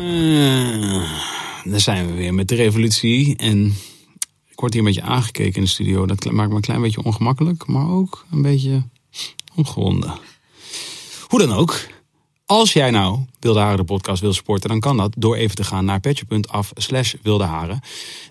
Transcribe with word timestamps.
Uh, 0.00 1.10
daar 1.64 1.80
zijn 1.80 2.06
we 2.06 2.12
weer 2.12 2.34
met 2.34 2.48
de 2.48 2.54
revolutie. 2.54 3.36
En 3.36 3.74
ik 4.48 4.60
word 4.60 4.72
hier 4.72 4.82
een 4.82 4.88
beetje 4.88 5.08
aangekeken 5.08 5.54
in 5.54 5.62
de 5.62 5.68
studio. 5.68 6.06
Dat 6.06 6.24
maakt 6.30 6.48
me 6.48 6.54
een 6.54 6.60
klein 6.60 6.80
beetje 6.80 7.02
ongemakkelijk, 7.02 7.66
maar 7.66 7.88
ook 7.88 8.26
een 8.30 8.42
beetje 8.42 8.82
ongewonden. 9.54 10.18
Hoe 11.28 11.38
dan 11.38 11.52
ook. 11.52 11.80
Als 12.46 12.72
jij 12.72 12.90
nou 12.90 13.18
Wilde 13.38 13.60
Haren 13.60 13.76
de 13.76 13.84
podcast 13.84 14.20
wil 14.20 14.32
supporten, 14.32 14.68
dan 14.68 14.80
kan 14.80 14.96
dat 14.96 15.14
door 15.16 15.36
even 15.36 15.56
te 15.56 15.64
gaan 15.64 15.84
naar 15.84 16.00
petje.af 16.00 16.70
slash 16.74 17.14
Wilde 17.22 17.44
Haren. 17.44 17.80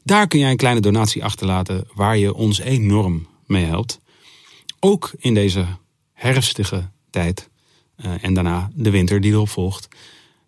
Daar 0.04 0.28
kun 0.28 0.40
jij 0.40 0.52
een 0.52 0.58
kleine 0.58 0.82
donatie 0.82 1.24
achterlaten 1.24 1.88
waar 1.94 2.18
je 2.18 2.34
ons 2.34 2.60
enorm 2.60 3.28
mee 3.46 3.66
helpt. 3.66 4.00
Ook 4.80 5.12
in 5.18 5.34
deze 5.34 5.66
herfstige 6.14 6.90
tijd 7.10 7.50
en 8.22 8.34
daarna 8.34 8.70
de 8.74 8.90
winter 8.90 9.22
die 9.22 9.32
erop 9.32 9.50
volgt. 9.50 9.88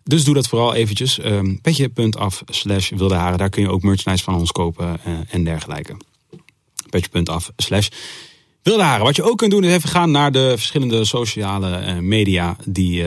Dus 0.03 0.23
doe 0.23 0.33
dat 0.33 0.47
vooral 0.47 0.73
eventjes. 0.73 1.23
Um, 1.25 1.62
Petje.af 1.62 2.43
slash 2.45 2.89
Wilde 2.89 3.15
Haren. 3.15 3.37
Daar 3.37 3.49
kun 3.49 3.62
je 3.62 3.70
ook 3.70 3.81
merchandise 3.81 4.23
van 4.23 4.35
ons 4.35 4.51
kopen 4.51 4.99
uh, 5.07 5.17
en 5.29 5.43
dergelijke. 5.43 5.98
Petje.af 6.89 7.51
slash 7.57 7.87
Wilde 8.63 8.84
Haren. 8.84 9.05
Wat 9.05 9.15
je 9.15 9.23
ook 9.23 9.37
kunt 9.37 9.51
doen 9.51 9.63
is 9.63 9.73
even 9.73 9.89
gaan 9.89 10.11
naar 10.11 10.31
de 10.31 10.53
verschillende 10.57 11.05
sociale 11.05 11.85
uh, 11.85 11.98
media 11.98 12.55
die, 12.65 13.05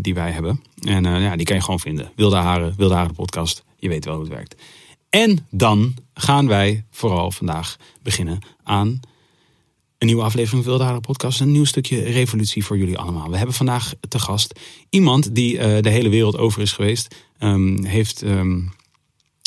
die 0.00 0.14
wij 0.14 0.30
hebben. 0.30 0.62
En 0.80 1.04
ja, 1.04 1.36
die 1.36 1.46
kan 1.46 1.56
je 1.56 1.62
gewoon 1.62 1.80
vinden. 1.80 2.12
Wilde 2.16 2.36
Haren, 2.36 2.74
Wilde 2.76 2.94
Haren 2.94 3.14
podcast. 3.14 3.64
Je 3.78 3.88
weet 3.88 4.04
wel 4.04 4.14
hoe 4.14 4.24
het 4.24 4.32
werkt. 4.32 4.54
En 5.10 5.46
dan 5.50 5.94
gaan 6.14 6.46
wij 6.46 6.84
vooral 6.90 7.30
vandaag 7.30 7.76
beginnen 8.02 8.38
aan 8.62 9.00
een 10.04 10.10
nieuwe 10.10 10.28
aflevering 10.28 10.64
van 10.64 10.76
Wilde 10.76 11.00
podcast. 11.00 11.40
Een 11.40 11.52
nieuw 11.52 11.64
stukje 11.64 12.02
revolutie 12.02 12.64
voor 12.64 12.78
jullie 12.78 12.98
allemaal. 12.98 13.30
We 13.30 13.36
hebben 13.36 13.54
vandaag 13.54 13.94
te 14.08 14.18
gast 14.18 14.60
iemand 14.90 15.34
die 15.34 15.56
de 15.80 15.88
hele 15.88 16.08
wereld 16.08 16.38
over 16.38 16.62
is 16.62 16.72
geweest. 16.72 17.14
Um, 17.38 17.84
heeft 17.84 18.22
um, 18.22 18.72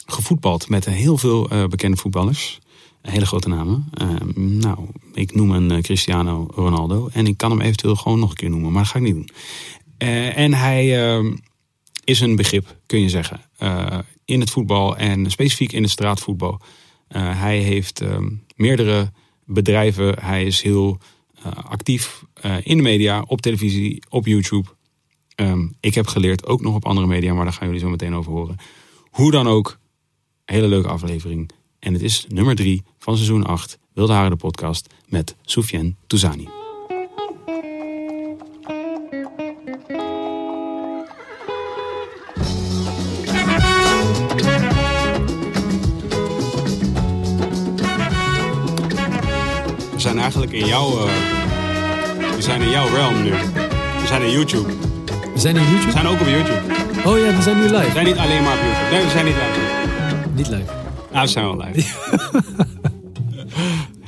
gevoetbald 0.05 0.69
met 0.69 0.85
heel 0.85 1.17
veel 1.17 1.47
bekende 1.69 1.97
voetballers 1.97 2.59
hele 3.02 3.25
grote 3.25 3.50
namen. 3.50 3.89
Uh, 4.02 4.33
nou, 4.35 4.88
ik 5.13 5.35
noem 5.35 5.52
een 5.52 5.81
Cristiano 5.81 6.47
Ronaldo. 6.55 7.09
En 7.11 7.28
ik 7.28 7.38
kan 7.38 7.52
hem 7.52 7.61
eventueel 7.61 7.95
gewoon 7.95 8.19
nog 8.19 8.30
een 8.30 8.35
keer 8.35 8.50
noemen, 8.50 8.72
maar 8.72 8.83
dat 8.83 8.91
ga 8.91 8.97
ik 8.97 9.05
niet 9.05 9.13
doen. 9.16 9.30
En 10.33 10.53
hij 10.53 10.88
is 12.03 12.19
een 12.19 12.35
begrip, 12.35 12.78
kun 12.85 13.02
je 13.02 13.09
zeggen, 13.09 13.41
in 14.25 14.39
het 14.39 14.50
voetbal 14.50 14.97
en 14.97 15.31
specifiek 15.31 15.72
in 15.72 15.81
het 15.81 15.91
straatvoetbal. 15.91 16.61
hij 17.17 17.58
heeft 17.58 18.02
ehm, 18.02 18.30
meerdere 18.55 19.11
bedrijven. 19.48 20.20
Hij 20.20 20.45
is 20.45 20.62
heel 20.62 20.98
actief 21.53 22.23
in 22.64 22.78
de 22.78 22.84
media, 22.84 23.23
op 23.28 23.42
televisie, 23.42 24.03
op 24.09 24.26
YouTube. 24.26 24.70
Um, 25.36 25.76
ik 25.80 25.95
heb 25.95 26.08
geleerd, 26.08 26.45
ook 26.45 26.62
nog 26.62 26.76
op 26.76 26.86
andere 26.86 27.08
media, 27.08 27.34
maar 27.34 27.44
daar 27.44 27.53
gaan 27.53 27.68
jullie 27.68 27.81
zo 27.81 27.90
meteen 27.90 28.16
over 28.16 28.31
horen. 28.31 28.56
Hoe 29.09 29.31
dan 29.31 29.48
ook, 29.48 29.80
hele 30.45 30.68
leuke 30.68 30.88
aflevering. 30.88 31.50
En 31.80 31.94
het 31.94 32.02
is 32.02 32.25
nummer 32.30 32.56
3 32.56 32.84
van 33.00 33.16
seizoen 33.16 33.46
8, 33.46 33.78
Wilde 33.94 34.13
Haren 34.13 34.31
de 34.31 34.36
podcast, 34.38 34.94
met 35.07 35.36
Soufiane 35.41 35.96
Touzani. 36.07 36.66
Eigenlijk 50.27 50.51
in 50.51 50.65
jouw, 50.65 50.89
uh, 50.89 51.03
we 52.35 52.41
zijn 52.41 52.61
in 52.61 52.69
jouw 52.69 52.88
realm 52.88 53.23
nu. 53.23 53.29
We 53.29 54.03
zijn 54.07 54.21
in 54.21 54.31
YouTube. 54.31 54.73
We 55.33 55.39
zijn 55.39 55.55
in 55.55 55.61
YouTube? 55.61 55.85
We 55.85 55.91
zijn 55.91 56.07
ook 56.07 56.19
op 56.19 56.27
YouTube. 56.27 56.61
Oh 57.05 57.17
ja, 57.17 57.35
we 57.35 57.41
zijn 57.41 57.57
nu 57.57 57.63
live. 57.63 57.85
We 57.85 57.91
zijn 57.91 58.05
niet 58.05 58.17
alleen 58.17 58.43
maar 58.43 58.57
op 58.57 58.63
YouTube. 58.63 58.89
Nee, 58.91 59.03
we 59.03 59.09
zijn 59.09 59.25
niet 59.25 59.35
live. 59.35 59.59
Niet 60.35 60.47
live. 60.47 60.71
Nou, 61.11 61.25
we 61.25 61.31
zijn 61.31 61.45
wel 61.45 61.57
live. 61.57 61.73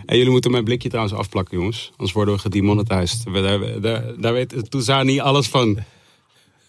hey, 0.05 0.17
jullie 0.17 0.31
moeten 0.31 0.51
mijn 0.51 0.63
blikje 0.63 0.89
trouwens 0.89 1.15
afplakken, 1.15 1.57
jongens. 1.57 1.89
Anders 1.91 2.11
worden 2.11 2.33
we 2.33 2.39
gedemonetized. 2.39 3.23
Daar, 3.33 3.81
daar, 3.81 4.03
daar 4.17 4.33
weet 4.33 4.71
Toezani 4.71 5.19
alles 5.19 5.47
van. 5.47 5.77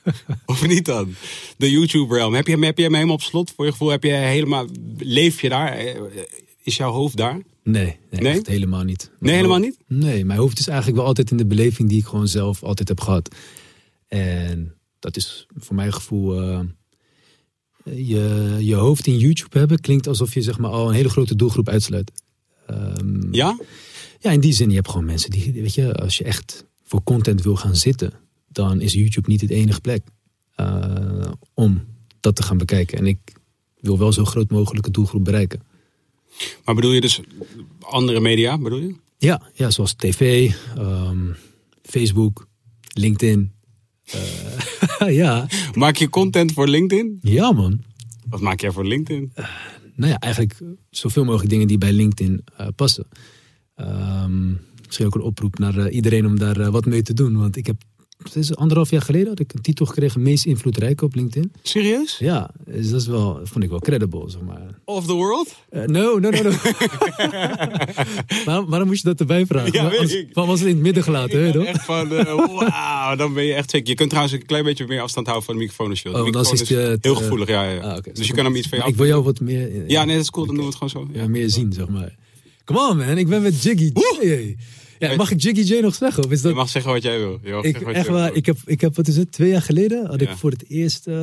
of 0.46 0.66
niet 0.66 0.84
dan? 0.84 1.14
De 1.56 1.70
YouTube-realm. 1.70 2.34
Heb 2.34 2.46
je, 2.46 2.58
heb 2.58 2.76
je 2.76 2.84
hem 2.84 2.94
helemaal 2.94 3.14
op 3.14 3.22
slot? 3.22 3.52
Voor 3.56 3.64
je 3.64 3.70
gevoel 3.70 3.90
heb 3.90 4.02
je 4.02 4.10
helemaal... 4.10 4.66
Leef 4.98 5.40
je 5.40 5.48
daar? 5.48 5.76
Is 6.62 6.76
jouw 6.76 6.92
hoofd 6.92 7.16
daar? 7.16 7.42
Nee, 7.62 7.96
nee, 8.10 8.40
helemaal 8.42 8.82
niet. 8.84 9.10
Nee, 9.18 9.34
helemaal 9.34 9.58
niet? 9.58 9.78
Nee, 9.86 10.24
mijn 10.24 10.38
hoofd 10.38 10.58
is 10.58 10.66
eigenlijk 10.66 10.98
wel 10.98 11.06
altijd 11.06 11.30
in 11.30 11.36
de 11.36 11.46
beleving 11.46 11.88
die 11.88 11.98
ik 11.98 12.04
gewoon 12.06 12.28
zelf 12.28 12.62
altijd 12.62 12.88
heb 12.88 13.00
gehad. 13.00 13.34
En 14.08 14.74
dat 14.98 15.16
is 15.16 15.46
voor 15.56 15.74
mijn 15.76 15.92
gevoel... 15.92 16.40
eh, 16.42 16.60
je, 17.84 18.56
je 18.60 18.74
hoofd 18.74 19.06
in 19.06 19.18
YouTube 19.18 19.58
hebben 19.58 19.80
klinkt 19.80 20.06
alsof 20.06 20.34
je 20.34 20.42
zeg 20.42 20.58
maar, 20.58 20.70
al 20.70 20.88
een 20.88 20.94
hele 20.94 21.08
grote 21.08 21.36
doelgroep 21.36 21.68
uitsluit. 21.68 22.12
Ehm, 22.66 23.34
Ja? 23.34 23.58
ja, 24.18 24.30
in 24.30 24.40
die 24.40 24.52
zin, 24.52 24.68
je 24.68 24.74
hebt 24.74 24.88
gewoon 24.88 25.04
mensen 25.04 25.30
die, 25.30 25.52
weet 25.52 25.74
je, 25.74 25.94
als 25.94 26.18
je 26.18 26.24
echt 26.24 26.66
voor 26.84 27.02
content 27.02 27.42
wil 27.42 27.56
gaan 27.56 27.76
zitten, 27.76 28.12
dan 28.48 28.80
is 28.80 28.92
YouTube 28.92 29.28
niet 29.28 29.40
het 29.40 29.50
enige 29.50 29.80
plek 29.80 30.02
uh, 30.56 31.32
om 31.54 31.84
dat 32.20 32.36
te 32.36 32.42
gaan 32.42 32.58
bekijken. 32.58 32.98
En 32.98 33.06
ik 33.06 33.18
wil 33.80 33.98
wel 33.98 34.12
zo 34.12 34.24
groot 34.24 34.50
mogelijke 34.50 34.90
doelgroep 34.90 35.24
bereiken. 35.24 35.62
Maar 36.64 36.74
bedoel 36.74 36.92
je 36.92 37.00
dus 37.00 37.20
andere 37.80 38.20
media, 38.20 38.58
bedoel 38.58 38.80
je? 38.80 38.94
Ja, 39.18 39.42
ja 39.54 39.70
zoals 39.70 39.94
tv, 39.94 40.52
um, 40.78 41.36
Facebook, 41.82 42.46
LinkedIn. 42.92 43.52
Uh, 44.14 45.14
ja. 45.22 45.46
Maak 45.74 45.96
je 45.96 46.08
content 46.08 46.52
voor 46.52 46.68
LinkedIn? 46.68 47.18
Ja, 47.22 47.52
man. 47.52 47.82
Wat 48.28 48.40
maak 48.40 48.60
jij 48.60 48.70
voor 48.70 48.86
LinkedIn? 48.86 49.32
Uh, 49.34 49.46
nou 49.94 50.12
ja, 50.12 50.18
eigenlijk 50.18 50.58
zoveel 50.90 51.24
mogelijk 51.24 51.50
dingen 51.50 51.66
die 51.66 51.78
bij 51.78 51.92
LinkedIn 51.92 52.44
uh, 52.60 52.66
passen. 52.76 53.06
Um, 53.76 54.60
misschien 54.86 55.06
ook 55.06 55.14
een 55.14 55.20
oproep 55.20 55.58
naar 55.58 55.90
iedereen 55.90 56.26
om 56.26 56.38
daar 56.38 56.70
wat 56.70 56.86
mee 56.86 57.02
te 57.02 57.14
doen. 57.14 57.36
Want 57.36 57.56
ik 57.56 57.66
heb, 57.66 57.82
het 58.22 58.36
is 58.36 58.56
anderhalf 58.56 58.90
jaar 58.90 59.02
geleden, 59.02 59.28
had 59.28 59.40
ik 59.40 59.52
een 59.52 59.60
titel 59.60 59.86
gekregen, 59.86 60.22
meest 60.22 60.44
invloedrijke 60.44 61.04
op 61.04 61.14
LinkedIn. 61.14 61.52
Serieus? 61.62 62.18
Ja, 62.18 62.50
dus 62.66 62.90
dat 62.90 63.00
is 63.00 63.06
wel, 63.06 63.40
vond 63.42 63.64
ik 63.64 63.70
wel 63.70 63.78
credible, 63.78 64.30
zeg 64.30 64.40
maar. 64.40 64.80
Of 64.84 65.06
the 65.06 65.12
world? 65.12 65.56
Uh, 65.72 65.84
no, 65.84 66.18
no, 66.18 66.30
no, 66.30 66.42
no. 66.42 66.50
waarom, 68.44 68.66
waarom 68.66 68.88
moest 68.88 69.02
je 69.02 69.08
dat 69.08 69.20
erbij 69.20 69.46
vragen? 69.46 69.72
Ja, 69.72 69.84
Als, 69.84 70.24
waarom 70.32 70.52
was 70.52 70.60
het 70.60 70.68
in 70.68 70.74
het 70.74 70.84
midden 70.84 71.02
gelaten? 71.02 71.46
Ik 71.46 71.52
hè, 71.52 71.64
echt 71.64 71.84
van, 71.84 72.08
wauw, 72.08 73.16
dan 73.16 73.34
ben 73.34 73.44
je 73.44 73.54
echt 73.54 73.70
zeker. 73.70 73.88
Je 73.88 73.94
kunt 73.94 74.08
trouwens 74.08 74.36
een 74.36 74.46
klein 74.46 74.64
beetje 74.64 74.86
meer 74.86 75.00
afstand 75.00 75.26
houden 75.26 75.46
van 75.46 75.56
de 75.56 75.60
microfoon 75.60 75.90
als 75.90 76.02
je 76.02 76.08
oh, 76.08 76.24
De 76.24 76.30
dan 76.30 76.42
is, 76.42 76.60
is 76.60 76.68
het, 76.68 77.04
heel 77.04 77.14
gevoelig, 77.14 77.48
ja. 77.48 77.62
ja. 77.62 77.80
Ah, 77.80 77.96
okay. 77.96 78.12
Dus 78.12 78.26
je 78.26 78.32
kan 78.32 78.44
hem 78.44 78.56
iets 78.56 78.68
van 78.68 78.78
je 78.78 78.84
Ik 78.84 78.96
wil 78.96 79.06
jou 79.06 79.22
wat 79.22 79.40
meer... 79.40 79.88
Ja, 79.88 80.04
nee, 80.04 80.14
dat 80.14 80.24
is 80.24 80.30
cool, 80.30 80.46
dan 80.46 80.54
okay. 80.54 80.70
doen 80.70 80.78
we 80.78 80.86
het 80.86 80.94
gewoon 80.94 81.12
zo. 81.14 81.20
Ja, 81.20 81.28
meer 81.28 81.50
zien, 81.50 81.72
zeg 81.72 81.88
maar. 81.88 82.18
Come 82.64 82.88
on, 82.88 82.96
man. 82.96 83.18
Ik 83.18 83.28
ben 83.28 83.42
met 83.42 83.62
Jiggy. 83.62 83.92
Ja, 85.08 85.14
mag 85.16 85.30
ik 85.30 85.40
Jiggy 85.42 85.74
J 85.74 85.80
nog 85.80 85.94
zeggen? 85.94 86.24
Of 86.24 86.30
is 86.30 86.40
dat... 86.42 86.50
Je 86.50 86.56
mag 86.56 86.68
zeggen 86.68 86.92
wat 86.92 87.02
jij 87.02 87.18
wil. 87.18 87.38
Je 87.42 87.50
mag 87.50 87.58
ik, 87.64 87.64
zeggen 87.64 87.84
wat 87.86 87.94
echt 87.94 88.04
jij 88.06 88.14
waar, 88.14 88.28
wil. 88.28 88.36
ik 88.36 88.46
heb, 88.46 88.56
ik 88.64 88.80
heb, 88.80 88.96
wat 88.96 89.08
is 89.08 89.16
het, 89.16 89.32
twee 89.32 89.50
jaar 89.50 89.62
geleden 89.62 90.06
had 90.06 90.20
Ja. 90.20 90.30
ik 90.30 90.36
voor 90.36 90.50
het 90.50 90.64
eerst 90.68 91.06
uh, 91.06 91.14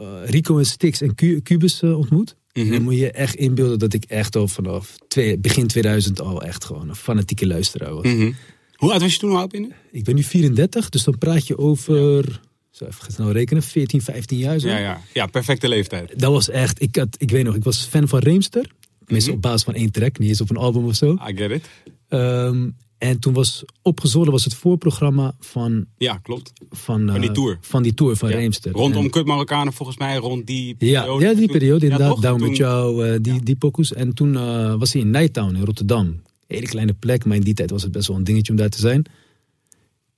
uh, 0.00 0.06
Rico 0.24 0.58
en 0.58 0.66
Stix 0.66 1.00
en 1.00 1.14
Cu- 1.14 1.40
Cubus 1.42 1.82
uh, 1.82 1.98
ontmoet. 1.98 2.36
Mhm. 2.52 2.66
En 2.66 2.72
dan 2.72 2.82
moet 2.82 2.96
je 2.98 3.10
echt 3.10 3.34
inbeelden 3.34 3.78
dat 3.78 3.92
ik 3.94 4.04
echt 4.04 4.36
al 4.36 4.48
vanaf 4.48 4.96
twee, 5.08 5.38
begin 5.38 5.66
2000 5.66 6.20
al 6.20 6.42
echt 6.42 6.64
gewoon 6.64 6.88
een 6.88 6.96
fanatieke 6.96 7.46
luisteraar 7.46 7.94
was. 7.94 8.04
Mhm. 8.04 8.32
Hoe 8.72 8.92
oud 8.92 9.00
was 9.00 9.12
je 9.12 9.18
toen 9.18 9.36
al 9.36 9.46
binnen? 9.46 9.72
Ik 9.92 10.04
ben 10.04 10.14
nu 10.14 10.22
34, 10.22 10.88
dus 10.88 11.04
dan 11.04 11.18
praat 11.18 11.46
je 11.46 11.58
over, 11.58 12.40
zo 12.70 12.84
even 12.84 13.12
snel 13.12 13.32
rekenen, 13.32 13.62
14, 13.62 14.02
15 14.02 14.38
jaar 14.38 14.58
zo. 14.58 14.68
Ja, 14.68 14.78
ja. 14.78 15.00
ja, 15.12 15.26
perfecte 15.26 15.68
leeftijd. 15.68 16.18
Dat 16.18 16.32
was 16.32 16.48
echt, 16.48 16.82
ik, 16.82 16.96
had, 16.96 17.08
ik 17.18 17.30
weet 17.30 17.44
nog, 17.44 17.54
ik 17.54 17.64
was 17.64 17.84
fan 17.84 18.08
van 18.08 18.18
Reemster. 18.18 18.70
Tenminste 19.04 19.30
Mhm. 19.30 19.38
op 19.38 19.42
basis 19.50 19.62
van 19.64 19.74
één 19.74 19.90
track, 19.92 20.18
niet 20.18 20.28
eens 20.28 20.40
op 20.40 20.50
een 20.50 20.56
album 20.56 20.84
of 20.84 20.94
zo. 20.94 21.12
I 21.28 21.36
get 21.36 21.50
it. 21.50 21.68
Um, 22.14 22.76
en 22.98 23.18
toen 23.18 23.32
was 23.32 23.64
opgezwollen 23.82 24.32
was 24.32 24.44
het 24.44 24.54
voorprogramma 24.54 25.34
van, 25.40 25.86
Ja, 25.96 26.16
klopt. 26.18 26.52
van, 26.70 27.08
Van 27.08 27.20
die 27.20 27.28
uh, 27.28 27.34
tour. 27.34 27.58
Van 27.60 27.82
die 27.82 27.94
tour 27.94 28.16
van 28.16 28.28
Ja. 28.28 28.34
Reemster. 28.36 28.72
Rondom 28.72 29.10
Kut 29.10 29.26
Marokkanen 29.26 29.72
volgens 29.72 29.98
mij, 29.98 30.16
rond 30.16 30.46
die 30.46 30.66
ja, 30.66 30.74
periode. 31.00 31.24
ja, 31.24 31.30
die 31.34 31.38
Toen- 31.44 31.52
periode 31.52 31.86
Ja, 31.86 31.92
inderdaad. 31.92 32.10
toch? 32.14 32.20
Down 32.24 32.38
Toen- 32.38 32.48
with 32.48 32.56
jou, 32.56 33.06
uh, 33.08 33.16
die, 33.20 33.42
die 33.42 33.56
pokus. 33.56 33.92
En 33.92 34.14
toen 34.14 34.32
uh, 34.34 34.74
was 34.74 34.92
hij 34.92 35.02
in 35.02 35.10
Nighttown 35.10 35.54
in 35.54 35.64
Rotterdam. 35.64 36.22
Hele 36.46 36.66
kleine 36.66 36.92
plek, 36.92 37.24
maar 37.24 37.36
in 37.36 37.42
die 37.42 37.54
tijd 37.54 37.70
was 37.70 37.82
het 37.82 37.92
best 37.92 38.08
wel 38.08 38.16
een 38.16 38.24
dingetje 38.24 38.52
om 38.52 38.58
daar 38.58 38.68
te 38.68 38.78
zijn. 38.78 39.04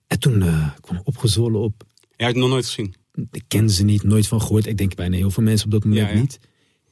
En 0.06 0.19
toen 0.19 0.43
eh, 0.43 0.69
kwam 0.81 0.97
ik 0.97 1.06
opgezwollen 1.06 1.61
op. 1.61 1.82
Jij 2.17 2.26
had 2.26 2.35
het 2.35 2.37
nog 2.37 2.49
nooit 2.49 2.67
gezien. 2.67 2.94
Ik 3.32 3.44
kende 3.49 3.73
ze 3.73 3.85
niet, 3.85 4.02
nooit 4.02 4.26
van 4.26 4.40
gehoord. 4.40 4.67
Ik 4.67 4.76
denk 4.76 4.94
bijna 4.94 5.17
heel 5.17 5.31
veel 5.31 5.43
mensen 5.43 5.67
op 5.67 5.73
dat 5.73 5.85
moment 5.85 6.06
Ja, 6.08 6.12
ja. 6.14 6.20
niet. 6.20 6.38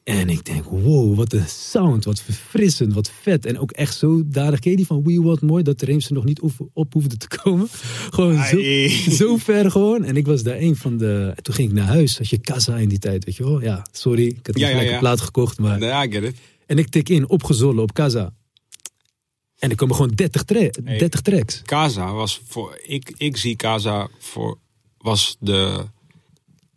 En 0.05 0.29
ik 0.29 0.45
denk, 0.45 0.65
wow, 0.65 1.17
wat 1.17 1.33
een 1.33 1.49
sound, 1.49 2.05
wat 2.05 2.21
verfrissend, 2.21 2.95
wat 2.95 3.11
vet. 3.21 3.47
En 3.47 3.59
ook 3.59 3.71
echt 3.71 3.97
zo 3.97 4.23
dadig, 4.27 4.59
ken 4.59 4.71
je 4.71 4.77
die 4.77 4.87
van 4.87 5.03
We 5.03 5.23
Want 5.23 5.41
More, 5.41 5.63
dat 5.63 5.79
de 5.79 5.87
Reemse 5.87 6.13
nog 6.13 6.25
niet 6.25 6.41
op, 6.41 6.53
op 6.73 6.93
hoefde 6.93 7.17
te 7.17 7.29
komen. 7.43 7.69
Gewoon 8.17 8.45
zo, 8.45 8.61
zo 9.25 9.37
ver 9.37 9.71
gewoon. 9.71 10.05
En 10.05 10.17
ik 10.17 10.27
was 10.27 10.43
daar 10.43 10.59
een 10.59 10.77
van 10.77 10.97
de... 10.97 11.33
En 11.37 11.43
toen 11.43 11.55
ging 11.55 11.69
ik 11.69 11.75
naar 11.75 11.87
huis, 11.87 12.19
had 12.19 12.29
je 12.29 12.41
Casa 12.41 12.77
in 12.77 12.89
die 12.89 12.99
tijd, 12.99 13.25
weet 13.25 13.37
je 13.37 13.45
wel. 13.45 13.63
Ja, 13.63 13.87
sorry, 13.93 14.27
ik 14.27 14.47
had 14.47 14.59
Ja, 14.59 14.73
niet 14.73 14.83
ja, 14.83 14.93
een 14.93 14.99
plaat 14.99 15.21
gekocht, 15.21 15.59
maar... 15.59 15.81
Ja, 15.81 16.05
I 16.05 16.13
get 16.13 16.23
it. 16.23 16.37
En 16.67 16.79
ik 16.79 16.89
tik 16.89 17.09
in, 17.09 17.29
opgezollen 17.29 17.83
op 17.83 17.93
Casa. 17.93 18.33
En 19.63 19.71
er 19.71 19.77
komen 19.77 19.95
gewoon 19.95 20.11
30, 20.15 20.43
tra 20.43 20.69
30 20.99 21.21
tracks. 21.21 21.63
Casa 21.65 22.13
was 22.13 22.41
voor. 22.49 22.81
Ik, 22.83 23.13
ik 23.17 23.37
zie 23.37 23.57
Casa 23.57 24.09
voor. 24.19 24.59
Was 24.99 25.37
de. 25.41 25.85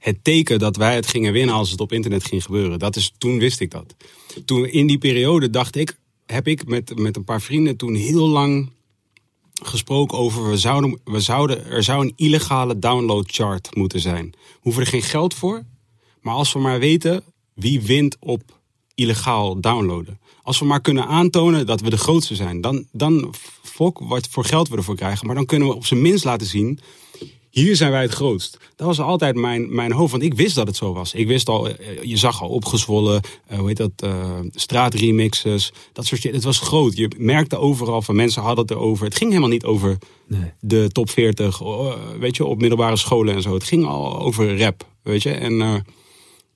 Het 0.06 0.24
teken 0.24 0.60
dat 0.60 0.76
wij 0.76 0.96
het 0.96 1.08
gingen 1.08 1.34
winnen 1.34 1.56
als 1.56 1.72
het 1.72 1.82
op 1.82 1.92
internet 1.92 2.26
ging 2.26 2.44
gebeuren. 2.44 2.80
Dat 2.80 2.96
is, 2.96 3.14
toen 3.18 3.40
wist 3.40 3.60
ik 3.60 3.72
dat. 3.72 3.96
Toen 4.46 4.66
in 4.66 4.88
die 4.88 4.98
periode 4.98 5.50
dacht 5.50 5.76
ik. 5.76 5.98
Heb 6.26 6.48
ik 6.48 6.68
met, 6.68 6.98
met 7.00 7.16
een 7.16 7.24
paar 7.24 7.42
vrienden 7.42 7.78
toen 7.78 7.96
heel 7.96 8.28
lang 8.28 8.70
gesproken 9.64 10.18
over. 10.18 10.50
We 10.50 10.58
zouden, 10.58 11.00
we 11.04 11.20
zouden, 11.20 11.66
er 11.66 11.84
zou 11.84 12.06
een 12.06 12.14
illegale 12.16 12.80
download 12.80 13.32
chart 13.32 13.76
moeten 13.76 14.00
zijn. 14.00 14.30
We 14.32 14.60
hoeven 14.60 14.82
er 14.82 14.88
geen 14.88 15.02
geld 15.02 15.34
voor. 15.34 15.64
Maar 16.22 16.34
als 16.34 16.54
we 16.54 16.60
maar 16.60 16.80
weten 16.80 17.24
wie 17.54 17.82
wint 17.82 18.18
op 18.20 18.42
illegaal 18.96 19.62
downloaden. 19.62 20.20
Als 20.44 20.60
we 20.60 20.66
maar 20.66 20.82
kunnen 20.82 21.08
aantonen 21.08 21.66
dat 21.66 21.82
we 21.82 21.90
de 21.90 21.98
grootste 21.98 22.36
zijn. 22.36 22.62
Dan, 22.62 22.86
dan 22.92 23.34
fok 23.64 24.00
wat 24.00 24.28
voor 24.28 24.46
geld 24.46 24.70
we 24.70 24.78
ervoor 24.78 24.96
krijgen. 24.96 25.26
Maar 25.26 25.36
dan 25.36 25.46
kunnen 25.46 25.68
we 25.68 25.76
op 25.76 25.86
zijn 25.86 26.02
minst 26.02 26.24
laten 26.24 26.48
zien. 26.48 26.80
Hier 27.56 27.76
zijn 27.76 27.92
wij 27.92 28.02
het 28.02 28.12
grootst. 28.14 28.58
Dat 28.76 28.88
was 28.88 29.00
altijd 29.00 29.36
mijn, 29.36 29.76
mijn 29.76 29.92
hoofd. 29.92 30.12
Want 30.12 30.24
ik 30.24 30.34
wist 30.34 30.56
dat 30.56 30.68
het 30.68 30.76
zo 30.76 30.94
was. 30.94 31.14
Ik 31.14 31.28
wist 31.28 31.50
al, 31.50 31.68
eh, 31.70 32.04
je 32.04 32.18
zag 32.18 32.42
al 32.42 32.50
opgezwollen, 32.50 33.22
eh, 33.48 33.58
hoe 33.58 33.68
heet 33.68 33.78
dat, 33.78 33.92
eh, 33.96 34.40
straatremixes. 34.52 35.72
Dat 35.94 36.06
soort 36.06 36.22
shit. 36.22 36.34
Het 36.34 36.44
was 36.44 36.60
groot. 36.60 36.98
Je 36.98 37.12
merkte 37.18 37.58
overal 37.58 38.02
van 38.02 38.16
mensen 38.16 38.42
hadden 38.42 38.66
het 38.66 38.72
erover. 38.72 39.06
Het 39.06 39.16
ging 39.16 39.30
helemaal 39.30 39.52
niet 39.52 39.64
over 39.64 39.98
Nee. 40.28 40.52
de 40.60 40.90
top 40.92 41.10
40, 41.10 41.62
oh, 41.62 41.94
weet 42.20 42.36
je, 42.36 42.46
op 42.46 42.60
middelbare 42.60 42.96
scholen 42.96 43.36
en 43.36 43.42
zo. 43.42 43.54
Het 43.54 43.64
ging 43.64 43.86
al 43.86 44.20
over 44.20 44.58
rap, 44.60 44.88
weet 45.02 45.24
je. 45.24 45.32
En 45.32 45.62
eh, 45.62 45.76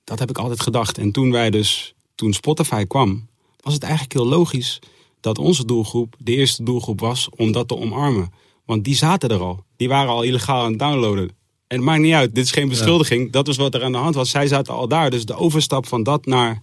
dat 0.04 0.18
heb 0.18 0.30
ik 0.30 0.38
altijd 0.38 0.60
gedacht. 0.60 0.98
En 0.98 1.12
toen 1.12 1.32
wij 1.32 1.50
dus, 1.50 1.94
toen 2.14 2.32
Spotify 2.32 2.84
kwam, 2.84 3.28
was 3.60 3.74
het 3.74 3.82
eigenlijk 3.82 4.12
heel 4.12 4.26
logisch 4.26 4.78
dat 5.20 5.38
onze 5.38 5.64
doelgroep 5.64 6.14
de 6.18 6.32
eerste 6.36 6.62
doelgroep 6.62 7.00
was 7.00 7.28
om 7.36 7.52
dat 7.52 7.68
te 7.68 7.76
omarmen. 7.76 8.32
Want 8.70 8.84
die 8.84 8.94
zaten 8.94 9.28
er 9.30 9.40
al. 9.40 9.64
Die 9.76 9.88
waren 9.88 10.10
al 10.10 10.22
illegaal 10.22 10.62
aan 10.64 10.70
het 10.70 10.78
downloaden. 10.78 11.28
En 11.66 11.76
het 11.76 11.80
maakt 11.80 12.00
niet 12.00 12.14
uit, 12.14 12.34
dit 12.34 12.44
is 12.44 12.50
geen 12.50 12.68
beschuldiging. 12.68 13.32
Dat 13.32 13.46
was 13.46 13.56
wat 13.56 13.74
er 13.74 13.84
aan 13.84 13.92
de 13.92 13.98
hand 13.98 14.14
was. 14.14 14.30
Zij 14.30 14.46
zaten 14.46 14.74
al 14.74 14.88
daar. 14.88 15.10
Dus 15.10 15.24
de 15.24 15.34
overstap 15.34 15.86
van 15.86 16.02
dat 16.02 16.26
naar 16.26 16.62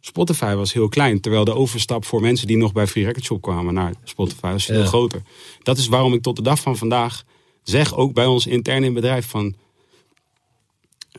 Spotify 0.00 0.54
was 0.54 0.72
heel 0.72 0.88
klein. 0.88 1.20
Terwijl 1.20 1.44
de 1.44 1.54
overstap 1.54 2.04
voor 2.04 2.20
mensen 2.20 2.46
die 2.46 2.56
nog 2.56 2.72
bij 2.72 2.86
Free 2.86 3.04
Record 3.04 3.24
Shop 3.24 3.42
kwamen 3.42 3.74
naar 3.74 3.94
Spotify 4.04 4.50
was 4.52 4.64
veel 4.64 4.80
Ja. 4.80 4.86
groter. 4.86 5.22
Dat 5.62 5.78
is 5.78 5.86
waarom 5.88 6.12
ik 6.14 6.22
tot 6.22 6.36
de 6.36 6.42
dag 6.42 6.60
van 6.60 6.76
vandaag 6.76 7.22
zeg, 7.62 7.94
ook 7.94 8.12
bij 8.12 8.26
ons 8.26 8.46
intern 8.46 8.76
in 8.76 8.84
het 8.84 8.94
bedrijf, 8.94 9.26
van 9.28 9.54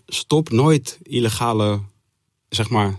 stop 0.07 0.49
nooit 0.49 0.99
illegale, 1.03 1.79
zeg 2.49 2.69
maar. 2.69 2.97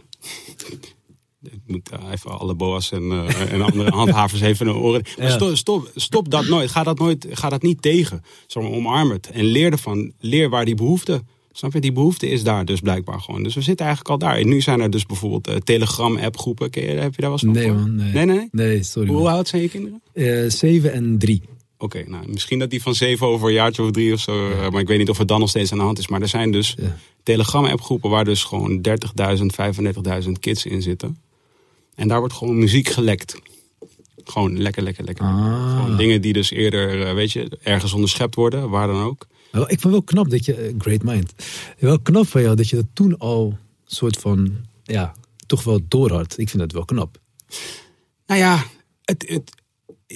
Ik 1.43 1.61
moet 1.67 1.89
eh, 1.91 1.99
even 2.13 2.39
alle 2.39 2.55
boa's 2.55 2.91
en, 2.93 3.03
eh, 3.13 3.53
en 3.53 3.61
andere 3.63 3.91
handhavers 4.01 4.41
even 4.41 4.67
de 4.67 4.75
oren. 4.75 5.03
Maar 5.19 5.27
Ja. 5.27 5.33
stop, 5.35 5.57
stop, 5.57 5.91
stop 5.95 6.31
dat 6.31 6.47
nooit. 6.47 6.71
Ga 6.71 6.83
dat 6.83 6.99
nooit. 6.99 7.27
Ga 7.31 7.49
dat 7.49 7.63
niet 7.63 7.83
tegen. 7.83 8.23
Zeg 8.47 8.63
maar, 8.63 8.73
omarm 8.73 9.11
het. 9.11 9.31
En 9.31 9.45
leer 9.45 9.73
ervan. 9.73 10.13
Leer 10.21 10.49
waar 10.49 10.65
die 10.65 10.75
behoefte. 10.75 11.23
Snap 11.53 11.73
je? 11.73 11.81
Die 11.81 11.93
behoefte 11.93 12.29
is 12.29 12.43
daar 12.43 12.65
dus 12.65 12.81
blijkbaar 12.81 13.21
gewoon. 13.21 13.43
Dus 13.43 13.55
we 13.55 13.61
zitten 13.61 13.87
eigenlijk 13.87 14.15
al 14.23 14.29
daar. 14.29 14.39
En 14.39 14.49
nu 14.49 14.61
zijn 14.61 14.81
er 14.81 14.91
dus 14.91 15.07
bijvoorbeeld 15.07 15.47
eh, 15.47 15.57
Telegram-app-groepen. 15.57 16.65
Heb 16.73 17.15
je 17.15 17.21
daar 17.21 17.31
wel 17.31 17.31
eens 17.31 17.41
van 17.43 17.51
Nee 17.53 17.73
man, 17.73 17.95
nee. 17.97 18.13
Nee, 18.13 18.25
nee, 18.25 18.37
nee? 18.37 18.49
Nee, 18.67 18.83
sorry 18.83 19.09
Hoe 19.09 19.23
man. 19.23 19.33
oud 19.33 19.49
zijn 19.49 19.63
je 19.63 19.69
kinderen? 19.69 20.03
Eh, 20.13 20.51
7 20.51 20.93
en 20.93 21.19
3. 21.19 21.43
Oké, 21.79 22.05
nou, 22.09 22.29
misschien 22.29 22.59
dat 22.59 22.71
die 22.71 22.83
van 22.83 22.95
zeven 22.95 23.27
over 23.27 23.49
een 23.49 23.55
jaartje 23.55 23.83
of 23.83 23.91
drie 23.91 24.13
of 24.13 24.21
zo. 24.21 24.49
Maar 24.71 24.81
ik 24.81 24.87
weet 24.89 24.99
niet 24.99 25.09
of 25.11 25.19
het 25.19 25.29
dan 25.29 25.41
nog 25.41 25.49
steeds 25.49 25.73
aan 25.73 25.79
de 25.79 25.85
hand 25.85 25.99
is. 25.99 26.09
Maar 26.09 26.21
er 26.23 26.29
zijn 26.29 26.51
dus 26.51 26.75
Ja. 26.79 26.97
Telegram-appgroepen 27.23 28.11
waar 28.11 28.25
dus 28.25 28.45
gewoon 28.45 28.81
30.000, 28.81 29.55
35.000 30.25 30.31
kids 30.41 30.67
in 30.67 30.83
zitten. 30.83 31.19
En 31.99 32.09
daar 32.09 32.19
wordt 32.19 32.35
gewoon 32.35 32.59
muziek 32.59 32.89
gelekt. 32.89 33.37
Gewoon 34.25 34.59
lekker, 34.59 34.83
lekker, 34.83 35.05
lekker. 35.05 35.25
Ah. 35.25 35.77
Gewoon 35.77 35.97
dingen 35.97 36.21
die 36.21 36.33
dus 36.33 36.51
eerder, 36.51 37.07
eh, 37.07 37.15
weet 37.15 37.33
je, 37.33 37.59
ergens 37.63 37.93
onderschept 37.93 38.35
worden, 38.35 38.71
waar 38.71 38.87
dan 38.87 39.03
ook. 39.03 39.27
Wel, 39.51 39.71
Ik 39.71 39.81
vond 39.81 39.93
wel 39.93 40.03
knap 40.03 40.31
dat 40.31 40.45
je, 40.45 40.55
eh, 40.55 40.75
great 40.79 41.03
mind. 41.03 41.33
Wel 41.79 42.01
knap 42.01 42.27
van 42.27 42.43
jou 42.43 42.57
dat 42.57 42.69
je 42.69 42.77
dat 42.77 42.87
toen 42.93 43.19
al 43.19 43.59
soort 43.87 44.17
van, 44.17 44.57
ja, 44.83 45.15
toch 45.47 45.65
wel 45.65 45.81
door 45.89 46.11
had. 46.13 46.39
Ik 46.39 46.49
vind 46.49 46.63
dat 46.63 46.73
wel 46.73 46.85
knap. 46.85 47.21
Nou 48.27 48.41
ja, 48.41 48.65
het. 49.05 49.25
het 49.29 49.57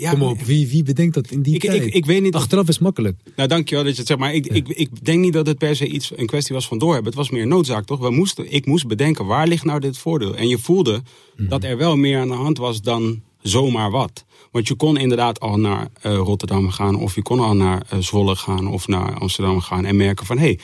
ja, 0.01 0.11
Kom 0.11 0.23
op, 0.23 0.41
wie, 0.41 0.69
wie 0.69 0.83
bedenkt 0.83 1.15
dat 1.15 1.31
in 1.31 1.43
die 1.43 1.55
Ik, 1.55 1.61
tijd? 1.61 1.83
ik, 1.83 1.95
ik 1.95 2.07
weet 2.07 2.23
niet. 2.23 2.35
Achteraf 2.35 2.69
is 2.69 2.79
makkelijk. 2.79 3.21
nou, 3.37 3.49
dankjewel 3.49 3.85
dat 3.85 3.93
je 3.93 3.99
het 3.99 4.09
zegt. 4.09 4.21
Maar 4.21 4.35
ik, 4.35 4.47
ik, 4.47 4.69
ik 4.69 5.05
denk 5.05 5.21
niet 5.21 5.33
dat 5.33 5.47
het 5.47 5.59
per 5.59 5.77
se 5.77 5.87
iets 5.87 6.13
een 6.17 6.27
kwestie 6.27 6.55
was 6.55 6.67
van 6.67 6.79
doorhebben. 6.79 7.09
Het 7.11 7.19
was 7.19 7.31
meer 7.31 7.47
noodzaak, 7.47 7.85
toch? 7.85 8.01
We 8.01 8.11
moesten, 8.11 8.53
ik 8.53 8.67
moest 8.67 8.87
bedenken, 8.87 9.27
waar 9.27 9.47
ligt 9.47 9.65
nou 9.65 9.81
dit 9.81 9.99
voordeel? 9.99 10.37
En 10.37 10.49
je 10.49 10.59
voelde 10.59 11.03
dat 11.37 11.65
er 11.65 11.77
wel 11.77 11.97
meer 11.97 12.19
aan 12.19 12.29
de 12.29 12.35
hand 12.35 12.59
was 12.59 12.83
dan 12.83 13.23
zomaar 13.43 13.91
wat. 13.91 14.25
Want 14.51 14.69
je 14.69 14.75
kon 14.75 14.97
inderdaad 14.97 15.41
al 15.41 15.59
naar 15.59 15.89
eh, 16.01 16.17
Rotterdam 16.17 16.71
gaan, 16.71 16.95
of 16.95 17.15
je 17.15 17.23
kon 17.23 17.41
al 17.41 17.55
naar 17.55 17.83
eh, 17.89 17.99
Zwolle 17.99 18.37
gaan, 18.37 18.69
of 18.69 18.89
naar 18.89 19.19
Amsterdam 19.19 19.61
gaan 19.61 19.85
en 19.85 19.97
merken 19.97 20.27
van 20.27 20.39
hé, 20.39 20.45
hey, 20.45 20.59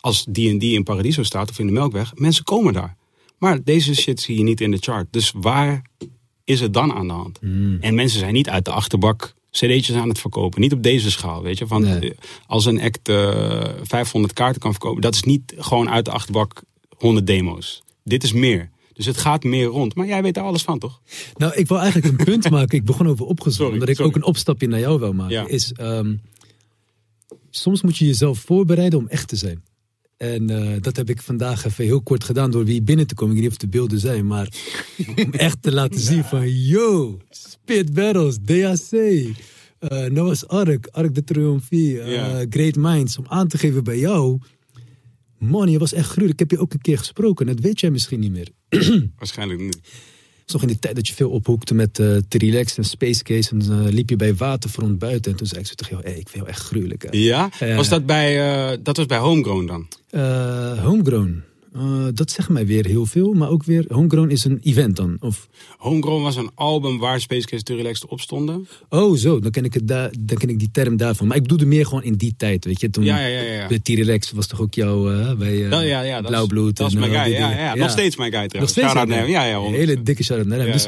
als 0.00 0.24
die 0.28 0.50
en 0.50 0.58
die 0.58 0.74
in 0.74 0.82
Paradiso 0.82 1.22
staat 1.22 1.50
of 1.50 1.58
in 1.58 1.66
de 1.66 1.72
Melkweg, 1.72 2.12
mensen 2.14 2.44
komen 2.44 2.72
daar. 2.72 2.96
Maar 3.38 3.62
deze 3.64 3.94
shit 3.94 4.20
zie 4.20 4.36
je 4.36 4.42
niet 4.42 4.60
in 4.60 4.70
de 4.70 4.76
chart. 4.80 5.06
Dus 5.10 5.32
waar 5.36 5.82
is 6.44 6.60
het 6.60 6.74
dan 6.74 6.92
aan 6.92 7.06
de 7.06 7.12
hand? 7.12 7.38
En 7.80 7.94
mensen 7.94 8.18
zijn 8.18 8.32
niet 8.32 8.48
uit 8.48 8.64
de 8.64 8.70
achterbak 8.70 9.34
cd'tjes 9.50 9.92
aan 9.96 10.08
het 10.08 10.18
verkopen. 10.18 10.60
Niet 10.60 10.72
op 10.72 10.82
deze 10.82 11.10
schaal, 11.10 11.42
weet 11.42 11.58
je. 11.58 11.66
Van, 11.66 11.82
Nee. 11.82 12.10
eh, 12.10 12.18
Als 12.46 12.64
een 12.64 12.80
act 12.80 13.08
eh, 13.08 13.64
500 13.82 14.32
kaarten 14.32 14.60
kan 14.60 14.70
verkopen, 14.70 15.02
dat 15.02 15.14
is 15.14 15.22
niet 15.22 15.54
gewoon 15.56 15.90
uit 15.90 16.04
de 16.04 16.10
achterbak 16.10 16.62
100 16.96 17.26
demo's. 17.26 17.82
Dit 18.04 18.22
is 18.22 18.32
meer. 18.32 18.70
Dus 18.92 19.06
het 19.06 19.16
gaat 19.16 19.44
meer 19.44 19.64
rond. 19.66 19.94
Maar 19.94 20.06
jij 20.06 20.22
weet 20.22 20.36
er 20.36 20.42
alles 20.42 20.62
van, 20.62 20.78
toch? 20.78 21.00
Nou, 21.36 21.54
ik 21.54 21.68
wil 21.68 21.78
eigenlijk 21.80 22.18
een 22.18 22.24
punt 22.24 22.50
maken. 22.56 22.78
Ik 22.78 22.84
begon 22.84 23.08
over 23.08 23.26
opgezocht. 23.26 23.72
Omdat 23.72 23.88
ik 23.88 23.94
sorry. 23.96 24.10
ook 24.10 24.16
een 24.16 24.24
opstapje 24.24 24.66
naar 24.68 24.80
jou 24.80 24.98
wil 24.98 25.12
maken. 25.12 25.34
Ja. 25.34 25.46
Is, 25.48 25.72
ehm, 25.72 26.14
soms 27.50 27.82
moet 27.82 27.96
je 27.96 28.06
jezelf 28.06 28.38
voorbereiden 28.38 28.98
om 28.98 29.08
echt 29.08 29.28
te 29.28 29.36
zijn. 29.36 29.62
En 30.22 30.50
eh, 30.50 30.80
dat 30.80 30.96
heb 30.96 31.10
ik 31.10 31.22
vandaag 31.22 31.64
even 31.64 31.84
heel 31.84 32.02
kort 32.02 32.24
gedaan 32.24 32.50
door 32.50 32.64
weer 32.64 32.82
binnen 32.82 33.06
te 33.06 33.14
komen. 33.14 33.36
Ik 33.36 33.40
weet 33.40 33.50
niet 33.50 33.60
of 33.60 33.68
de 33.68 33.76
beelden 33.78 33.98
zijn, 33.98 34.26
maar 34.26 34.48
om 35.16 35.32
echt 35.48 35.62
te 35.62 35.72
laten 35.72 36.00
zien 36.00 36.24
van... 36.24 36.50
Yo, 36.50 37.18
Spit 37.30 37.94
Battles, 37.94 38.38
DAC, 38.40 38.90
eh 39.78 40.04
Noah's 40.04 40.44
Ark, 40.46 40.86
Ark 40.90 41.14
de 41.14 41.24
Triomphie, 41.24 42.00
eh. 42.00 42.46
Great 42.50 42.76
Minds. 42.76 43.18
Om 43.18 43.24
aan 43.28 43.48
te 43.48 43.58
geven 43.58 43.84
bij 43.84 43.98
jou... 43.98 44.38
Man, 45.38 45.70
je 45.70 45.78
was 45.78 45.92
echt 45.92 46.08
gruwelijk. 46.08 46.40
Ik 46.40 46.48
heb 46.48 46.58
je 46.58 46.64
ook 46.64 46.72
een 46.72 46.80
keer 46.80 46.98
gesproken. 46.98 47.46
Dat 47.46 47.60
weet 47.60 47.80
jij 47.80 47.90
misschien 47.90 48.20
niet 48.20 48.32
meer. 48.32 48.48
Waarschijnlijk 49.18 49.60
niet. 49.60 49.80
Is 50.46 50.52
nog 50.52 50.62
in 50.62 50.68
die 50.68 50.78
tijd 50.78 50.94
dat 50.94 51.08
je 51.08 51.14
veel 51.14 51.30
ophoekte 51.30 51.74
met 51.74 51.98
eh 51.98 52.16
te 52.28 52.38
relax 52.38 52.76
en 52.76 52.84
Space 52.84 53.22
Case. 53.22 53.50
En 53.50 53.58
dan 53.58 53.86
eh, 53.86 53.92
liep 53.92 54.08
je 54.10 54.16
bij 54.16 54.34
Waterfront 54.34 54.98
buiten. 54.98 55.30
En 55.30 55.36
toen 55.36 55.46
zei 55.46 55.60
ik 55.60 55.66
zo 55.66 55.74
tegen 55.74 55.96
jou, 55.96 56.08
hey, 56.08 56.18
ik 56.18 56.28
vind 56.28 56.44
jou 56.44 56.48
echt 56.48 56.60
gruwelijk. 56.60 57.02
hè." 57.02 57.08
Ja? 57.12 57.50
Was 57.76 57.88
dat 57.88 58.06
bij, 58.06 58.28
eh, 58.72 58.78
dat 58.82 58.96
was 58.96 59.06
bij 59.06 59.18
Homegrown 59.18 59.66
dan? 59.66 59.86
Eh, 60.10 60.84
homegrown. 60.84 61.42
Eh, 61.74 62.06
dat 62.14 62.30
zegt 62.30 62.48
mij 62.48 62.66
weer 62.66 62.86
heel 62.86 63.06
veel. 63.06 63.32
Maar 63.32 63.48
ook 63.48 63.64
weer, 63.64 63.84
Homegrown 63.88 64.28
is 64.30 64.44
een 64.44 64.58
event 64.62 64.96
dan. 64.96 65.16
Of, 65.20 65.48
Homegrown 65.78 66.22
was 66.22 66.36
een 66.36 66.50
album 66.54 66.98
waar 66.98 67.20
Space 67.20 67.46
Case 67.46 67.62
to 67.62 67.76
Relax 67.76 68.06
op 68.06 68.20
stonden. 68.20 68.66
oh 68.88 69.16
zo, 69.16 69.40
dan 69.40 69.50
ken, 69.50 69.64
ik 69.64 69.74
het 69.74 69.88
daar, 69.88 70.10
dan 70.20 70.36
ken 70.38 70.48
ik 70.48 70.58
die 70.58 70.70
term 70.72 70.96
daarvan. 70.96 71.26
Maar 71.26 71.36
ik 71.36 71.42
bedoelde 71.42 71.66
meer 71.66 71.86
gewoon 71.86 72.02
in 72.02 72.14
die 72.14 72.34
tijd, 72.36 72.64
weet 72.64 72.80
je. 72.80 72.90
Toen 72.90 73.04
Ja, 73.04 73.18
ja, 73.18 73.40
ja. 73.40 73.52
ja. 73.52 73.68
de 73.68 73.80
T-Relax 73.82 74.30
was 74.30 74.46
toch 74.46 74.60
ook 74.60 74.74
jouw, 74.74 75.10
eh, 75.12 75.34
bij 75.34 75.64
eh 75.64 75.70
Dat- 75.70 75.82
ja, 75.84 76.00
ja, 76.00 76.20
Blauwbloed. 76.20 76.76
Dat 76.76 76.88
is 76.88 76.94
mijn 76.94 77.10
guy. 77.10 77.32
Ja, 77.32 77.50
ja, 77.50 77.74
Nog 77.74 77.90
steeds 77.90 78.16
mijn 78.16 78.30
guy 78.32 78.40
Nog 78.40 78.48
trouwens. 78.48 78.72
steeds. 78.78 78.94
Naar 78.94 79.06
hem. 79.08 79.28
Ja, 79.28 79.44
ja, 79.44 79.54
Een 79.56 79.60
100%. 79.62 79.76
hele 79.76 80.02
dikke 80.02 80.22
shout-out 80.22 80.48
naar 80.48 80.58
hem. 80.58 80.66
Ja, 80.66 80.72
Dus, 80.72 80.86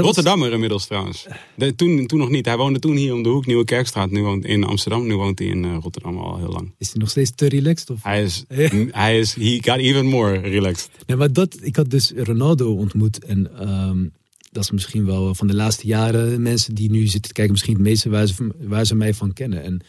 Rotterdammer 0.00 0.52
inmiddels 0.52 0.86
trouwens. 0.86 1.26
De, 1.56 1.74
toen, 1.74 2.06
toen 2.06 2.18
nog 2.18 2.28
niet. 2.30 2.44
Hij 2.46 2.56
woonde 2.56 2.78
toen 2.78 2.96
hier 2.96 3.14
om 3.14 3.22
de 3.22 3.28
hoek, 3.28 3.46
Nieuwe 3.46 3.64
Kerkstraat. 3.64 4.10
Nu 4.10 4.22
woont 4.22 4.44
in 4.44 4.64
Amsterdam. 4.64 5.06
Nu 5.06 5.16
woont 5.16 5.38
hij 5.38 5.48
in 5.48 5.64
eh, 5.64 5.76
Rotterdam 5.80 6.18
al 6.18 6.38
heel 6.38 6.48
lang. 6.52 6.74
is 6.78 6.90
hij 6.90 7.00
nog 7.00 7.10
steeds 7.10 7.30
te 7.34 7.48
relaxed? 7.48 7.90
Of? 7.90 8.02
Hij 8.02 8.22
is, 8.22 8.44
hij 8.90 9.18
is, 9.18 9.34
he 9.34 9.58
got 9.62 9.76
even 9.78 10.06
more 10.06 10.38
relaxed. 10.38 10.90
Nee, 11.06 11.16
maar 11.16 11.32
dat, 11.32 11.56
ik 11.60 11.76
had 11.76 11.90
dus 11.90 12.12
Ronaldo 12.16 12.74
ontmoet. 12.76 13.24
En 13.24 13.58
ehm, 13.58 14.06
dat 14.50 14.62
is 14.62 14.70
misschien 14.70 15.04
wel 15.04 15.34
van 15.34 15.46
de 15.46 15.54
laatste 15.54 15.86
jaren 15.86 16.42
mensen 16.42 16.74
die 16.74 16.90
nu 16.90 17.02
zitten 17.02 17.20
te 17.22 17.32
kijken, 17.32 17.52
misschien 17.52 17.74
het 17.74 17.82
meeste 17.82 18.08
waar 18.10 18.26
ze, 18.26 18.50
waar 18.60 18.84
ze 18.84 18.94
mij 18.94 19.14
van 19.14 19.32
kennen. 19.32 19.62
En 19.62 19.80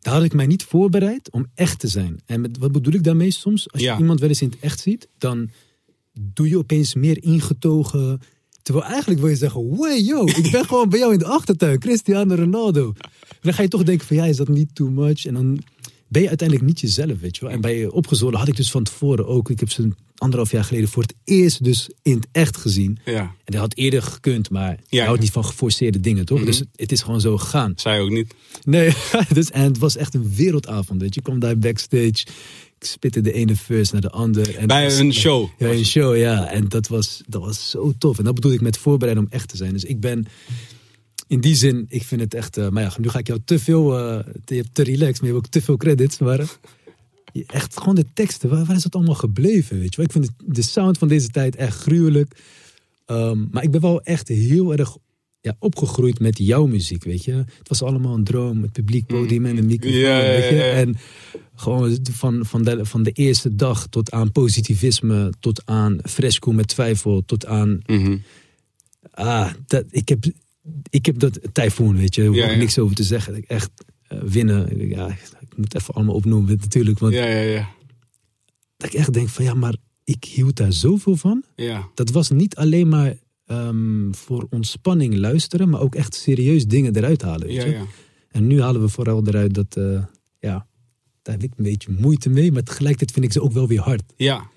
daar 0.00 0.14
had 0.14 0.22
ik 0.22 0.32
mij 0.34 0.46
niet 0.46 0.62
voorbereid 0.62 1.30
om 1.30 1.46
echt 1.54 1.78
te 1.78 1.88
zijn. 1.88 2.20
En 2.26 2.40
met, 2.40 2.58
wat 2.58 2.72
bedoel 2.72 2.92
ik 2.92 3.04
daarmee 3.04 3.30
soms? 3.30 3.70
Als 3.72 3.80
je 3.80 3.86
Ja. 3.86 3.98
iemand 3.98 4.20
wel 4.20 4.28
eens 4.28 4.42
in 4.42 4.50
het 4.50 4.58
echt 4.60 4.80
ziet, 4.80 5.08
dan 5.18 5.50
doe 6.20 6.48
je 6.48 6.58
opeens 6.58 6.94
meer 6.94 7.22
ingetogen, 7.22 8.20
Terwijl 8.64 8.86
eigenlijk 8.86 9.20
wil 9.20 9.28
je 9.30 9.36
zeggen, 9.36 9.76
way 9.76 9.98
yo, 10.00 10.24
ik 10.26 10.48
ben 10.50 10.64
gewoon 10.64 10.88
bij 10.88 10.98
jou 10.98 11.12
in 11.12 11.18
de 11.18 11.24
achtertuin, 11.26 11.78
Cristiano 11.78 12.34
Ronaldo. 12.34 12.92
En 13.28 13.38
dan 13.40 13.54
ga 13.54 13.62
je 13.62 13.68
toch 13.68 13.82
denken 13.82 14.06
van, 14.06 14.16
ja, 14.16 14.24
is 14.24 14.36
dat 14.36 14.48
niet 14.48 14.74
too 14.74 14.88
much? 14.90 15.26
En 15.26 15.34
dan 15.34 15.58
ben 16.08 16.22
je 16.22 16.28
uiteindelijk 16.28 16.68
niet 16.68 16.80
jezelf, 16.80 17.20
weet 17.20 17.36
je 17.36 17.42
wel. 17.44 17.50
En 17.54 17.60
bij 17.60 17.86
Opgezwollen 17.86 18.38
had 18.38 18.48
ik 18.48 18.56
dus 18.56 18.70
van 18.70 18.82
tevoren 18.82 19.26
ook, 19.26 19.50
ik 19.50 19.60
heb 19.60 19.70
ze 19.70 19.88
anderhalf 20.14 20.50
jaar 20.50 20.64
geleden 20.64 20.88
voor 20.88 21.02
het 21.02 21.14
eerst 21.24 21.64
dus 21.64 21.90
in 22.02 22.14
het 22.14 22.26
echt 22.32 22.56
gezien. 22.56 22.98
Ja. 23.04 23.20
En 23.20 23.34
dat 23.44 23.60
had 23.60 23.74
eerder 23.76 24.02
gekund, 24.02 24.50
maar 24.50 24.78
je 24.88 24.96
Ja. 24.96 25.04
houdt 25.04 25.20
niet 25.20 25.30
van 25.30 25.44
geforceerde 25.44 26.00
dingen, 26.00 26.24
toch? 26.24 26.44
Dus 26.44 26.58
het, 26.58 26.68
het 26.76 26.92
is 26.92 27.02
gewoon 27.02 27.20
zo 27.20 27.38
gegaan. 27.38 27.72
Zij 27.76 28.00
ook 28.00 28.10
niet. 28.10 28.34
Nee, 28.64 28.92
dus, 29.34 29.50
en 29.50 29.62
het 29.62 29.78
was 29.78 29.96
echt 29.96 30.14
een 30.14 30.34
wereldavond, 30.34 31.00
weet 31.00 31.14
je. 31.14 31.20
Je 31.20 31.26
kwam 31.26 31.38
daar 31.38 31.58
backstage, 31.58 32.26
spitte 32.86 33.20
de 33.20 33.32
ene 33.32 33.56
verse 33.56 33.92
naar 33.92 34.00
de 34.00 34.10
ander. 34.10 34.56
En 34.56 34.66
Bij 34.66 34.84
was- 34.84 34.98
een 34.98 35.12
show. 35.14 35.48
Ja, 35.58 35.68
een 35.70 35.84
show, 35.84 36.16
ja. 36.16 36.46
En 36.50 36.68
dat 36.68 36.88
was, 36.88 37.22
dat 37.26 37.40
was 37.42 37.70
zo 37.70 37.92
tof. 37.98 38.18
En 38.18 38.24
dat 38.24 38.34
bedoel 38.34 38.52
ik 38.52 38.60
met 38.60 38.76
voorbereiden 38.78 39.24
om 39.24 39.30
echt 39.30 39.48
te 39.48 39.56
zijn. 39.56 39.72
Dus 39.72 39.84
ik 39.84 40.00
ben 40.00 40.26
in 41.26 41.40
die 41.40 41.54
zin, 41.54 41.86
ik 41.88 42.02
vind 42.02 42.20
het 42.20 42.34
echt... 42.34 42.56
eh, 42.56 42.68
maar 42.68 42.82
ja, 42.82 42.92
nu 43.00 43.08
ga 43.08 43.18
ik 43.18 43.26
jou 43.26 43.40
te 43.44 43.58
veel... 43.58 43.98
eh, 43.98 44.18
te, 44.44 44.54
je 44.54 44.60
hebt 44.60 44.74
te 44.74 44.82
relaxed, 44.82 45.20
maar 45.20 45.28
je 45.30 45.34
hebt 45.34 45.46
ook 45.46 45.52
te 45.52 45.62
veel 45.62 45.76
credits. 45.76 46.18
Maar 46.18 46.38
eh, 46.40 46.46
je- 47.32 47.44
echt 47.46 47.78
gewoon 47.78 47.94
de 47.94 48.06
teksten, 48.14 48.48
waar, 48.48 48.64
waar 48.64 48.76
is 48.76 48.82
dat 48.82 48.94
allemaal 48.94 49.14
gebleven, 49.14 49.78
weet 49.78 49.90
je 49.90 49.96
wel? 49.96 50.06
Ik 50.06 50.12
vind 50.12 50.24
het- 50.26 50.56
de 50.56 50.62
sound 50.62 50.98
van 50.98 51.08
deze 51.08 51.28
tijd 51.28 51.56
echt 51.56 51.76
gruwelijk. 51.76 52.36
Ehm, 53.06 53.44
maar 53.50 53.62
ik 53.62 53.70
ben 53.70 53.80
wel 53.80 54.02
echt 54.02 54.28
heel 54.28 54.72
erg 54.76 54.96
ja, 55.44 55.56
opgegroeid 55.58 56.20
met 56.20 56.38
jouw 56.38 56.66
muziek, 56.66 57.04
weet 57.04 57.24
je. 57.24 57.32
Het 57.32 57.68
was 57.68 57.82
allemaal 57.82 58.14
een 58.14 58.24
droom, 58.24 58.62
het 58.62 58.72
publiek, 58.72 59.06
podium 59.06 59.46
en 59.46 59.56
een 59.56 59.66
microfoon, 59.66 60.00
Ja, 60.00 60.18
ja, 60.18 60.26
weet 60.30 60.48
je. 60.48 60.54
ja, 60.54 60.64
ja. 60.64 60.72
En 60.72 60.96
gewoon 61.54 61.98
van, 62.12 62.46
van, 62.46 62.62
de, 62.62 62.84
van 62.84 63.02
de 63.02 63.10
eerste 63.12 63.54
dag 63.54 63.86
tot 63.86 64.10
aan 64.10 64.32
positivisme, 64.32 65.32
tot 65.40 65.62
aan 65.66 65.98
fresco 66.02 66.52
met 66.52 66.68
twijfel, 66.68 67.22
tot 67.26 67.46
aan... 67.46 67.80
Mhm. 67.86 68.16
Ah, 69.10 69.50
dat, 69.66 69.84
ik, 69.90 70.08
heb, 70.08 70.24
ik 70.90 71.06
heb 71.06 71.18
dat 71.18 71.38
tyfoon, 71.52 71.96
weet 71.96 72.14
je. 72.14 72.22
Daar 72.22 72.30
hoef 72.30 72.52
ik 72.52 72.56
niks 72.58 72.78
over 72.78 72.96
te 72.96 73.02
zeggen. 73.04 73.44
Echt 73.46 73.70
eh, 74.06 74.18
winnen. 74.22 74.88
Ja, 74.88 75.08
ik 75.40 75.56
moet 75.56 75.74
even 75.74 75.94
allemaal 75.94 76.14
opnoemen 76.14 76.58
natuurlijk. 76.60 76.98
Want 76.98 77.14
Ja, 77.14 77.24
ja, 77.26 77.40
ja. 77.40 77.68
dat 78.76 78.92
ik 78.92 78.98
echt 78.98 79.12
denk 79.12 79.28
van 79.28 79.44
ja, 79.44 79.54
maar 79.54 79.74
ik 80.04 80.24
hield 80.24 80.56
daar 80.56 80.72
zoveel 80.72 81.16
van. 81.16 81.44
Ja. 81.56 81.88
Dat 81.94 82.10
was 82.10 82.30
niet 82.30 82.56
alleen 82.56 82.88
maar 82.88 83.14
ehm, 83.46 84.12
voor 84.12 84.46
ontspanning 84.50 85.16
luisteren, 85.16 85.68
maar 85.68 85.80
ook 85.80 85.94
echt 85.94 86.14
serieus 86.14 86.66
dingen 86.66 86.96
eruit 86.96 87.22
halen. 87.22 87.46
Weet 87.46 87.56
Ja, 87.56 87.64
je? 87.64 87.70
ja. 87.72 87.84
En 88.30 88.46
nu 88.46 88.62
halen 88.62 88.80
we 88.80 88.88
vooral 88.88 89.26
eruit 89.26 89.54
dat, 89.54 89.76
eh, 89.76 90.04
ja, 90.38 90.66
daar 91.22 91.34
heb 91.34 91.42
ik 91.42 91.52
een 91.56 91.64
beetje 91.64 91.90
moeite 91.98 92.28
mee, 92.30 92.52
maar 92.52 92.62
tegelijkertijd 92.62 93.12
vind 93.12 93.24
ik 93.24 93.32
ze 93.32 93.42
ook 93.42 93.52
wel 93.52 93.68
weer 93.68 93.80
hard. 93.80 94.02
Ja. 94.16 94.50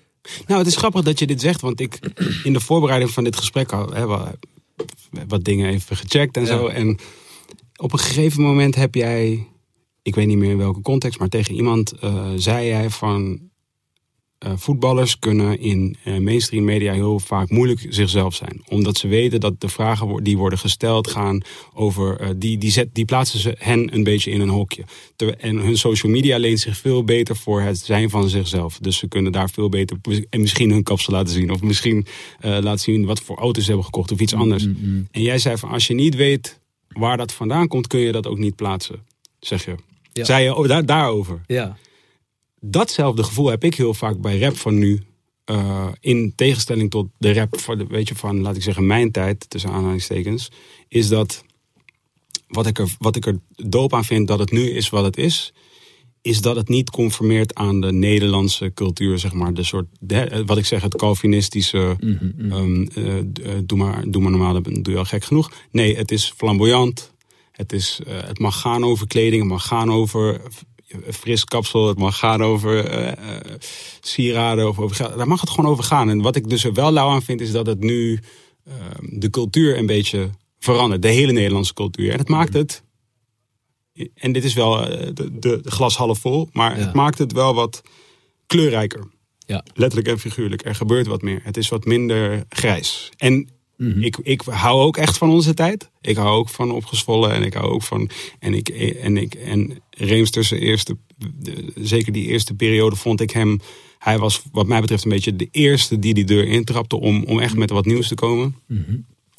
Nou, 0.46 0.58
het 0.58 0.68
is 0.68 0.76
grappig 0.76 1.02
dat 1.02 1.18
je 1.18 1.26
dit 1.26 1.40
zegt, 1.40 1.60
want 1.60 1.80
ik 1.80 1.98
in 2.44 2.52
de 2.52 2.60
voorbereiding 2.60 3.10
van 3.10 3.24
dit 3.24 3.36
gesprek 3.36 3.72
al 3.72 3.92
hè, 3.92 4.06
wat, 4.06 4.36
wat 5.28 5.44
dingen 5.44 5.70
even 5.70 5.96
gecheckt 5.96 6.36
en 6.36 6.42
Ja. 6.42 6.48
zo. 6.48 6.66
En 6.66 6.98
op 7.76 7.92
een 7.92 7.98
gegeven 7.98 8.42
moment 8.42 8.74
heb 8.74 8.94
jij, 8.94 9.46
ik 10.02 10.14
weet 10.14 10.26
niet 10.26 10.38
meer 10.38 10.50
in 10.50 10.56
welke 10.58 10.80
context, 10.80 11.18
maar 11.18 11.28
tegen 11.28 11.54
iemand 11.54 11.92
eh, 11.92 12.32
zei 12.36 12.66
jij 12.66 12.90
van 12.90 13.40
eh, 14.38 14.52
voetballers 14.56 15.18
kunnen 15.18 15.60
in 15.60 15.96
eh, 16.04 16.18
mainstream 16.18 16.64
media 16.64 16.92
heel 16.92 17.18
vaak 17.18 17.50
moeilijk 17.50 17.86
zichzelf 17.88 18.34
zijn. 18.34 18.62
Omdat 18.68 18.98
ze 18.98 19.08
weten 19.08 19.40
dat 19.40 19.60
de 19.60 19.68
vragen 19.68 20.24
die 20.24 20.36
worden 20.36 20.58
gesteld 20.58 21.08
gaan 21.08 21.40
over, 21.74 22.20
eh, 22.20 22.28
die, 22.36 22.58
die, 22.58 22.70
zet, 22.70 22.88
die 22.92 23.04
plaatsen 23.04 23.38
ze 23.38 23.54
hen 23.58 23.94
een 23.94 24.04
beetje 24.04 24.30
in 24.30 24.40
een 24.40 24.48
hokje. 24.48 24.84
Ter- 25.16 25.36
en 25.36 25.56
hun 25.56 25.78
social 25.78 26.12
media 26.12 26.38
leent 26.38 26.60
zich 26.60 26.76
veel 26.76 27.04
beter 27.04 27.36
voor 27.36 27.60
het 27.60 27.78
zijn 27.78 28.10
van 28.10 28.28
zichzelf. 28.28 28.78
Dus 28.80 28.96
ze 28.96 29.08
kunnen 29.08 29.32
daar 29.32 29.50
veel 29.50 29.68
beter, 29.68 29.98
en 30.30 30.40
misschien 30.40 30.70
hun 30.70 30.82
kapsel 30.82 31.12
laten 31.12 31.32
zien. 31.32 31.50
Of 31.50 31.62
misschien 31.62 32.06
laten 32.40 32.78
zien 32.78 33.04
wat 33.04 33.20
voor 33.20 33.36
auto's 33.36 33.62
ze 33.62 33.68
hebben 33.68 33.86
gekocht 33.86 34.12
of 34.12 34.20
iets 34.20 34.34
anders. 34.34 34.64
En 35.10 35.22
jij 35.22 35.38
zei 35.38 35.56
van, 35.56 35.70
als 35.70 35.86
je 35.86 35.94
niet 35.94 36.14
weet 36.14 36.60
waar 36.88 37.16
dat 37.16 37.32
vandaan 37.32 37.68
komt, 37.68 37.86
kun 37.86 38.00
je 38.00 38.12
dat 38.12 38.26
ook 38.26 38.38
niet 38.38 38.56
plaatsen. 38.56 39.04
Zeg 39.40 39.64
je. 39.64 39.74
Ja. 40.12 40.24
Zei 40.24 40.44
je 40.44 40.54
oh, 40.54 40.68
daar, 40.68 40.86
daarover 40.86 41.40
Ja, 41.46 41.76
datzelfde 42.60 43.22
gevoel 43.22 43.48
heb 43.48 43.64
ik 43.64 43.74
heel 43.74 43.94
vaak 43.94 44.20
bij 44.20 44.38
rap 44.38 44.56
van 44.56 44.78
nu. 44.78 45.02
Eh, 45.44 45.88
in 46.00 46.32
tegenstelling 46.34 46.90
tot 46.90 47.08
de 47.18 47.32
rap 47.32 47.60
van, 47.60 47.86
weet 47.86 48.08
je, 48.08 48.14
van, 48.14 48.40
laat 48.40 48.56
ik 48.56 48.62
zeggen, 48.62 48.86
mijn 48.86 49.10
tijd, 49.10 49.50
tussen 49.50 49.70
aanhalingstekens. 49.70 50.50
Is 50.88 51.08
dat, 51.08 51.44
wat 52.48 52.66
ik, 52.66 52.78
er, 52.78 52.96
wat 52.98 53.16
ik 53.16 53.26
er 53.26 53.38
doop 53.50 53.94
aan 53.94 54.04
vind 54.04 54.28
dat 54.28 54.38
het 54.38 54.50
nu 54.50 54.70
is 54.70 54.88
wat 54.88 55.04
het 55.04 55.16
is. 55.16 55.52
Is 56.22 56.40
dat 56.40 56.56
het 56.56 56.68
niet 56.68 56.90
conformeert 56.90 57.54
aan 57.54 57.80
de 57.80 57.92
Nederlandse 57.92 58.72
cultuur, 58.74 59.18
zeg 59.18 59.32
maar. 59.32 59.54
De 59.54 59.62
soort, 59.62 59.86
de, 60.00 60.42
wat 60.46 60.58
ik 60.58 60.66
zeg, 60.66 60.82
het 60.82 60.96
Calvinistische. 60.96 61.96
ehm, 62.50 62.82
eh, 62.82 63.18
eh, 63.18 63.24
doe, 63.64 63.78
maar, 63.78 64.10
doe 64.10 64.22
maar 64.22 64.30
normaal, 64.30 64.62
dan 64.62 64.82
doe 64.82 64.92
je 64.92 64.98
al 64.98 65.04
gek 65.04 65.24
genoeg. 65.24 65.52
Nee, 65.70 65.96
het 65.96 66.10
is 66.10 66.32
flamboyant. 66.36 67.12
Het, 67.52 67.72
is, 67.72 68.00
eh, 68.06 68.22
het 68.22 68.38
mag 68.38 68.60
gaan 68.60 68.84
over 68.84 69.06
kleding, 69.06 69.42
het 69.42 69.50
mag 69.50 69.66
gaan 69.66 69.92
over 69.92 70.40
fris 71.10 71.44
kapsel, 71.44 71.88
het 71.88 71.98
mag 71.98 72.18
gaan 72.18 72.42
over 72.42 72.84
eh, 72.84 73.08
eh, 73.08 73.42
sieraden 74.00 74.68
of 74.68 74.78
over 74.78 74.96
geld. 74.96 75.16
Daar 75.16 75.28
mag 75.28 75.40
het 75.40 75.50
gewoon 75.50 75.70
over 75.70 75.84
gaan. 75.84 76.10
En 76.10 76.20
wat 76.20 76.36
ik 76.36 76.48
dus 76.48 76.64
er 76.64 76.72
wel 76.72 76.90
lauw 76.92 77.08
aan 77.08 77.22
vind, 77.22 77.40
is 77.40 77.52
dat 77.52 77.66
het 77.66 77.80
nu 77.80 78.18
eh, 78.64 78.74
de 79.00 79.30
cultuur 79.30 79.78
een 79.78 79.86
beetje 79.86 80.30
verandert. 80.58 81.02
De 81.02 81.08
hele 81.08 81.32
Nederlandse 81.32 81.74
cultuur. 81.74 82.12
En 82.12 82.18
het 82.18 82.28
maakt 82.28 82.52
het. 82.54 82.82
En 84.14 84.32
dit 84.32 84.44
is 84.44 84.54
wel 84.54 84.86
eh, 84.88 85.10
de, 85.14 85.38
de, 85.38 85.60
de 85.62 85.70
glas 85.70 85.96
half 85.96 86.18
vol, 86.18 86.48
maar 86.52 86.78
Ja. 86.78 86.84
het 86.84 86.94
maakt 86.94 87.18
het 87.18 87.32
wel 87.32 87.54
wat 87.54 87.82
kleurrijker. 88.46 89.06
ja. 89.46 89.64
Letterlijk 89.74 90.08
en 90.08 90.18
figuurlijk. 90.18 90.64
Er 90.64 90.74
gebeurt 90.74 91.06
wat 91.06 91.22
meer. 91.22 91.40
Het 91.44 91.56
is 91.56 91.68
wat 91.68 91.84
minder 91.84 92.44
grijs. 92.48 93.08
En 93.16 93.48
ik, 94.02 94.16
ik 94.22 94.40
hou 94.40 94.80
ook 94.82 94.96
echt 94.96 95.18
van 95.18 95.30
onze 95.30 95.54
tijd. 95.54 95.90
Ik 96.00 96.16
hou 96.16 96.38
ook 96.38 96.48
van 96.48 96.70
opgezwollen. 96.70 97.32
En 97.32 97.42
ik 97.42 97.54
hou 97.54 97.70
ook 97.70 97.82
van. 97.82 98.10
En 98.38 98.54
ik. 98.54 98.68
En, 98.68 99.16
ik, 99.16 99.34
en 99.34 99.82
Reemsters 99.90 100.50
eerste. 100.50 100.96
de- 101.16 101.72
zeker 101.76 102.12
die 102.12 102.26
eerste 102.26 102.54
periode 102.54 102.96
vond 102.96 103.20
ik 103.20 103.30
hem. 103.30 103.60
Hij 103.98 104.18
was, 104.18 104.42
wat 104.52 104.66
mij 104.66 104.80
betreft, 104.80 105.04
een 105.04 105.10
beetje 105.10 105.36
de 105.36 105.48
eerste 105.50 105.98
die 105.98 106.14
die 106.14 106.24
deur 106.24 106.44
intrapte. 106.46 106.96
om, 107.00 107.24
om 107.24 107.38
echt 107.40 107.56
met 107.56 107.70
wat 107.70 107.86
nieuws 107.86 108.08
te 108.08 108.14
komen. 108.14 108.56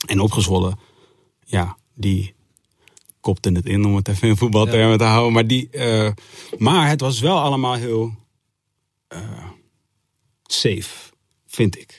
En 0.08 0.20
opgezwollen. 0.20 0.80
Ja, 1.46 1.78
die 1.96 2.34
kopte 3.20 3.52
het 3.52 3.66
in 3.66 3.86
om 3.86 3.96
het 3.96 4.08
even 4.08 4.28
in 4.28 4.38
voetbaltermen 4.38 4.98
te 4.98 5.04
houden. 5.04 5.34
Maar, 5.34 5.48
die, 5.48 5.70
eh, 5.70 6.12
maar 6.58 6.90
het 6.90 7.02
was 7.02 7.20
wel 7.20 7.40
allemaal 7.40 7.74
heel 7.76 8.14
safe, 10.44 11.12
vind 11.48 11.78
ik. 11.80 11.99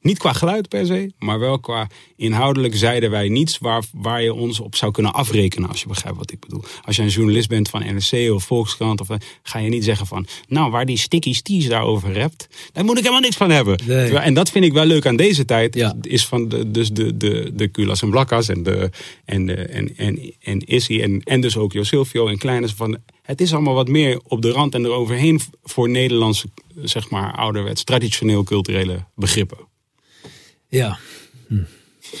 Niet 0.00 0.18
qua 0.18 0.32
geluid 0.32 0.68
per 0.68 0.86
se, 0.86 1.12
maar 1.18 1.38
wel 1.38 1.58
qua 1.58 1.88
inhoudelijk 2.16 2.76
zeiden 2.76 3.10
wij 3.10 3.28
niets 3.28 3.58
waar, 3.58 3.82
waar 3.92 4.22
je 4.22 4.34
ons 4.34 4.60
op 4.60 4.76
zou 4.76 4.92
kunnen 4.92 5.12
afrekenen, 5.12 5.68
als 5.68 5.80
je 5.80 5.88
begrijpt 5.88 6.18
wat 6.18 6.32
ik 6.32 6.40
bedoel. 6.40 6.62
Als 6.84 6.96
je 6.96 7.02
een 7.02 7.08
journalist 7.08 7.48
bent 7.48 7.68
van 7.68 7.82
NRC 7.94 8.32
of 8.32 8.44
Volkskrant, 8.44 9.00
of, 9.00 9.08
ga 9.42 9.58
je 9.58 9.68
niet 9.68 9.84
zeggen 9.84 10.06
van, 10.06 10.26
nou, 10.48 10.70
waar 10.70 10.86
die 10.86 10.98
Sticky 10.98 11.32
Sties 11.34 11.68
daarover 11.68 12.14
rapt, 12.14 12.48
daar 12.72 12.84
moet 12.84 12.96
ik 12.96 13.02
helemaal 13.02 13.22
niks 13.22 13.36
van 13.36 13.50
hebben. 13.50 13.80
Nee. 13.86 14.18
En 14.18 14.34
dat 14.34 14.50
vind 14.50 14.64
ik 14.64 14.72
wel 14.72 14.84
leuk 14.84 15.06
aan 15.06 15.16
deze 15.16 15.44
tijd, 15.44 15.74
Ja. 15.74 15.94
is 16.02 16.26
van 16.26 16.48
de, 16.48 16.70
dus 16.70 16.90
de, 16.90 17.16
de, 17.16 17.50
de 17.54 17.70
Culas 17.70 18.02
en 18.02 18.10
Blakkas 18.10 18.48
en, 18.48 18.62
de, 18.62 18.90
en, 19.24 19.46
de, 19.46 19.54
en, 19.54 19.96
en, 19.96 20.34
en 20.40 20.60
Issy 20.60 21.00
en, 21.00 21.22
en 21.22 21.40
dus 21.40 21.56
ook 21.56 21.72
Jo 21.72 21.82
Silvio 21.82 22.28
en 22.28 22.38
Kleines. 22.38 22.72
Van, 22.72 22.98
het 23.22 23.40
is 23.40 23.52
allemaal 23.52 23.74
wat 23.74 23.88
meer 23.88 24.20
op 24.24 24.42
de 24.42 24.50
rand 24.50 24.74
en 24.74 24.84
eroverheen 24.84 25.40
voor 25.62 25.88
Nederlandse, 25.88 26.46
zeg 26.82 27.10
maar, 27.10 27.34
ouderwets, 27.34 27.84
traditioneel 27.84 28.42
culturele 28.44 29.04
begrippen. 29.14 29.68
Ja. 30.70 30.98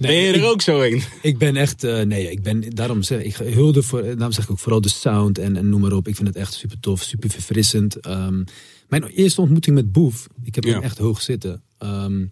ben 0.00 0.14
je 0.14 0.32
er 0.32 0.44
ook 0.50 0.62
zo 0.62 0.80
in? 0.80 1.02
Ik 1.22 1.38
ben 1.38 1.56
echt, 1.56 1.84
eh, 1.84 2.00
nee, 2.00 2.30
ik 2.30 2.42
ben, 2.42 2.74
daarom 2.74 3.02
zeg 3.02 3.22
ik, 3.22 3.34
hulde 3.34 3.82
voor, 3.82 4.02
daarom 4.02 4.32
zeg 4.32 4.44
ik 4.44 4.50
ook 4.50 4.58
vooral 4.58 4.80
de 4.80 4.88
sound 4.88 5.38
en, 5.38 5.56
en 5.56 5.68
noem 5.68 5.80
maar 5.80 5.92
op. 5.92 6.08
Ik 6.08 6.16
vind 6.16 6.28
het 6.28 6.36
echt 6.36 6.52
super 6.54 6.80
tof, 6.80 7.02
super 7.02 7.30
verfrissend. 7.30 7.96
Ehm, 7.96 8.42
mijn 8.88 9.04
eerste 9.04 9.40
ontmoeting 9.40 9.76
met 9.76 9.92
Boef, 9.92 10.26
ik 10.44 10.54
heb 10.54 10.64
Ja. 10.64 10.72
hem 10.72 10.82
echt 10.82 10.98
hoog 10.98 11.22
zitten, 11.22 11.62
ehm, 11.78 12.24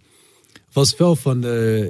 was 0.72 0.96
wel 0.96 1.16
van, 1.16 1.44
eh, 1.44 1.86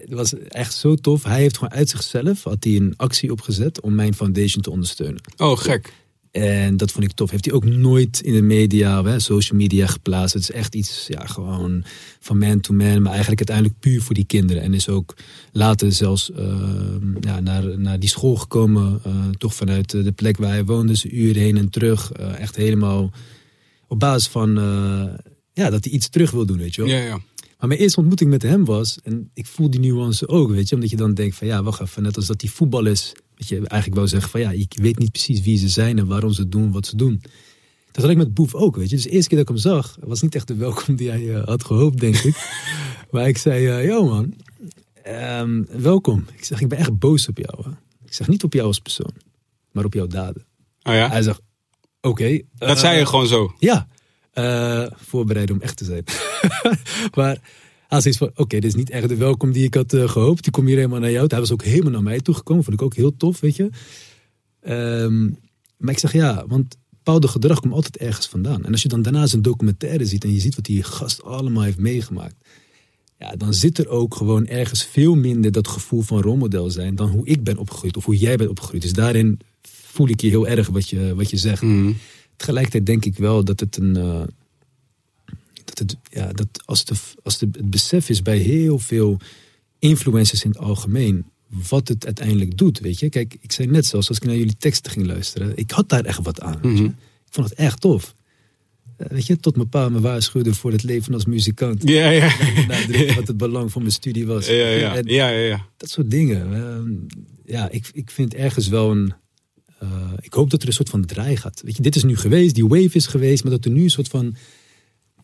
het 0.00 0.12
was 0.12 0.34
echt 0.48 0.74
zo 0.74 0.94
tof. 0.94 1.22
Hij 1.22 1.40
heeft 1.40 1.58
gewoon 1.58 1.72
uit 1.72 1.88
zichzelf, 1.88 2.42
had 2.42 2.64
hij 2.64 2.76
een 2.76 2.94
actie 2.96 3.30
opgezet 3.32 3.80
om 3.80 3.94
mijn 3.94 4.14
foundation 4.14 4.62
te 4.62 4.70
ondersteunen. 4.70 5.20
Oh, 5.36 5.58
gek. 5.58 5.92
En 6.34 6.76
dat 6.76 6.92
vond 6.92 7.04
ik 7.04 7.12
tof. 7.12 7.30
Heeft 7.30 7.44
hij 7.44 7.54
ook 7.54 7.64
nooit 7.64 8.20
in 8.20 8.32
de 8.32 8.42
media, 8.42 9.04
hè, 9.04 9.18
social 9.20 9.58
media 9.58 9.86
geplaatst. 9.86 10.34
Het 10.34 10.42
is 10.42 10.50
echt 10.50 10.74
iets, 10.74 11.04
ja, 11.08 11.26
gewoon 11.26 11.84
van 12.20 12.38
man 12.38 12.60
to 12.60 12.74
man. 12.74 13.02
Maar 13.02 13.12
eigenlijk 13.12 13.38
uiteindelijk 13.48 13.78
puur 13.80 14.02
voor 14.02 14.14
die 14.14 14.24
kinderen. 14.24 14.62
En 14.62 14.74
is 14.74 14.88
ook 14.88 15.14
later 15.52 15.92
zelfs 15.92 16.32
ehm, 16.32 17.16
ja, 17.20 17.40
naar, 17.40 17.78
naar 17.78 17.98
die 17.98 18.08
school 18.08 18.36
gekomen. 18.36 19.00
eh, 19.04 19.12
toch 19.38 19.54
vanuit 19.54 19.90
de 19.90 20.12
plek 20.12 20.36
waar 20.36 20.50
hij 20.50 20.64
woonde. 20.64 20.94
Zijn 20.94 21.18
uren 21.18 21.42
heen 21.42 21.56
en 21.56 21.70
terug. 21.70 22.12
eh, 22.12 22.40
echt 22.40 22.56
helemaal 22.56 23.12
op 23.88 23.98
basis 23.98 24.28
van, 24.28 24.58
eh, 24.58 25.04
ja, 25.52 25.70
dat 25.70 25.84
hij 25.84 25.92
iets 25.92 26.08
terug 26.08 26.30
wil 26.30 26.46
doen, 26.46 26.58
weet 26.58 26.74
je 26.74 26.82
wel. 26.82 26.90
Ja, 26.90 26.98
ja. 26.98 27.20
Maar 27.58 27.68
mijn 27.68 27.80
eerste 27.80 27.98
ontmoeting 27.98 28.30
met 28.30 28.42
hem 28.42 28.64
was, 28.64 28.98
en 29.02 29.30
ik 29.34 29.46
voel 29.46 29.70
die 29.70 29.80
nuance 29.80 30.28
ook, 30.28 30.50
weet 30.50 30.68
je, 30.68 30.74
omdat 30.74 30.90
je 30.90 30.96
dan 30.96 31.14
denkt 31.14 31.36
van 31.36 31.46
ja, 31.46 31.62
wacht 31.62 31.80
even, 31.80 32.02
net 32.02 32.16
als 32.16 32.26
dat 32.26 32.40
die 32.40 32.50
voetbal 32.50 32.86
is, 32.86 33.12
je, 33.48 33.56
eigenlijk 33.56 33.94
wou 33.94 34.08
zeggen 34.08 34.30
van 34.30 34.40
ja, 34.40 34.50
ik 34.50 34.72
weet 34.76 34.98
niet 34.98 35.10
precies 35.10 35.40
wie 35.40 35.58
ze 35.58 35.68
zijn 35.68 35.98
en 35.98 36.06
waarom 36.06 36.32
ze 36.32 36.48
doen 36.48 36.72
wat 36.72 36.86
ze 36.86 36.96
doen. 36.96 37.22
Dat 37.90 38.02
had 38.02 38.12
ik 38.12 38.16
met 38.16 38.34
Boef 38.34 38.54
ook, 38.54 38.76
weet 38.76 38.90
je. 38.90 38.94
Dus 38.96 39.04
de 39.04 39.10
eerste 39.10 39.28
keer 39.28 39.38
dat 39.38 39.48
ik 39.48 39.54
hem 39.54 39.72
zag, 39.72 39.96
was 40.00 40.22
niet 40.22 40.34
echt 40.34 40.48
de 40.48 40.54
welkom 40.54 40.96
die 40.96 41.10
hij 41.10 41.34
eh, 41.34 41.44
had 41.44 41.64
gehoopt, 41.64 42.00
denk 42.00 42.16
ik. 42.16 42.36
Maar 43.10 43.28
ik 43.28 43.38
zei, 43.38 43.66
eh, 43.66 43.84
yo 43.84 44.04
man, 44.04 44.34
ehm, 45.02 45.62
welkom. 45.68 46.26
Ik 46.36 46.44
zeg, 46.44 46.60
ik 46.60 46.68
ben 46.68 46.78
echt 46.78 46.98
boos 46.98 47.28
op 47.28 47.38
jou. 47.38 47.62
Hè. 47.64 47.70
Ik 48.04 48.14
zeg, 48.14 48.28
niet 48.28 48.44
op 48.44 48.52
jou 48.52 48.66
als 48.66 48.78
persoon, 48.78 49.12
maar 49.72 49.84
op 49.84 49.94
jouw 49.94 50.06
daden. 50.06 50.44
Oh 50.82 50.94
ja? 50.94 51.08
Hij 51.08 51.22
zegt, 51.22 51.40
oké. 52.00 52.40
Dat 52.54 52.68
eh, 52.68 52.76
zei 52.76 52.98
je 52.98 53.06
gewoon 53.06 53.26
zo. 53.26 53.54
Ja, 53.58 53.88
eh, 54.34 54.86
voorbereiden 54.96 55.54
om 55.54 55.62
echt 55.62 55.76
te 55.76 55.84
zijn. 55.84 56.04
maar 57.18 57.38
hij 58.02 58.12
zei 58.12 58.14
van, 58.14 58.30
oké, 58.44 58.54
dit 58.58 58.64
is 58.64 58.74
niet 58.74 58.90
echt 58.90 59.08
de 59.08 59.16
welkom 59.16 59.52
die 59.52 59.64
ik 59.64 59.74
had 59.74 59.92
eh, 59.92 60.08
gehoopt. 60.08 60.42
Die 60.42 60.52
kom 60.52 60.66
hier 60.66 60.76
helemaal 60.76 61.00
naar 61.00 61.10
jou. 61.10 61.26
Hij 61.28 61.38
was 61.38 61.52
ook 61.52 61.62
helemaal 61.64 61.92
naar 61.92 62.02
mij 62.02 62.20
toegekomen. 62.20 62.64
Vond 62.64 62.76
ik 62.76 62.82
ook 62.82 62.94
heel 62.94 63.16
tof, 63.16 63.40
weet 63.40 63.56
je. 63.56 63.68
Ehm, 64.60 65.24
maar 65.76 65.92
ik 65.92 65.98
zeg 65.98 66.12
ja, 66.12 66.44
want 66.48 66.76
bepaalde 66.90 67.28
gedrag 67.28 67.60
komt 67.60 67.72
altijd 67.74 67.96
ergens 67.96 68.26
vandaan. 68.28 68.64
En 68.64 68.72
als 68.72 68.82
je 68.82 68.88
dan 68.88 69.02
daarna 69.02 69.26
zijn 69.26 69.42
documentaire 69.42 70.06
ziet 70.06 70.24
en 70.24 70.32
je 70.32 70.40
ziet 70.40 70.54
wat 70.54 70.64
die 70.64 70.82
gast 70.82 71.22
allemaal 71.22 71.62
heeft 71.62 71.78
meegemaakt. 71.78 72.34
Ja, 73.18 73.36
dan 73.36 73.54
zit 73.54 73.78
er 73.78 73.88
ook 73.88 74.14
gewoon 74.14 74.46
ergens 74.46 74.84
veel 74.84 75.14
minder 75.14 75.52
dat 75.52 75.68
gevoel 75.68 76.00
van 76.02 76.20
rolmodel 76.20 76.70
zijn 76.70 76.94
dan 76.94 77.08
hoe 77.08 77.26
ik 77.26 77.44
ben 77.44 77.56
opgegroeid 77.58 77.96
of 77.96 78.04
hoe 78.04 78.16
jij 78.16 78.36
bent 78.36 78.50
opgegroeid. 78.50 78.82
Dus 78.82 78.92
daarin 78.92 79.38
voel 79.62 80.08
ik 80.08 80.20
je 80.20 80.28
heel 80.28 80.48
erg 80.48 80.68
wat 80.68 80.88
je, 80.88 81.14
wat 81.14 81.30
je 81.30 81.36
zegt. 81.36 81.62
Mhm. 81.62 81.92
Tegelijkertijd 82.36 82.86
denk 82.86 83.04
ik 83.04 83.16
wel 83.16 83.44
dat 83.44 83.60
het 83.60 83.76
een. 83.76 83.96
eh, 83.96 84.22
dat 85.76 85.90
het, 85.90 86.00
ja, 86.10 86.32
dat 86.32 86.48
als, 86.64 86.84
de, 86.84 86.94
als 87.22 87.38
de, 87.38 87.48
het 87.52 87.70
besef 87.70 88.08
is 88.08 88.22
bij 88.22 88.38
heel 88.38 88.78
veel 88.78 89.18
influencers 89.78 90.44
in 90.44 90.50
het 90.50 90.58
algemeen. 90.58 91.24
wat 91.68 91.88
het 91.88 92.04
uiteindelijk 92.04 92.56
doet. 92.58 92.78
Weet 92.78 92.98
je, 92.98 93.08
kijk, 93.08 93.36
ik 93.40 93.52
zei 93.52 93.68
net 93.68 93.86
zoals 93.86 94.08
als 94.08 94.16
ik 94.16 94.24
naar 94.24 94.36
jullie 94.36 94.56
teksten 94.58 94.92
ging 94.92 95.06
luisteren. 95.06 95.56
ik 95.56 95.70
had 95.70 95.88
daar 95.88 96.04
echt 96.04 96.22
wat 96.22 96.40
aan. 96.40 96.58
Mhm. 96.62 96.84
Ik 96.84 97.30
vond 97.30 97.48
het 97.48 97.58
echt 97.58 97.80
tof. 97.80 98.14
Eh, 98.96 99.06
weet 99.06 99.26
je, 99.26 99.36
tot 99.36 99.56
mijn 99.56 99.68
pa 99.68 99.88
me 99.88 100.00
waarschuwde 100.00 100.54
voor 100.54 100.72
het 100.72 100.82
leven 100.82 101.14
als 101.14 101.24
muzikant. 101.24 101.88
Ja, 101.88 102.08
ja. 102.10 102.34
Wat 103.14 103.26
het 103.26 103.36
belang 103.36 103.72
van 103.72 103.80
mijn 103.82 103.94
studie 103.94 104.26
was. 104.26 104.46
Ja, 104.46 104.52
ja, 104.68 104.96
ja, 105.04 105.28
ja. 105.28 105.66
dat 105.76 105.90
soort 105.90 106.10
dingen. 106.10 106.54
Ehm, 106.54 106.90
ja, 107.44 107.70
ik, 107.70 107.90
ik 107.92 108.10
vind 108.10 108.34
ergens 108.34 108.68
wel 108.68 108.90
een. 108.90 109.14
eh, 109.78 110.12
ik 110.20 110.32
hoop 110.32 110.50
dat 110.50 110.62
er 110.62 110.68
een 110.68 110.74
soort 110.74 110.88
van 110.90 111.04
draai 111.04 111.36
gaat. 111.36 111.60
Weet 111.64 111.76
je, 111.76 111.82
dit 111.82 111.96
is 111.96 112.02
nu 112.04 112.16
geweest, 112.16 112.54
die 112.54 112.66
wave 112.66 112.90
is 112.96 113.06
geweest, 113.06 113.42
maar 113.42 113.52
dat 113.52 113.64
er 113.64 113.70
nu 113.70 113.82
een 113.82 113.90
soort 113.90 114.08
van. 114.08 114.36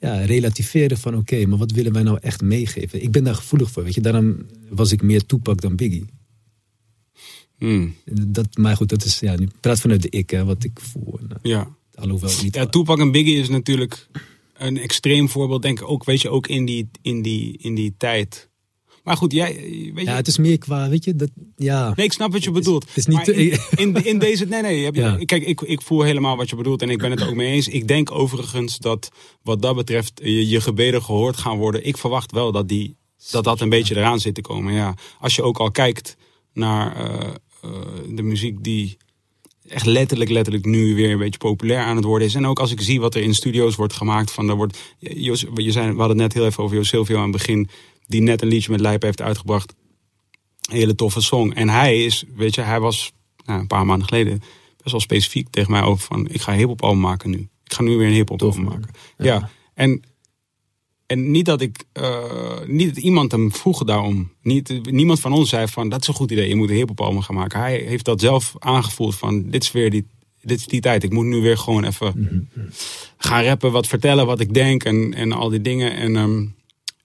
Ja, 0.00 0.24
relativeren 0.24 0.98
van 0.98 1.16
oké, 1.16 1.46
maar 1.46 1.58
wat 1.58 1.70
willen 1.70 1.92
wij 1.92 2.02
nou 2.02 2.18
echt 2.20 2.42
meegeven? 2.42 3.02
Ik 3.02 3.10
ben 3.10 3.24
daar 3.24 3.34
gevoelig 3.34 3.70
voor, 3.70 3.82
weet 3.84 3.94
je. 3.94 4.00
Daarom 4.00 4.46
was 4.68 4.92
ik 4.92 5.02
meer 5.02 5.26
toepak 5.26 5.60
dan 5.60 5.76
Biggie. 5.76 6.04
Hmm, 7.58 7.94
Dat, 8.04 8.56
maar 8.56 8.76
goed, 8.76 8.88
dat 8.88 9.04
is, 9.04 9.20
ja, 9.20 9.36
nu 9.36 9.48
praat 9.60 9.80
vanuit 9.80 10.02
de 10.02 10.08
ik, 10.10 10.30
hè, 10.30 10.44
wat 10.44 10.64
ik 10.64 10.80
voel. 10.80 11.18
Eh, 11.28 11.36
ja. 11.42 11.76
alhoewel 11.94 12.30
niet. 12.42 12.54
Ja, 12.54 12.66
Tupac 12.66 12.98
en 12.98 13.12
Biggie 13.12 13.38
is 13.38 13.48
natuurlijk 13.48 14.08
een 14.54 14.78
extreem 14.78 15.28
voorbeeld, 15.28 15.62
denk 15.62 15.80
ik 15.80 15.88
ook, 15.88 16.04
weet 16.04 16.20
je, 16.20 16.30
ook 16.30 16.46
in 16.46 16.64
die, 16.64 16.88
in 17.02 17.22
die, 17.22 17.58
in 17.58 17.74
die 17.74 17.94
tijd. 17.96 18.49
Maar 19.10 19.18
goed, 19.18 19.32
jij, 19.32 19.54
weet 19.94 20.04
je... 20.04 20.10
ja, 20.10 20.16
het 20.16 20.26
is 20.26 20.38
meer 20.38 20.58
qua, 20.58 20.88
weet 20.88 21.04
je, 21.04 21.16
dat, 21.16 21.30
ja. 21.56 21.92
Nee, 21.96 22.06
ik 22.06 22.12
snap 22.12 22.32
wat 22.32 22.44
je 22.44 22.50
bedoelt. 22.50 22.86
het 22.86 22.96
is 22.96 23.06
niet 23.06 23.28
in, 23.28 23.58
in, 23.74 24.04
in 24.04 24.18
deze. 24.18 24.44
Nee, 24.44 24.62
nee. 24.62 24.84
Heb 24.84 24.94
je, 24.94 25.00
Ja. 25.18 25.24
Kijk, 25.24 25.44
ik, 25.44 25.60
ik 25.60 25.82
voel 25.82 26.02
helemaal 26.02 26.36
wat 26.36 26.50
je 26.50 26.56
bedoelt 26.56 26.82
en 26.82 26.90
ik 26.90 26.98
ben 26.98 27.10
het 27.10 27.22
ook 27.22 27.34
mee 27.34 27.52
eens. 27.52 27.68
Ik 27.68 27.88
denk 27.88 28.10
overigens 28.10 28.78
dat 28.78 29.10
wat 29.42 29.62
dat 29.62 29.76
betreft 29.76 30.20
je, 30.22 30.48
je 30.48 30.60
gebeden 30.60 31.02
gehoord 31.02 31.36
gaan 31.36 31.58
worden. 31.58 31.86
Ik 31.86 31.96
verwacht 31.96 32.32
wel 32.32 32.52
dat 32.52 32.68
die, 32.68 32.96
dat, 33.30 33.44
dat 33.44 33.60
een 33.60 33.68
beetje 33.68 33.96
eraan 33.96 34.20
zit 34.20 34.34
te 34.34 34.40
komen. 34.40 34.72
Ja. 34.72 34.94
Als 35.20 35.36
je 35.36 35.42
ook 35.42 35.58
al 35.58 35.70
kijkt 35.70 36.16
naar 36.52 36.96
eh, 36.96 37.28
eh, 37.62 37.70
de 38.08 38.22
muziek 38.22 38.64
die 38.64 38.96
echt 39.68 39.86
letterlijk, 39.86 40.30
letterlijk 40.30 40.64
nu 40.64 40.94
weer 40.94 41.10
een 41.10 41.18
beetje 41.18 41.38
populair 41.38 41.84
aan 41.84 41.96
het 41.96 42.04
worden 42.04 42.28
is. 42.28 42.34
En 42.34 42.46
ook 42.46 42.58
als 42.58 42.70
ik 42.70 42.80
zie 42.80 43.00
wat 43.00 43.14
er 43.14 43.22
in 43.22 43.34
studio's 43.34 43.74
wordt 43.74 43.92
gemaakt. 43.92 44.30
Van, 44.30 44.48
er 44.48 44.56
wordt, 44.56 44.78
Jos, 44.98 45.44
je 45.54 45.70
zei, 45.70 45.92
we 45.92 45.98
hadden 45.98 46.18
het 46.18 46.26
net 46.26 46.32
heel 46.32 46.46
even 46.46 46.64
over 46.64 46.76
Jo 46.76 46.82
Silvio 46.82 47.16
aan 47.16 47.22
het 47.22 47.32
begin. 47.32 47.68
Die 48.10 48.20
net 48.22 48.42
een 48.42 48.48
liedje 48.48 48.70
met 48.70 48.80
Lijpen 48.80 49.06
heeft 49.06 49.22
uitgebracht. 49.22 49.74
Een 50.70 50.76
hele 50.76 50.94
toffe 50.94 51.20
song. 51.20 51.50
En 51.50 51.68
hij 51.68 52.04
is, 52.04 52.24
weet 52.36 52.54
je, 52.54 52.60
hij 52.60 52.80
was 52.80 53.12
nou, 53.44 53.60
een 53.60 53.66
paar 53.66 53.86
maanden 53.86 54.08
geleden 54.08 54.38
best 54.76 54.90
wel 54.92 55.00
specifiek 55.00 55.48
tegen 55.50 55.70
mij 55.70 55.82
over 55.82 56.04
van... 56.06 56.28
Ik 56.28 56.40
ga 56.40 56.52
een 56.52 56.58
hip-hop 56.58 56.82
album 56.82 57.00
maken 57.00 57.30
nu. 57.30 57.48
Ik 57.64 57.72
ga 57.72 57.82
nu 57.82 57.96
weer 57.96 58.06
een 58.06 58.12
hip-hop 58.12 58.42
album 58.42 58.64
maken. 58.64 58.90
Ja. 59.16 59.24
Ja. 59.24 59.50
En, 59.74 60.02
en 61.06 61.30
niet 61.30 61.44
dat 61.44 61.60
ik... 61.60 61.84
eh, 61.92 62.60
niet 62.66 62.94
dat 62.94 63.04
iemand 63.04 63.32
hem 63.32 63.52
vroeg 63.52 63.84
daarom. 63.84 64.32
Niet, 64.42 64.92
niemand 64.92 65.20
van 65.20 65.32
ons 65.32 65.48
zei 65.48 65.68
van, 65.68 65.88
dat 65.88 66.00
is 66.00 66.08
een 66.08 66.14
goed 66.14 66.30
idee. 66.30 66.48
Je 66.48 66.56
moet 66.56 66.70
een 66.70 66.76
hip-hop 66.76 67.00
album 67.00 67.22
gaan 67.22 67.34
maken. 67.34 67.60
Hij 67.60 67.78
heeft 67.78 68.04
dat 68.04 68.20
zelf 68.20 68.54
aangevoeld 68.58 69.14
van, 69.14 69.50
dit 69.50 69.62
is 69.62 69.72
weer 69.72 69.90
die, 69.90 70.06
dit 70.42 70.58
is 70.58 70.66
die 70.66 70.80
tijd. 70.80 71.02
Ik 71.02 71.12
moet 71.12 71.24
nu 71.26 71.40
weer 71.40 71.58
gewoon 71.58 71.84
even 71.84 72.48
gaan 73.16 73.44
rappen, 73.44 73.72
wat 73.72 73.86
vertellen, 73.86 74.26
wat 74.26 74.40
ik 74.40 74.54
denk 74.54 74.84
en, 74.84 75.14
en 75.14 75.32
al 75.32 75.48
die 75.48 75.60
dingen. 75.60 75.96
En 75.96 76.16
ehm, 76.16 76.46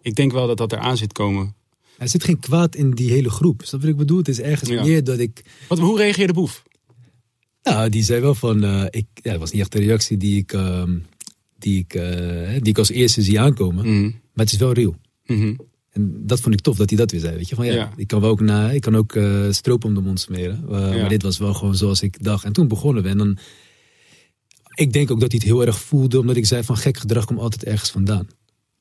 ik 0.06 0.15
denk 0.15 0.32
wel 0.32 0.48
dat 0.48 0.58
dat 0.58 0.72
eraan 0.72 0.98
zit 0.98 1.13
komen. 1.13 1.56
Er 1.98 2.10
zit 2.10 2.24
geen 2.24 2.39
kwaad 2.39 2.76
in 2.76 2.91
die 2.91 3.10
hele 3.12 3.30
groep. 3.30 3.62
Snap 3.63 3.80
je 3.82 3.86
wat 3.86 3.96
ik 3.96 4.02
bedoel? 4.02 4.18
Het 4.18 4.28
is 4.28 4.39
ergens 4.39 4.70
Ja. 4.70 4.84
meer 4.84 5.04
dat 5.04 5.20
ik. 5.20 5.41
Wat, 5.68 5.80
hoe 5.80 5.98
reageerde 5.98 6.34
Boef? 6.34 6.63
Nou, 7.63 7.89
die 7.89 8.04
zei 8.04 8.22
wel 8.22 8.36
van. 8.36 8.63
eh, 8.63 8.86
ik, 8.89 9.06
ja, 9.13 9.32
dat 9.32 9.39
was 9.39 9.52
niet 9.52 9.62
echt 9.62 9.72
de 9.72 9.80
reactie 9.80 10.18
die 10.18 10.38
ik, 10.38 10.54
ehm, 10.54 10.98
die 11.60 11.80
ik, 11.80 11.94
eh, 11.94 12.50
die 12.54 12.68
ik 12.70 12.78
als 12.78 12.89
eerste 12.89 13.22
zie 13.22 13.39
aankomen. 13.39 13.86
Mhm. 13.86 14.04
Maar 14.04 14.46
het 14.46 14.52
is 14.52 14.58
wel 14.60 14.72
real. 14.74 14.96
Mhm. 15.26 15.54
En 15.91 16.22
dat 16.26 16.39
vond 16.39 16.54
ik 16.56 16.62
tof 16.62 16.78
dat 16.78 16.89
hij 16.89 16.98
dat 17.00 17.12
weer 17.12 17.20
zei. 17.20 17.36
Weet 17.36 17.50
je, 17.50 17.56
van 17.56 17.65
ja, 17.65 17.74
Ja. 17.74 17.94
ik 17.96 18.08
kan 18.08 18.22
wel 18.22 18.30
ook, 18.30 18.41
na, 18.41 18.72
ik 18.72 18.82
kan 18.82 18.96
ook 18.96 19.15
eh, 19.15 19.52
stroop 19.52 19.84
om 19.86 19.94
de 19.94 20.02
mond 20.02 20.20
smeren. 20.20 20.65
Ja. 20.70 20.78
Maar 20.78 21.10
dit 21.10 21.22
was 21.22 21.38
wel 21.38 21.54
gewoon 21.54 21.76
zoals 21.76 22.02
ik 22.02 22.24
dacht. 22.24 22.44
En 22.44 22.54
toen 22.54 22.68
begonnen 22.68 23.04
we. 23.04 23.10
En 23.10 23.18
dan. 23.18 23.38
Ik 24.76 24.94
denk 24.94 25.12
ook 25.12 25.20
dat 25.20 25.32
hij 25.32 25.39
het 25.44 25.50
heel 25.52 25.65
erg 25.65 25.80
voelde, 25.80 26.20
omdat 26.20 26.36
ik 26.36 26.46
zei 26.46 26.63
van 26.63 26.78
gek 26.78 26.98
gedrag 26.98 27.26
komt 27.26 27.39
altijd 27.39 27.63
ergens 27.63 27.89
vandaan. 27.89 28.28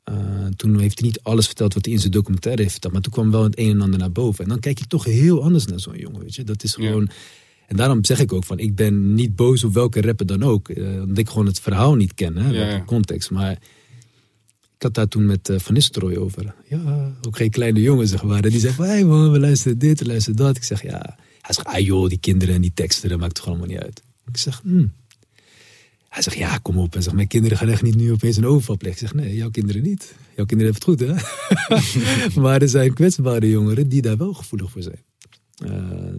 Eh, 0.04 0.14
toen 0.56 0.78
heeft 0.80 0.98
hij 0.98 1.08
niet 1.08 1.20
alles 1.22 1.46
verteld 1.46 1.74
wat 1.74 1.84
hij 1.84 1.94
in 1.94 2.00
zijn 2.00 2.12
documentaire 2.12 2.60
heeft 2.60 2.72
verteld. 2.72 2.92
Maar 2.92 3.02
toen 3.02 3.12
kwam 3.12 3.30
wel 3.30 3.42
het 3.42 3.58
een 3.58 3.70
en 3.70 3.80
ander 3.80 3.98
naar 3.98 4.12
boven. 4.12 4.44
En 4.44 4.50
dan 4.50 4.58
kijk 4.60 4.78
je 4.78 4.86
toch 4.86 5.04
heel 5.04 5.42
anders 5.42 5.66
naar 5.66 5.80
zo'n 5.80 5.96
jongen. 5.98 6.20
Weet 6.20 6.34
je? 6.34 6.44
Dat 6.44 6.62
is 6.62 6.74
Ja. 6.78 6.86
gewoon. 6.86 7.08
En 7.66 7.76
daarom 7.76 8.04
zeg 8.04 8.20
ik 8.20 8.32
ook 8.32 8.44
van, 8.44 8.58
ik 8.58 8.74
ben 8.74 9.14
niet 9.14 9.36
boos 9.36 9.64
op 9.64 9.74
welke 9.74 10.00
rapper 10.00 10.26
dan 10.26 10.42
ook. 10.42 10.68
eh, 10.68 10.84
omdat 11.00 11.18
ik 11.18 11.28
gewoon 11.28 11.46
het 11.46 11.60
verhaal 11.60 11.94
niet 11.94 12.14
ken, 12.14 12.36
hè, 12.36 12.50
Ja, 12.50 12.68
ja. 12.68 12.82
context. 12.84 13.30
Maar 13.30 13.52
ik 14.76 14.82
had 14.82 14.94
daar 14.94 15.08
toen 15.08 15.26
met 15.26 15.48
eh, 15.48 15.58
Van 15.58 15.74
Nistelrooy 15.74 16.16
over. 16.16 16.54
Ja, 16.68 17.12
ook 17.26 17.36
geen 17.36 17.50
kleine 17.50 17.80
jongen, 17.80 18.08
zeg 18.08 18.22
maar. 18.22 18.44
En 18.44 18.50
die 18.50 18.60
zei 18.60 18.72
van, 18.72 18.84
hey 18.84 19.04
man, 19.04 19.30
we 19.32 19.38
luisteren 19.40 19.78
dit, 19.78 19.98
we 20.00 20.06
luisteren 20.06 20.36
dat. 20.36 20.56
Ik 20.56 20.64
zeg, 20.64 20.82
ja. 20.82 21.16
Hij 21.40 21.54
zegt, 21.54 21.66
ah 21.66 21.78
joh, 21.78 22.08
die 22.08 22.18
kinderen 22.18 22.54
en 22.54 22.60
die 22.60 22.72
teksten, 22.74 23.08
dat 23.08 23.18
maakt 23.18 23.34
toch 23.34 23.46
allemaal 23.46 23.66
niet 23.66 23.78
uit. 23.78 24.02
Ik 24.26 24.36
zeg, 24.36 24.60
hmm. 24.62 24.92
Hij 26.14 26.22
zegt, 26.22 26.37
ja, 26.37 26.59
kom 26.59 26.79
op. 26.79 26.92
Hij 26.92 27.03
zegt, 27.03 27.14
mijn 27.14 27.29
kinderen 27.29 27.59
gaan 27.59 27.68
echt 27.68 27.83
niet 27.83 27.96
nu 27.96 28.12
opeens 28.12 28.37
een 28.37 28.46
overval 28.46 28.77
plegen. 28.77 29.03
Ik 29.03 29.09
zeg, 29.09 29.14
nee, 29.24 29.35
jouw 29.37 29.50
kinderen 29.50 29.83
niet. 29.83 30.14
Jouw 30.37 30.44
kinderen 30.44 30.74
hebben 30.74 30.94
het 30.96 31.12
goed, 31.16 31.24
hè? 32.35 32.40
maar 32.42 32.62
er 32.62 32.68
zijn 32.68 32.94
kwetsbare 32.94 33.48
jongeren 33.50 33.88
die 33.88 34.03
daar 34.03 34.16
wel 34.16 34.33
gevoelig 34.35 34.70
voor 34.70 34.83
zijn. 34.83 35.03
Eh, 35.64 36.14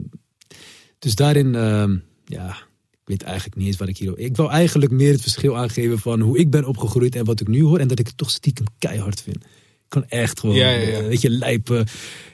dus 1.00 1.16
daarin, 1.16 1.56
ehm, 1.56 1.98
ja, 2.26 2.50
ik 2.92 3.00
weet 3.06 3.24
eigenlijk 3.24 3.58
niet 3.58 3.68
eens 3.68 3.78
wat 3.78 3.88
ik 3.88 3.98
hier... 3.98 4.18
Ik 4.18 4.36
wil 4.36 4.52
eigenlijk 4.52 4.92
meer 4.92 5.12
het 5.12 5.22
verschil 5.22 5.58
aangeven 5.58 6.00
van 6.00 6.20
hoe 6.20 6.38
ik 6.38 6.50
ben 6.50 6.66
opgegroeid 6.66 7.16
en 7.16 7.26
wat 7.26 7.40
ik 7.40 7.48
nu 7.48 7.64
hoor. 7.64 7.80
En 7.80 7.88
dat 7.88 8.00
ik 8.00 8.08
het 8.08 8.18
toch 8.18 8.32
stiekem 8.32 8.66
keihard 8.80 9.22
vind. 9.22 9.36
Ik 9.36 9.92
kan 9.92 10.06
echt 10.06 10.40
gewoon, 10.40 10.56
Ja, 10.56 10.70
ja, 10.70 10.88
ja. 10.88 10.98
eh, 11.00 11.08
weet 11.08 11.22
je, 11.22 11.30
lijpen. 11.30 11.86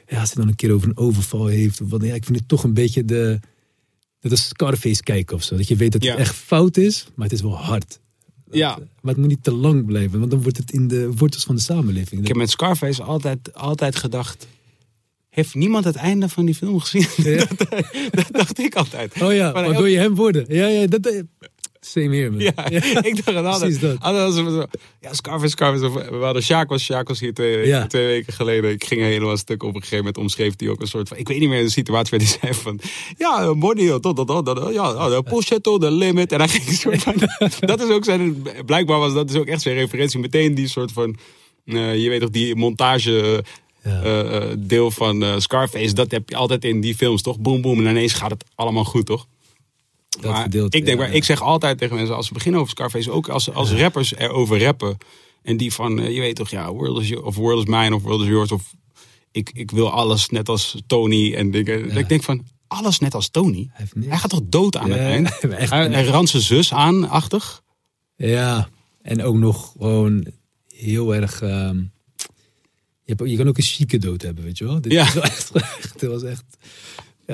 Ja, 0.08 0.20
als 0.20 0.34
hij 0.34 0.42
dan 0.42 0.48
een 0.48 0.56
keer 0.56 0.72
over 0.72 0.88
een 0.88 0.98
overval 0.98 1.46
heeft. 1.46 1.82
Of 1.82 1.90
wat, 1.90 2.04
ja, 2.04 2.14
ik 2.14 2.26
vind 2.26 2.38
het 2.40 2.48
toch 2.48 2.64
een 2.64 2.74
beetje 2.74 3.06
de... 3.06 3.40
Dat 4.22 4.32
is 4.32 4.48
Scarface 4.48 5.04
kijken 5.04 5.36
of 5.36 5.44
zo. 5.44 5.58
Dat 5.58 5.68
je 5.68 5.76
weet 5.76 5.92
dat 5.92 6.02
het 6.02 6.12
Ja. 6.12 6.18
echt 6.18 6.36
fout 6.36 6.78
is, 6.78 7.06
maar 7.16 7.26
het 7.28 7.36
is 7.36 7.42
wel 7.42 7.58
hard. 7.58 8.00
Ja. 8.52 8.78
Maar 8.78 9.14
het 9.14 9.18
moet 9.18 9.28
niet 9.28 9.44
te 9.44 9.52
lang 9.54 9.86
blijven, 9.86 10.20
want 10.20 10.32
dan 10.32 10.42
wordt 10.42 10.58
het 10.58 10.72
in 10.72 10.88
de 10.88 11.12
wortels 11.16 11.44
van 11.44 11.56
de 11.56 11.62
samenleving. 11.62 12.22
Ik 12.22 12.28
heb 12.28 12.38
met 12.38 12.50
Scarface 12.50 13.04
altijd, 13.04 13.54
altijd 13.54 13.96
gedacht... 13.96 14.48
Heeft 15.30 15.56
niemand 15.56 15.86
het 15.86 15.96
einde 15.96 16.30
van 16.30 16.46
die 16.46 16.56
film 16.56 16.80
gezien? 16.80 17.08
Ja. 17.16 17.46
dat, 17.58 17.78
dat 18.12 18.28
dacht 18.32 18.60
ik 18.60 18.76
altijd. 18.76 19.22
Oh 19.22 19.34
ja, 19.34 19.52
Maar 19.52 19.70
wil 19.70 19.86
je 19.86 19.98
hem 19.98 20.16
worden? 20.16 20.46
Ja, 20.48 20.68
ja, 20.68 20.88
dat... 20.88 21.24
eh, 21.82 21.90
Same 21.90 22.16
here, 22.16 22.30
man. 22.30 22.40
Ja, 22.40 22.70
ik 23.10 23.26
dacht 23.26 23.38
altijd. 23.38 23.60
Precies 23.60 23.80
dat. 23.80 24.34
zo, 24.34 24.66
ja, 25.02 25.14
Scarface, 25.14 25.50
Scarface. 25.50 26.10
We 26.20 26.24
hadden 26.24 26.44
Sjaak 26.44 26.70
was, 26.70 26.84
Sjaak 26.84 27.08
was 27.08 27.20
hier 27.20 27.34
twee, 27.34 27.68
Ja. 27.68 27.88
twee 27.88 28.06
weken 28.06 28.34
geleden. 28.34 28.72
Ik 28.72 28.84
ging 28.84 29.02
helemaal 29.02 29.38
stuk 29.38 29.64
op 29.64 29.70
een 29.70 29.82
gegeven 29.82 29.98
moment 29.98 30.18
omschreef 30.18 30.54
hij 30.58 30.70
ook 30.70 30.82
een 30.82 30.88
soort 30.88 31.08
van... 31.08 31.18
Ik 31.18 31.28
weet 31.28 31.40
niet 31.40 31.50
meer 31.50 31.64
de 31.64 31.70
situatie 31.70 32.18
waar 32.18 32.28
hij 32.28 32.38
zei 32.42 32.54
van... 32.54 32.80
Ja, 33.18 33.54
money, 33.54 33.88
dat, 33.88 34.04
dat, 34.04 34.28
dat, 34.28 34.46
dat, 34.46 34.74
ja, 34.74 35.10
de 35.10 35.24
push 35.24 35.50
it 35.52 35.64
to 35.64 35.78
the 35.78 35.92
limit. 35.92 36.32
En 36.32 36.40
hij 36.40 36.48
ging 36.48 36.68
een 36.68 36.74
soort 36.74 37.02
van... 37.02 37.16
dat 37.70 37.82
is 37.82 37.90
ook 37.90 38.06
zijn... 38.06 38.44
Blijkbaar 38.66 39.00
was 39.00 39.14
dat 39.14 39.30
is 39.30 39.36
ook 39.36 39.48
echt 39.48 39.62
zijn 39.62 39.76
referentie. 39.76 40.20
Meteen 40.20 40.56
die 40.56 40.68
soort 40.68 40.92
van... 40.92 41.18
eh, 41.66 42.04
je 42.04 42.10
weet 42.10 42.20
toch, 42.22 42.30
die 42.30 42.56
montage... 42.56 43.44
Ja. 43.84 44.02
eh, 44.04 44.36
eh, 44.52 44.58
deel 44.60 44.92
van 44.92 45.24
eh, 45.24 45.34
Scarface, 45.38 45.94
dat 45.94 46.12
heb 46.12 46.30
je 46.30 46.36
altijd 46.36 46.66
in 46.66 46.82
die 46.82 46.96
films, 46.96 47.22
toch? 47.22 47.40
Boom, 47.40 47.62
boom, 47.62 47.80
en 47.80 47.86
ineens 47.90 48.14
gaat 48.14 48.30
het 48.32 48.44
allemaal 48.56 48.84
goed, 48.84 49.06
toch? 49.06 49.28
Dat 50.20 50.32
maar 50.32 50.42
gedeelte, 50.44 50.78
ik 50.78 50.86
denk, 50.86 51.00
maar 51.00 51.14
ik 51.14 51.24
zeg 51.24 51.42
altijd 51.42 51.78
tegen 51.78 51.96
mensen 51.96 52.16
als 52.16 52.28
ze 52.28 52.34
beginnen 52.34 52.60
over 52.60 52.72
Scarface, 52.72 53.12
ook 53.12 53.30
als, 53.30 53.54
als 53.54 53.72
rappers 53.72 54.16
erover 54.16 54.62
rappen. 54.64 54.98
En 55.42 55.58
die 55.58 55.74
van, 55.74 56.00
eh, 56.00 56.14
je 56.14 56.20
weet 56.20 56.36
toch, 56.36 56.50
ja, 56.50 56.72
world 56.74 57.02
is, 57.02 57.16
of 57.16 57.36
world 57.36 57.68
is 57.68 57.76
mine 57.76 57.96
of 57.96 58.02
world 58.02 58.22
is 58.22 58.28
yours. 58.28 58.52
Of 58.52 58.74
ik, 59.32 59.50
ik 59.54 59.72
wil 59.72 59.92
alles 59.92 60.30
net 60.30 60.50
als 60.50 60.76
Tony 60.88 61.34
en 61.36 61.52
dingen. 61.52 61.98
Ik 61.98 62.10
denk 62.10 62.24
van, 62.24 62.46
alles 62.68 63.00
net 63.00 63.14
als 63.14 63.30
Tony? 63.30 63.70
Hij, 63.74 64.18
gaat 64.18 64.30
toch 64.30 64.42
dood 64.44 64.78
aan 64.78 64.88
Ja, 64.88 64.94
het 64.96 65.02
eind? 65.02 65.28
echt 65.58 65.70
hij, 65.70 65.88
hij 65.90 66.06
randt 66.06 66.30
zijn 66.30 66.44
zus 66.44 66.74
aan, 66.74 67.10
achtig. 67.10 67.62
Ja, 68.16 68.70
en 69.02 69.24
ook 69.24 69.36
nog 69.36 69.72
gewoon 69.72 70.26
heel 70.68 71.16
erg. 71.16 71.42
ehm, 71.42 71.78
Je, 73.04 73.14
hebt, 73.18 73.30
je 73.30 73.38
kan 73.38 73.48
ook 73.48 73.58
een 73.58 73.64
chique 73.64 73.98
dood 73.98 74.22
hebben, 74.22 74.44
weet 74.44 74.58
je 74.58 74.64
wel. 74.66 74.82
Dit 74.82 74.92
Ja. 74.92 75.04
is 75.08 75.14
wel 75.14 75.24
echt, 75.24 75.52
echt, 75.82 76.00
dit 76.00 76.10
was 76.10 76.24
echt 76.24 76.44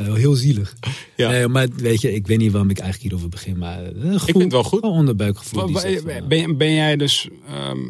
ja, 0.05 0.13
heel 0.13 0.33
zielig. 0.35 0.75
Ja. 1.15 1.29
Nee, 1.29 1.47
maar 1.47 1.67
weet 1.75 2.01
je, 2.01 2.13
ik 2.13 2.27
weet 2.27 2.37
niet 2.37 2.51
waarom 2.51 2.69
ik 2.69 2.79
eigenlijk 2.79 3.09
hierover 3.09 3.29
begin. 3.37 3.57
Maar 3.57 3.79
eh, 3.83 3.85
een 3.87 4.01
gevoel, 4.19 4.19
vind 4.19 4.41
het 4.43 4.51
wel 4.51 4.63
goed. 4.63 4.81
Onderbuikgevoel. 4.81 5.71
Wa- 5.71 5.87
ja. 5.87 6.21
ben, 6.27 6.57
ben 6.57 6.73
jij 6.73 6.95
dus. 6.97 7.27
ehm, 7.47 7.89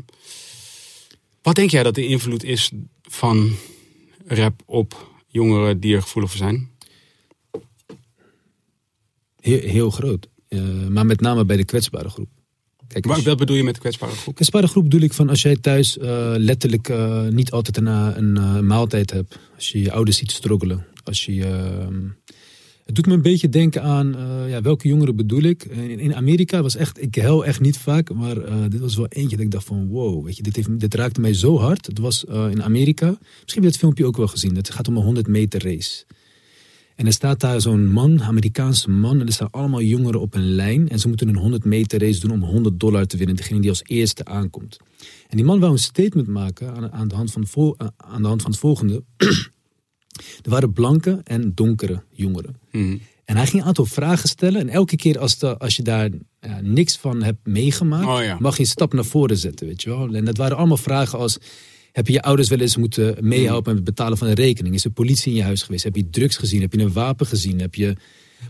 wat 1.42 1.56
denk 1.56 1.70
jij 1.72 1.84
dat 1.84 1.96
de 1.96 2.08
invloed 2.08 2.44
is 2.44 2.72
van 3.02 3.56
rap 4.28 4.62
op 4.66 5.12
jongeren 5.28 5.80
die 5.80 5.96
er 5.96 6.02
gevoelig 6.02 6.30
voor 6.30 6.40
zijn? 6.40 6.70
heel, 9.40 9.60
heel 9.60 9.90
groot. 9.90 10.28
Eh, 10.48 10.60
maar 10.90 11.06
met 11.06 11.22
name 11.22 11.46
bij 11.46 11.58
de 11.58 11.66
kwetsbare 11.66 12.10
groep. 12.10 12.30
Kijk, 12.88 13.06
als- 13.06 13.24
Wat 13.24 13.38
bedoel 13.38 13.56
je 13.56 13.64
met 13.64 13.74
de 13.74 13.80
kwetsbare 13.80 14.12
groep? 14.16 14.36
Kwetsbare 14.36 14.68
groep 14.68 14.84
bedoel 14.84 15.02
ik 15.02 15.14
van 15.14 15.30
als 15.30 15.42
jij 15.42 15.56
thuis 15.56 15.98
eh, 15.98 16.34
letterlijk 16.38 16.90
eh, 16.90 17.22
niet 17.28 17.52
altijd 17.52 17.78
een, 17.78 17.88
eh, 17.88 18.10
een 18.16 18.38
eh, 18.38 18.60
maaltijd 18.60 19.12
hebt. 19.12 19.40
Als 19.56 19.70
je 19.70 19.82
je 19.82 19.92
ouders 19.92 20.18
ziet 20.18 20.32
struggelen. 20.32 20.86
Als 21.08 21.26
je, 21.26 21.46
eh, 21.46 21.88
het 22.88 22.96
doet 22.96 23.06
me 23.06 23.14
een 23.14 23.22
beetje 23.22 23.50
denken 23.50 23.84
aan 23.84 24.16
eh, 24.16 24.50
ja, 24.50 24.62
welke 24.62 24.88
jongeren 24.88 25.16
bedoel 25.16 25.42
ik. 25.42 25.64
In, 25.64 26.16
Amerika 26.16 26.62
was 26.62 26.76
echt, 26.76 27.02
ik 27.02 27.16
hel 27.16 27.46
echt 27.46 27.60
niet 27.60 27.78
vaak, 27.78 28.14
maar 28.14 28.38
eh, 28.38 28.56
dit 28.70 28.80
was 28.80 28.96
wel 28.96 29.08
eentje 29.08 29.36
dat 29.36 29.46
ik 29.46 29.52
dacht 29.52 29.66
van 29.66 29.88
wow, 29.88 30.26
weet 30.26 30.38
je, 30.38 30.44
dit, 30.44 30.56
heeft, 30.56 30.94
raakte 30.94 31.22
mij 31.22 31.34
zo 31.34 31.58
hard. 31.58 31.86
Het 31.86 32.00
was 32.00 32.26
eh, 32.26 32.50
in 32.50 32.64
Amerika, 32.64 33.06
misschien 33.08 33.46
heb 33.54 33.64
je 33.64 33.68
het 33.68 33.78
filmpje 33.78 34.06
ook 34.06 34.18
wel 34.18 34.28
gezien. 34.28 34.56
Het 34.56 34.70
gaat 34.70 34.88
om 34.88 34.98
een 34.98 35.04
100 35.04 35.28
meter 35.28 35.64
race. 35.64 36.06
En 36.96 37.06
er 37.06 37.14
staat 37.14 37.40
daar 37.40 37.62
zo'n 37.62 37.88
man, 37.88 38.22
Amerikaanse 38.22 38.90
man, 38.90 39.20
en 39.20 39.26
er 39.26 39.34
staan 39.34 39.52
allemaal 39.52 39.82
jongeren 39.82 40.22
op 40.22 40.36
een 40.36 40.56
lijn. 40.56 40.90
En 40.90 41.00
ze 41.00 41.08
moeten 41.08 41.28
een 41.28 41.36
100 41.36 41.66
meter 41.66 42.00
race 42.00 42.20
doen 42.20 42.32
om 42.32 42.44
100 42.44 42.80
dollar 42.80 43.06
te 43.06 43.18
winnen. 43.18 43.36
Degene 43.36 43.60
die 43.60 43.70
als 43.70 43.84
eerste 43.86 44.26
aankomt. 44.26 44.78
En 45.28 45.38
die 45.38 45.46
man 45.46 45.60
wou 45.60 45.72
een 45.72 45.78
statement 45.80 46.28
maken 46.28 46.74
aan, 46.76 46.92
aan, 46.92 47.08
de, 47.08 47.16
hand 47.16 47.32
van 47.32 47.76
aan 47.98 48.22
de 48.22 48.28
hand 48.28 48.42
van 48.42 48.52
het 48.52 48.60
volgende. 48.60 49.04
er 50.42 50.50
waren 50.50 50.74
blanke 50.74 51.22
en 51.24 51.52
donkere 51.56 52.04
jongeren. 52.12 52.56
Mhm. 52.72 52.98
En 53.26 53.36
hij 53.36 53.46
ging 53.46 53.62
een 53.62 53.68
aantal 53.68 53.86
vragen 53.86 54.30
stellen. 54.30 54.62
En 54.62 54.70
elke 54.70 54.96
keer 54.96 55.20
als, 55.20 55.38
de, 55.38 55.58
als 55.58 55.76
je 55.76 55.84
daar 55.84 56.10
ja, 56.42 56.60
niks 56.62 56.98
van 56.98 57.24
hebt 57.24 57.48
meegemaakt, 57.48 58.08
Oh 58.08 58.24
ja. 58.24 58.38
mag 58.40 58.56
je 58.56 58.62
een 58.62 58.70
stap 58.70 58.94
naar 58.94 59.06
voren 59.06 59.38
zetten. 59.38 59.68
Weet 59.68 59.82
je 59.82 59.90
wel? 59.90 60.14
En 60.14 60.26
dat 60.26 60.38
waren 60.38 60.58
allemaal 60.58 60.78
vragen 60.78 61.20
als. 61.20 61.38
Heb 61.92 62.08
je 62.08 62.14
je 62.14 62.22
ouders 62.22 62.50
wel 62.50 62.60
eens 62.60 62.78
moeten 62.78 63.16
meehelpen 63.22 63.76
met 63.76 63.86
het 63.86 63.96
betalen 63.96 64.18
van 64.18 64.28
een 64.28 64.34
rekening? 64.34 64.76
Is 64.76 64.86
er 64.86 64.92
politie 64.92 65.32
in 65.32 65.38
je 65.38 65.44
huis 65.44 65.62
geweest? 65.64 65.84
Heb 65.84 65.96
je 65.96 66.10
drugs 66.10 66.38
gezien? 66.38 66.62
Heb 66.62 66.74
je 66.74 66.80
een 66.80 66.94
wapen 66.94 67.26
gezien? 67.26 67.60
Heb 67.60 67.76
je... 67.76 67.96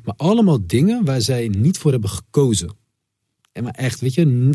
Maar 0.03 0.15
allemaal 0.17 0.67
dingen 0.67 1.05
waar 1.05 1.21
zij 1.21 1.47
niet 1.47 1.77
voor 1.77 1.91
hebben 1.91 2.09
gekozen. 2.09 2.69
En 3.51 3.63
maar 3.63 3.73
echt, 3.73 3.99
weet 3.99 4.13
je, 4.13 4.49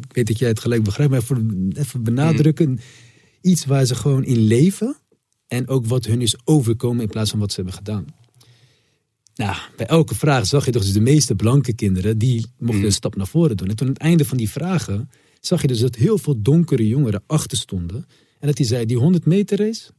ik 0.00 0.12
weet 0.12 0.26
dat 0.26 0.38
jij 0.38 0.48
het 0.48 0.60
gelijk 0.60 0.82
begrijpt, 0.82 1.12
maar 1.12 1.20
even, 1.20 1.70
even 1.74 2.02
benadrukken. 2.02 2.78
Iets 3.40 3.64
waar 3.64 3.84
ze 3.84 3.94
gewoon 3.94 4.24
in 4.24 4.38
leven 4.38 4.96
en 5.48 5.68
ook 5.68 5.86
wat 5.86 6.04
hun 6.04 6.20
is 6.20 6.36
overkomen 6.44 7.02
in 7.02 7.08
plaats 7.08 7.30
van 7.30 7.38
wat 7.38 7.50
ze 7.50 7.56
hebben 7.56 7.74
gedaan. 7.74 8.06
Nou, 9.34 9.56
bij 9.76 9.86
elke 9.86 10.14
vraag 10.14 10.46
zag 10.46 10.64
je 10.64 10.70
toch 10.70 10.82
dus 10.82 10.92
de 10.92 11.00
meeste 11.00 11.34
blanke 11.34 11.72
kinderen, 11.72 12.18
die 12.18 12.46
mochten 12.58 12.84
een 12.84 12.92
stap 12.92 13.16
naar 13.16 13.26
voren 13.26 13.56
doen. 13.56 13.68
En 13.68 13.76
toen 13.76 13.86
aan 13.86 13.92
het 13.92 14.02
einde 14.02 14.24
van 14.24 14.36
die 14.36 14.50
vragen 14.50 15.10
zag 15.40 15.60
je 15.60 15.66
dus 15.66 15.80
dat 15.80 15.94
heel 15.94 16.18
veel 16.18 16.42
donkere 16.42 16.88
jongeren 16.88 17.22
achter 17.26 17.58
stonden. 17.58 18.06
En 18.38 18.46
dat 18.46 18.56
die 18.56 18.66
zei, 18.66 18.86
die 18.86 18.96
100 18.96 19.24
meter 19.24 19.58
race, 19.58 19.90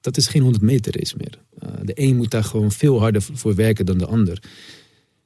dat 0.00 0.16
is 0.16 0.26
geen 0.26 0.42
100 0.42 0.64
meter 0.64 0.96
race 0.98 1.16
meer. 1.16 1.38
Uh, 1.62 1.70
de 1.84 1.92
een 1.94 2.16
moet 2.16 2.30
daar 2.30 2.44
gewoon 2.44 2.72
veel 2.72 3.00
harder 3.00 3.22
voor 3.22 3.54
werken 3.54 3.86
dan 3.86 3.98
de 3.98 4.06
ander. 4.06 4.42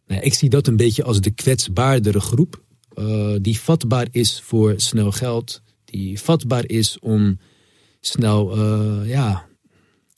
Nou, 0.07 0.23
ik 0.23 0.35
zie 0.35 0.49
dat 0.49 0.67
een 0.67 0.77
beetje 0.77 1.05
als 1.05 1.21
de 1.21 1.31
kwetsbaardere 1.31 2.21
groep. 2.21 2.63
Uh, 2.95 3.35
die 3.41 3.61
vatbaar 3.61 4.09
is 4.11 4.41
voor 4.45 4.75
snel 4.77 5.13
geld. 5.13 5.63
Die 5.85 6.21
vatbaar 6.21 6.69
is 6.69 6.99
om 6.99 7.39
snel, 8.01 8.59
uh, 8.59 9.09
ja... 9.09 9.51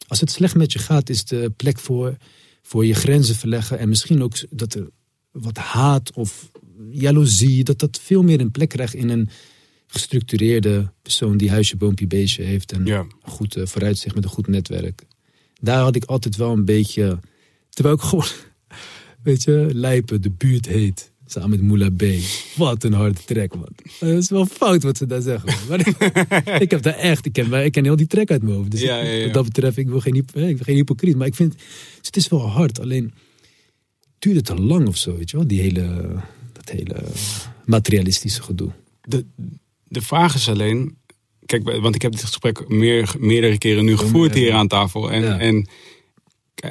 Als 0.06 0.20
het 0.20 0.30
slecht 0.30 0.54
met 0.54 0.72
je 0.72 0.78
gaat, 0.78 1.08
is 1.08 1.24
de 1.24 1.52
plek 1.56 1.78
voor, 1.78 2.16
voor 2.62 2.86
je 2.86 2.94
grenzen 2.94 3.34
verleggen. 3.34 3.78
En 3.78 3.88
misschien 3.88 4.22
ook 4.22 4.34
dat 4.50 4.74
er 4.74 4.88
wat 5.30 5.56
haat 5.56 6.12
of 6.12 6.50
jaloezie... 6.90 7.64
dat 7.64 7.78
dat 7.78 8.00
veel 8.02 8.22
meer 8.22 8.40
een 8.40 8.50
plek 8.50 8.68
krijgt 8.68 8.94
in 8.94 9.08
een 9.08 9.28
gestructureerde 9.86 10.92
persoon... 11.02 11.36
die 11.36 11.50
huisje, 11.50 11.76
boompje, 11.76 12.06
beestje 12.06 12.42
heeft. 12.42 12.72
En 12.72 12.86
Ja. 12.86 13.06
goed 13.22 13.56
uh, 13.56 13.66
vooruitzicht 13.66 14.14
met 14.14 14.24
een 14.24 14.30
goed 14.30 14.46
netwerk. 14.46 15.02
Daar 15.60 15.82
had 15.82 15.96
ik 15.96 16.04
altijd 16.04 16.36
wel 16.36 16.52
een 16.52 16.64
beetje... 16.64 17.18
Terwijl 17.68 17.94
ik 17.94 18.00
gewoon... 18.00 18.26
Weet 19.22 19.42
je, 19.42 19.68
Lijpen, 19.72 20.20
de 20.20 20.30
buurt 20.30 20.66
heet. 20.66 21.12
Samen 21.34 21.50
met 21.50 21.62
Moula 21.62 21.90
B. 21.96 22.02
Wat 22.56 22.84
een 22.84 22.92
harde 22.92 23.20
track, 23.24 23.54
man. 23.54 23.68
Dat 24.00 24.08
is 24.08 24.30
wel 24.30 24.46
fout 24.46 24.82
wat 24.82 24.96
ze 24.96 25.06
daar 25.06 25.20
zeggen. 25.22 25.48
Man. 25.48 25.68
Maar 25.68 25.88
ik, 25.88 25.96
ik 26.62 26.70
heb 26.70 26.82
daar 26.82 26.94
echt... 26.96 27.26
Ik 27.26 27.32
ken, 27.32 27.64
ik 27.64 27.72
ken 27.72 27.84
heel 27.84 27.96
die 27.96 28.06
track 28.06 28.30
uit 28.30 28.42
mijn 28.42 28.54
hoofd. 28.56 28.70
Dus 28.70 28.80
Ja, 28.80 28.98
ik- 28.98 29.06
ja, 29.06 29.12
ja. 29.12 29.24
wat 29.24 29.32
dat 29.34 29.44
betreft, 29.44 29.76
ik 29.76 29.88
wil 29.88 30.00
geen, 30.00 30.14
ik 30.34 30.58
hypocriet. 30.66 31.16
Maar 31.16 31.26
ik 31.26 31.34
vind... 31.34 31.52
Dus 31.98 32.06
het 32.06 32.16
is 32.16 32.28
wel 32.28 32.48
hard. 32.48 32.80
Alleen... 32.80 33.12
Duurde 34.18 34.42
te 34.42 34.54
lang 34.54 34.88
of 34.88 34.96
zo, 34.96 35.16
weet 35.16 35.30
je 35.30 35.36
wel? 35.36 35.46
Die 35.46 35.60
hele... 35.60 36.06
Dat 36.52 36.68
hele 36.68 37.02
materialistische 37.64 38.42
gedoe. 38.42 38.70
De, 39.02 39.24
de 39.88 40.00
vraag 40.02 40.34
is 40.34 40.48
alleen. 40.48 40.96
Kijk, 41.46 41.62
want 41.80 41.94
ik 41.94 42.02
heb 42.02 42.12
dit 42.12 42.20
gesprek 42.24 42.68
meer, 42.68 43.14
meerdere 43.18 43.58
keren 43.58 43.84
nu 43.84 43.96
gevoerd 43.96 44.34
hier 44.34 44.52
aan 44.52 44.68
tafel. 44.68 45.10
En, 45.12 45.38
en 45.40 45.68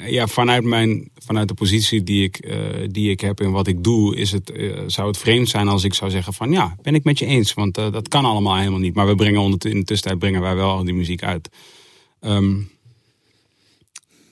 ja, 0.05 0.27
vanuit, 0.27 0.63
mijn, 0.63 1.09
vanuit 1.15 1.47
de 1.47 1.53
positie 1.53 2.03
die 2.03 2.23
ik, 2.23 2.37
eh, 2.37 2.57
die 2.87 3.09
ik 3.09 3.19
heb 3.19 3.39
en 3.39 3.51
wat 3.51 3.67
ik 3.67 3.83
doe, 3.83 4.15
is 4.15 4.31
het, 4.31 4.49
eh, 4.51 4.79
zou 4.87 5.07
het 5.07 5.17
vreemd 5.17 5.49
zijn 5.49 5.67
als 5.67 5.83
ik 5.83 5.93
zou 5.93 6.11
zeggen 6.11 6.33
van 6.33 6.51
ja, 6.51 6.75
ben 6.81 6.95
ik 6.95 7.03
met 7.03 7.19
je 7.19 7.25
eens. 7.25 7.53
Want 7.53 7.77
eh, 7.77 7.91
dat 7.91 8.07
kan 8.07 8.25
allemaal 8.25 8.57
helemaal 8.57 8.79
niet. 8.79 8.95
Maar 8.95 9.07
we 9.07 9.15
brengen 9.15 9.41
ondertussen, 9.41 9.71
in 9.71 9.79
de 9.79 9.85
tussentijd 9.85 10.19
brengen 10.19 10.41
wij 10.41 10.55
wel 10.55 10.69
al 10.69 10.83
die 10.83 10.93
muziek 10.93 11.23
uit. 11.23 11.49
Ehm, 12.19 12.55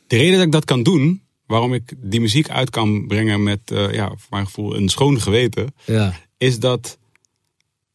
de 0.08 0.17
reden 0.17 0.36
dat 0.36 0.45
ik 0.45 0.52
dat 0.52 0.65
kan 0.65 0.84
doen, 0.84 1.21
waarom 1.45 1.74
ik 1.74 1.93
die 1.97 2.21
muziek 2.21 2.50
uit 2.50 2.69
kan 2.69 3.08
brengen 3.08 3.43
met, 3.43 3.71
eh, 3.71 3.93
ja, 3.93 4.08
voor 4.08 4.28
mijn 4.30 4.45
gevoel, 4.45 4.76
een 4.76 4.89
schoon 4.89 5.21
geweten, 5.21 5.74
Ja. 5.86 6.19
is 6.38 6.60
dat 6.60 6.97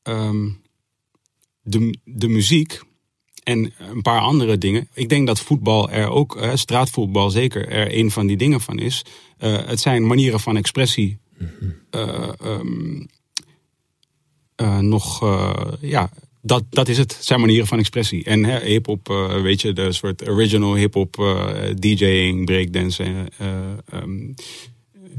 ehm, 0.02 0.48
de, 1.62 1.98
de 2.04 2.28
muziek 2.28 2.80
en 3.46 3.72
een 3.78 4.02
paar 4.02 4.20
andere 4.20 4.58
dingen. 4.58 4.88
Ik 4.94 5.08
denk 5.08 5.26
dat 5.26 5.40
voetbal 5.40 5.90
er 5.90 6.08
ook, 6.08 6.36
eh, 6.36 6.50
straatvoetbal 6.54 7.30
zeker, 7.30 7.68
er 7.68 7.98
een 7.98 8.10
van 8.10 8.26
die 8.26 8.36
dingen 8.36 8.60
van 8.60 8.78
is. 8.78 9.04
Eh, 9.38 9.66
het 9.66 9.80
zijn 9.80 10.06
manieren 10.06 10.40
van 10.40 10.56
expressie. 10.56 11.18
eh, 11.90 12.28
ehm, 12.40 13.04
eh, 14.54 14.78
nog, 14.78 15.20
ja, 15.80 16.10
dat, 16.42 16.64
dat 16.70 16.88
is 16.88 16.98
het. 16.98 17.14
Het 17.14 17.24
zijn 17.24 17.40
manieren 17.40 17.66
van 17.66 17.78
expressie. 17.78 18.24
En 18.24 18.60
hip-hop, 18.62 19.08
weet 19.42 19.60
je, 19.60 19.72
de 19.72 19.92
soort 19.92 20.28
original 20.28 20.74
hip-hop, 20.74 21.14
DJing, 21.74 22.44
breakdance, 22.44 23.30
ehm, 23.86 24.32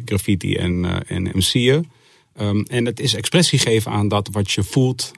graffiti 0.06 0.56
en, 0.56 1.06
en 1.08 1.24
MC'en. 1.24 1.90
Um, 2.42 2.63
en 2.63 2.86
het 2.86 3.00
is 3.00 3.13
expressie 3.13 3.60
geven 3.60 3.92
aan 3.92 4.08
dat 4.08 4.30
wat 4.32 4.52
je 4.52 4.63
voelt, 4.63 5.12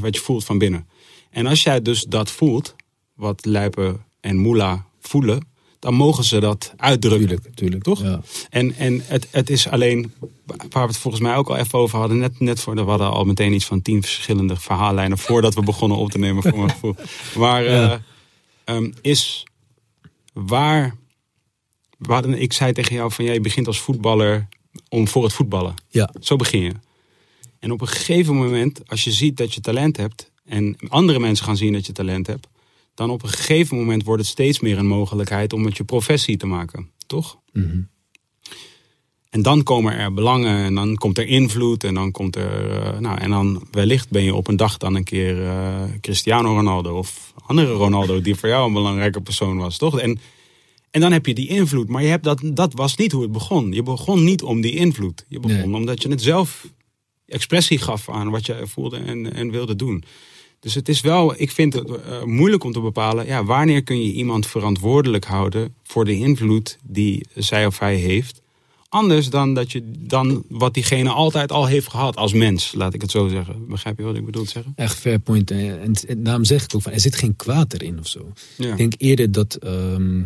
wat 0.00 0.14
je 0.14 0.20
voelt 0.22 0.44
van 0.44 0.58
binnen. 0.58 0.86
En 1.32 1.46
als 1.46 1.62
jij 1.62 1.82
dus 1.82 2.04
dat 2.04 2.30
voelt, 2.30 2.74
wat 3.14 3.44
Lijpen 3.44 4.04
en 4.20 4.36
Moela 4.36 4.84
voelen, 5.00 5.46
dan 5.78 5.94
mogen 5.94 6.24
ze 6.24 6.40
dat 6.40 6.72
uitdrukken. 6.76 7.26
Tuurlijk, 7.28 7.54
tuurlijk. 7.54 7.82
Toch? 7.82 8.02
Ja. 8.02 8.20
En, 8.50 8.74
en 8.74 9.02
het, 9.04 9.28
het 9.30 9.50
is 9.50 9.68
alleen, 9.68 10.12
waar 10.46 10.82
we 10.82 10.92
het 10.92 10.96
volgens 10.96 11.22
mij 11.22 11.36
ook 11.36 11.48
al 11.48 11.56
even 11.56 11.78
over 11.78 11.98
hadden, 11.98 12.18
net, 12.18 12.40
net 12.40 12.60
voor, 12.60 12.74
we 12.74 12.80
hadden 12.80 13.10
al 13.10 13.24
meteen 13.24 13.52
iets 13.52 13.64
van 13.64 13.82
tien 13.82 14.02
verschillende 14.02 14.56
verhaallijnen 14.56 15.18
voordat 15.28 15.54
we 15.54 15.62
begonnen 15.62 15.98
op 15.98 16.10
te 16.10 16.18
nemen, 16.18 16.42
voor 16.42 16.56
mijn 16.58 16.70
gevoel. 16.70 16.94
Maar 17.36 17.62
Ja. 17.62 18.02
uh, 18.68 18.76
um, 18.76 18.94
is 19.00 19.46
waar, 20.32 20.96
ik 22.34 22.52
zei 22.52 22.72
tegen 22.72 22.94
jou 22.94 23.12
van, 23.12 23.24
jij 23.24 23.40
begint 23.40 23.66
als 23.66 23.80
voetballer 23.80 24.48
om 24.88 25.08
voor 25.08 25.22
het 25.24 25.32
voetballen. 25.32 25.74
Ja. 25.88 26.10
Zo 26.20 26.36
begin 26.36 26.60
je. 26.60 26.72
En 27.58 27.72
op 27.72 27.80
een 27.80 27.88
gegeven 27.88 28.34
moment, 28.36 28.88
als 28.88 29.04
je 29.04 29.12
ziet 29.12 29.36
dat 29.36 29.54
je 29.54 29.60
talent 29.60 29.96
hebt 29.96 30.31
en 30.52 30.76
andere 30.88 31.18
mensen 31.18 31.44
gaan 31.44 31.56
zien 31.56 31.72
dat 31.72 31.86
je 31.86 31.92
talent 31.92 32.26
hebt, 32.26 32.48
dan 32.94 33.10
op 33.10 33.22
een 33.22 33.28
gegeven 33.28 33.76
moment 33.76 34.04
wordt 34.04 34.22
het 34.22 34.30
steeds 34.30 34.60
meer 34.60 34.78
een 34.78 34.86
mogelijkheid 34.86 35.52
om 35.52 35.64
het 35.64 35.76
je 35.76 35.84
professie 35.84 36.36
te 36.36 36.46
maken, 36.46 36.90
toch? 37.06 37.38
Mhm. 37.52 37.80
En 39.30 39.42
dan 39.42 39.62
komen 39.62 39.96
er 39.96 40.14
belangen 40.14 40.64
en 40.64 40.74
dan 40.74 40.96
komt 40.96 41.18
er 41.18 41.26
invloed 41.26 41.84
en 41.84 41.94
dan 41.94 42.10
komt 42.10 42.36
er, 42.36 42.70
uh, 42.70 42.98
nou 42.98 43.18
en 43.18 43.30
dan 43.30 43.66
wellicht 43.70 44.10
ben 44.10 44.22
je 44.22 44.34
op 44.34 44.48
een 44.48 44.56
dag 44.56 44.76
dan 44.76 44.94
een 44.94 45.04
keer 45.04 45.36
uh, 45.36 45.82
Cristiano 46.00 46.54
Ronaldo 46.54 46.96
of 46.98 47.32
andere 47.46 47.72
Ronaldo 47.72 48.20
die 48.20 48.34
voor 48.34 48.48
jou 48.48 48.66
een 48.66 48.72
belangrijke 48.72 49.20
persoon 49.20 49.56
was, 49.56 49.78
toch? 49.78 49.98
En 50.00 50.18
en 50.92 51.00
dan 51.00 51.12
heb 51.12 51.26
je 51.26 51.34
die 51.34 51.48
invloed. 51.48 51.88
Maar 51.88 52.02
je 52.02 52.08
hebt 52.08 52.24
dat, 52.24 52.40
dat 52.44 52.72
was 52.74 52.96
niet 52.96 53.12
hoe 53.12 53.22
het 53.22 53.32
begon. 53.32 53.72
Je 53.72 53.82
begon 53.82 54.24
niet 54.24 54.42
om 54.42 54.60
die 54.60 54.74
invloed. 54.74 55.24
Je 55.28 55.40
begon 55.40 55.70
Nee. 55.70 55.80
omdat 55.80 56.02
je 56.02 56.08
het 56.08 56.22
zelf 56.22 56.66
expressie 57.26 57.78
gaf 57.78 58.10
aan 58.10 58.30
wat 58.30 58.46
je 58.46 58.66
voelde 58.66 58.96
en, 58.96 59.32
en 59.32 59.50
wilde 59.50 59.76
doen. 59.76 60.04
Dus 60.62 60.74
het 60.74 60.88
is 60.88 61.00
wel, 61.00 61.34
ik 61.36 61.50
vind 61.50 61.72
het 61.72 61.88
uh, 61.88 62.22
moeilijk 62.24 62.64
om 62.64 62.72
te 62.72 62.80
bepalen, 62.80 63.26
ja, 63.26 63.44
wanneer 63.44 63.82
kun 63.82 64.02
je 64.02 64.12
iemand 64.12 64.46
verantwoordelijk 64.46 65.24
houden 65.24 65.74
voor 65.82 66.04
de 66.04 66.16
invloed 66.16 66.78
die 66.82 67.26
zij 67.34 67.66
of 67.66 67.78
hij 67.78 67.96
heeft 67.96 68.42
anders 68.92 69.30
dan, 69.30 69.54
dat 69.54 69.72
je, 69.72 69.82
dan 69.98 70.44
wat 70.48 70.74
diegene 70.74 71.10
altijd 71.10 71.52
al 71.52 71.66
heeft 71.66 71.88
gehad 71.88 72.16
als 72.16 72.32
mens, 72.32 72.72
laat 72.72 72.94
ik 72.94 73.00
het 73.00 73.10
zo 73.10 73.28
zeggen. 73.28 73.66
Begrijp 73.68 73.98
je 73.98 74.04
wat 74.04 74.16
ik 74.16 74.24
bedoel 74.24 74.44
te 74.44 74.50
zeggen? 74.50 74.72
Echt 74.76 74.98
fair 74.98 75.18
point. 75.18 75.50
En, 75.50 75.94
en 76.08 76.22
daarom 76.22 76.44
zeg 76.44 76.64
ik 76.64 76.74
ook 76.74 76.82
van, 76.82 76.92
er 76.92 77.00
zit 77.00 77.16
geen 77.16 77.36
kwaad 77.36 77.72
erin 77.72 77.98
of 77.98 78.08
zo. 78.08 78.32
Ja. 78.56 78.70
Ik 78.70 78.76
denk 78.76 78.94
eerder 78.98 79.32
dat 79.32 79.54
ehm, 79.54 80.22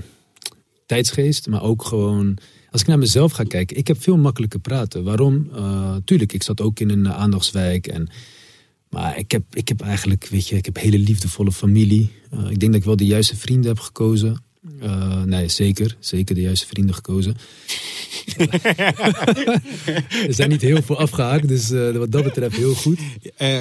tijdsgeest, 0.87 1.47
maar 1.47 1.63
ook 1.63 1.85
gewoon... 1.85 2.39
Als 2.71 2.81
ik 2.81 2.87
naar 2.87 2.99
mezelf 2.99 3.33
ga 3.33 3.43
kijken, 3.43 3.77
ik 3.77 3.87
heb 3.87 4.03
veel 4.03 4.17
makkelijker 4.17 4.61
praten. 4.61 5.05
Waarom? 5.05 5.49
Eh, 5.55 5.95
tuurlijk, 6.05 6.33
ik 6.33 6.43
zat 6.43 6.61
ook 6.61 6.81
in 6.81 6.91
een 6.91 7.07
eh, 7.07 7.17
aandachtswijk. 7.17 7.87
En, 7.87 8.09
maar 8.91 9.19
ik 9.19 9.31
heb, 9.31 9.43
ik 9.53 9.69
heb 9.69 9.81
eigenlijk, 9.81 10.27
weet 10.31 10.49
je, 10.49 10.57
ik 10.57 10.65
heb 10.65 10.77
een 10.77 10.83
hele 10.83 10.99
liefdevolle 10.99 11.53
familie. 11.53 12.11
Eh, 12.31 12.51
ik 12.51 12.61
denk 12.61 12.73
dat 12.73 12.81
ik 12.81 12.87
wel 12.87 12.97
de 12.97 13.07
juiste 13.07 13.37
vrienden 13.37 13.71
heb 13.71 13.79
gekozen. 13.79 14.45
Eh, 14.81 15.23
nee, 15.23 15.49
zeker. 15.49 15.97
Zeker 16.01 16.35
de 16.35 16.41
juiste 16.41 16.67
vrienden 16.67 16.95
gekozen. 16.95 17.37
er 20.27 20.35
zijn 20.35 20.49
niet 20.49 20.63
heel 20.63 20.83
veel 20.83 20.99
afgehaakt, 20.99 21.49
dus 21.49 21.71
eh, 21.71 21.91
wat 21.91 22.13
dat 22.13 22.25
betreft 22.25 22.57
heel 22.57 22.75
goed. 22.75 22.99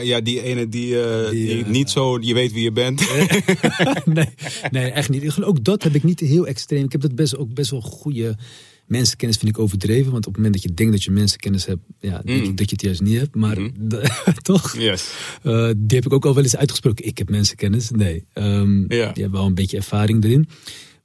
Ja, 0.04 0.22
die 0.22 0.42
ene 0.42 0.70
die, 0.70 0.96
Die, 1.30 1.48
die 1.48 1.66
niet 1.66 1.90
zo, 1.90 2.20
je 2.22 2.34
weet 2.34 2.52
wie 2.52 2.64
je 2.64 2.72
bent. 2.72 3.02
nee, 4.06 4.30
nee, 4.72 4.92
echt 4.92 5.10
niet. 5.10 5.42
Ook 5.42 5.64
dat 5.64 5.84
heb 5.84 5.96
ik 5.96 6.04
niet 6.04 6.20
heel 6.20 6.48
extreem. 6.48 6.84
Ik 6.84 6.92
heb 6.92 7.02
dat 7.02 7.16
best, 7.16 7.38
ook 7.38 7.54
best 7.54 7.72
wel 7.72 7.82
goede 7.82 8.38
mensenkennis 8.86 9.38
vind 9.38 9.50
ik 9.52 9.60
overdreven. 9.60 10.12
Want 10.12 10.28
op 10.28 10.34
het 10.34 10.36
moment 10.44 10.54
dat 10.54 10.64
je 10.64 10.74
denkt 10.74 10.92
dat 10.94 11.04
je 11.04 11.12
mensenkennis 11.12 11.66
hebt, 11.66 11.82
ja, 12.00 12.22
denk 12.24 12.44
Mm. 12.44 12.50
ik 12.50 12.58
dat 12.58 12.70
je 12.70 12.76
het 12.76 12.82
juist 12.86 13.02
niet 13.02 13.18
hebt. 13.20 13.36
Maar 13.36 13.58
toch, 14.42 14.78
Yes. 14.78 15.12
Eh, 15.44 15.70
die 15.78 15.98
heb 15.98 16.06
ik 16.06 16.14
ook 16.14 16.26
al 16.26 16.34
wel 16.34 16.44
eens 16.44 16.56
uitgesproken. 16.56 17.06
Ik 17.06 17.18
heb 17.18 17.30
mensenkennis. 17.30 17.90
Nee, 17.92 18.26
Ehm 18.34 18.80
Ja. 18.94 19.12
je 19.14 19.22
hebt 19.22 19.32
wel 19.32 19.46
een 19.46 19.56
beetje 19.56 19.78
ervaring 19.78 20.24
erin. 20.24 20.50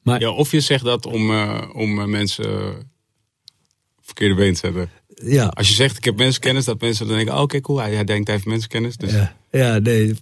Maar 0.03 0.21
Ja, 0.21 0.31
of 0.31 0.51
je 0.51 0.61
zegt 0.61 0.85
dat 0.85 1.07
om, 1.07 1.31
eh, 1.31 1.63
om 1.73 1.99
eh, 2.01 2.07
mensen 2.07 2.75
verkeerde 4.01 4.35
been 4.35 4.53
te 4.55 4.59
zetten. 4.59 4.91
ja, 5.33 5.47
Als 5.47 5.69
je 5.69 5.75
zegt 5.75 5.97
ik 5.97 6.05
heb 6.05 6.17
mensenkennis, 6.17 6.65
dat 6.65 6.81
mensen 6.81 7.07
dan 7.07 7.17
denken, 7.17 7.35
oh, 7.35 7.41
oké, 7.41 7.61
cool, 7.61 7.79
hij, 7.81 7.95
hij 7.95 8.05
denkt 8.05 8.27
hij 8.27 8.37
heeft 8.37 8.49
mensenkennis. 8.49 8.97
Dus 8.97 9.13
Ja, 9.13 9.37
ja, 9.51 9.79
nee. 9.79 10.15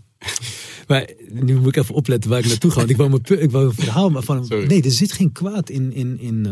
Maar 0.86 1.08
nu 1.32 1.56
moet 1.56 1.76
ik 1.76 1.82
even 1.82 1.94
opletten 1.94 2.30
waar 2.30 2.38
ik 2.38 2.46
naartoe 2.46 2.70
ga. 2.70 2.76
Want 2.76 2.90
ik 2.90 2.96
wou, 2.96 3.08
mijn, 3.10 3.42
ik 3.42 3.50
wou 3.50 3.64
een 3.66 3.74
verhaal 3.74 4.10
maar 4.10 4.22
van. 4.22 4.46
Sorry. 4.46 4.66
Nee, 4.66 4.82
er 4.82 4.90
zit 4.90 5.12
geen 5.12 5.32
kwaad 5.32 5.70
in. 5.70 5.92
in, 5.92 6.18
in 6.20 6.46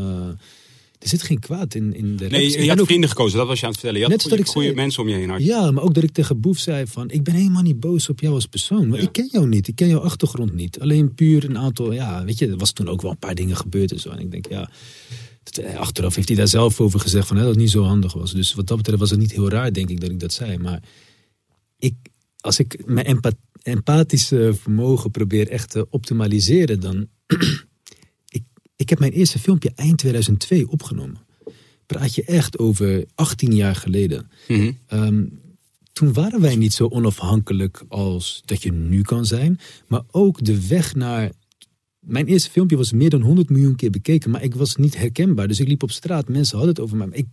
er 0.98 1.08
zit 1.08 1.22
geen 1.22 1.38
kwaad 1.38 1.74
in, 1.74 1.94
in 1.94 2.16
de 2.16 2.26
Nee, 2.28 2.50
je, 2.50 2.62
je 2.62 2.68
had 2.68 2.80
ook- 2.80 2.86
vrienden 2.86 3.08
gekozen, 3.08 3.38
dat 3.38 3.46
was 3.46 3.58
je 3.60 3.64
aan 3.66 3.70
het 3.72 3.80
vertellen. 3.80 4.06
Je 4.06 4.12
had 4.12 4.22
goede, 4.22 4.36
zei. 4.36 4.48
goede 4.48 4.74
mensen 4.74 5.02
om 5.02 5.08
je 5.08 5.14
heen 5.14 5.30
had. 5.30 5.42
Ja, 5.44 5.70
maar 5.70 5.82
ook 5.82 5.94
dat 5.94 6.02
ik 6.02 6.12
tegen 6.12 6.40
Boef 6.40 6.58
zei 6.58 6.86
van... 6.86 7.10
Ik 7.10 7.22
ben 7.22 7.34
helemaal 7.34 7.62
niet 7.62 7.80
boos 7.80 8.08
op 8.08 8.20
jou 8.20 8.34
als 8.34 8.46
persoon. 8.46 8.92
Ja. 8.92 8.96
ik 8.98 9.12
ken 9.12 9.28
jou 9.32 9.46
niet. 9.48 9.68
Ik 9.68 9.74
ken 9.76 9.88
jouw 9.88 10.00
achtergrond 10.00 10.54
niet. 10.54 10.80
Alleen 10.80 11.14
puur 11.14 11.44
een 11.44 11.58
aantal... 11.58 11.92
Ja, 11.92 12.24
weet 12.24 12.38
je, 12.38 12.46
er 12.48 12.56
was 12.56 12.72
toen 12.72 12.88
ook 12.88 13.02
wel 13.02 13.10
een 13.10 13.18
paar 13.18 13.34
dingen 13.34 13.56
gebeurd 13.56 13.92
en 13.92 14.00
zo. 14.00 14.08
En 14.10 14.18
ik 14.18 14.30
denk, 14.30 14.48
ja... 14.48 14.70
eh, 15.62 15.76
Achteraf 15.76 16.14
heeft 16.14 16.28
hij 16.28 16.36
daar 16.36 16.48
zelf 16.48 16.80
over 16.80 17.00
gezegd 17.00 17.26
van, 17.26 17.36
hè, 17.36 17.42
dat 17.42 17.50
het 17.52 17.60
niet 17.60 17.70
zo 17.70 17.82
handig 17.82 18.12
was. 18.12 18.32
Dus 18.32 18.54
wat 18.54 18.66
dat 18.66 18.76
betreft 18.76 19.00
was 19.00 19.10
het 19.10 19.18
niet 19.18 19.32
heel 19.32 19.48
raar, 19.48 19.72
denk 19.72 19.90
ik, 19.90 20.00
dat 20.00 20.10
ik 20.10 20.20
dat 20.20 20.32
zei. 20.32 20.58
Maar 20.58 20.82
ik, 21.78 21.94
als 22.40 22.58
ik 22.58 22.82
mijn 22.86 23.06
empa- 23.06 23.32
empathische 23.62 24.54
vermogen 24.60 25.10
probeer 25.10 25.48
echt 25.48 25.70
te 25.70 25.86
optimaliseren, 25.90 26.80
dan. 26.80 27.06
Ik, 28.86 28.92
heb 28.98 28.98
mijn 28.98 29.12
eerste 29.20 29.38
filmpje 29.38 29.72
eind 29.74 29.98
2002 29.98 30.68
opgenomen. 30.68 31.18
Praat 31.86 32.14
je 32.14 32.24
echt 32.24 32.58
over 32.58 33.04
18 33.14 33.54
jaar 33.54 33.74
geleden. 33.74 34.30
Mhm. 34.48 34.72
Ehm, 34.86 35.24
toen 35.92 36.12
waren 36.12 36.40
wij 36.40 36.56
niet 36.56 36.72
zo 36.72 36.86
onafhankelijk 36.88 37.84
als 37.88 38.42
dat 38.44 38.62
je 38.62 38.72
nu 38.72 39.02
kan 39.02 39.24
zijn. 39.26 39.58
Maar 39.88 40.02
ook 40.10 40.44
de 40.44 40.66
weg 40.66 40.94
naar. 40.94 41.30
Mijn 42.00 42.26
eerste 42.26 42.50
filmpje 42.50 42.76
was 42.76 42.92
meer 42.92 43.10
dan 43.10 43.20
100 43.22 43.50
miljoen 43.50 43.76
keer 43.76 43.90
bekeken, 43.90 44.30
maar 44.30 44.42
ik 44.42 44.54
was 44.54 44.76
niet 44.76 44.96
herkenbaar. 44.96 45.48
Dus 45.48 45.60
ik 45.60 45.68
liep 45.68 45.82
op 45.82 45.90
straat, 45.90 46.28
mensen 46.28 46.56
hadden 46.56 46.74
het 46.74 46.84
over 46.84 46.96
mij. 46.96 47.08
Ik, 47.12 47.26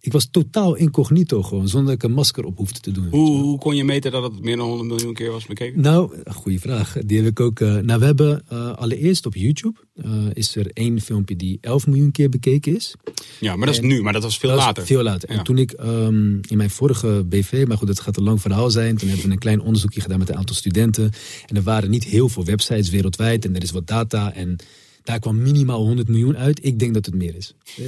ik 0.00 0.12
was 0.12 0.28
totaal 0.30 0.74
incognito 0.74 1.42
gewoon, 1.42 1.68
zonder 1.68 1.92
dat 1.94 2.02
ik 2.02 2.08
een 2.08 2.14
masker 2.16 2.44
op 2.44 2.56
hoefde 2.56 2.80
te 2.80 2.90
doen. 2.92 3.08
Hoe, 3.10 3.42
hoe 3.42 3.58
kon 3.58 3.76
je 3.76 3.84
meten 3.84 4.12
dat 4.12 4.22
het 4.22 4.42
meer 4.42 4.56
dan 4.56 4.66
100 4.68 4.88
miljoen 4.88 5.14
keer 5.14 5.30
was 5.30 5.46
bekeken? 5.46 5.80
Nou, 5.80 6.16
goede 6.32 6.58
vraag. 6.58 6.96
Die 7.06 7.16
heb 7.18 7.26
ik 7.26 7.40
ook. 7.40 7.60
eh, 7.60 7.76
nou, 7.76 8.00
we 8.00 8.04
hebben 8.06 8.42
eh, 8.48 8.72
allereerst 8.72 9.26
op 9.26 9.34
YouTube 9.34 9.78
eh, 10.04 10.10
is 10.32 10.56
er 10.56 10.70
één 10.72 11.00
filmpje 11.00 11.36
die 11.36 11.58
11 11.60 11.86
miljoen 11.86 12.10
keer 12.10 12.28
bekeken 12.28 12.76
is. 12.76 12.94
Ja, 13.40 13.56
maar 13.56 13.66
dat 13.66 13.74
is 13.74 13.80
nu, 13.80 14.02
maar 14.02 14.12
dat 14.12 14.22
was 14.22 14.38
veel 14.38 14.48
Dat 14.48 14.58
later. 14.58 14.86
Veel 14.86 15.02
later. 15.02 15.32
Ja. 15.32 15.38
En 15.38 15.44
toen 15.44 15.58
ik 15.58 15.72
ehm, 15.72 16.38
in 16.48 16.56
mijn 16.56 16.70
vorige 16.70 17.24
BV, 17.26 17.64
maar 17.68 17.76
goed, 17.76 17.86
dat 17.86 18.00
gaat 18.00 18.16
een 18.16 18.22
lang 18.22 18.40
verhaal 18.40 18.70
zijn. 18.70 18.96
Toen 18.96 19.08
hebben 19.08 19.26
we 19.26 19.32
een 19.32 19.38
klein 19.38 19.60
onderzoekje 19.60 20.00
gedaan 20.00 20.18
met 20.18 20.28
een 20.28 20.36
aantal 20.36 20.56
studenten. 20.56 21.10
En 21.46 21.56
er 21.56 21.62
waren 21.62 21.90
niet 21.90 22.04
heel 22.04 22.28
veel 22.28 22.44
websites 22.44 22.90
wereldwijd 22.90 23.44
en 23.44 23.56
er 23.56 23.62
is 23.62 23.70
wat 23.70 23.86
data. 23.86 24.32
En 24.34 24.56
daar 25.02 25.18
kwam 25.18 25.42
minimaal 25.42 25.84
100 25.84 26.08
miljoen 26.08 26.36
uit. 26.36 26.64
Ik 26.64 26.78
denk 26.78 26.94
dat 26.94 27.06
het 27.06 27.14
meer 27.14 27.34
is. 27.36 27.54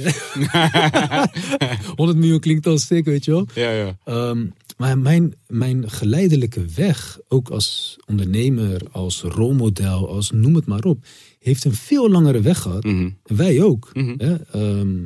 100 1.95 2.17
miljoen 2.17 2.39
klinkt 2.39 2.67
al 2.67 2.77
stuk, 2.77 3.05
weet 3.05 3.25
je 3.25 3.31
wel. 3.31 3.47
Ja, 3.55 3.71
ja. 3.71 3.97
Ehm, 4.03 4.45
maar 4.77 4.97
mijn, 4.97 5.33
mijn 5.47 5.89
geleidelijke 5.89 6.65
weg, 6.75 7.19
ook 7.27 7.49
als 7.49 7.97
ondernemer, 8.05 8.81
als 8.91 9.21
rolmodel, 9.21 10.09
als 10.09 10.31
noem 10.31 10.55
het 10.55 10.65
maar 10.65 10.83
op, 10.83 11.05
heeft 11.39 11.65
een 11.65 11.73
veel 11.73 12.09
langere 12.09 12.41
weg 12.41 12.61
gehad. 12.61 12.83
Mhm. 12.83 13.09
En 13.23 13.35
wij 13.35 13.61
ook. 13.61 13.89
Hè? 14.17 14.35
Ehm, 14.51 14.97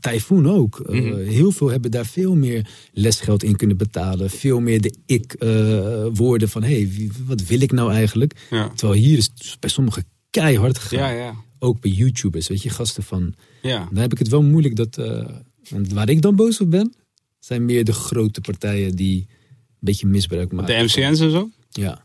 Typhoon 0.00 0.48
ook. 0.50 0.80
Eh, 0.80 1.00
Mhm. 1.00 1.16
heel 1.16 1.50
veel 1.52 1.68
hebben 1.70 1.90
daar 1.90 2.06
veel 2.06 2.36
meer 2.36 2.68
lesgeld 2.92 3.42
in 3.42 3.56
kunnen 3.56 3.76
betalen. 3.76 4.30
Veel 4.30 4.60
meer 4.60 4.80
de 4.80 4.94
ik-woorden 5.06 6.48
van, 6.48 6.62
hé, 6.62 6.68
hey, 6.88 7.10
wat 7.26 7.42
wil 7.46 7.60
ik 7.60 7.72
nou 7.72 7.92
eigenlijk? 7.92 8.46
Ja. 8.50 8.68
Terwijl 8.74 9.00
hier 9.00 9.18
is 9.18 9.30
bij 9.60 9.70
sommigen 9.70 10.04
keihard 10.30 10.78
gegaan. 10.78 11.14
Ja, 11.14 11.20
ja. 11.20 11.34
Ook 11.58 11.80
bij 11.80 11.90
YouTubers, 11.90 12.48
weet 12.48 12.62
je, 12.62 12.70
gasten 12.70 13.02
van... 13.02 13.34
ja. 13.62 13.88
Dan 13.92 14.02
heb 14.02 14.12
ik 14.12 14.18
het 14.18 14.28
wel 14.28 14.42
moeilijk 14.42 14.76
dat... 14.76 14.98
eh, 14.98 15.28
want 15.68 15.92
waar 15.92 16.08
ik 16.08 16.22
dan 16.22 16.36
boos 16.36 16.60
op 16.60 16.70
ben, 16.70 16.94
zijn 17.38 17.64
meer 17.64 17.84
de 17.84 17.92
grote 17.92 18.40
partijen 18.40 18.96
die 18.96 19.26
een 19.28 19.76
beetje 19.78 20.06
misbruik 20.06 20.52
maken. 20.52 20.76
De 20.76 20.82
MCN's 20.82 21.20
en 21.20 21.30
zo? 21.30 21.50
Ja. 21.70 22.04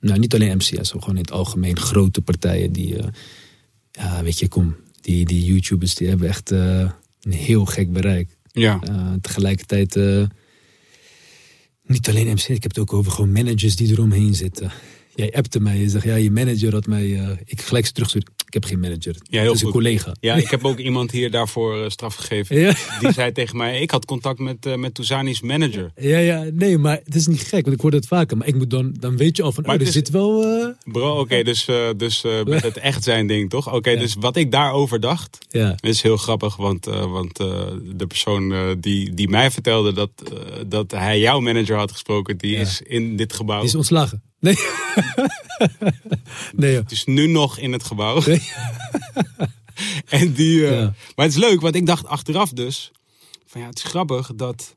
Nou, 0.00 0.18
niet 0.18 0.34
alleen 0.34 0.56
MCS, 0.56 0.92
maar 0.92 1.02
gewoon 1.02 1.16
in 1.16 1.22
het 1.22 1.32
algemeen 1.32 1.78
grote 1.78 2.20
partijen 2.22 2.72
die... 2.72 2.96
eh, 2.98 3.08
ja, 3.92 4.22
weet 4.22 4.38
je, 4.38 4.48
kom. 4.48 4.76
Die, 5.00 5.24
die 5.24 5.44
YouTubers 5.44 5.94
die 5.94 6.08
hebben 6.08 6.28
echt 6.28 6.50
eh, 6.50 6.90
een 7.20 7.32
heel 7.32 7.64
gek 7.64 7.92
bereik. 7.92 8.36
Ja. 8.52 8.80
Tegelijkertijd... 9.20 9.94
niet 11.82 12.08
alleen 12.08 12.32
MCS, 12.32 12.48
ik 12.48 12.62
heb 12.62 12.74
het 12.74 12.78
ook 12.78 12.92
over 12.92 13.12
gewoon 13.12 13.32
managers 13.32 13.76
die 13.76 13.90
eromheen 13.90 14.34
zitten. 14.34 14.70
Jij 15.14 15.32
appte 15.32 15.60
mij, 15.60 15.78
je 15.78 15.88
zegt, 15.88 16.04
ja, 16.04 16.14
je 16.14 16.30
manager 16.30 16.72
had 16.72 16.86
mij... 16.86 17.18
eh, 17.20 17.28
ik 17.44 17.60
gelijk 17.60 17.86
terug 17.86 18.14
ik 18.46 18.62
heb 18.62 18.70
geen 18.70 18.80
manager. 18.80 19.16
Ja, 19.22 19.40
heel 19.40 19.48
het 19.50 19.56
is 19.60 19.62
een 19.66 19.70
collega. 19.70 20.14
Ja, 20.20 20.34
ik 20.34 20.48
heb 20.48 20.64
ook 20.64 20.78
iemand 20.78 21.10
hier 21.10 21.30
daarvoor 21.30 21.82
eh, 21.84 21.90
straf 21.90 22.14
gegeven. 22.14 22.58
Ja. 22.58 22.74
Die 23.00 23.12
zei 23.12 23.32
tegen 23.32 23.56
mij, 23.56 23.80
ik 23.80 23.90
had 23.90 24.04
contact 24.04 24.38
met, 24.38 24.66
eh 24.66 24.74
met 24.76 24.94
Touzani's 24.94 25.40
manager. 25.40 25.90
Ja, 25.96 26.18
ja, 26.18 26.44
nee, 26.52 26.78
maar 26.78 27.00
het 27.04 27.14
is 27.14 27.26
niet 27.26 27.40
gek, 27.40 27.64
want 27.64 27.76
ik 27.76 27.80
hoor 27.80 27.90
dat 27.90 28.06
vaker. 28.06 28.36
Maar 28.36 28.46
ik 28.46 28.54
moet 28.54 28.70
dan, 28.70 28.96
dan 29.00 29.16
weet 29.16 29.36
je 29.36 29.42
al 29.42 29.52
van, 29.52 29.62
Maar 29.66 29.74
oh, 29.74 29.80
er 29.80 29.86
is- 29.86 29.92
zit 29.92 30.10
wel... 30.10 30.44
Bro, 30.84 31.18
oké, 31.20 31.42
dus, 31.42 31.68
dus 31.96 32.22
met 32.44 32.62
het 32.62 32.76
echt 32.76 33.04
zijn 33.04 33.26
ding, 33.26 33.50
toch? 33.50 33.72
Oké, 33.74 33.96
dus 33.96 34.14
wat 34.20 34.36
ik 34.36 34.50
daarover 34.52 35.00
dacht, 35.00 35.38
ja, 35.48 35.76
is 35.80 36.02
heel 36.02 36.16
grappig. 36.16 36.56
Want, 36.56 36.84
want 36.84 37.36
de 37.36 38.04
persoon 38.08 38.76
die, 38.80 39.14
die 39.14 39.28
mij 39.28 39.50
vertelde 39.50 39.92
dat, 39.92 40.10
dat 40.66 40.90
hij 40.90 41.20
jouw 41.20 41.40
manager 41.40 41.76
had 41.76 41.92
gesproken, 41.92 42.36
die 42.38 42.52
Ja. 42.52 42.60
is 42.60 42.82
in 42.82 43.16
dit 43.16 43.32
gebouw. 43.32 43.58
die 43.58 43.68
is 43.68 43.74
ontslagen. 43.74 44.22
Nee. 44.42 44.58
nee, 46.52 46.72
joh. 46.72 46.82
Het 46.82 46.90
is 46.90 47.04
nu 47.04 47.26
nog 47.26 47.58
in 47.58 47.72
het 47.72 47.84
gebouw. 47.84 48.22
Nee. 48.26 48.50
en 50.20 50.32
die, 50.32 50.66
eh, 50.66 50.70
Ja. 50.70 50.94
Maar 51.16 51.26
het 51.26 51.34
is 51.34 51.40
leuk, 51.40 51.60
want 51.60 51.74
ik 51.74 51.86
dacht 51.86 52.06
achteraf 52.06 52.50
dus... 52.50 52.92
Van 53.46 53.60
ja, 53.60 53.66
het 53.66 53.76
is 53.76 53.82
grappig 53.82 54.34
dat... 54.34 54.76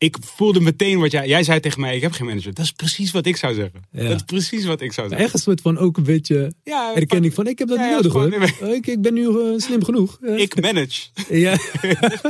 Ik 0.00 0.16
voelde 0.20 0.60
meteen 0.60 0.98
wat 0.98 1.10
jij... 1.10 1.28
Jij 1.28 1.42
zei 1.42 1.60
tegen 1.60 1.80
mij, 1.80 1.96
ik 1.96 2.02
heb 2.02 2.12
geen 2.12 2.26
manager. 2.26 2.54
Dat 2.54 2.64
is 2.64 2.70
precies 2.72 3.10
wat 3.10 3.26
ik 3.26 3.36
zou 3.36 3.54
zeggen. 3.54 3.82
Ja. 3.92 4.02
Dat 4.08 4.16
is 4.16 4.22
precies 4.22 4.64
wat 4.64 4.80
ik 4.80 4.92
zou 4.92 5.08
zeggen. 5.08 5.26
Echt 5.26 5.34
een 5.34 5.40
soort 5.40 5.60
van 5.60 5.78
ook 5.78 5.96
een 5.96 6.02
beetje 6.02 6.52
Ja, 6.64 6.92
erkenning 6.94 7.34
van, 7.34 7.46
ik 7.46 7.58
heb 7.58 7.68
dat 7.68 7.76
Ja, 7.78 7.84
niet 7.84 7.92
nodig 7.94 8.12
gewoon, 8.12 8.30
hoor. 8.30 8.52
nee, 8.60 8.74
Ik, 8.76 8.86
ik 8.86 9.02
ben 9.02 9.14
nu 9.14 9.28
eh, 9.28 9.58
slim 9.58 9.84
genoeg. 9.84 10.18
Eh, 10.22 10.38
Ik 10.44 10.60
manage. 10.60 11.00
Ja. 11.28 11.58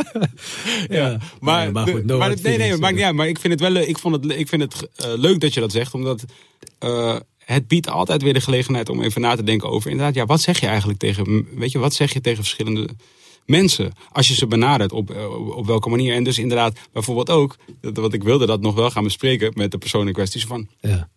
ja. 0.99 1.19
Maar, 1.41 1.89
goed, 1.89 2.05
no 2.05 2.19
maar 2.19 2.37
nee, 2.43 2.59
nee, 2.59 2.77
maar, 2.77 2.93
eh. 2.93 2.99
ja, 2.99 3.13
maar 3.13 3.29
ik 3.29 3.39
vind 3.39 3.53
het 3.61 3.73
wel, 3.73 3.83
ik 3.83 3.99
vond 3.99 4.15
het, 4.25 4.39
ik 4.39 4.49
vind 4.49 4.63
het 4.63 4.89
eh, 4.97 5.13
leuk 5.17 5.41
dat 5.41 5.55
je 5.55 5.61
dat 5.61 5.73
zegt, 5.73 5.95
omdat 5.95 6.25
eh, 6.79 7.17
het 7.39 7.69
biedt 7.69 7.89
altijd 7.89 8.23
weer 8.23 8.35
de 8.35 8.41
gelegenheid 8.41 8.89
om 8.89 9.03
even 9.03 9.21
na 9.21 9.37
te 9.37 9.43
denken 9.43 9.69
over, 9.69 9.91
inderdaad, 9.91 10.15
ja, 10.15 10.27
wat 10.27 10.41
zeg 10.41 10.61
je 10.61 10.67
eigenlijk 10.67 10.99
tegen, 10.99 11.49
weet 11.55 11.73
je, 11.73 11.79
wat 11.79 11.95
zeg 11.95 12.13
je 12.13 12.21
tegen 12.21 12.43
verschillende 12.45 12.89
mensen 13.51 13.93
als 14.13 14.29
je 14.29 14.35
ze 14.35 14.47
benadert 14.47 14.93
op, 14.93 15.11
eh, 15.11 15.57
op 15.57 15.67
welke 15.67 15.89
manier? 15.89 16.15
En 16.15 16.25
dus 16.25 16.39
inderdaad, 16.39 16.79
bijvoorbeeld 16.93 17.31
ook, 17.31 17.57
dat, 17.81 17.97
want 17.97 18.13
ik 18.15 18.23
wilde 18.23 18.47
dat 18.47 18.61
nog 18.61 18.75
wel 18.75 18.91
gaan 18.91 19.05
bespreken 19.05 19.53
met 19.55 19.71
de 19.71 19.79
persoon 19.79 20.07
in 20.07 20.13
kwestie, 20.13 20.47
van, 20.47 20.69
Ja. 20.81 21.11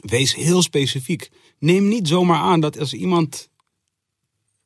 wees 0.00 0.34
heel 0.34 0.62
specifiek. 0.62 1.30
Neem 1.58 1.88
niet 1.88 2.08
zomaar 2.08 2.38
aan 2.38 2.60
dat 2.60 2.78
als 2.78 2.92
iemand 2.92 3.48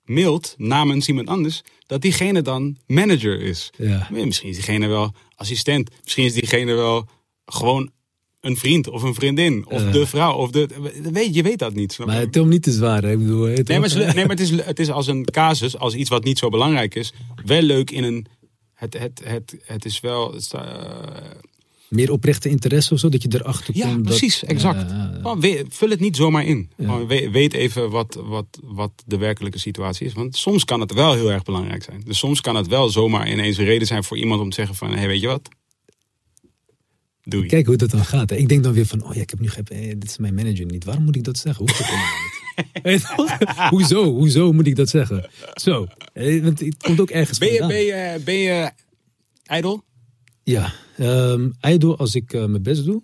mailt 0.04 0.54
namens 0.58 1.08
iemand 1.08 1.28
anders, 1.28 1.62
dat 1.86 2.02
diegene 2.02 2.42
dan 2.42 2.76
manager 2.86 3.40
is. 3.40 3.70
Ja. 3.76 4.08
Misschien 4.10 4.48
is 4.48 4.54
diegene 4.56 4.86
wel 4.86 5.14
assistent. 5.34 5.90
Misschien 6.02 6.24
is 6.24 6.32
diegene 6.32 6.74
wel 6.74 7.08
gewoon 7.44 7.90
een 8.40 8.56
vriend 8.56 8.88
of 8.88 9.02
een 9.02 9.14
vriendin. 9.14 9.64
Of 9.68 9.82
Ja. 9.82 9.90
de 9.90 10.06
vrouw. 10.06 10.34
Of 10.34 10.50
de, 10.50 10.68
weet, 11.12 11.34
je 11.34 11.42
weet 11.42 11.58
dat 11.58 11.74
niet. 11.74 11.92
Snap? 11.92 12.06
Maar 12.06 12.30
tel 12.30 12.44
me 12.44 12.50
niet 12.50 12.62
te 12.62 12.72
zwaar. 12.72 13.04
Ik 13.04 13.18
bedoel, 13.18 13.44
nee, 13.46 13.64
maar, 13.66 13.88
het 13.88 13.96
is, 13.96 14.14
nee, 14.14 14.14
maar 14.14 14.36
het, 14.36 14.40
is, 14.40 14.50
het 14.50 14.78
is 14.78 14.90
als 14.90 15.06
een 15.06 15.24
casus, 15.24 15.78
als 15.78 15.94
iets 15.94 16.10
wat 16.10 16.24
niet 16.24 16.38
zo 16.38 16.48
belangrijk 16.48 16.94
is, 16.94 17.12
wel 17.44 17.62
leuk 17.62 17.90
in 17.90 18.04
een 18.04 18.26
het, 18.74 18.98
het, 18.98 19.20
het, 19.24 19.56
het 19.64 19.84
is 19.84 20.00
wel. 20.00 20.32
Het, 20.32 20.52
eh, 20.54 20.60
Meer 21.88 22.12
oprechte 22.12 22.48
interesse 22.48 22.94
of 22.94 23.00
zo, 23.00 23.08
dat 23.08 23.22
je 23.22 23.28
erachter 23.32 23.76
ja, 23.76 23.84
komt. 23.86 23.96
dat- 23.96 24.04
precies, 24.06 24.44
exact. 24.44 24.90
Ja, 24.90 24.96
ja, 24.96 25.30
ja. 25.30 25.38
We- 25.38 25.64
vul 25.68 25.90
het 25.90 26.00
niet 26.00 26.16
zomaar 26.16 26.44
in. 26.46 26.70
Ja. 26.76 27.06
We- 27.06 27.30
weet 27.30 27.52
even 27.52 27.90
wat, 27.90 28.18
wat, 28.24 28.46
wat 28.64 28.90
de 29.06 29.16
werkelijke 29.18 29.58
situatie 29.58 30.06
is. 30.06 30.12
Want 30.12 30.36
soms 30.36 30.64
kan 30.64 30.80
het 30.80 30.92
wel 30.92 31.12
heel 31.14 31.30
erg 31.32 31.42
belangrijk 31.42 31.82
zijn. 31.82 32.02
Dus 32.04 32.18
soms 32.18 32.40
kan 32.40 32.56
het 32.56 32.66
wel 32.66 32.88
zomaar 32.88 33.30
ineens 33.30 33.56
een 33.58 33.64
reden 33.64 33.86
zijn 33.86 34.04
voor 34.04 34.16
iemand 34.16 34.40
om 34.40 34.48
te 34.48 34.54
zeggen 34.54 34.74
van... 34.74 34.90
hé, 34.90 34.96
hey, 34.98 35.06
weet 35.06 35.20
je 35.20 35.26
wat? 35.26 35.48
Doei. 37.22 37.46
Kijk 37.48 37.66
hoe 37.66 37.76
dat 37.76 37.90
dan 37.90 38.04
gaat. 38.04 38.30
hè. 38.30 38.36
Ik 38.36 38.48
denk 38.48 38.62
dan 38.64 38.72
weer 38.72 38.86
van, 38.86 39.04
oh 39.04 39.14
ja, 39.14 39.20
ik 39.20 39.30
heb 39.30 39.40
nu 39.40 39.48
geen, 39.50 39.64
eh, 39.64 39.88
dit 39.88 40.04
is 40.04 40.18
mijn 40.18 40.34
manager 40.34 40.64
niet. 40.66 40.84
Waarom 40.84 41.04
moet 41.04 41.16
ik 41.16 41.24
dat 41.24 41.38
zeggen? 41.38 41.64
Hoeft 41.66 41.78
dat 41.78 43.02
hoezo? 43.70 44.04
Hoezo 44.04 44.52
moet 44.52 44.66
ik 44.66 44.76
dat 44.76 44.88
zeggen? 44.88 45.30
Zo. 45.54 45.86
Eh, 46.12 46.42
Want 46.42 46.60
het 46.60 46.82
komt 46.82 47.00
ook 47.00 47.10
ergens 47.10 47.38
Ben 47.38 47.48
je, 47.52 47.58
vandaan. 47.58 47.76
ben 47.76 47.86
je, 47.86 48.20
ben 48.24 48.34
je 48.34 48.70
ijdel? 49.44 49.84
Ja, 50.42 50.72
ijdel 51.60 51.98
als 51.98 52.14
ik 52.14 52.32
eh, 52.32 52.44
mijn 52.44 52.62
best 52.62 52.84
doe. 52.84 53.02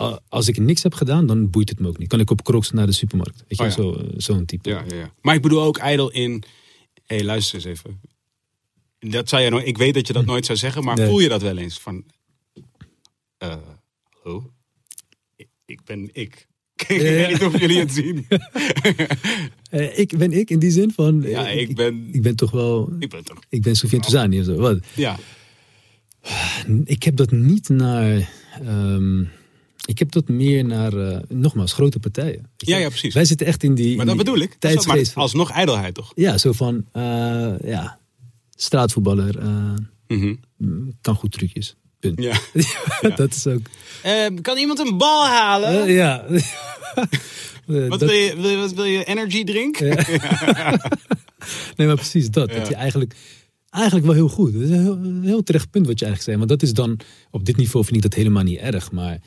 Uh, 0.00 0.16
als 0.28 0.48
ik 0.48 0.58
niks 0.58 0.82
heb 0.82 0.94
gedaan, 0.94 1.26
dan 1.26 1.50
boeit 1.50 1.68
het 1.68 1.78
me 1.80 1.88
ook 1.88 1.98
niet. 1.98 2.08
Kan 2.08 2.20
ik 2.20 2.30
op 2.30 2.42
crocs 2.44 2.70
naar 2.70 2.86
de 2.86 2.92
supermarkt. 2.92 3.44
Weet 3.48 3.58
je, 3.58 3.64
Oh 3.64 3.68
ja. 3.68 3.74
zo, 3.74 3.92
eh, 3.94 4.08
zo'n 4.16 4.44
type. 4.44 4.68
Ja, 4.68 4.84
ja, 4.88 4.96
ja. 4.96 5.12
Maar 5.20 5.34
ik 5.34 5.42
bedoel 5.42 5.62
ook 5.62 5.78
ijdel 5.78 6.10
in... 6.10 6.42
Hé, 7.06 7.16
hey, 7.16 7.24
luister 7.24 7.54
eens 7.54 7.64
even. 7.64 8.00
Dat 8.98 9.28
zou 9.28 9.42
je 9.42 9.50
nog... 9.50 9.62
Ik 9.62 9.78
weet 9.78 9.94
dat 9.94 10.06
je 10.06 10.12
dat 10.12 10.24
nooit 10.24 10.46
zou 10.46 10.58
zeggen, 10.58 10.84
maar 10.84 10.96
Nee. 10.96 11.06
voel 11.08 11.20
je 11.20 11.28
dat 11.28 11.42
wel 11.42 11.56
eens? 11.58 11.78
Van... 11.78 12.04
eh, 13.40 13.56
hallo? 14.22 14.52
Ik, 15.36 15.48
ik 15.66 15.84
ben 15.84 16.08
ik. 16.12 16.48
Ik 16.88 17.00
weet 17.00 17.28
niet 17.28 17.42
of 17.44 17.60
jullie 17.60 17.78
het 17.78 17.92
zien. 17.92 18.26
Eh, 19.70 19.98
ik 19.98 20.18
ben 20.18 20.32
ik 20.32 20.50
in 20.50 20.58
die 20.58 20.70
zin 20.70 20.92
van. 20.92 21.22
Ja, 21.22 21.46
eh, 21.50 21.60
ik 21.60 21.74
ben... 21.74 22.08
Ik 22.12 22.22
ben 22.22 22.36
toch 22.36 22.50
wel. 22.50 22.92
Ik 22.98 23.10
ben 23.10 23.24
toch... 23.24 23.38
Ik 23.48 23.62
ben 23.62 23.76
Sofiane 23.76 24.04
Touzani 24.04 24.38
of 24.38 24.44
zo. 24.44 24.56
Wat? 24.56 24.78
Ja. 24.94 25.18
Ik 26.84 27.02
heb 27.02 27.16
dat 27.16 27.30
niet 27.30 27.68
naar. 27.68 28.30
ehm, 28.62 29.20
ik 29.86 29.98
heb 29.98 30.10
dat 30.12 30.28
meer 30.28 30.64
naar. 30.64 31.22
nogmaals, 31.28 31.72
grote 31.72 31.98
partijen. 31.98 32.50
Ja, 32.56 32.76
ja, 32.76 32.88
precies. 32.88 33.14
Wij 33.14 33.24
zitten 33.24 33.46
echt 33.46 33.62
in 33.62 33.74
die. 33.74 33.96
Maar 33.96 34.06
dat 34.06 34.14
die 34.16 34.24
bedoel 34.24 34.40
ik. 34.40 34.50
Dat 34.50 34.60
Tijdsgeest. 34.60 35.14
Maar 35.14 35.24
alsnog 35.24 35.50
ijdelheid, 35.50 35.94
toch? 35.94 36.12
Ja, 36.14 36.38
zo 36.38 36.52
van. 36.52 36.86
eh, 36.92 37.54
ja, 37.64 37.98
straatvoetballer. 38.50 39.38
Mhm. 40.06 40.34
kan 41.00 41.14
goed 41.14 41.32
trucjes. 41.32 41.76
Punt. 42.00 42.22
Ja. 42.22 42.38
dat 43.16 43.34
is 43.34 43.46
ook. 43.46 43.60
Eh, 44.02 44.26
kan 44.42 44.58
iemand 44.58 44.78
een 44.78 44.98
bal 44.98 45.26
halen? 45.26 45.82
eh, 45.86 45.94
ja. 45.94 46.24
Wat, 47.66 47.90
dat- 47.90 48.00
wil 48.00 48.10
je, 48.18 48.34
wil, 48.40 48.50
je- 48.50 48.56
wat 48.56 48.72
wil 48.74 48.84
je? 48.84 49.04
Energy 49.04 49.44
drink? 49.44 49.78
Nee, 51.76 51.86
maar 51.86 51.96
precies 51.96 52.30
dat. 52.30 52.50
Ja. 52.50 52.58
Dat 52.58 52.68
je 52.68 52.74
eigenlijk, 52.74 53.14
eigenlijk 53.70 54.06
wel 54.06 54.14
heel 54.14 54.28
goed. 54.28 54.52
Dat 54.52 54.62
is 54.62 54.68
een 54.70 54.82
heel, 54.82 54.92
een 54.92 55.22
heel 55.24 55.42
terecht 55.42 55.70
punt 55.70 55.86
wat 55.86 55.98
je 55.98 56.04
eigenlijk 56.04 56.22
zei. 56.24 56.36
Want 56.36 56.48
dat 56.60 56.68
is 56.68 56.74
dan, 56.74 57.00
op 57.30 57.44
dit 57.44 57.56
niveau 57.56 57.84
vind 57.84 57.96
ik 57.96 58.02
dat 58.02 58.14
helemaal 58.14 58.42
niet 58.42 58.58
erg. 58.58 58.92
Maar 58.92 59.18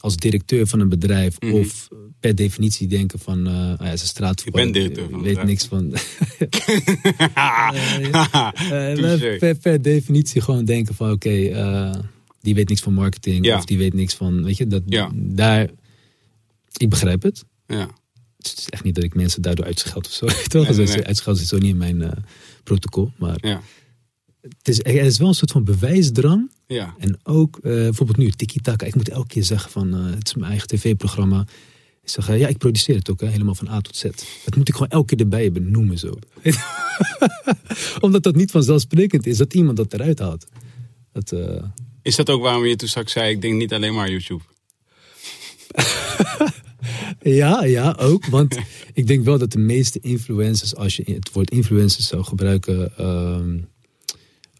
als 0.00 0.16
directeur 0.16 0.66
van 0.66 0.80
een 0.80 0.88
bedrijf 0.88 1.40
Mhm. 1.40 1.52
of 1.52 1.88
per 2.20 2.34
definitie 2.34 2.86
denken 2.88 3.18
van, 3.18 3.46
eh 3.46 3.54
ah 3.80 3.86
ja, 3.86 3.96
ze 3.96 4.06
straatvoetballer. 4.06 4.66
Ik 4.66 4.72
ben 4.72 4.82
directeur 4.82 5.08
van 5.10 5.22
weet 5.22 5.44
niks 5.44 5.64
van. 5.66 5.94
Eh, 8.70 9.38
per, 9.38 9.54
per 9.54 9.82
definitie 9.82 10.40
gewoon 10.40 10.64
denken 10.64 10.94
van, 10.94 11.10
oké, 11.10 11.30
eh, 11.48 11.90
die 12.46 12.54
weet 12.54 12.68
niks 12.68 12.80
van 12.80 12.92
marketing 12.92 13.44
Ja. 13.44 13.56
of 13.56 13.64
die 13.64 13.78
weet 13.78 13.94
niks 13.94 14.14
van, 14.14 14.44
weet 14.44 14.56
je, 14.56 14.66
dat 14.66 14.82
Ja. 14.86 15.10
daar. 15.14 15.70
Ik 16.76 16.88
begrijp 16.90 17.22
het. 17.22 17.44
ja. 17.66 17.88
Het 18.36 18.58
is 18.58 18.68
echt 18.68 18.84
niet 18.84 18.94
dat 18.94 19.04
ik 19.04 19.14
mensen 19.14 19.42
daardoor 19.42 19.64
uitscheld 19.64 20.06
of 20.06 20.12
zo. 20.12 20.26
Toch? 20.48 20.68
Nee, 20.68 20.76
nee, 20.76 20.86
Dus. 20.86 21.02
Uitscheld 21.02 21.38
zit 21.38 21.46
zo 21.46 21.58
niet 21.58 21.70
in 21.70 21.76
mijn 21.76 22.02
eh, 22.02 22.10
protocol. 22.62 23.12
Maar 23.18 23.36
Ja. 23.40 23.60
het 24.40 24.68
is, 24.68 24.78
er 24.78 24.94
is 24.94 25.18
wel 25.18 25.28
een 25.28 25.34
soort 25.34 25.50
van 25.50 25.64
bewijsdrang. 25.64 26.50
Ja. 26.66 26.94
En 26.98 27.18
ook 27.22 27.56
eh, 27.56 27.62
bijvoorbeeld 27.72 28.18
nu, 28.18 28.30
Tiki 28.30 28.60
Taka. 28.60 28.86
Ik 28.86 28.94
moet 28.94 29.08
elke 29.08 29.26
keer 29.28 29.44
zeggen 29.44 29.70
van, 29.70 29.94
eh, 29.94 30.04
het 30.14 30.26
is 30.26 30.34
mijn 30.34 30.50
eigen 30.50 30.68
tv-programma. 30.68 31.40
Ik 32.02 32.08
zeg, 32.12 32.38
ja, 32.38 32.48
ik 32.48 32.58
produceer 32.58 32.94
het 32.96 33.10
ook, 33.10 33.20
hè, 33.20 33.26
helemaal 33.28 33.54
van 33.54 33.68
A 33.68 33.80
tot 33.80 33.96
Z. 33.96 34.02
Dat 34.44 34.56
moet 34.56 34.68
ik 34.68 34.74
gewoon 34.74 34.88
elke 34.90 35.06
keer 35.16 35.24
erbij 35.24 35.52
benoemen 35.52 35.98
zo. 35.98 36.14
Omdat 38.00 38.22
dat 38.22 38.34
niet 38.34 38.50
vanzelfsprekend 38.50 39.26
is 39.26 39.36
dat 39.36 39.54
iemand 39.54 39.76
dat 39.76 39.92
eruit 39.92 40.18
haalt. 40.18 40.46
Dat, 41.12 41.32
Is 42.06 42.16
dat 42.16 42.30
ook 42.30 42.42
waarom 42.42 42.64
je 42.64 42.76
toen 42.76 42.88
straks 42.88 43.12
zei, 43.12 43.30
ik 43.30 43.40
denk 43.40 43.54
niet 43.54 43.72
alleen 43.72 43.94
maar 43.94 44.10
YouTube? 44.10 44.42
Ja, 47.22 47.64
ja, 47.64 47.96
ook. 47.98 48.26
Want 48.26 48.58
ik 48.92 49.06
denk 49.06 49.24
wel 49.24 49.38
dat 49.38 49.52
de 49.52 49.58
meeste 49.58 49.98
influencers, 50.00 50.76
als 50.76 50.96
je 50.96 51.02
het 51.12 51.32
woord 51.32 51.50
influencers 51.50 52.06
zou 52.06 52.24
gebruiken, 52.24 52.96
ehm, 52.96 53.58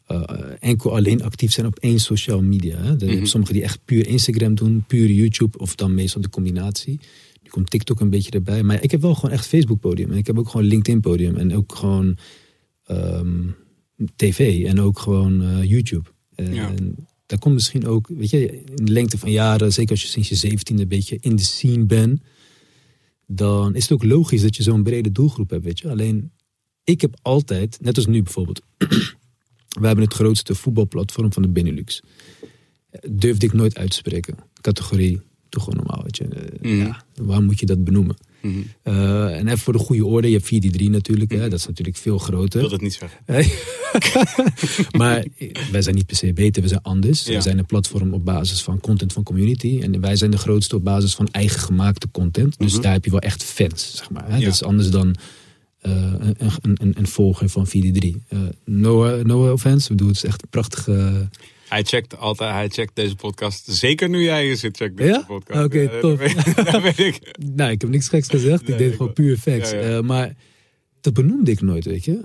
eh, 0.06 0.50
enkel 0.58 0.96
alleen 0.96 1.22
actief 1.22 1.52
zijn 1.52 1.66
op 1.66 1.78
één 1.78 1.98
social 1.98 2.42
media. 2.42 2.78
Hè. 2.82 2.94
Mhm. 2.94 3.24
Sommigen 3.24 3.54
die 3.54 3.62
echt 3.62 3.84
puur 3.84 4.06
Instagram 4.06 4.54
doen, 4.54 4.84
puur 4.86 5.10
YouTube 5.10 5.58
of 5.58 5.74
dan 5.74 5.94
meestal 5.94 6.22
de 6.22 6.30
combinatie. 6.30 7.00
Nu 7.42 7.50
komt 7.50 7.70
TikTok 7.70 8.00
een 8.00 8.10
beetje 8.10 8.30
erbij. 8.30 8.62
Maar 8.62 8.82
ik 8.82 8.90
heb 8.90 9.00
wel 9.00 9.14
gewoon 9.14 9.30
echt 9.30 9.46
Facebook 9.46 9.80
podium. 9.80 10.10
En 10.10 10.16
ik 10.16 10.26
heb 10.26 10.38
ook 10.38 10.48
gewoon 10.48 10.66
LinkedIn 10.66 11.00
podium. 11.00 11.36
En 11.36 11.54
ook 11.54 11.74
gewoon 11.74 12.18
ehm, 12.84 13.42
tv 14.16 14.64
en 14.64 14.80
ook 14.80 14.98
gewoon 14.98 15.42
eh, 15.42 15.64
YouTube. 15.64 16.08
En 16.34 16.54
Ja. 16.54 16.74
Daar 17.26 17.38
komt 17.38 17.54
misschien 17.54 17.86
ook, 17.86 18.08
weet 18.08 18.30
je, 18.30 18.62
in 18.64 18.84
de 18.84 18.92
lengte 18.92 19.18
van 19.18 19.30
jaren, 19.30 19.72
zeker 19.72 19.90
als 19.90 20.02
je 20.02 20.08
sinds 20.08 20.28
je 20.28 20.34
zeventiende 20.34 20.82
een 20.82 20.88
beetje 20.88 21.18
in 21.20 21.36
de 21.36 21.42
scene 21.42 21.84
bent, 21.84 22.20
dan 23.26 23.74
is 23.74 23.82
het 23.82 23.92
ook 23.92 24.04
logisch 24.04 24.42
dat 24.42 24.56
je 24.56 24.62
zo'n 24.62 24.82
brede 24.82 25.12
doelgroep 25.12 25.50
hebt, 25.50 25.64
weet 25.64 25.78
je. 25.78 25.90
Alleen, 25.90 26.30
ik 26.84 27.00
heb 27.00 27.16
altijd, 27.22 27.78
net 27.80 27.96
als 27.96 28.06
nu 28.06 28.22
bijvoorbeeld, 28.22 28.60
we 29.80 29.86
hebben 29.86 30.04
het 30.04 30.14
grootste 30.14 30.54
voetbalplatform 30.54 31.32
van 31.32 31.42
de 31.42 31.48
Benelux. 31.48 32.02
Durfde 33.10 33.46
ik 33.46 33.52
nooit 33.52 33.78
uit 33.78 33.90
te 33.90 33.96
spreken. 33.96 34.36
Categorie, 34.60 35.20
toch 35.48 35.64
gewoon 35.64 35.84
normaal, 35.84 36.02
weet 36.02 36.16
je. 36.16 36.26
Mhm. 36.60 36.76
Ja, 36.76 37.04
waarom 37.14 37.44
moet 37.44 37.60
je 37.60 37.66
dat 37.66 37.84
benoemen? 37.84 38.16
Mhm. 38.48 38.58
Eh, 38.82 39.38
en 39.38 39.46
even 39.46 39.58
voor 39.58 39.72
de 39.72 39.78
goede 39.78 40.04
orde, 40.06 40.30
je 40.30 40.34
hebt 40.36 40.46
4-3 40.46 40.90
natuurlijk, 40.90 41.30
hè, 41.32 41.48
dat 41.48 41.58
is 41.58 41.66
natuurlijk 41.66 41.96
veel 41.96 42.14
Ik 42.14 42.20
groter. 42.20 42.60
wil 42.60 42.68
dat 42.68 42.80
niet 42.80 42.98
zeggen. 42.98 43.20
maar 45.00 45.24
wij 45.72 45.82
zijn 45.82 45.94
niet 45.94 46.06
per 46.06 46.16
se 46.16 46.32
beter, 46.32 46.62
we 46.62 46.68
zijn 46.68 46.82
anders. 46.82 47.24
Ja. 47.24 47.34
We 47.34 47.40
zijn 47.40 47.58
een 47.58 47.66
platform 47.66 48.12
op 48.14 48.24
basis 48.24 48.62
van 48.62 48.80
content 48.80 49.12
van 49.12 49.22
community. 49.22 49.78
En 49.82 50.00
wij 50.00 50.16
zijn 50.16 50.30
de 50.30 50.36
grootste 50.38 50.76
op 50.76 50.84
basis 50.84 51.14
van 51.14 51.28
eigen 51.30 51.60
gemaakte 51.60 52.08
content. 52.10 52.58
Dus 52.58 52.72
Mhm. 52.72 52.82
daar 52.82 52.92
heb 52.92 53.04
je 53.04 53.10
wel 53.10 53.20
echt 53.20 53.42
fans, 53.44 53.96
zeg 53.96 54.10
maar. 54.10 54.28
Hè? 54.28 54.36
Ja. 54.36 54.44
Dat 54.44 54.52
is 54.54 54.62
anders 54.62 54.90
dan 54.90 55.14
eh, 55.80 55.92
een, 56.18 56.36
een, 56.62 56.76
een, 56.80 56.94
een 56.98 57.06
volger 57.06 57.48
van 57.48 57.66
4-3. 57.66 57.70
Eh 58.28 58.38
no, 58.64 59.22
no 59.22 59.52
offense, 59.52 59.82
ik 59.82 59.88
bedoel, 59.96 60.08
het 60.08 60.16
is 60.16 60.24
echt 60.24 60.42
een 60.42 60.48
prachtige... 60.48 61.28
Hij 61.68 61.82
checkt 61.82 62.16
altijd, 62.18 62.52
hij 62.52 62.68
checkt 62.68 62.94
deze 62.96 63.14
podcast. 63.14 63.64
Zeker 63.68 64.08
nu 64.08 64.22
jij 64.22 64.44
hier 64.44 64.56
zit, 64.56 64.76
check 64.76 64.96
deze 64.96 65.10
Ja? 65.10 65.22
podcast. 65.26 65.64
Oké, 65.64 65.78
Ja, 65.80 65.90
dat 65.90 66.00
tof. 66.00 66.18
weet- 66.18 66.54
Dat 66.72 66.82
weet 66.82 66.98
ik. 66.98 67.36
Nou, 67.54 67.70
ik 67.70 67.80
heb 67.80 67.90
niks 67.90 68.08
geks 68.08 68.28
gezegd. 68.28 68.62
Nee, 68.62 68.72
ik 68.72 68.78
deed 68.78 68.86
ik 68.90 68.96
gewoon 68.96 69.12
wel. 69.14 69.24
puur 69.24 69.36
facts. 69.38 69.70
Ja, 69.70 69.76
ja. 69.80 69.96
Eh, 69.96 70.00
maar 70.00 70.34
dat 71.00 71.12
benoemde 71.14 71.50
ik 71.50 71.60
nooit, 71.60 71.84
weet 71.84 72.04
je. 72.04 72.20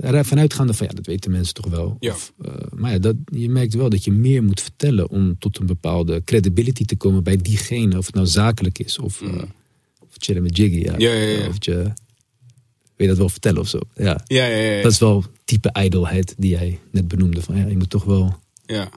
Er 0.00 0.24
vanuitgaande 0.24 0.74
van, 0.74 0.86
ja, 0.86 0.92
dat 0.94 1.06
weten 1.06 1.30
mensen 1.30 1.54
toch 1.54 1.66
wel. 1.66 1.96
Ja. 2.00 2.12
Of, 2.12 2.32
eh, 2.44 2.52
maar 2.74 2.92
ja, 2.92 2.98
dat, 2.98 3.16
je 3.32 3.48
merkt 3.48 3.74
wel 3.74 3.88
dat 3.90 4.04
je 4.04 4.10
meer 4.12 4.42
moet 4.42 4.60
vertellen 4.60 5.10
om 5.10 5.38
tot 5.38 5.58
een 5.58 5.66
bepaalde 5.66 6.22
credibility 6.24 6.84
te 6.84 6.96
komen 6.96 7.22
bij 7.24 7.36
diegene. 7.36 7.98
Of 7.98 8.06
het 8.06 8.14
nou 8.14 8.26
zakelijk 8.26 8.78
is 8.78 8.98
of, 8.98 9.20
Mm. 9.22 9.40
of 10.00 10.08
chillen 10.10 10.42
met 10.42 10.56
Jiggy. 10.56 10.78
Ja. 10.78 10.94
Ja, 10.98 11.12
ja. 11.12 11.48
Of 11.48 11.56
je, 11.58 11.72
wil 11.72 11.92
je 12.96 13.06
dat 13.06 13.16
wel 13.18 13.28
vertellen 13.28 13.60
of 13.60 13.68
zo. 13.68 13.78
Ja. 13.94 14.20
Ja, 14.24 14.44
ja, 14.46 14.56
ja. 14.56 14.70
ja. 14.76 14.82
Dat 14.82 14.92
is 14.92 14.98
wel 14.98 15.24
type 15.44 15.68
ijdelheid 15.70 16.34
die 16.38 16.50
jij 16.50 16.78
net 16.90 17.08
benoemde. 17.08 17.42
Van, 17.42 17.56
ja, 17.56 17.66
je 17.66 17.76
moet 17.76 17.90
toch 17.90 18.04
wel... 18.04 18.40
Ja. 18.64 18.90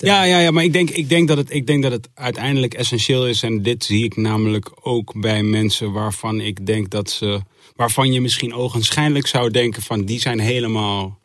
Ja, 0.00 0.22
ja, 0.22 0.40
ja, 0.40 0.50
maar 0.50 0.64
ik 0.64 0.72
denk, 0.72 0.90
ik, 0.90 1.08
denk 1.08 1.28
dat 1.28 1.36
het, 1.36 1.54
ik 1.54 1.66
denk 1.66 1.82
dat 1.82 1.92
het 1.92 2.08
uiteindelijk 2.14 2.74
essentieel 2.74 3.26
is. 3.26 3.42
En 3.42 3.62
dit 3.62 3.84
zie 3.84 4.04
ik 4.04 4.16
namelijk 4.16 4.70
ook 4.80 5.20
bij 5.20 5.42
mensen 5.42 5.92
waarvan 5.92 6.40
ik 6.40 6.66
denk 6.66 6.90
dat 6.90 7.10
ze. 7.10 7.40
waarvan 7.76 8.12
je 8.12 8.20
misschien 8.20 8.54
ogenschijnlijk 8.54 9.26
zou 9.26 9.50
denken: 9.50 9.82
van 9.82 10.04
die 10.04 10.20
zijn 10.20 10.38
helemaal 10.38 11.18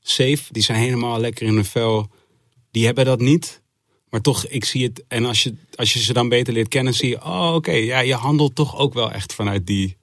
safe. 0.00 0.42
Die 0.50 0.62
zijn 0.62 0.78
helemaal 0.78 1.20
lekker 1.20 1.46
in 1.46 1.54
hun 1.54 1.64
vel. 1.64 2.10
Die 2.70 2.84
hebben 2.84 3.04
dat 3.04 3.20
niet. 3.20 3.62
Maar 4.10 4.20
toch, 4.20 4.46
ik 4.46 4.64
zie 4.64 4.84
het. 4.84 5.04
En 5.08 5.24
als 5.24 5.42
je, 5.42 5.54
als 5.74 5.92
je 5.92 5.98
ze 5.98 6.12
dan 6.12 6.28
beter 6.28 6.52
leert 6.52 6.68
kennen, 6.68 6.94
zie 6.94 7.08
je: 7.08 7.24
oh, 7.24 7.52
oké, 7.54 7.72
ja, 7.72 8.00
je 8.00 8.14
handelt 8.14 8.54
toch 8.54 8.78
ook 8.78 8.94
wel 8.94 9.12
echt 9.12 9.34
vanuit 9.34 9.66
die 9.66 9.96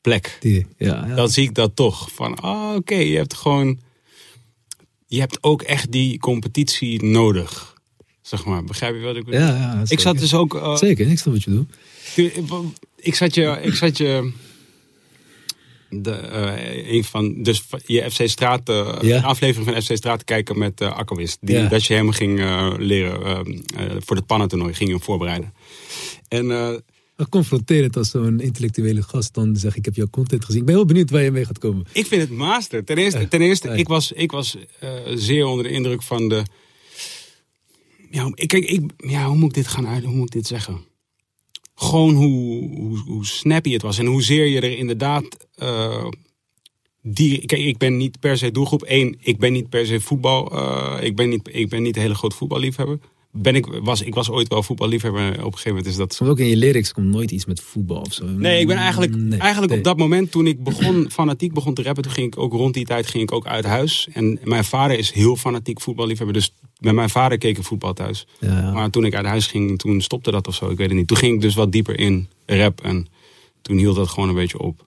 plek. 0.00 0.36
Die, 0.40 0.66
ja, 0.76 1.04
ja. 1.06 1.14
Dan 1.14 1.28
zie 1.28 1.44
ik 1.44 1.54
dat 1.54 1.76
toch. 1.76 2.10
Van, 2.12 2.42
oh, 2.42 2.72
oké, 2.76 2.94
je 2.94 3.16
hebt 3.16 3.34
gewoon... 3.34 3.80
Je 5.10 5.20
hebt 5.20 5.38
ook 5.40 5.62
echt 5.62 5.92
die 5.92 6.18
competitie 6.18 7.04
nodig. 7.04 7.76
Zeg 8.22 8.44
maar, 8.44 8.64
begrijp 8.64 8.94
je 8.94 9.00
wat 9.00 9.16
ik 9.16 9.24
bedoel? 9.24 9.40
ja, 9.40 9.46
ja, 9.56 9.82
ik 9.88 10.00
zat 10.00 10.18
dus 10.18 10.34
ook... 10.34 10.54
eh, 10.54 10.76
Zeker, 10.76 11.10
ik 11.10 11.18
snap 11.18 11.34
wat 11.34 11.42
je 11.44 11.50
doet. 11.50 11.68
ik 12.96 13.14
zat 13.14 13.34
je... 13.34 13.58
Ik 13.62 13.74
zat 13.74 13.96
je 13.96 14.32
de, 15.90 16.10
eh, 16.10 16.92
een 16.92 17.04
van, 17.04 17.42
dus 17.42 17.62
je 17.86 18.10
FC 18.10 18.28
Straat, 18.28 18.68
eh, 18.68 18.96
Ja. 19.00 19.20
aflevering 19.20 19.70
van 19.72 19.82
FC 19.82 19.96
Straat 19.96 20.18
te 20.18 20.24
kijken 20.24 20.58
met 20.58 20.80
uh. 20.80 20.98
Die, 21.40 21.56
Ja. 21.56 21.68
Dat 21.68 21.84
je 21.84 21.94
hem 21.94 22.10
ging 22.10 22.40
eh, 22.40 22.72
leren 22.78 23.22
eh, 23.24 23.84
eh, 23.84 23.96
voor 23.98 24.16
het 24.16 24.26
pannentoernooi, 24.26 24.74
ging 24.74 24.88
je 24.88 24.94
hem 24.94 25.04
voorbereiden. 25.04 25.52
En 26.28 26.46
eh, 27.18 27.26
confronterend 27.26 27.96
als 27.96 28.10
zo'n 28.10 28.40
intellectuele 28.40 29.02
gast 29.02 29.34
dan 29.34 29.56
zegt 29.56 29.76
ik 29.76 29.84
heb 29.84 29.94
jouw 29.94 30.10
content 30.10 30.44
gezien. 30.44 30.60
Ik 30.60 30.66
ben 30.66 30.74
heel 30.74 30.84
benieuwd 30.84 31.10
waar 31.10 31.22
je 31.22 31.30
mee 31.30 31.44
gaat 31.44 31.58
komen. 31.58 31.86
Ik 31.92 32.06
vind 32.06 32.22
het 32.22 32.30
master. 32.30 32.84
Ten 32.84 32.98
eerste, 32.98 33.28
ten 33.28 33.40
eerste 33.40 33.68
ik 33.68 33.88
was, 33.88 34.12
ik 34.12 34.30
was 34.30 34.56
uh, 34.84 34.90
zeer 35.14 35.46
onder 35.46 35.64
de 35.64 35.70
indruk 35.70 36.02
van 36.02 36.28
de... 36.28 36.42
Ja, 38.10 38.30
ik, 38.34 38.48
kijk, 38.48 38.64
ik, 38.64 38.90
ja, 38.96 39.26
hoe 39.26 39.36
moet 39.36 39.48
ik 39.48 39.54
dit 39.54 39.66
gaan 39.66 39.86
uit, 39.86 40.04
hoe 40.04 40.14
moet 40.14 40.26
ik 40.26 40.32
dit 40.32 40.46
zeggen? 40.46 40.80
Gewoon 41.74 42.14
hoe, 42.14 42.68
hoe, 42.68 42.98
hoe 42.98 43.26
snappy 43.26 43.72
het 43.72 43.82
was 43.82 43.98
en 43.98 44.06
hoezeer 44.06 44.46
je 44.46 44.60
er 44.60 44.78
inderdaad... 44.78 45.46
Uh, 45.62 46.08
die, 47.02 47.46
kijk, 47.46 47.62
ik 47.62 47.78
ben 47.78 47.96
niet 47.96 48.20
per 48.20 48.38
se 48.38 48.50
doelgroep 48.50 48.82
één. 48.82 49.16
Ik 49.20 49.38
ben 49.38 49.52
niet 49.52 49.68
per 49.68 49.86
se 49.86 50.00
voetbal. 50.00 50.52
Uh, 50.52 50.96
ik, 51.00 51.16
ben 51.16 51.28
niet, 51.28 51.48
ik 51.52 51.68
ben 51.68 51.82
niet 51.82 51.96
een 51.96 52.02
hele 52.02 52.14
groot 52.14 52.34
voetballiefhebber 52.34 52.98
ben 53.42 53.54
ik, 53.54 53.66
was, 53.66 54.02
ik 54.02 54.14
was 54.14 54.30
ooit 54.30 54.48
wel 54.48 54.62
voetballiefhebber. 54.62 55.30
Op 55.30 55.36
een 55.36 55.42
gegeven 55.42 55.68
moment 55.68 55.86
is 55.86 55.96
dat. 55.96 56.16
Komt 56.16 56.30
ook 56.30 56.38
in 56.38 56.46
je 56.46 56.56
lyrics 56.56 56.92
komt 56.92 57.06
nooit 57.06 57.30
iets 57.30 57.44
met 57.44 57.60
voetbal 57.60 58.00
of 58.00 58.12
zo. 58.12 58.24
Nee, 58.24 58.60
ik 58.60 58.66
ben 58.66 58.76
eigenlijk, 58.76 59.38
eigenlijk 59.38 59.72
op 59.72 59.84
dat 59.84 59.96
moment 59.96 60.30
toen 60.30 60.46
ik 60.46 60.62
begon, 60.64 61.10
fanatiek 61.10 61.52
begon 61.52 61.74
te 61.74 61.82
rappen, 61.82 62.02
toen 62.02 62.12
ging 62.12 62.26
ik 62.26 62.38
ook 62.38 62.52
rond 62.52 62.74
die 62.74 62.84
tijd 62.84 63.06
ging 63.06 63.22
ik 63.22 63.32
ook 63.32 63.46
uit 63.46 63.64
huis. 63.64 64.08
En 64.12 64.38
mijn 64.44 64.64
vader 64.64 64.98
is 64.98 65.12
heel 65.12 65.36
fanatiek 65.36 65.80
voetballiefhebber. 65.80 66.36
Dus 66.36 66.54
met 66.78 66.94
mijn 66.94 67.10
vader 67.10 67.38
keek 67.38 67.58
ik 67.58 67.64
voetbal 67.64 67.92
thuis. 67.92 68.26
Ja. 68.40 68.72
Maar 68.72 68.90
toen 68.90 69.04
ik 69.04 69.14
uit 69.14 69.26
huis 69.26 69.46
ging, 69.46 69.78
toen 69.78 70.00
stopte 70.00 70.30
dat 70.30 70.46
of 70.46 70.54
zo. 70.54 70.70
Ik 70.70 70.76
weet 70.76 70.88
het 70.88 70.96
niet. 70.96 71.08
Toen 71.08 71.16
ging 71.16 71.34
ik 71.34 71.40
dus 71.40 71.54
wat 71.54 71.72
dieper 71.72 71.98
in 71.98 72.28
rap. 72.46 72.80
En 72.80 73.06
toen 73.62 73.76
hield 73.76 73.96
dat 73.96 74.08
gewoon 74.08 74.28
een 74.28 74.34
beetje 74.34 74.60
op. 74.60 74.86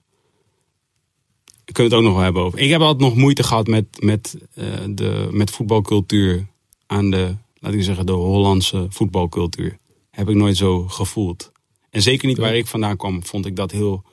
We 1.64 1.72
kunnen 1.72 1.92
het 1.92 2.00
ook 2.00 2.06
nog 2.06 2.16
wel 2.16 2.24
hebben 2.24 2.42
over. 2.42 2.58
Ik 2.58 2.70
heb 2.70 2.80
altijd 2.80 3.00
nog 3.00 3.16
moeite 3.16 3.42
gehad 3.42 3.66
met, 3.66 3.86
met, 3.98 4.36
uh, 4.54 4.64
de, 4.90 5.28
met 5.30 5.50
voetbalcultuur 5.50 6.46
aan 6.86 7.10
de 7.10 7.34
laat 7.62 7.72
ik 7.72 7.82
zeggen, 7.82 8.06
de 8.06 8.12
Hollandse 8.12 8.86
voetbalcultuur. 8.88 9.78
Heb 10.10 10.28
ik 10.28 10.36
nooit 10.36 10.56
zo 10.56 10.88
gevoeld. 10.88 11.52
En 11.90 12.02
zeker 12.02 12.28
niet 12.28 12.38
waar 12.38 12.56
ik 12.56 12.66
vandaan 12.66 12.96
kwam, 12.96 13.24
vond 13.24 13.46
ik 13.46 13.56
dat 13.56 13.70
heel. 13.70 14.04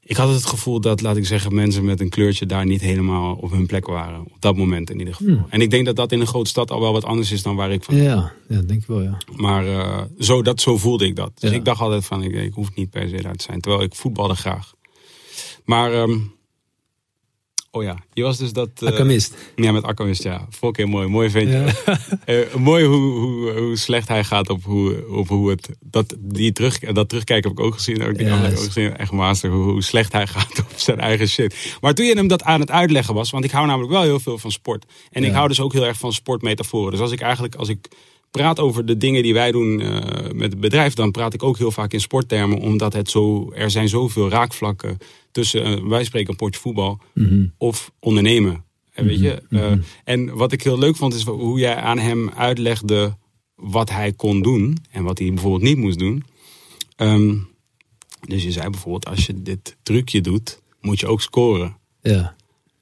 Ik 0.00 0.16
had 0.16 0.28
het 0.28 0.46
gevoel 0.46 0.80
dat, 0.80 1.00
laat 1.00 1.16
ik 1.16 1.26
zeggen, 1.26 1.54
mensen 1.54 1.84
met 1.84 2.00
een 2.00 2.08
kleurtje 2.08 2.46
daar 2.46 2.66
niet 2.66 2.80
helemaal 2.80 3.34
op 3.34 3.50
hun 3.50 3.66
plek 3.66 3.86
waren. 3.86 4.20
Op 4.20 4.36
dat 4.40 4.56
moment 4.56 4.90
in 4.90 4.98
ieder 4.98 5.14
geval. 5.14 5.34
Hmm. 5.34 5.46
En 5.48 5.60
ik 5.60 5.70
denk 5.70 5.86
dat 5.86 5.96
dat 5.96 6.12
in 6.12 6.20
een 6.20 6.26
grote 6.26 6.50
stad 6.50 6.70
al 6.70 6.80
wel 6.80 6.92
wat 6.92 7.04
anders 7.04 7.30
is 7.30 7.42
dan 7.42 7.56
waar 7.56 7.72
ik 7.72 7.84
van. 7.84 7.96
Ja, 7.96 8.32
ja 8.48 8.60
denk 8.60 8.80
ik 8.80 8.86
wel, 8.86 9.02
ja. 9.02 9.18
Maar 9.36 9.66
uh, 9.66 10.02
zo, 10.18 10.42
dat, 10.42 10.60
zo 10.60 10.78
voelde 10.78 11.06
ik 11.06 11.16
dat. 11.16 11.30
Dus 11.34 11.50
ik 11.50 11.64
dacht 11.64 11.80
altijd 11.80 12.04
van, 12.04 12.22
ik, 12.22 12.34
ik 12.34 12.54
hoef 12.54 12.74
niet 12.74 12.90
per 12.90 13.08
se 13.08 13.22
daar 13.22 13.36
te 13.36 13.44
zijn. 13.44 13.60
Terwijl 13.60 13.82
ik 13.82 13.94
voetbalde 13.94 14.34
graag. 14.34 14.74
Maar 15.64 15.94
um, 15.94 16.32
Oh 17.70 17.82
ja, 17.82 17.96
je 18.12 18.22
was 18.22 18.38
dus 18.38 18.52
dat... 18.52 18.68
Uh. 18.80 19.18
Ja, 19.56 19.72
met 19.72 19.82
Akkamist, 19.82 20.22
ja. 20.22 20.48
Heel 20.60 20.86
mooi. 20.86 21.08
Mooi 21.08 21.30
ventje. 21.30 21.66
uh, 22.26 22.54
mooi 22.70 22.84
hoe, 22.84 23.18
hoe, 23.18 23.52
hoe 23.52 23.76
slecht 23.76 24.08
hij 24.08 24.24
gaat 24.24 24.48
op 24.48 24.64
hoe, 24.64 25.04
op 25.10 25.28
hoe 25.28 25.50
het... 25.50 25.68
Dat, 25.80 26.14
die 26.18 26.52
terug, 26.52 26.78
dat 26.78 27.08
terugkijken 27.08 27.50
heb 27.50 27.58
ik 27.58 27.64
ook 27.64 27.74
gezien. 27.74 28.02
Ook, 28.02 28.18
die 28.18 28.26
ja, 28.26 28.44
ik 28.44 28.58
ook 28.58 28.64
gezien. 28.64 28.96
Echt 28.96 29.12
master. 29.12 29.50
Hoe, 29.50 29.62
hoe, 29.62 29.82
slecht 29.82 30.12
hij 30.12 30.26
gaat 30.36 30.58
op 30.58 30.72
zijn 30.76 31.00
eigen 31.00 31.28
shit. 31.28 31.76
Maar 31.80 31.94
toen 31.94 32.06
je 32.06 32.14
hem 32.14 32.28
dat 32.28 32.42
aan 32.42 32.60
het 32.60 32.70
uitleggen 32.70 33.14
was... 33.14 33.30
Want 33.30 33.44
ik 33.44 33.50
hou 33.50 33.66
namelijk 33.66 33.92
wel 33.92 34.02
heel 34.02 34.20
veel 34.20 34.38
van 34.38 34.50
sport. 34.50 34.84
En 35.10 35.24
ik 35.24 35.32
hou 35.32 35.48
dus 35.48 35.60
ook 35.60 35.72
heel 35.72 35.86
erg 35.86 35.98
van 35.98 36.12
sportmetaforen. 36.12 36.90
Dus 36.90 37.00
als 37.00 37.12
ik 37.12 37.20
eigenlijk... 37.20 37.54
Als 37.54 37.68
ik 37.68 37.88
praat 38.30 38.60
over 38.60 38.86
de 38.86 38.96
dingen 38.96 39.22
die 39.22 39.34
wij 39.34 39.52
doen 39.52 39.80
uh, 39.80 39.98
met 40.32 40.50
het 40.52 40.60
bedrijf... 40.60 40.94
dan 40.94 41.10
praat 41.10 41.34
ik 41.34 41.42
ook 41.42 41.58
heel 41.58 41.70
vaak 41.70 41.92
in 41.92 42.00
sporttermen. 42.00 42.58
Omdat 42.58 42.92
het 42.92 43.10
zo, 43.10 43.52
er 43.52 43.70
zijn 43.70 43.88
zoveel 43.88 44.28
raakvlakken 44.28 44.98
tussen, 45.32 45.78
uh, 45.78 45.88
wij 45.88 46.04
spreken 46.04 46.30
een 46.30 46.36
potje 46.36 46.60
voetbal, 46.60 46.98
mhm. 47.14 47.46
of 47.56 47.90
ondernemen. 48.00 48.64
En, 48.92 49.06
weet 49.06 49.20
je? 49.20 49.42
Mhm. 49.48 49.62
Uh, 49.62 49.78
en 50.04 50.36
wat 50.36 50.52
ik 50.52 50.62
heel 50.62 50.78
leuk 50.78 50.96
vond, 50.96 51.14
is 51.14 51.24
hoe 51.24 51.58
jij 51.58 51.76
aan 51.76 51.98
hem 51.98 52.30
uitlegde 52.30 53.16
wat 53.54 53.90
hij 53.90 54.12
kon 54.12 54.42
doen 54.42 54.78
en 54.90 55.02
wat 55.02 55.18
hij 55.18 55.28
bijvoorbeeld 55.28 55.62
niet 55.62 55.76
moest 55.76 55.98
doen. 55.98 56.24
Um, 56.96 57.48
dus 58.26 58.42
je 58.42 58.52
zei 58.52 58.70
bijvoorbeeld, 58.70 59.06
als 59.06 59.26
je 59.26 59.42
dit 59.42 59.76
trucje 59.82 60.20
doet, 60.20 60.60
moet 60.80 61.00
je 61.00 61.06
ook 61.06 61.20
scoren. 61.20 61.76
Ja. 62.02 62.34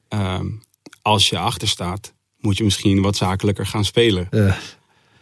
Um, 0.09 0.63
als 1.03 1.29
je 1.29 1.39
achter 1.39 1.69
staat, 1.69 2.15
moet 2.39 2.57
je 2.57 2.65
misschien 2.65 3.03
wat 3.03 3.17
zakelijker 3.17 3.67
gaan 3.67 3.85
spelen. 3.85 4.29
Ja. 4.31 4.59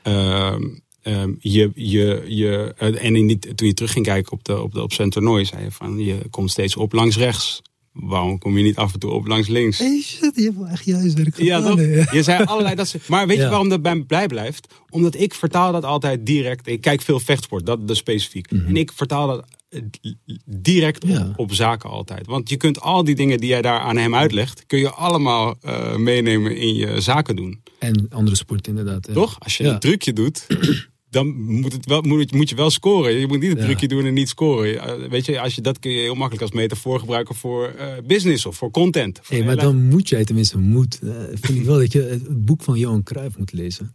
Um, 0.06 0.82
Um, 1.06 1.36
je, 1.40 1.70
je, 1.74 2.24
je, 2.26 2.74
uh, 2.82 3.04
en 3.04 3.16
in 3.16 3.26
die, 3.26 3.54
toen 3.54 3.66
je 3.66 3.74
terug 3.74 3.92
ging 3.92 4.04
kijken 4.04 4.32
op, 4.32 4.44
de, 4.44 4.62
op, 4.62 4.72
de, 4.72 4.82
op 4.82 4.92
zijn 4.92 5.10
toernooi, 5.10 5.44
zei 5.44 5.62
je 5.62 5.70
van 5.70 5.98
je 5.98 6.18
komt 6.30 6.50
steeds 6.50 6.76
op 6.76 6.92
langs 6.92 7.16
rechts. 7.16 7.62
Waarom 7.92 8.38
kom 8.38 8.56
je 8.58 8.62
niet 8.62 8.76
af 8.76 8.92
en 8.92 8.98
toe 8.98 9.10
op 9.10 9.26
langs 9.26 9.48
links? 9.48 9.78
Hey, 9.78 10.00
shit, 10.02 10.32
je 10.34 10.42
hebt 10.42 10.56
wel 10.56 10.66
echt 10.66 10.84
juist 10.84 11.14
werk 11.14 11.34
gedaan. 11.34 11.62
Ja, 11.62 11.68
toch? 11.68 12.12
Je 12.12 12.22
zei 12.22 12.44
allerlei 12.44 12.74
dat 12.74 12.88
ze, 12.88 12.98
Maar 13.08 13.26
weet 13.26 13.36
je 13.36 13.48
waarom 13.48 13.68
dat 13.68 13.82
bij 13.82 13.94
me 13.94 14.04
blij 14.04 14.26
blijft? 14.26 14.74
Omdat 14.90 15.14
ik 15.14 15.34
vertaal 15.34 15.72
dat 15.72 15.84
altijd 15.84 16.26
direct. 16.26 16.66
Ik 16.66 16.80
kijk 16.80 17.00
veel 17.00 17.20
vechtsport, 17.20 17.66
dat 17.66 17.90
is 17.90 17.98
specifiek. 17.98 18.50
Mm 18.50 18.58
-hmm. 18.58 18.68
En 18.68 18.76
ik 18.76 18.92
vertaal 18.92 19.26
dat 19.26 19.44
eh, 19.74 20.12
direct 20.44 21.06
ja. 21.06 21.32
op, 21.36 21.52
zaken 21.52 21.90
altijd. 21.90 22.26
Want 22.26 22.48
je 22.48 22.56
kunt 22.56 22.80
al 22.80 23.04
die 23.04 23.14
dingen 23.14 23.38
die 23.38 23.48
jij 23.48 23.62
daar 23.62 23.80
aan 23.80 23.96
hem 23.96 24.14
uitlegt, 24.14 24.66
kun 24.66 24.78
je 24.78 24.90
allemaal 24.90 25.54
uh, 25.64 25.96
meenemen 25.96 26.56
in 26.56 26.74
je 26.74 27.00
zaken 27.00 27.36
doen. 27.36 27.60
En 27.78 28.06
andere 28.10 28.36
sport 28.36 28.66
inderdaad. 28.66 29.08
Toch? 29.12 29.36
Als 29.40 29.56
je 29.56 29.64
een 29.64 29.78
trucje 29.78 30.12
doet, 30.12 30.46
dan 31.14 31.26
moet, 31.42 31.72
het 31.72 31.86
wel, 31.86 32.00
moet, 32.00 32.32
moet 32.32 32.48
je 32.48 32.54
wel 32.54 32.70
scoren. 32.70 33.12
Je 33.12 33.26
moet 33.26 33.40
niet 33.40 33.50
een 33.50 33.64
trucje 33.64 33.88
doen 33.88 34.04
en 34.04 34.14
niet 34.14 34.28
scoren. 34.28 35.10
Weet 35.10 35.26
je, 35.26 35.40
als 35.40 35.54
je, 35.54 35.60
dat 35.60 35.78
kun 35.78 35.90
je 35.90 36.00
heel 36.00 36.14
makkelijk 36.14 36.42
als 36.42 36.52
metafoor 36.52 36.98
gebruiken 36.98 37.34
voor 37.34 37.74
uh, 37.78 37.86
business 38.06 38.46
of 38.46 38.56
voor 38.56 38.70
content. 38.70 39.20
Voor 39.22 39.36
hey, 39.36 39.44
maar 39.44 39.56
dan 39.56 39.88
moet 39.88 40.08
jij 40.08 40.24
tenminste 40.24 40.58
moet. 40.58 40.98
Uh, 41.02 41.10
vind 41.32 41.58
ik 41.58 41.64
wel 41.64 41.78
dat 41.78 41.92
je 41.92 42.02
het 42.02 42.44
boek 42.44 42.62
van 42.62 42.78
Johan 42.78 43.02
Cruijff 43.02 43.38
moet 43.38 43.52
lezen. 43.52 43.94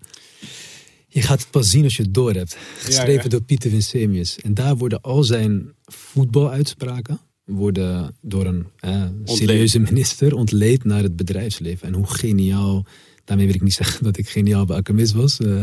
Je 1.10 1.22
gaat 1.22 1.40
het 1.40 1.50
pas 1.50 1.70
zien 1.70 1.84
als 1.84 1.96
je 1.96 2.04
het 2.04 2.14
door 2.14 2.34
hebt. 2.34 2.58
Geschreven 2.78 3.14
ja, 3.14 3.24
ja. 3.24 3.30
door 3.30 3.42
Pieter 3.42 3.72
Winsemius. 3.72 4.40
En 4.40 4.54
daar 4.54 4.78
worden 4.78 5.02
al 5.02 5.24
zijn 5.24 5.74
voetbaluitspraken 5.86 7.20
worden 7.46 8.16
door 8.22 8.46
een 8.46 8.66
eh, 8.78 9.04
serieuze 9.24 9.80
minister 9.80 10.36
ontleed 10.36 10.84
naar 10.84 11.04
het 11.04 11.16
bedrijfsleven. 11.16 11.88
En 11.88 11.94
hoe 11.94 12.08
geniaal 12.08 12.86
Daarmee 13.30 13.48
wil 13.48 13.56
ik 13.56 13.62
niet 13.62 13.74
zeggen 13.84 14.04
dat 14.04 14.18
ik 14.18 14.30
geniaal 14.30 14.66
bij 14.66 14.78
Akamis 14.78 15.12
was. 15.12 15.40
Uh, 15.40 15.62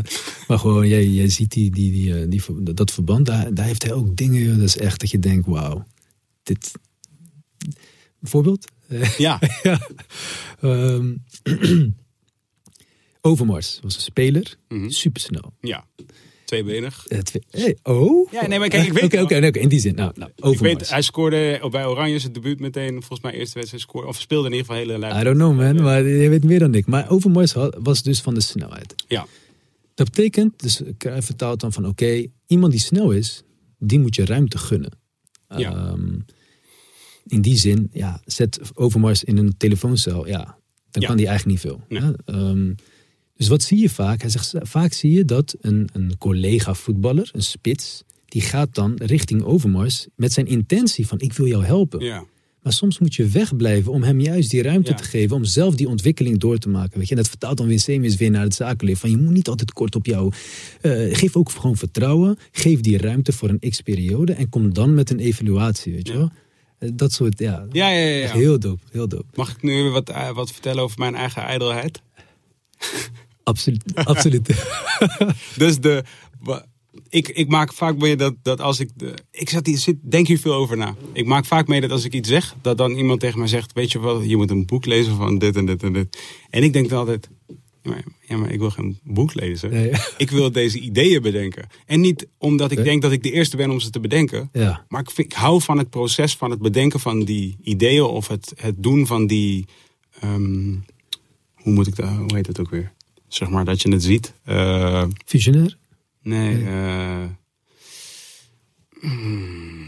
maar 0.49 0.59
gewoon, 0.59 0.89
jij, 0.89 1.09
jij 1.09 1.29
ziet 1.29 1.53
die, 1.53 1.71
die, 1.71 1.93
die, 1.93 2.29
die, 2.29 2.75
dat 2.75 2.91
verband. 2.91 3.27
Daar, 3.27 3.55
daar 3.55 3.67
heeft 3.67 3.83
hij 3.83 3.93
ook 3.93 4.17
dingen. 4.17 4.59
Dat 4.59 4.67
is 4.67 4.77
echt 4.77 5.01
dat 5.01 5.11
je 5.11 5.19
denkt, 5.19 5.47
wauw. 5.47 5.87
Dit... 6.43 6.73
Bijvoorbeeld? 8.21 8.67
Ja. 9.19 9.41
ja. 9.63 9.81
Um, 10.63 11.23
Overmars 13.27 13.79
was 13.83 13.95
een 13.95 14.01
speler. 14.01 14.57
Mm 14.69 14.79
-hmm. 14.79 14.91
Supersnel. 14.91 15.53
Ja. 15.61 15.87
Tweebenig. 16.45 17.07
Uh, 17.09 17.19
twee, 17.19 17.43
hey, 17.51 17.77
oh? 17.83 18.33
Ja, 18.33 18.47
nee, 18.47 18.59
maar 18.59 18.69
kijk, 18.69 18.87
ik 18.87 18.93
weet... 18.93 19.05
Oké, 19.05 19.23
okay, 19.23 19.47
okay, 19.47 19.63
in 19.63 19.69
die 19.69 19.81
zin. 19.81 19.95
Nou, 19.95 20.13
nou 20.15 20.53
ik 20.53 20.59
weet, 20.59 20.91
hij 20.91 21.03
scoorde 21.03 21.69
bij 21.71 21.87
Oranje 21.87 22.19
zijn 22.19 22.33
debuut 22.33 22.61
meteen, 22.61 22.91
volgens 22.91 23.21
mij 23.21 23.33
eerste 23.33 23.55
wedstrijd 23.55 23.83
scoorde, 23.83 24.09
of 24.09 24.21
speelde 24.21 24.47
in 24.47 24.53
ieder 24.53 24.67
geval 24.67 24.83
hele 24.83 24.99
lijf. 24.99 25.21
I 25.21 25.25
don't 25.25 25.37
know 25.37 25.57
man, 25.57 25.83
maar 25.83 26.03
je 26.03 26.29
weet 26.29 26.45
meer 26.45 26.59
dan 26.59 26.75
ik. 26.75 26.87
Maar 26.87 27.11
Overmars 27.11 27.55
was 27.79 28.03
dus 28.03 28.21
van 28.21 28.35
de 28.35 28.41
snelheid. 28.41 28.95
Ja. 29.09 29.27
Dat 29.95 30.11
betekent, 30.11 30.63
dus 30.63 30.81
ik 30.81 31.11
vertaalt 31.19 31.61
dan 31.61 31.73
van 31.73 31.87
oké, 31.87 32.05
okay, 32.05 32.31
iemand 32.47 32.73
die 32.73 32.81
snel 32.81 33.11
is, 33.11 33.43
die 33.79 33.99
moet 33.99 34.15
je 34.15 34.25
ruimte 34.25 34.59
gunnen. 34.59 34.93
Ja. 35.57 35.91
Um, 35.93 36.25
in 37.27 37.41
die 37.41 37.59
zin, 37.59 37.89
ja, 37.93 38.21
zet 38.25 38.61
Overmars 38.75 39.25
in 39.25 39.37
een 39.37 39.57
telefooncel, 39.57 40.27
ja, 40.27 40.59
dan 40.91 41.03
ja. 41.03 41.09
kan 41.09 41.17
die 41.17 41.27
eigenlijk 41.27 41.63
niet 41.63 41.73
veel. 41.73 41.85
Nee. 41.89 42.01
Ja, 42.01 42.35
um, 42.51 42.75
dus 43.37 43.49
wat 43.49 43.63
zie 43.63 43.79
je 43.79 43.91
vaak? 43.91 44.21
Hij 44.21 44.31
zegt, 44.31 44.55
vaak 44.61 44.93
zie 44.93 45.13
je 45.13 45.25
dat 45.25 45.57
een, 45.61 45.89
een 45.93 46.19
collega 46.19 46.75
voetballer, 46.75 47.31
een 47.33 47.43
spits, 47.43 48.03
die 48.25 48.43
gaat 48.43 48.75
dan 48.75 48.95
richting 48.97 49.43
Overmars 49.43 50.07
met 50.17 50.33
zijn 50.33 50.47
intentie 50.47 51.07
van 51.07 51.21
ik 51.21 51.33
wil 51.33 51.47
jou 51.47 51.65
helpen. 51.65 52.05
Ja. 52.05 52.25
Maar 52.67 52.75
soms 52.75 52.99
moet 52.99 53.15
je 53.15 53.29
wegblijven 53.29 53.93
om 53.93 54.03
hem 54.03 54.21
juist 54.21 54.51
die 54.51 54.63
ruimte 54.63 54.91
ja. 54.91 54.97
te 54.97 55.03
geven 55.05 55.37
om 55.37 55.45
zelf 55.45 55.75
die 55.75 55.89
ontwikkeling 55.89 56.39
door 56.39 56.59
te 56.59 56.69
maken. 56.69 56.99
Weet 56.99 57.09
je? 57.09 57.15
En 57.15 57.21
dat 57.21 57.29
vertaalt 57.29 57.57
dan 57.57 57.67
Winsemius 57.67 58.17
weer 58.17 58.31
naar 58.31 58.43
het 58.43 58.55
zakenleven. 58.55 59.01
Van 59.01 59.11
je 59.11 59.17
moet 59.17 59.33
niet 59.33 59.49
altijd 59.49 59.73
kort 59.73 59.95
op 59.95 60.07
jou. 60.07 60.33
Uh, 60.83 61.15
geef 61.15 61.37
ook 61.37 61.51
gewoon 61.51 61.77
vertrouwen. 61.77 62.39
Geef 62.51 62.81
die 62.81 62.99
ruimte 62.99 63.33
voor 63.33 63.49
een 63.49 63.71
x-periode 63.71 64.33
en 64.33 64.49
kom 64.49 64.75
dan 64.75 64.95
met 64.95 65.11
een 65.11 65.19
evaluatie. 65.19 65.93
Weet 65.93 66.09
je 66.09 66.17
wel? 66.17 66.31
Uh, 66.79 66.91
dat 66.95 67.13
soort, 67.13 67.39
ja. 67.39 67.67
Ja, 67.73 67.89
ja, 67.89 68.07
ja, 68.07 68.17
ja. 68.17 68.33
Heel 68.33 68.59
dope, 68.59 68.83
heel 68.91 69.09
dope. 69.09 69.27
Mag 69.35 69.51
ik 69.51 69.63
nu 69.63 69.91
wat, 69.91 70.11
uh, 70.11 70.31
wat 70.31 70.53
vertellen 70.53 70.83
over 70.83 70.99
mijn 70.99 71.15
eigen 71.15 71.43
ijdelheid? 71.43 72.03
Absoluut. 73.47 73.95
absoluut. 74.13 74.65
dus 75.57 75.79
de, 75.81 76.05
ik, 77.09 77.29
ik 77.29 77.49
maak 77.49 77.73
vaak 77.73 77.97
mee 77.99 78.17
dat, 78.17 78.35
dat 78.43 78.61
als 78.61 78.81
ik. 78.81 78.91
De, 78.95 79.15
ik 79.31 79.49
zat 79.51 79.67
hier, 79.67 79.79
zit, 79.79 79.97
denk 80.03 80.27
hier 80.27 80.39
veel 80.39 80.55
over 80.55 80.77
na. 80.77 80.95
Ik 81.13 81.27
maak 81.27 81.45
vaak 81.45 81.67
mee 81.69 81.81
dat 81.81 81.91
als 81.91 82.05
ik 82.05 82.13
iets 82.15 82.29
zeg, 82.29 82.55
dat 82.63 82.79
dan 82.79 82.91
iemand 82.93 83.21
tegen 83.21 83.39
mij 83.39 83.49
zegt: 83.49 83.73
Weet 83.73 83.93
je 83.93 84.01
wel, 84.01 84.23
je 84.23 84.37
moet 84.37 84.51
een 84.51 84.67
boek 84.67 84.85
lezen 84.87 85.17
van 85.17 85.39
dit 85.39 85.57
en 85.57 85.67
dit 85.67 85.83
en 85.83 85.93
dit. 85.93 86.19
En 86.51 86.63
ik 86.63 86.73
denk 86.73 86.89
dan 86.89 86.99
altijd: 86.99 87.29
Ja, 88.29 88.37
maar, 88.37 88.51
ik 88.51 88.59
wil 88.59 88.71
geen 88.71 88.99
boek 89.03 89.35
lezen. 89.35 89.71
Nee. 89.71 89.91
Ik 90.19 90.31
wil 90.31 90.53
deze 90.53 90.79
ideeën 90.79 91.23
bedenken. 91.23 91.67
En 91.87 92.01
niet 92.01 92.27
omdat 92.39 92.71
ik 92.71 92.85
denk 92.85 93.03
dat 93.03 93.13
ik 93.13 93.23
de 93.23 93.31
eerste 93.33 93.57
ben 93.57 93.71
om 93.71 93.81
ze 93.81 93.91
te 93.91 94.01
bedenken. 94.01 94.49
Ja. 94.53 94.85
Maar 94.89 95.01
ik, 95.01 95.11
vind- 95.11 95.33
ik 95.33 95.39
hou 95.39 95.63
van 95.63 95.79
het 95.79 95.91
proces 95.91 96.35
van 96.37 96.51
het 96.51 96.59
bedenken 96.61 97.01
van 97.01 97.25
die 97.25 97.57
ideeën 97.63 98.03
of 98.03 98.29
het, 98.29 98.53
het 98.57 98.83
doen 98.83 99.07
van 99.07 99.27
die. 99.27 99.65
ehm, 100.21 100.75
hoe 101.55 101.73
moet 101.75 101.87
ik 101.87 101.97
dat, 101.97 102.09
hoe 102.09 102.35
heet 102.35 102.47
het 102.47 102.61
ook 102.61 102.71
weer? 102.71 102.93
Zeg 103.29 103.49
maar 103.49 103.65
dat 103.65 103.83
je 103.83 103.91
het 103.93 104.03
ziet. 104.03 104.33
Eh, 104.45 105.05
Visionair? 105.25 105.77
nee, 106.23 106.65
eh, 106.65 107.25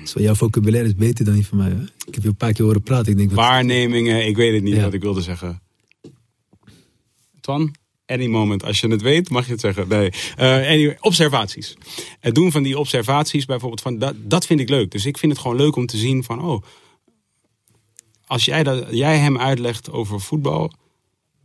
Zo, 0.04 0.20
jouw 0.20 0.34
vocabulaire 0.34 0.88
is 0.88 0.94
beter 0.94 1.24
dan 1.24 1.34
die 1.34 1.46
van 1.46 1.58
mij. 1.58 1.68
Hè? 1.68 1.82
Ik 1.82 2.14
heb 2.14 2.22
je 2.22 2.28
een 2.28 2.36
paar 2.36 2.52
keer 2.52 2.64
horen 2.64 2.82
praten. 2.82 3.12
Ik 3.12 3.16
denk, 3.18 3.28
wat, 3.28 3.38
Waarnemingen, 3.38 4.26
ik 4.26 4.36
weet 4.36 4.54
het 4.54 4.62
niet 4.62 4.74
Ja. 4.74 4.82
wat 4.82 4.92
ik 4.92 5.02
wilde 5.02 5.20
zeggen. 5.22 5.60
Twan, 7.40 7.74
any 8.06 8.26
moment. 8.26 8.64
Als 8.64 8.80
je 8.80 8.88
het 8.88 9.02
weet, 9.02 9.30
mag 9.30 9.46
je 9.46 9.52
het 9.52 9.60
zeggen. 9.60 9.88
Nee. 9.88 10.10
Eh, 10.36 10.46
anyway, 10.52 10.96
observaties. 11.00 11.76
Het 12.20 12.34
doen 12.34 12.52
van 12.52 12.62
die 12.62 12.78
observaties 12.78 13.44
bijvoorbeeld, 13.44 13.80
van, 13.80 13.98
dat, 13.98 14.14
dat 14.18 14.46
vind 14.46 14.60
ik 14.60 14.68
leuk. 14.68 14.90
Dus 14.90 15.06
ik 15.06 15.18
vind 15.18 15.32
het 15.32 15.40
gewoon 15.40 15.56
leuk 15.56 15.76
om 15.76 15.86
te 15.86 15.96
zien 15.96 16.24
van, 16.24 16.42
oh, 16.42 16.62
als 18.26 18.44
jij, 18.44 18.62
dat, 18.62 18.86
jij 18.90 19.18
hem 19.18 19.38
uitlegt 19.38 19.90
over 19.90 20.20
voetbal, 20.20 20.72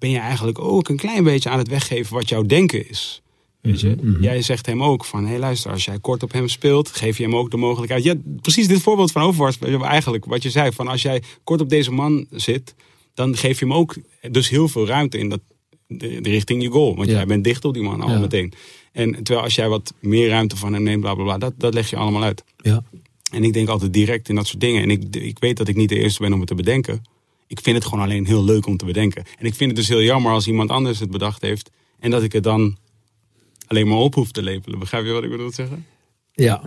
ben 0.04 0.12
je 0.12 0.20
eigenlijk 0.20 0.60
ook 0.60 0.90
een 0.90 0.98
klein 0.98 1.24
beetje 1.24 1.50
aan 1.50 1.58
het 1.58 1.68
weggeven 1.68 2.14
wat 2.16 2.30
jouw 2.30 2.42
denken 2.42 2.90
is. 2.90 3.22
Weet 3.62 3.80
je? 3.82 3.96
Mhm, 4.02 4.24
Jij 4.24 4.42
zegt 4.42 4.66
hem 4.66 4.84
ook 4.84 5.06
van, 5.06 5.24
hé 5.24 5.30
hey, 5.30 5.40
luister, 5.40 5.72
als 5.72 5.86
jij 5.86 6.00
kort 6.00 6.24
op 6.24 6.32
hem 6.32 6.48
speelt, 6.48 6.90
geef 6.90 7.18
je 7.18 7.24
hem 7.24 7.36
ook 7.36 7.52
de 7.52 7.58
mogelijkheid. 7.58 8.04
Ja, 8.04 8.14
precies 8.42 8.68
dit 8.68 8.82
voorbeeld 8.82 9.12
van 9.12 9.22
Overmars, 9.22 9.58
eigenlijk 9.82 10.26
wat 10.26 10.44
je 10.44 10.50
zei, 10.50 10.72
van 10.72 10.88
als 10.88 11.02
jij 11.02 11.22
kort 11.44 11.62
op 11.62 11.70
deze 11.70 11.92
man 11.92 12.26
zit, 12.32 12.76
dan 13.14 13.38
geef 13.38 13.60
je 13.60 13.66
hem 13.66 13.74
ook 13.74 13.96
dus 14.32 14.50
heel 14.50 14.68
veel 14.68 14.86
ruimte 14.88 15.18
in 15.18 15.30
dat, 15.30 15.40
de, 15.88 16.22
de 16.22 16.30
richting 16.30 16.62
je 16.64 16.70
goal. 16.70 16.96
Want 16.96 17.08
Ja. 17.10 17.14
jij 17.16 17.26
bent 17.26 17.44
dicht 17.44 17.66
op 17.66 17.74
die 17.74 17.84
man 17.84 18.02
al 18.02 18.10
Ja. 18.10 18.20
meteen. 18.20 18.54
En 18.92 19.12
terwijl 19.14 19.42
als 19.46 19.56
jij 19.56 19.70
wat 19.70 19.94
meer 20.00 20.28
ruimte 20.30 20.56
van 20.58 20.74
hem 20.74 20.84
neemt, 20.84 21.02
bla 21.02 21.14
bla 21.16 21.24
bla, 21.24 21.38
dat, 21.38 21.54
dat 21.58 21.74
leg 21.74 21.90
je 21.90 21.96
allemaal 21.96 22.24
uit. 22.24 22.44
ja. 22.62 22.84
En 23.32 23.44
ik 23.44 23.54
denk 23.54 23.68
altijd 23.68 23.94
direct 23.94 24.30
in 24.30 24.36
dat 24.36 24.48
soort 24.48 24.60
dingen. 24.62 24.82
En 24.82 24.90
ik, 24.90 25.16
ik 25.16 25.40
weet 25.40 25.58
dat 25.58 25.68
ik 25.68 25.76
niet 25.76 25.90
de 25.90 26.00
eerste 26.00 26.22
ben 26.22 26.34
om 26.34 26.40
het 26.40 26.48
te 26.48 26.56
bedenken. 26.56 27.02
Ik 27.48 27.60
vind 27.60 27.76
het 27.76 27.86
gewoon 27.86 28.04
alleen 28.04 28.26
heel 28.26 28.44
leuk 28.44 28.66
om 28.66 28.78
te 28.78 28.86
bedenken. 28.86 29.24
En 29.38 29.46
ik 29.46 29.54
vind 29.54 29.70
het 29.70 29.80
dus 29.80 29.88
heel 29.88 30.02
jammer 30.02 30.32
als 30.32 30.48
iemand 30.48 30.70
anders 30.70 31.00
het 31.00 31.12
bedacht 31.12 31.42
heeft. 31.42 31.70
En 32.00 32.12
dat 32.12 32.24
ik 32.24 32.32
het 32.32 32.44
dan 32.44 32.78
alleen 33.68 33.88
maar 33.88 33.98
op 33.98 34.14
hoef 34.14 34.32
te 34.32 34.44
lepelen. 34.44 34.80
Begrijp 34.80 35.06
je 35.06 35.12
wat 35.12 35.24
ik 35.24 35.30
bedoel 35.30 35.50
te 35.50 35.56
zeggen? 35.56 35.86
Ja, 36.32 36.64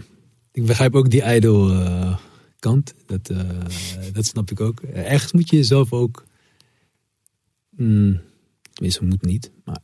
ik 0.52 0.66
begrijp 0.66 0.94
ook 0.94 1.10
die 1.10 1.34
idol 1.34 1.70
eh, 1.72 2.16
kant. 2.58 2.94
Dat, 3.06 3.30
eh, 3.30 3.40
dat 4.12 4.26
snap 4.26 4.50
ik 4.50 4.60
ook. 4.60 4.80
Ergens 4.80 5.32
moet 5.32 5.50
je 5.50 5.56
jezelf 5.56 5.92
ook. 5.92 6.24
Mm, 7.70 8.20
tenminste, 8.72 9.04
moet 9.04 9.22
niet. 9.22 9.50
Maar 9.64 9.78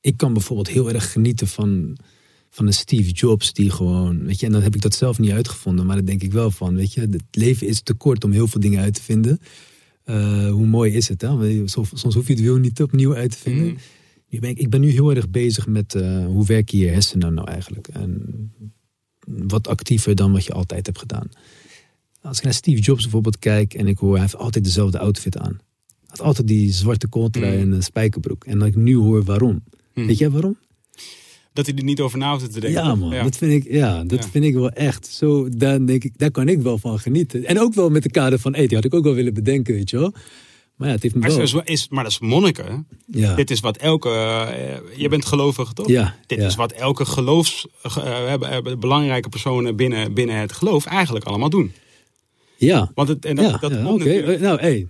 ik 0.00 0.16
kan 0.16 0.32
bijvoorbeeld 0.32 0.68
heel 0.68 0.90
erg 0.90 1.12
genieten 1.12 1.46
van, 1.46 1.96
van 2.50 2.66
een 2.66 2.72
Steve 2.72 3.10
Jobs 3.10 3.52
die 3.52 3.70
gewoon. 3.70 4.24
Weet 4.24 4.40
je, 4.40 4.46
en 4.46 4.52
dan 4.52 4.62
heb 4.62 4.74
ik 4.74 4.82
dat 4.82 4.94
zelf 4.94 5.18
niet 5.18 5.30
uitgevonden. 5.30 5.86
Maar 5.86 5.96
dan 5.96 6.04
denk 6.04 6.22
ik 6.22 6.32
wel 6.32 6.50
van. 6.50 6.74
Weet 6.74 6.92
je, 6.92 7.00
het 7.00 7.22
leven 7.30 7.66
is 7.66 7.80
te 7.80 7.94
kort 7.94 8.24
om 8.24 8.32
heel 8.32 8.48
veel 8.48 8.60
dingen 8.60 8.82
uit 8.82 8.94
te 8.94 9.02
vinden. 9.02 9.40
Eh, 10.06 10.50
hoe 10.50 10.66
mooi 10.66 10.92
is 10.92 11.08
het? 11.08 11.20
Hè? 11.20 11.66
Soms, 11.66 12.02
hoef 12.14 12.26
je 12.26 12.32
het 12.32 12.42
wiel 12.42 12.56
niet 12.56 12.82
opnieuw 12.82 13.14
uit 13.14 13.30
te 13.30 13.36
vinden. 13.38 13.64
Mhm. 13.66 13.74
Nu 14.28 14.38
ben 14.40 14.50
ik, 14.50 14.58
ik 14.58 14.70
ben 14.70 14.80
nu 14.80 14.90
heel 14.90 15.10
erg 15.14 15.28
bezig 15.30 15.66
met 15.66 15.94
eh, 15.94 16.24
hoe 16.26 16.46
werken 16.46 16.78
je 16.78 16.86
hersenen 16.88 17.34
nou 17.34 17.48
eigenlijk. 17.48 17.88
En 17.88 18.22
wat 19.26 19.68
actiever 19.68 20.14
dan 20.14 20.32
wat 20.32 20.44
je 20.44 20.52
altijd 20.52 20.86
hebt 20.86 20.98
gedaan. 20.98 21.28
Als 22.22 22.38
ik 22.38 22.44
naar 22.44 22.54
Steve 22.54 22.80
Jobs 22.80 23.02
bijvoorbeeld 23.02 23.38
kijk 23.38 23.74
en 23.74 23.86
ik 23.86 23.98
hoor, 23.98 24.12
hij 24.12 24.20
heeft 24.20 24.36
altijd 24.36 24.64
dezelfde 24.64 24.98
outfit 24.98 25.38
aan. 25.38 25.60
Hij 25.86 26.06
had 26.06 26.20
altijd 26.20 26.46
die 26.48 26.72
zwarte 26.72 27.06
kooltrui 27.08 27.54
Mm. 27.56 27.60
en 27.62 27.72
een 27.72 27.82
spijkerbroek. 27.82 28.44
En 28.44 28.58
dat 28.58 28.68
ik 28.68 28.76
nu 28.76 28.96
hoor 28.96 29.24
waarom. 29.24 29.62
Mm. 29.94 30.06
Weet 30.06 30.18
jij 30.18 30.30
waarom? 30.30 30.56
Dat 31.56 31.66
hij 31.66 31.74
er 31.76 31.84
niet 31.84 32.00
over 32.00 32.18
na 32.18 32.30
hoeft 32.32 32.52
te 32.52 32.60
denken. 32.60 32.82
Ja 32.84 32.94
man, 32.94 33.10
dat 33.10 33.36
vind 33.36 33.52
ik, 33.64 33.72
ja, 33.72 34.04
dat 34.04 34.24
Ja. 34.24 34.30
vind 34.30 34.44
ik 34.44 34.54
wel 34.54 34.70
echt. 34.70 35.06
Zo, 35.06 35.48
daar, 35.48 35.86
denk 35.86 36.04
ik, 36.04 36.12
daar 36.18 36.30
kan 36.30 36.48
ik 36.48 36.60
wel 36.60 36.78
van 36.78 36.98
genieten. 36.98 37.44
En 37.44 37.60
ook 37.60 37.74
wel 37.74 37.90
met 37.90 38.02
de 38.02 38.10
kader 38.10 38.38
van, 38.38 38.54
hey, 38.54 38.66
die 38.66 38.76
had 38.76 38.84
ik 38.84 38.94
ook 38.94 39.04
wel 39.04 39.14
willen 39.14 39.34
bedenken, 39.34 39.74
weet 39.74 39.90
je 39.90 39.98
wel. 39.98 40.12
Maar 40.76 40.88
ja, 40.88 40.94
het 40.94 41.02
heeft 41.02 41.14
me 41.14 41.20
Maar, 41.20 41.30
wel... 41.30 41.40
is, 41.40 41.54
is, 41.64 41.88
maar 41.88 42.02
dat 42.02 42.12
is 42.12 42.18
monniken. 42.18 42.86
Ja, 43.06 43.34
Dit 43.34 43.50
is 43.50 43.60
wat 43.60 43.76
elke. 43.76 44.08
eh, 44.10 44.98
je 44.98 45.08
bent 45.08 45.24
gelovig, 45.24 45.72
toch? 45.72 45.88
ja, 45.88 46.16
Dit 46.26 46.38
ja. 46.38 46.46
is 46.46 46.54
wat 46.54 46.72
elke 46.72 47.04
geloofs. 47.04 47.66
eh, 47.82 48.32
eh, 48.32 48.78
belangrijke 48.78 49.28
personen 49.28 49.76
binnen, 49.76 50.12
binnen 50.14 50.36
het 50.36 50.52
geloof 50.52 50.86
eigenlijk 50.86 51.24
allemaal 51.24 51.50
doen. 51.50 51.72
ja. 52.56 52.90
Want 52.94 53.08
het, 53.08 53.24
en 53.24 53.36
dat, 53.36 53.44
ja, 53.50 53.58
dat 53.58 53.70
ja, 53.70 54.38
Nou, 54.38 54.60
hey, 54.60 54.88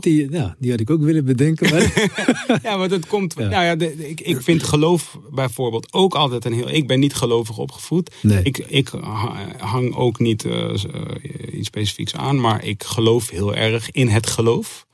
die, 0.00 0.30
ja, 0.30 0.56
die 0.58 0.70
had 0.70 0.80
ik 0.80 0.90
ook 0.90 1.00
willen 1.02 1.24
bedenken. 1.24 1.70
Maar... 1.70 2.12
Ja, 2.62 2.78
want 2.78 2.90
het 2.90 3.06
komt. 3.06 3.34
Ja. 3.38 3.48
Nou 3.48 3.64
ja, 3.64 3.76
de- 3.76 4.08
ik, 4.08 4.20
ik 4.20 4.40
vind 4.42 4.62
geloof 4.62 5.18
bijvoorbeeld 5.30 5.92
ook 5.92 6.14
altijd 6.14 6.44
een 6.44 6.52
heel. 6.52 6.70
Ik 6.70 6.86
ben 6.86 7.00
niet 7.00 7.14
gelovig 7.14 7.58
opgevoed. 7.58 8.14
Nee. 8.22 8.42
Ik, 8.42 8.58
ik 8.58 8.88
ha- 8.88 9.54
hang 9.58 9.94
ook 9.94 10.18
niet 10.18 10.44
eh, 10.44 10.70
eh, 10.74 10.78
iets 11.52 11.66
specifieks 11.66 12.14
aan, 12.14 12.40
maar 12.40 12.64
ik 12.64 12.82
geloof 12.84 13.30
heel 13.30 13.54
erg 13.54 13.90
in 13.90 14.08
het 14.08 14.26
geloof. 14.26 14.86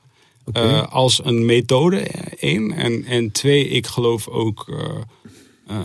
Eh, 0.53 0.87
als 0.93 1.25
een 1.25 1.45
methode, 1.45 1.97
één. 2.39 2.71
En, 2.71 3.03
en 3.05 3.31
twee, 3.31 3.67
ik 3.67 3.87
geloof 3.87 4.27
ook, 4.27 4.65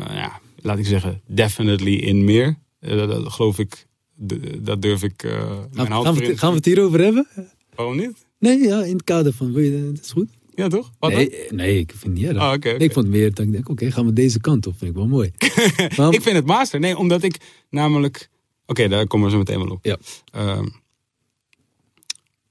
ja, 0.08 0.40
laat 0.56 0.78
ik 0.78 0.86
zeggen, 0.86 1.20
definitely 1.26 1.94
in 1.94 2.24
meer. 2.24 2.56
Dat, 2.80 3.08
dat 3.10 3.32
geloof 3.32 3.58
ik, 3.58 3.86
dat 4.58 4.82
durf 4.82 5.02
ik 5.02 5.22
mijn 5.22 5.70
gaan, 5.74 5.90
hand 5.90 6.06
gaan, 6.06 6.16
voor 6.16 6.26
we, 6.26 6.38
gaan 6.38 6.50
we 6.50 6.56
het 6.56 6.64
hierover 6.64 7.00
hebben? 7.00 7.26
Waarom 7.74 7.96
niet? 7.96 8.25
Nee, 8.38 8.58
ja, 8.58 8.84
in 8.84 8.92
het 8.92 9.04
kader 9.04 9.32
van, 9.32 9.52
wil 9.52 9.62
je, 9.62 9.92
dat 9.94 10.04
is 10.04 10.10
goed. 10.10 10.28
Ja, 10.54 10.68
toch? 10.68 10.90
Wat 10.98 11.10
dan? 11.10 11.20
Nee, 11.20 11.46
nee, 11.50 11.78
ik 11.78 11.90
vind 11.90 12.02
het 12.02 12.12
niet 12.12 12.24
erg. 12.24 12.36
Oh. 12.36 12.54
Nee, 12.62 12.74
ik 12.78 12.92
vond 12.92 13.06
het 13.06 13.14
meer 13.14 13.34
dat 13.34 13.44
ik 13.46 13.52
denk, 13.52 13.68
oké, 13.68 13.90
gaan 13.90 14.06
we 14.06 14.12
deze 14.12 14.40
kant 14.40 14.66
op. 14.66 14.78
Vind 14.78 14.90
ik 14.90 14.96
wel 14.96 15.06
mooi. 15.06 15.30
Maar- 15.96 16.12
Ik 16.14 16.22
vind 16.22 16.36
het 16.36 16.46
master. 16.46 16.80
Nee, 16.80 16.96
omdat 16.96 17.22
ik 17.22 17.36
namelijk. 17.70 18.28
Oké, 18.66 18.88
daar 18.88 19.06
komen 19.06 19.26
we 19.26 19.32
zo 19.32 19.38
meteen 19.38 19.58
wel 19.58 19.68
op. 19.70 19.84
Ja. 19.84 19.96
Ehm, 20.32 20.66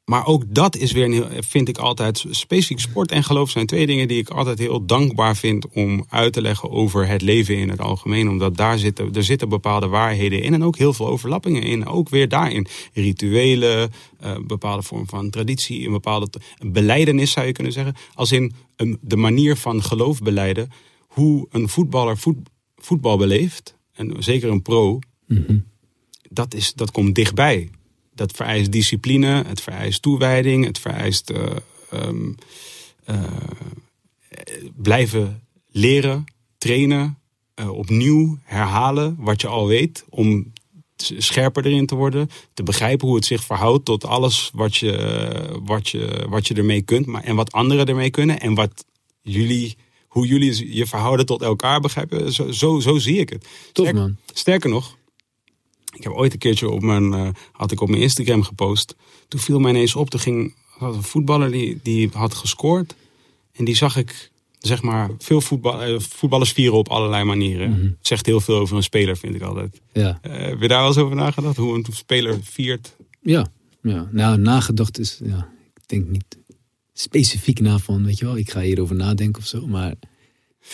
maar 0.05 0.25
ook 0.25 0.43
dat 0.47 0.75
is 0.75 0.91
weer, 0.91 1.05
een 1.05 1.11
heel, 1.11 1.27
vind 1.39 1.67
ik 1.67 1.77
altijd, 1.77 2.25
specifiek 2.29 2.79
sport 2.79 3.11
en 3.11 3.23
geloof 3.23 3.49
zijn 3.49 3.65
twee 3.65 3.85
dingen 3.85 4.07
die 4.07 4.17
ik 4.19 4.29
altijd 4.29 4.59
heel 4.59 4.85
dankbaar 4.85 5.35
vind 5.35 5.67
om 5.67 6.05
uit 6.09 6.33
te 6.33 6.41
leggen 6.41 6.71
over 6.71 7.07
het 7.07 7.21
leven 7.21 7.57
in 7.57 7.69
het 7.69 7.79
algemeen. 7.79 8.29
Omdat 8.29 8.57
daar 8.57 8.77
zitten, 8.77 9.13
er 9.13 9.23
zitten 9.23 9.49
bepaalde 9.49 9.87
waarheden 9.87 10.41
in 10.41 10.53
en 10.53 10.63
ook 10.63 10.77
heel 10.77 10.93
veel 10.93 11.07
overlappingen 11.07 11.63
in. 11.63 11.85
Ook 11.87 12.09
weer 12.09 12.29
daarin. 12.29 12.67
Rituelen, 12.93 13.91
eh, 14.19 14.35
bepaalde 14.47 14.83
vorm 14.83 15.07
van 15.07 15.29
traditie, 15.29 15.85
een 15.85 15.91
bepaalde 15.91 16.27
een 16.59 16.71
beleidenis 16.71 17.31
zou 17.31 17.45
je 17.45 17.51
kunnen 17.51 17.73
zeggen. 17.73 17.95
Als 18.13 18.31
in 18.31 18.53
een, 18.75 18.97
de 19.01 19.17
manier 19.17 19.55
van 19.55 19.83
geloof 19.83 20.19
beleiden, 20.19 20.69
hoe 21.07 21.47
een 21.51 21.69
voetballer 21.69 22.17
voet, 22.17 22.37
voetbal 22.75 23.17
beleeft, 23.17 23.75
en 23.93 24.15
zeker 24.19 24.49
een 24.49 24.61
pro, 24.61 24.99
Mhm. 25.27 25.57
dat, 26.29 26.53
is, 26.53 26.73
dat 26.73 26.91
komt 26.91 27.15
dichtbij. 27.15 27.69
Dat 28.15 28.31
vereist 28.31 28.71
discipline, 28.71 29.43
het 29.47 29.61
vereist 29.61 30.01
toewijding, 30.01 30.65
het 30.65 30.79
vereist 30.79 31.29
eh, 31.29 31.55
ehm, 31.91 32.31
eh, 33.03 33.23
blijven 34.75 35.41
leren, 35.71 36.23
trainen, 36.57 37.17
eh, 37.53 37.69
opnieuw 37.69 38.37
herhalen 38.43 39.15
wat 39.19 39.41
je 39.41 39.47
al 39.47 39.67
weet, 39.67 40.05
om 40.09 40.53
scherper 40.97 41.65
erin 41.65 41.85
te 41.85 41.95
worden, 41.95 42.29
te 42.53 42.63
begrijpen 42.63 43.07
hoe 43.07 43.15
het 43.15 43.25
zich 43.25 43.43
verhoudt 43.43 43.85
tot 43.85 44.05
alles 44.05 44.49
wat 44.53 44.75
je, 44.75 45.59
wat 45.63 45.89
je, 45.89 46.25
wat 46.29 46.47
je 46.47 46.53
ermee 46.53 46.81
kunt, 46.81 47.05
maar, 47.05 47.23
en 47.23 47.35
wat 47.35 47.51
anderen 47.51 47.85
ermee 47.85 48.09
kunnen 48.09 48.39
en 48.39 48.53
wat 48.53 48.85
jullie, 49.21 49.77
hoe 50.07 50.27
jullie 50.27 50.75
je 50.75 50.85
verhouden 50.85 51.25
tot 51.25 51.41
elkaar 51.41 51.79
begrijpen. 51.79 52.33
Zo, 52.33 52.51
zo, 52.51 52.79
zo 52.79 52.97
zie 52.97 53.17
ik 53.17 53.29
het. 53.29 53.47
Tof, 53.71 53.87
Sterk- 53.87 53.95
man. 53.95 54.17
Sterker 54.33 54.69
nog, 54.69 54.97
ik 55.95 56.03
heb 56.03 56.13
ooit 56.13 56.33
een 56.33 56.39
keertje 56.39 56.69
op 56.69 56.81
mijn, 56.81 57.13
eh, 57.13 57.27
had 57.51 57.71
ik 57.71 57.81
op 57.81 57.89
mijn 57.89 58.01
Instagram 58.01 58.43
gepost. 58.43 58.95
Toen 59.27 59.39
viel 59.39 59.59
mij 59.59 59.71
ineens 59.71 59.95
op, 59.95 60.13
er 60.13 60.19
ging 60.19 60.55
een 60.79 61.03
voetballer 61.03 61.51
die, 61.51 61.79
die 61.83 62.09
had 62.13 62.33
gescoord. 62.33 62.95
En 63.53 63.65
die 63.65 63.75
zag 63.75 63.97
ik, 63.97 64.31
zeg 64.59 64.81
maar, 64.81 65.09
veel 65.17 65.41
voetbal, 65.41 65.81
eh, 65.83 65.99
voetballers 65.99 66.51
vieren 66.51 66.77
op 66.77 66.87
allerlei 66.89 67.23
manieren. 67.23 67.71
Het 67.83 68.07
zegt 68.07 68.25
heel 68.25 68.39
veel 68.41 68.55
over 68.59 68.75
een 68.77 68.83
speler, 68.83 69.17
vind 69.17 69.35
ik 69.35 69.41
altijd. 69.41 69.81
Ja. 69.93 70.19
Eh, 70.21 70.31
heb 70.37 70.61
je 70.61 70.67
daar 70.67 70.79
wel 70.79 70.87
eens 70.87 70.97
over 70.97 71.15
nagedacht? 71.15 71.57
Hoe 71.57 71.75
een 71.75 71.85
speler 71.91 72.39
viert? 72.43 72.95
Ja. 73.21 73.47
ja. 73.81 74.09
Nou, 74.11 74.37
nagedacht 74.37 74.99
is, 74.99 75.19
ja, 75.23 75.49
ik 75.75 75.87
denk 75.87 76.07
niet 76.07 76.37
specifiek 76.93 77.59
na 77.59 77.77
van, 77.77 78.05
weet 78.05 78.17
je 78.19 78.25
wel, 78.25 78.37
ik 78.37 78.51
ga 78.51 78.61
hierover 78.61 78.95
nadenken 78.95 79.41
of 79.41 79.47
zo. 79.47 79.67
Maar 79.67 79.93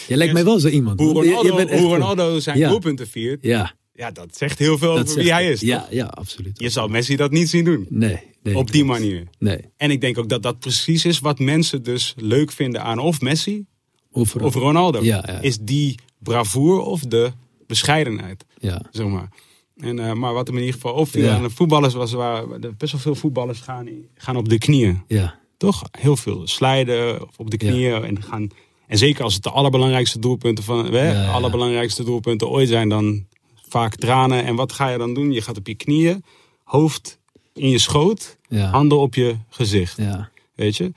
jij 0.07 0.17
lijkt 0.17 0.33
mij 0.33 0.43
wel 0.43 0.59
zo 0.59 0.67
iemand. 0.67 0.99
Hoe 0.99 1.13
man. 1.13 1.23
Je- 1.23 1.29
je 1.29 1.35
Ronaldo, 1.35 1.77
hoe 1.77 1.89
Ronaldo 1.93 2.39
zijn 2.39 2.57
Ja. 2.57 2.69
doelpunten 2.69 3.07
viert. 3.07 3.43
Ja. 3.43 3.73
Ja, 4.01 4.11
dat 4.11 4.37
zegt 4.37 4.59
heel 4.59 4.77
veel 4.77 4.95
dat 4.95 5.09
over 5.09 5.21
wie 5.21 5.31
hij 5.31 5.49
is. 5.49 5.61
Ja, 5.61 5.87
ja, 5.89 6.05
absoluut. 6.05 6.59
Je 6.59 6.69
zal 6.69 6.87
Messi 6.87 7.15
dat 7.15 7.31
niet 7.31 7.49
zien 7.49 7.63
doen. 7.63 7.85
Nee. 7.89 8.19
nee 8.43 8.57
op 8.57 8.71
die 8.71 8.85
manier. 8.85 9.27
Nee. 9.39 9.59
En 9.77 9.91
ik 9.91 10.01
denk 10.01 10.17
ook 10.17 10.29
dat 10.29 10.43
dat 10.43 10.59
precies 10.59 11.05
is 11.05 11.19
wat 11.19 11.39
mensen 11.39 11.83
dus 11.83 12.13
leuk 12.17 12.51
vinden 12.51 12.83
aan 12.83 12.99
of 12.99 13.21
Messi 13.21 13.65
of 14.11 14.33
Ronaldo. 14.53 15.03
Ja, 15.03 15.23
ja. 15.27 15.41
Is 15.41 15.57
die 15.57 15.99
bravoure 16.19 16.81
of 16.81 17.01
de 17.01 17.31
bescheidenheid, 17.67 18.45
Ja. 18.57 18.85
zeg 18.91 19.07
maar. 19.07 19.29
En, 19.77 19.99
eh, 19.99 20.13
maar 20.13 20.33
wat 20.33 20.47
hem 20.47 20.55
in 20.55 20.63
ieder 20.63 20.79
geval 20.81 20.93
opviel 20.93 21.23
Ja. 21.23 21.35
aan 21.35 21.43
de 21.43 21.49
voetballers 21.49 21.93
was... 21.93 22.11
Waar, 22.11 22.47
best 22.77 22.91
wel 22.91 23.01
veel 23.01 23.15
voetballers 23.15 23.59
gaan, 23.59 23.87
gaan 24.15 24.35
op 24.35 24.49
de 24.49 24.57
knieën. 24.57 25.01
Ja. 25.07 25.39
Toch? 25.57 25.83
Heel 25.91 26.15
veel 26.17 26.47
slijden 26.47 27.27
of 27.27 27.37
op 27.37 27.51
de 27.51 27.57
knieën. 27.57 28.03
En, 28.03 28.23
gaan, 28.23 28.49
en 28.87 28.97
zeker 28.97 29.23
als 29.23 29.33
het 29.33 29.43
de 29.43 29.49
allerbelangrijkste 29.49 30.19
doelpunten 30.19 30.63
van... 30.63 30.93
Hè, 30.93 31.27
allerbelangrijkste 31.27 32.03
doelpunten 32.03 32.49
ooit 32.49 32.67
zijn, 32.67 32.89
dan 32.89 33.25
vaak 33.71 33.95
tranen. 33.95 34.43
En 34.43 34.55
wat 34.55 34.71
ga 34.71 34.89
je 34.89 34.97
dan 34.97 35.13
doen? 35.13 35.31
Je 35.31 35.41
gaat 35.41 35.57
op 35.57 35.67
je 35.67 35.75
knieën, 35.75 36.23
hoofd 36.63 37.19
in 37.53 37.69
je 37.69 37.77
schoot, 37.79 38.37
Ja. 38.47 38.69
handen 38.69 38.97
op 38.99 39.15
je 39.15 39.35
gezicht. 39.49 39.97
Ja. 39.97 40.29
Weet 40.55 40.77
je? 40.77 40.91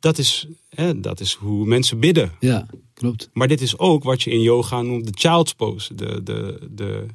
Dat 0.00 0.18
is, 0.18 0.46
hè, 0.68 1.00
dat 1.00 1.20
is 1.20 1.32
hoe 1.34 1.66
mensen 1.66 2.00
bidden. 2.00 2.32
Ja. 2.40 2.66
Klopt. 2.94 3.30
Maar 3.32 3.48
dit 3.48 3.60
is 3.60 3.78
ook 3.78 4.02
wat 4.04 4.22
je 4.22 4.30
in 4.30 4.40
yoga 4.40 4.82
noemt 4.82 5.06
de 5.06 5.12
child's 5.28 5.52
pose. 5.54 5.94
De, 5.94 6.22
de, 6.22 6.68
de, 6.70 7.06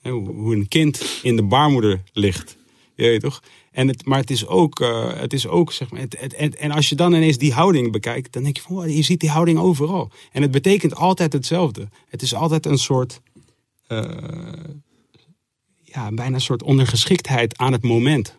Hè, 0.00 0.10
hoe, 0.12 0.54
een 0.54 0.68
kind 0.68 1.20
in 1.22 1.36
de 1.36 1.42
baarmoeder 1.42 2.02
ligt. 2.12 2.56
Je 2.94 3.02
weet 3.02 3.20
toch? 3.20 3.42
En 3.72 3.88
het, 3.88 4.04
maar 4.06 4.18
het 4.18 4.30
is 4.30 4.46
ook, 4.46 4.80
eh, 4.80 5.12
het 5.14 5.32
is 5.32 5.46
ook 5.46 5.72
zeg 5.72 5.90
maar, 5.90 6.00
het, 6.00 6.16
het- 6.20 6.36
het- 6.36 6.56
en 6.56 6.70
als 6.70 6.88
je 6.88 6.94
dan 6.94 7.12
ineens 7.14 7.38
die 7.38 7.52
houding 7.52 7.92
bekijkt, 7.92 8.32
dan 8.32 8.42
denk 8.42 8.56
je 8.56 8.62
van, 8.62 8.74
wow, 8.76 8.88
je 8.88 9.02
ziet 9.02 9.20
die 9.20 9.30
houding 9.30 9.58
overal. 9.58 10.10
En 10.32 10.42
het 10.42 10.50
betekent 10.50 10.94
altijd 10.94 11.32
hetzelfde. 11.32 11.88
Het 12.08 12.22
is 12.22 12.34
altijd 12.34 12.66
een 12.66 12.78
soort, 12.78 13.20
ja, 15.82 16.12
bijna 16.12 16.34
een 16.34 16.40
soort 16.40 16.62
ondergeschiktheid 16.62 17.58
aan 17.58 17.72
het 17.72 17.82
moment. 17.82 18.38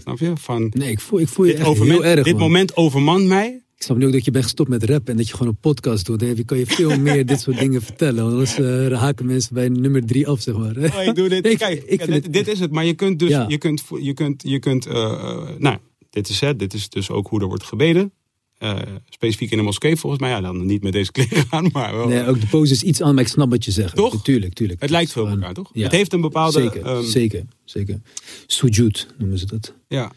Snap 0.00 0.18
je? 0.18 0.32
Van, 0.34 0.70
Nee, 0.74 0.90
ik 0.90 1.00
voel, 1.00 1.20
ik 1.20 1.28
voel 1.28 1.44
je 1.44 1.50
dit, 1.50 1.60
echt 1.60 1.70
overman- 1.70 1.94
heel 1.94 2.04
erg, 2.04 2.24
dit 2.24 2.32
man. 2.32 2.42
moment 2.42 2.76
overmant 2.76 3.24
mij. 3.26 3.60
Ik 3.76 3.82
snap 3.82 3.96
nu 3.96 4.06
ook 4.06 4.12
dat 4.12 4.24
je 4.24 4.30
bent 4.30 4.44
gestopt 4.44 4.68
met 4.68 4.84
rap 4.84 5.08
en 5.08 5.16
dat 5.16 5.26
je 5.28 5.32
gewoon 5.32 5.48
een 5.48 5.60
podcast 5.60 6.06
doet. 6.06 6.20
Dan 6.20 6.44
kan 6.44 6.58
je 6.58 6.66
veel 6.66 6.98
meer 6.98 7.26
dit 7.26 7.40
soort 7.40 7.58
dingen 7.58 7.82
vertellen. 7.82 8.16
Want 8.22 8.30
anders 8.32 8.58
eh, 8.58 9.00
haken 9.00 9.26
mensen 9.26 9.54
bij 9.54 9.68
nummer 9.68 10.06
drie 10.06 10.28
af, 10.28 10.40
zeg 10.40 10.56
maar. 10.56 10.76
Oh, 10.76 11.02
ik 11.02 11.14
doe 11.14 11.28
dit. 11.28 11.56
Kijk, 11.56 11.82
ik 11.82 11.98
dit, 12.06 12.08
het- 12.24 12.32
dit 12.32 12.48
is 12.48 12.60
het. 12.60 12.70
Maar 12.70 12.84
je 12.84 12.94
kunt 12.94 13.18
dus, 13.18 13.28
Ja. 13.28 13.44
je 13.48 13.58
kunt, 13.58 13.82
je 14.00 14.12
kunt, 14.14 14.42
je 14.46 14.58
kunt, 14.58 14.86
eh, 14.86 14.94
eh, 14.94 15.48
nou, 15.58 15.78
dit 16.10 16.28
is 16.28 16.40
het. 16.40 16.58
Dit 16.58 16.74
is 16.74 16.88
dus 16.88 17.10
ook 17.10 17.28
hoe 17.28 17.40
er 17.40 17.46
wordt 17.46 17.64
gebeden. 17.64 18.12
Eh, 18.58 18.78
specifiek 19.08 19.50
in 19.50 19.56
de 19.56 19.62
moskee 19.62 19.96
volgens 19.96 20.22
mij. 20.22 20.30
Ja, 20.30 20.40
dan 20.40 20.66
niet 20.66 20.82
met 20.82 20.92
deze 20.92 21.12
kleren 21.16 21.44
aan, 21.50 21.68
maar 21.72 21.96
wel. 21.96 22.08
Nee, 22.08 22.26
ook 22.26 22.40
de 22.40 22.46
pose 22.46 22.72
is 22.72 22.82
iets 22.82 23.02
aan, 23.02 23.14
maar 23.14 23.24
ik 23.24 23.30
snap 23.30 23.50
wat 23.50 23.64
je 23.64 23.70
zegt. 23.70 23.96
Toch? 23.96 24.22
Tuurlijk, 24.22 24.54
tuurlijk. 24.54 24.80
Het 24.80 24.90
lijkt 24.90 25.12
veel 25.12 25.22
op 25.22 25.28
elkaar, 25.28 25.54
toch? 25.54 25.70
Ja. 25.72 25.82
Het 25.82 25.92
heeft 25.92 26.12
een 26.12 26.20
bepaalde... 26.20 26.60
Zeker, 26.60 26.82
ehm, 26.82 27.02
zeker, 27.02 27.44
zeker. 27.64 28.00
Sujud 28.46 29.06
noemen 29.18 29.38
ze 29.38 29.46
dat. 29.46 29.74
Ja, 29.88 30.12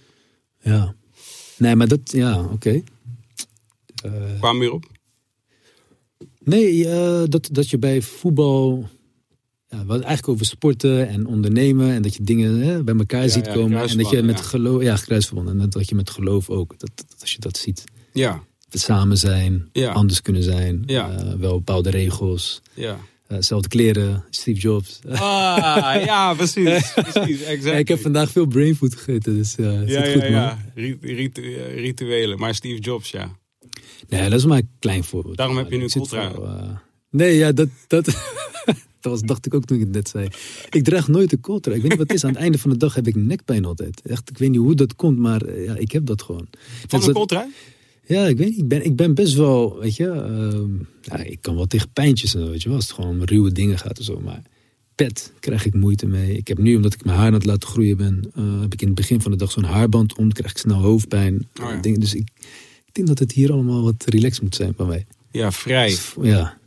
Ja. 0.61 0.95
Nee, 1.57 1.75
maar 1.75 1.87
dat, 1.87 1.99
ja, 2.03 2.43
oké. 2.43 2.83
Eh, 4.03 4.11
kwam 4.39 4.67
op. 4.67 4.85
nee, 6.43 6.87
eh, 6.89 7.23
dat, 7.27 7.49
dat 7.51 7.69
je 7.69 7.77
bij 7.77 8.01
voetbal. 8.01 8.77
Ja, 8.79 8.87
we 9.69 9.77
hadden 9.77 9.95
het 9.95 10.05
eigenlijk 10.05 10.27
over 10.27 10.45
sporten 10.45 11.07
en 11.07 11.25
ondernemen. 11.25 11.91
En 11.91 12.01
dat 12.01 12.15
je 12.15 12.23
dingen 12.23 12.59
hè, 12.59 12.83
bij 12.83 12.95
elkaar 12.95 13.21
Ja, 13.23 13.27
ziet 13.27 13.45
ja, 13.45 13.53
komen. 13.53 13.89
En 13.89 13.97
dat 13.97 14.09
je 14.09 14.23
met 14.23 14.41
geloof. 14.41 14.81
Ja, 14.81 14.95
kruisverbonden. 14.95 15.53
En 15.53 15.59
dat, 15.59 15.71
dat 15.71 15.89
je 15.89 15.95
met 15.95 16.09
geloof 16.09 16.49
ook. 16.49 16.79
Dat, 16.79 16.91
dat, 16.95 17.15
als 17.19 17.31
je 17.33 17.39
dat 17.39 17.57
ziet. 17.57 17.83
Ja, 18.13 18.43
Het 18.69 18.81
samen 18.81 19.17
zijn, 19.17 19.69
Ja. 19.73 19.91
anders 19.91 20.21
kunnen 20.21 20.43
zijn. 20.43 20.83
Ja. 20.85 21.11
eh, 21.11 21.33
wel 21.33 21.53
bepaalde 21.57 21.89
regels. 21.89 22.61
ja. 22.73 22.99
eh, 23.27 23.37
zelfde 23.39 23.67
kleren, 23.67 24.23
Steve 24.29 24.59
Jobs. 24.59 24.99
Ah, 25.09 26.03
ja, 26.05 26.33
precies. 26.39 26.93
precies 26.93 27.41
ik 27.65 27.87
heb 27.87 27.99
vandaag 27.99 28.31
veel 28.31 28.45
brainfood 28.45 28.95
gegeten, 28.95 29.35
dus 29.35 29.55
het 29.55 29.89
ja, 29.89 30.05
zit 30.05 30.21
ja, 30.27 30.45
man. 30.75 30.83
Rit- 31.03 31.37
rituelen. 31.75 32.39
Maar 32.39 32.55
Steve 32.55 32.79
Jobs, 32.81 33.09
ja. 33.11 33.37
Nee, 34.07 34.29
dat 34.29 34.39
is 34.39 34.45
maar 34.45 34.57
een 34.57 34.69
klein 34.79 35.03
voorbeeld. 35.03 35.37
Daarom 35.37 35.57
heb 35.57 35.71
je 35.71 35.77
nu 35.77 35.87
wel, 36.09 36.45
eh, 36.47 36.69
nee, 37.09 37.35
ja, 37.37 37.51
dat, 37.51 37.67
dat, 37.87 38.05
dat 39.01 39.11
was, 39.11 39.21
dacht 39.21 39.45
ik 39.45 39.53
ook 39.53 39.65
toen 39.65 39.77
ik 39.77 39.83
het 39.83 39.93
net 39.93 40.09
zei. 40.09 40.27
Ik 40.69 40.83
draag 40.83 41.07
nooit 41.07 41.31
een 41.31 41.39
coltra. 41.39 41.73
Ik 41.73 41.81
weet 41.81 41.89
niet 41.89 41.99
wat 41.99 42.07
het 42.07 42.17
is. 42.17 42.23
Aan 42.23 42.29
het 42.33 42.39
einde 42.39 42.57
van 42.57 42.69
de 42.69 42.77
dag 42.77 42.95
heb 42.95 43.07
ik 43.07 43.15
nekpijn 43.15 43.65
altijd. 43.65 44.01
Echt, 44.03 44.29
ik 44.29 44.37
weet 44.37 44.49
niet 44.49 44.59
hoe 44.59 44.75
dat 44.75 44.95
komt, 44.95 45.17
maar 45.17 45.59
ja, 45.61 45.75
ik 45.75 45.91
heb 45.91 46.05
dat 46.05 46.21
gewoon. 46.21 46.47
Van 46.87 46.99
Net 46.99 47.07
een 47.07 47.13
coltrui? 47.13 47.47
Ja, 48.09 48.25
ik 48.27 48.37
weet 48.37 48.49
niet. 48.49 48.57
Ik 48.57 48.67
ben, 48.67 48.85
ik 48.85 48.95
ben 48.95 49.13
best 49.13 49.33
wel, 49.35 49.79
weet 49.79 49.95
je... 49.95 50.09
ehm, 50.09 50.71
ja, 51.01 51.17
ik 51.23 51.41
kan 51.41 51.55
wel 51.55 51.65
tegen 51.65 51.89
pijntjes 51.93 52.35
en 52.35 52.41
zo, 52.41 52.49
weet 52.49 52.61
je 52.61 52.67
wel. 52.67 52.77
Als 52.77 52.87
het 52.87 52.95
gewoon 52.95 53.09
om 53.09 53.23
ruwe 53.23 53.51
dingen 53.51 53.77
gaat 53.77 53.97
en 53.97 54.03
zo. 54.03 54.19
Maar 54.19 54.41
pet 54.95 55.33
krijg 55.39 55.65
ik 55.65 55.73
moeite 55.73 56.05
mee. 56.07 56.37
Ik 56.37 56.47
heb 56.47 56.57
nu, 56.57 56.75
omdat 56.75 56.93
ik 56.93 57.03
mijn 57.05 57.17
haar 57.17 57.27
aan 57.27 57.33
het 57.33 57.45
laten 57.45 57.69
groeien 57.69 57.97
ben... 57.97 58.31
eh, 58.35 58.61
heb 58.61 58.73
ik 58.73 58.81
in 58.81 58.87
het 58.87 58.95
begin 58.95 59.21
van 59.21 59.31
de 59.31 59.37
dag 59.37 59.51
zo'n 59.51 59.63
haarband 59.63 60.11
om. 60.15 60.23
Dan 60.23 60.31
krijg 60.33 60.51
ik 60.51 60.57
snel 60.57 60.81
hoofdpijn. 60.81 61.47
Oh 61.61 61.69
ja. 61.69 61.75
Dingen. 61.81 61.99
Dus 61.99 62.13
ik, 62.13 62.29
ik 62.85 62.93
denk 62.93 63.07
dat 63.07 63.19
het 63.19 63.31
hier 63.31 63.51
allemaal 63.51 63.83
wat 63.83 64.05
relaxed 64.05 64.41
moet 64.41 64.55
zijn 64.55 64.73
bij 64.77 64.85
mij. 64.85 65.05
Ja, 65.31 65.51
vrij. 65.51 65.97
Ja, 66.21 66.57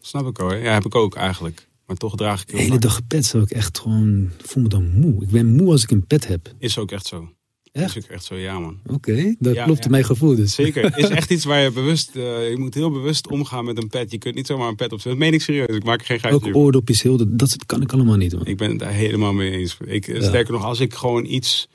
Snap 0.00 0.26
ik 0.26 0.36
hoor. 0.36 0.54
Ja, 0.56 0.72
heb 0.72 0.84
ik 0.84 0.94
ook 0.94 1.14
eigenlijk. 1.14 1.68
Maar 1.86 1.96
toch 1.96 2.16
draag 2.16 2.42
ik 2.42 2.48
de 2.50 2.56
hele 2.58 2.78
dag 2.78 2.94
gepet 2.94 3.24
zou 3.24 3.42
ik 3.42 3.50
echt 3.50 3.78
gewoon... 3.78 4.30
Voel 4.38 4.62
me 4.62 4.68
dan 4.68 4.98
moe. 4.98 5.22
Ik 5.22 5.28
ben 5.28 5.54
moe 5.54 5.70
als 5.70 5.82
ik 5.82 5.90
een 5.90 6.06
pet 6.06 6.26
heb. 6.26 6.54
Is 6.58 6.78
ook 6.78 6.90
echt 6.90 7.06
zo. 7.06 7.32
Echt? 7.72 7.96
Is 7.96 8.04
ook 8.04 8.10
echt 8.10 8.24
zo, 8.24 8.34
ja 8.36 8.58
man. 8.58 8.78
Oké, 8.86 9.34
dat 9.38 9.54
Ja, 9.54 9.64
klopt 9.64 9.78
ja. 9.78 9.84
in 9.84 9.90
mijn 9.90 10.04
gevoel 10.04 10.36
dus. 10.36 10.54
Zeker. 10.54 10.92
Is 10.98 11.08
echt 11.08 11.30
iets 11.30 11.44
waar 11.44 11.62
je 11.62 11.70
bewust... 11.70 12.16
eh, 12.16 12.50
je 12.50 12.56
moet 12.58 12.74
heel 12.74 12.90
bewust 12.90 13.28
omgaan 13.28 13.64
met 13.64 13.82
een 13.82 13.88
pet. 13.88 14.10
Je 14.10 14.18
kunt 14.18 14.34
niet 14.34 14.46
zomaar 14.46 14.68
een 14.68 14.74
pet 14.76 14.92
opzetten. 14.92 15.10
Dat 15.20 15.28
meen 15.28 15.32
ik 15.38 15.42
serieus. 15.44 15.76
Ik 15.76 15.84
maak 15.84 16.00
er 16.00 16.06
geen 16.06 16.16
Ook 16.16 16.22
geitje 16.22 16.48
op. 16.48 16.54
oordopjes, 16.54 17.02
heel, 17.02 17.16
dat, 17.16 17.38
dat 17.38 17.66
kan 17.66 17.82
ik 17.82 17.92
allemaal 17.92 18.16
niet, 18.16 18.32
man. 18.32 18.46
Ik 18.46 18.56
ben 18.56 18.70
het 18.70 18.78
daar 18.78 18.92
helemaal 18.92 19.32
mee 19.32 19.50
eens. 19.50 19.76
Ik, 19.84 20.04
Sterker 20.18 20.52
nog, 20.52 20.64
als 20.64 20.80
ik 20.80 20.94
gewoon 20.94 21.24
iets 21.24 21.68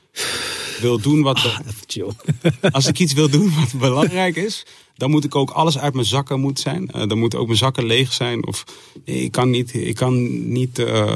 wil 0.82 1.00
doen 1.00 1.22
wat... 1.22 1.38
Even 1.38 1.74
chill. 1.88 2.10
Als 2.72 2.88
ik 2.88 3.00
iets 3.00 3.14
wil 3.14 3.30
doen 3.30 3.52
wat 3.56 3.74
belangrijk 3.80 4.36
is, 4.36 4.66
dan 4.96 5.10
moet 5.10 5.24
ik 5.24 5.36
ook 5.36 5.50
alles 5.50 5.78
uit 5.78 5.94
mijn 5.94 6.06
zakken 6.06 6.40
moet 6.40 6.60
zijn. 6.60 6.92
Eh, 6.92 7.08
dan 7.08 7.18
moeten 7.20 7.40
ook 7.40 7.46
mijn 7.46 7.58
zakken 7.58 7.86
leeg 7.86 8.14
zijn. 8.14 8.46
Of 8.48 8.64
nee, 9.06 9.22
ik 9.24 9.32
kan 9.32 9.50
niet, 9.50 9.74
ik 9.74 9.96
kan 9.96 10.50
niet, 10.52 10.80
eh, 10.80 11.16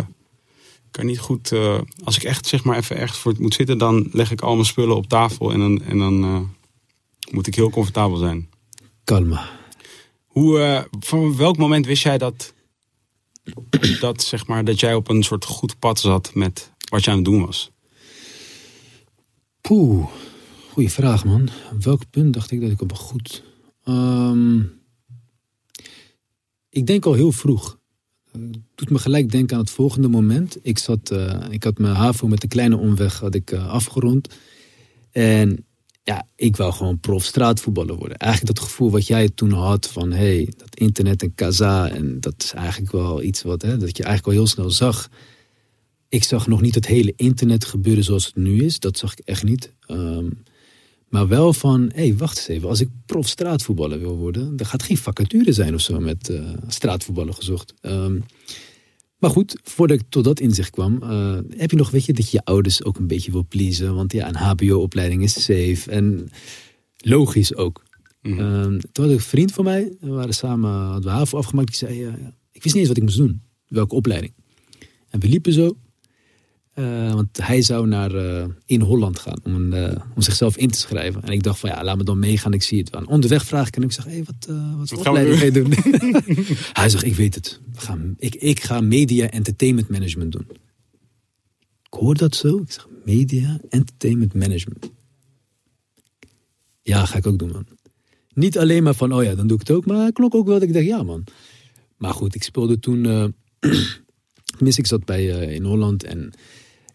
kan 0.91 1.05
niet 1.05 1.19
goed. 1.19 1.51
eh, 1.51 1.79
als 2.03 2.15
ik 2.15 2.23
echt 2.23 2.45
zeg 2.47 2.63
maar 2.63 2.77
even 2.77 2.97
ergens 2.97 3.19
voor 3.19 3.35
moet 3.39 3.53
zitten, 3.53 3.77
dan 3.77 4.09
leg 4.11 4.31
ik 4.31 4.41
al 4.41 4.53
mijn 4.53 4.65
spullen 4.65 4.95
op 4.95 5.07
tafel 5.07 5.51
en 5.51 5.59
dan, 5.59 5.81
en 5.81 5.97
dan 5.97 6.23
eh, 6.23 6.41
moet 7.31 7.47
ik 7.47 7.55
heel 7.55 7.69
comfortabel 7.69 8.17
zijn. 8.17 8.49
Kalma. 9.03 9.49
Hoe, 10.25 10.59
eh, 10.59 10.83
van 10.99 11.37
welk 11.37 11.57
moment 11.57 11.85
wist 11.85 12.03
jij 12.03 12.17
dat, 12.17 12.53
dat 13.99 14.23
zeg 14.23 14.47
maar 14.47 14.65
dat 14.65 14.79
jij 14.79 14.93
op 14.95 15.09
een 15.09 15.23
soort 15.23 15.45
goed 15.45 15.79
pad 15.79 15.99
zat 15.99 16.33
met 16.33 16.71
wat 16.89 17.03
je 17.03 17.09
aan 17.09 17.15
het 17.15 17.25
doen 17.25 17.45
was? 17.45 17.71
Poeh, 19.61 20.07
goeie 20.71 20.91
vraag 20.91 21.25
man. 21.25 21.49
Op 21.71 21.83
welk 21.83 22.09
punt 22.09 22.33
dacht 22.33 22.51
ik 22.51 22.61
dat 22.61 22.71
ik 22.71 22.81
op 22.81 22.91
een 22.91 22.97
goed... 22.97 23.43
Ehm, 23.83 24.59
ik 26.69 26.85
denk 26.85 27.05
al 27.05 27.13
heel 27.13 27.31
vroeg. 27.31 27.79
Doet 28.75 28.89
me 28.89 28.99
gelijk 28.99 29.31
denken 29.31 29.55
aan 29.55 29.61
het 29.61 29.71
volgende 29.71 30.07
moment. 30.07 30.57
Ik, 30.61 30.77
zat, 30.77 31.11
eh, 31.11 31.39
ik 31.49 31.63
had 31.63 31.77
mijn 31.77 31.95
HAVO 31.95 32.27
met 32.27 32.43
een 32.43 32.49
kleine 32.49 32.77
omweg 32.77 33.19
had 33.19 33.35
ik, 33.35 33.51
eh, 33.51 33.69
afgerond. 33.69 34.27
En 35.11 35.65
ja, 36.03 36.27
ik 36.35 36.55
wou 36.55 36.73
gewoon 36.73 36.99
prof 36.99 37.23
straatvoetballer 37.23 37.95
worden. 37.95 38.17
Eigenlijk 38.17 38.55
dat 38.55 38.65
gevoel 38.65 38.91
wat 38.91 39.07
jij 39.07 39.29
toen 39.29 39.51
had 39.51 39.87
van... 39.87 40.11
hey, 40.11 40.53
dat 40.57 40.75
internet 40.75 41.21
en 41.21 41.35
kaza. 41.35 41.89
En 41.89 42.19
dat 42.19 42.33
is 42.37 42.53
eigenlijk 42.53 42.91
wel 42.91 43.21
iets 43.21 43.41
wat, 43.41 43.61
hè, 43.61 43.77
dat 43.77 43.97
je 43.97 44.03
eigenlijk 44.03 44.25
al 44.25 44.43
heel 44.43 44.51
snel 44.51 44.69
zag. 44.69 45.09
Ik 46.09 46.23
zag 46.23 46.47
nog 46.47 46.61
niet 46.61 46.75
het 46.75 46.87
hele 46.87 47.13
internet 47.15 47.65
gebeuren 47.65 48.03
zoals 48.03 48.25
het 48.25 48.35
nu 48.35 48.63
is. 48.63 48.79
Dat 48.79 48.97
zag 48.97 49.11
ik 49.11 49.19
echt 49.25 49.43
niet. 49.43 49.73
Ehm, 49.85 50.29
maar 51.11 51.27
wel 51.27 51.53
van, 51.53 51.81
hé, 51.93 52.07
hey, 52.07 52.17
wacht 52.17 52.37
eens 52.37 52.47
even. 52.47 52.69
Als 52.69 52.81
ik 52.81 52.89
prof 53.05 53.27
straatvoetballer 53.27 53.99
wil 53.99 54.17
worden, 54.17 54.57
dan 54.57 54.67
gaat 54.67 54.83
geen 54.83 54.97
vacature 54.97 55.51
zijn 55.51 55.73
of 55.73 55.81
zo 55.81 55.99
met 55.99 56.29
eh 56.29 56.53
straatvoetballen 56.67 57.33
gezocht. 57.33 57.73
Ehm, 57.81 58.19
maar 59.17 59.29
goed, 59.29 59.59
voordat 59.63 59.99
ik 59.99 60.05
tot 60.09 60.23
dat 60.23 60.39
inzicht 60.39 60.69
kwam, 60.69 61.03
eh, 61.03 61.37
heb 61.57 61.71
je 61.71 61.77
nog, 61.77 61.89
weet 61.89 62.05
je, 62.05 62.13
dat 62.13 62.31
je 62.31 62.37
je 62.37 62.45
ouders 62.45 62.83
ook 62.83 62.97
een 62.97 63.07
beetje 63.07 63.31
wil 63.31 63.45
pleasen. 63.47 63.95
Want 63.95 64.13
ja, 64.13 64.27
een 64.27 64.35
HBO-opleiding 64.35 65.23
is 65.23 65.43
safe 65.43 65.91
en 65.91 66.31
logisch 66.97 67.55
ook. 67.55 67.83
Ehm, 68.21 68.79
toen 68.91 69.03
had 69.03 69.13
ik 69.13 69.19
een 69.19 69.19
vriend 69.19 69.51
van 69.51 69.63
mij, 69.63 69.95
we 69.99 70.09
waren 70.09 70.33
samen, 70.33 70.71
hadden 70.71 71.11
we 71.11 71.17
HAVO 71.17 71.37
afgemaakt. 71.37 71.67
Die 71.67 71.77
zei, 71.77 72.05
eh, 72.05 72.13
ik 72.51 72.63
wist 72.63 72.75
niet 72.75 72.75
eens 72.75 72.87
wat 72.87 72.97
ik 72.97 73.03
moest 73.03 73.17
doen, 73.17 73.41
welke 73.67 73.95
opleiding. 73.95 74.33
En 75.09 75.19
we 75.19 75.27
liepen 75.27 75.53
zo. 75.53 75.77
Eh, 76.71 77.13
want 77.13 77.37
hij 77.41 77.61
zou 77.61 77.87
naar 77.87 78.15
eh, 78.15 78.45
in 78.65 78.81
Holland 78.81 79.19
gaan 79.19 79.37
om, 79.43 79.55
een, 79.55 79.73
eh, 79.73 80.01
om 80.15 80.21
zichzelf 80.21 80.57
in 80.57 80.69
te 80.69 80.77
schrijven. 80.77 81.23
En 81.23 81.31
ik 81.31 81.43
dacht 81.43 81.59
van 81.59 81.69
ja, 81.69 81.83
laat 81.83 81.97
me 81.97 82.03
dan 82.03 82.19
meegaan, 82.19 82.53
ik 82.53 82.63
zie 82.63 82.79
het 82.79 82.89
wel. 82.89 83.03
Onderweg 83.03 83.45
vraag 83.45 83.67
ik 83.67 83.75
en 83.75 83.83
ik 83.83 83.91
zeg, 83.91 84.05
hey, 84.05 84.23
wat, 84.23 84.55
wat 84.77 84.89
Wat 84.89 84.99
opleiding 84.99 85.37
ga 85.37 85.45
je 85.45 85.51
doen? 85.51 85.73
hij 86.79 86.89
zegt, 86.89 87.03
ik 87.03 87.15
weet 87.15 87.35
het. 87.35 87.59
We 87.73 87.79
gaan, 87.79 88.15
ik, 88.17 88.35
ik 88.35 88.63
ga 88.63 88.81
media 88.81 89.29
entertainment 89.29 89.89
management 89.89 90.31
doen. 90.31 90.45
Ik 91.83 91.99
hoor 91.99 92.15
dat 92.15 92.35
zo. 92.35 92.57
Ik 92.57 92.71
zeg, 92.71 92.87
media 93.05 93.59
entertainment 93.69 94.33
management. 94.33 94.91
Ja, 96.81 97.05
ga 97.05 97.17
ik 97.17 97.27
ook 97.27 97.39
doen 97.39 97.51
man. 97.51 97.67
Niet 98.33 98.57
alleen 98.57 98.83
maar 98.83 98.95
van, 98.95 99.13
oh 99.13 99.23
ja, 99.23 99.35
dan 99.35 99.47
doe 99.47 99.59
ik 99.59 99.67
het 99.67 99.77
ook. 99.77 99.85
Maar 99.85 100.11
klonk 100.11 100.35
ook 100.35 100.45
wel 100.45 100.59
dat 100.59 100.67
ik 100.67 100.73
dacht, 100.73 100.85
ja 100.85 101.03
man. 101.03 101.23
Maar 101.97 102.13
goed, 102.13 102.35
ik 102.35 102.43
speelde 102.43 102.79
toen... 102.79 103.03
Tenminste, 104.57 104.81
ik 104.81 104.87
zat 104.87 105.05
bij, 105.05 105.25
in 105.53 105.63
Holland 105.63 106.03
en 106.03 106.33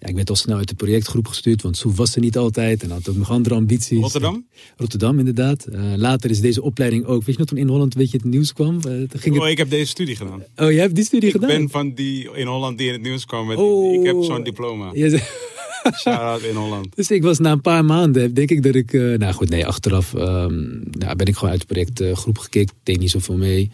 ja, 0.01 0.09
ik 0.09 0.15
werd 0.15 0.31
al 0.31 0.37
snel 0.37 0.57
uit 0.57 0.69
de 0.69 0.75
projectgroep 0.75 1.27
gestuurd, 1.29 1.63
want 1.63 1.77
Soef 1.77 1.97
was 1.97 2.15
er 2.15 2.21
niet 2.21 2.37
altijd 2.37 2.83
en 2.83 2.91
had 2.91 3.09
ook 3.09 3.17
nog 3.17 3.31
andere 3.31 3.55
ambities. 3.55 4.01
Rotterdam? 4.01 4.47
Rotterdam, 4.77 5.19
inderdaad. 5.19 5.65
Eh, 5.65 5.81
later 5.97 6.31
is 6.31 6.41
deze 6.41 6.63
opleiding 6.63 7.05
ook, 7.05 7.19
weet 7.25 7.35
je 7.35 7.39
nog, 7.41 7.47
toen 7.49 7.59
in 7.59 7.69
Holland 7.69 7.95
weet 7.95 8.11
je, 8.11 8.17
het 8.17 8.27
nieuws 8.27 8.53
kwam? 8.53 8.77
eh, 8.77 8.83
ging 9.09 9.35
het... 9.35 9.39
Oh, 9.43 9.49
ik 9.49 9.59
heb 9.59 9.71
deze 9.71 9.87
studie 9.87 10.17
gedaan. 10.17 10.43
oh, 10.57 10.71
jij 10.71 10.81
hebt 10.81 10.95
die 10.95 11.05
studie 11.05 11.29
Ik 11.29 11.35
gedaan? 11.35 11.49
ben 11.49 11.71
van 11.71 11.95
die 11.95 12.31
in 12.35 12.47
Holland 12.47 12.79
die 12.79 12.87
in 12.87 12.93
het 12.93 13.03
nieuws 13.03 13.25
kwam. 13.25 13.47
Met, 13.47 13.57
Oh. 13.59 13.95
Ik 13.95 14.07
heb 14.07 14.17
zo'n 14.23 14.43
diploma. 14.45 14.91
Ze- 14.95 15.45
Shout-out 16.01 16.43
in 16.43 16.55
Holland. 16.55 16.97
dus 16.97 17.11
ik 17.11 17.23
was 17.23 17.39
na 17.39 17.53
een 17.53 17.61
paar 17.61 17.85
maanden, 17.85 18.35
denk 18.35 18.51
ik 18.51 18.63
dat 18.63 18.75
ik... 18.75 18.93
eh, 18.93 19.01
nou 19.19 19.33
goed, 19.33 19.49
nee, 19.49 19.67
achteraf 19.67 20.15
ehm, 20.15 20.55
nou, 20.91 21.17
ben 21.17 21.27
ik 21.27 21.35
gewoon 21.37 21.51
uit 21.51 21.61
de 21.61 21.67
projectgroep 21.67 22.39
gekikt. 22.39 22.73
Deed 22.83 22.99
niet 22.99 23.11
zoveel 23.11 23.37
mee. 23.37 23.71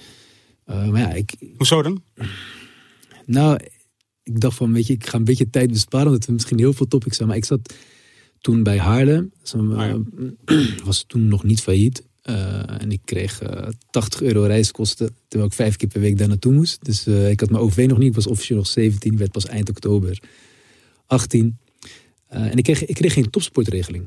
Maar 0.66 0.98
ja, 1.00 1.12
ik, 1.12 1.30
Hoezo 1.56 1.82
dan? 1.82 2.02
Nou, 3.26 3.58
ik 4.22 4.40
dacht 4.40 4.56
van, 4.56 4.72
weet 4.72 4.86
je, 4.86 4.92
ik 4.92 5.06
ga 5.06 5.18
een 5.18 5.24
beetje 5.24 5.50
tijd 5.50 5.72
besparen, 5.72 6.06
omdat 6.06 6.26
we 6.26 6.32
misschien 6.32 6.58
heel 6.58 6.72
veel 6.72 6.88
topics 6.88 7.16
zijn. 7.16 7.28
Maar 7.28 7.36
ik 7.36 7.44
zat 7.44 7.74
toen 8.40 8.62
bij 8.62 8.78
Haarlem, 8.78 9.32
eh, 9.52 9.94
was 10.84 11.04
toen 11.06 11.28
nog 11.28 11.44
niet 11.44 11.60
failliet. 11.60 12.02
Eh, 12.22 12.82
en 12.82 12.92
ik 12.92 13.00
kreeg 13.04 13.40
eh 13.40 13.68
80 13.90 14.22
euro 14.22 14.42
reiskosten, 14.42 15.16
terwijl 15.28 15.50
ik 15.50 15.56
vijf 15.56 15.76
keer 15.76 15.88
per 15.88 16.00
week 16.00 16.18
daar 16.18 16.28
naartoe 16.28 16.52
moest. 16.52 16.84
Dus 16.84 17.06
eh, 17.06 17.30
ik 17.30 17.40
had 17.40 17.50
mijn 17.50 17.62
OV 17.62 17.84
nog 17.88 17.98
niet, 17.98 18.08
ik 18.08 18.14
was 18.14 18.26
officieel 18.26 18.58
nog 18.58 18.66
17, 18.66 19.12
ik 19.12 19.18
werd 19.18 19.32
pas 19.32 19.46
eind 19.46 19.68
oktober 19.68 20.22
18. 21.06 21.58
Eh, 22.26 22.50
en 22.50 22.56
ik 22.56 22.64
kreeg, 22.64 22.84
ik 22.84 22.94
kreeg 22.94 23.12
geen 23.12 23.30
topsportregeling. 23.30 24.06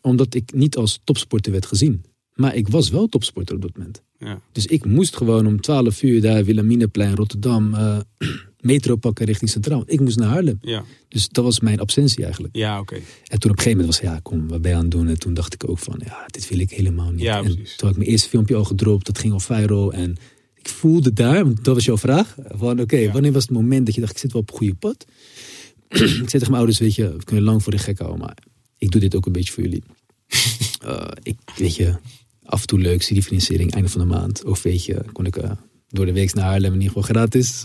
Omdat 0.00 0.34
ik 0.34 0.54
niet 0.54 0.76
als 0.76 1.00
topsporter 1.04 1.52
werd 1.52 1.66
gezien. 1.66 2.04
Maar 2.34 2.54
ik 2.54 2.68
was 2.68 2.90
wel 2.90 3.06
topsporter 3.06 3.54
op 3.54 3.62
dat 3.62 3.76
moment. 3.76 4.02
Ja. 4.18 4.40
Dus 4.52 4.66
ik 4.66 4.84
moest 4.84 5.16
gewoon 5.16 5.46
om 5.46 5.60
12 5.60 6.02
uur 6.02 6.20
daar 6.20 6.44
Wilhelminaplein, 6.44 7.14
Rotterdam, 7.14 7.74
eh, 7.74 7.98
metro 8.66 8.96
pakken 8.96 9.26
richting 9.26 9.50
Centraal. 9.50 9.82
Ik 9.86 10.00
moest 10.00 10.16
naar 10.18 10.28
Haarlem. 10.28 10.58
Ja, 10.60 10.84
Dus 11.08 11.28
dat 11.28 11.44
was 11.44 11.60
mijn 11.60 11.80
absentie 11.80 12.24
eigenlijk. 12.24 12.56
ja 12.56 12.80
oké. 12.80 12.94
En 12.94 13.38
toen 13.38 13.50
op 13.50 13.56
een 13.56 13.62
gegeven 13.62 13.78
moment 13.78 13.86
was 13.86 14.10
ja, 14.10 14.18
kom, 14.22 14.48
wat 14.48 14.60
ben 14.62 14.70
je 14.70 14.76
aan 14.76 14.82
het 14.82 14.90
doen? 14.90 15.08
En 15.08 15.18
toen 15.18 15.34
dacht 15.34 15.54
ik 15.54 15.68
ook 15.68 15.78
van, 15.78 16.00
ja, 16.04 16.24
dit 16.26 16.48
wil 16.48 16.58
ik 16.58 16.70
helemaal 16.70 17.10
niet. 17.10 17.20
Ja, 17.20 17.38
en 17.42 17.44
toen 17.54 17.64
had 17.76 17.90
ik 17.90 17.96
mijn 17.96 18.08
eerste 18.10 18.28
filmpje 18.28 18.54
al 18.54 18.64
gedropt, 18.64 19.06
dat 19.06 19.18
ging 19.18 19.32
al 19.32 19.40
viral. 19.40 19.92
En 19.92 20.16
ik 20.54 20.68
voelde 20.68 21.12
daar, 21.12 21.44
want 21.44 21.64
dat 21.64 21.74
was 21.74 21.84
jouw 21.84 21.98
vraag, 21.98 22.36
van 22.48 22.80
oké, 22.80 22.96
Ja. 22.96 23.12
wanneer 23.12 23.32
was 23.32 23.42
het 23.42 23.52
moment 23.52 23.86
dat 23.86 23.94
je 23.94 24.00
dacht, 24.00 24.12
ik 24.12 24.18
zit 24.18 24.32
wel 24.32 24.40
op 24.42 24.48
het 24.48 24.56
goede 24.56 24.74
pad? 24.74 25.06
ik 25.88 25.96
zei 25.98 26.24
tegen 26.26 26.40
mijn 26.40 26.54
ouders, 26.54 26.78
weet 26.78 26.94
je, 26.94 27.16
we 27.16 27.24
kunnen 27.24 27.44
lang 27.44 27.62
voor 27.62 27.72
de 27.72 27.78
gek 27.78 27.98
houden, 27.98 28.20
maar 28.20 28.36
ik 28.78 28.90
doe 28.90 29.00
dit 29.00 29.14
ook 29.14 29.26
een 29.26 29.32
beetje 29.32 29.52
voor 29.52 29.62
jullie. 29.62 29.82
Eh, 30.86 31.06
ik, 31.22 31.36
weet 31.56 31.76
je, 31.76 31.94
af 32.42 32.60
en 32.60 32.66
toe 32.66 32.78
leuk, 32.78 33.02
studiefinanciering, 33.02 33.72
einde 33.72 33.88
van 33.88 34.00
de 34.00 34.06
maand. 34.06 34.44
Of 34.44 34.62
weet 34.62 34.84
je, 34.84 35.04
kon 35.12 35.26
ik 35.26 35.36
eh, 35.36 35.50
door 35.88 36.06
de 36.06 36.12
week 36.12 36.34
naar 36.34 36.44
Haarlem 36.44 36.72
ieder 36.72 36.86
geval 36.88 37.02
gratis. 37.02 37.64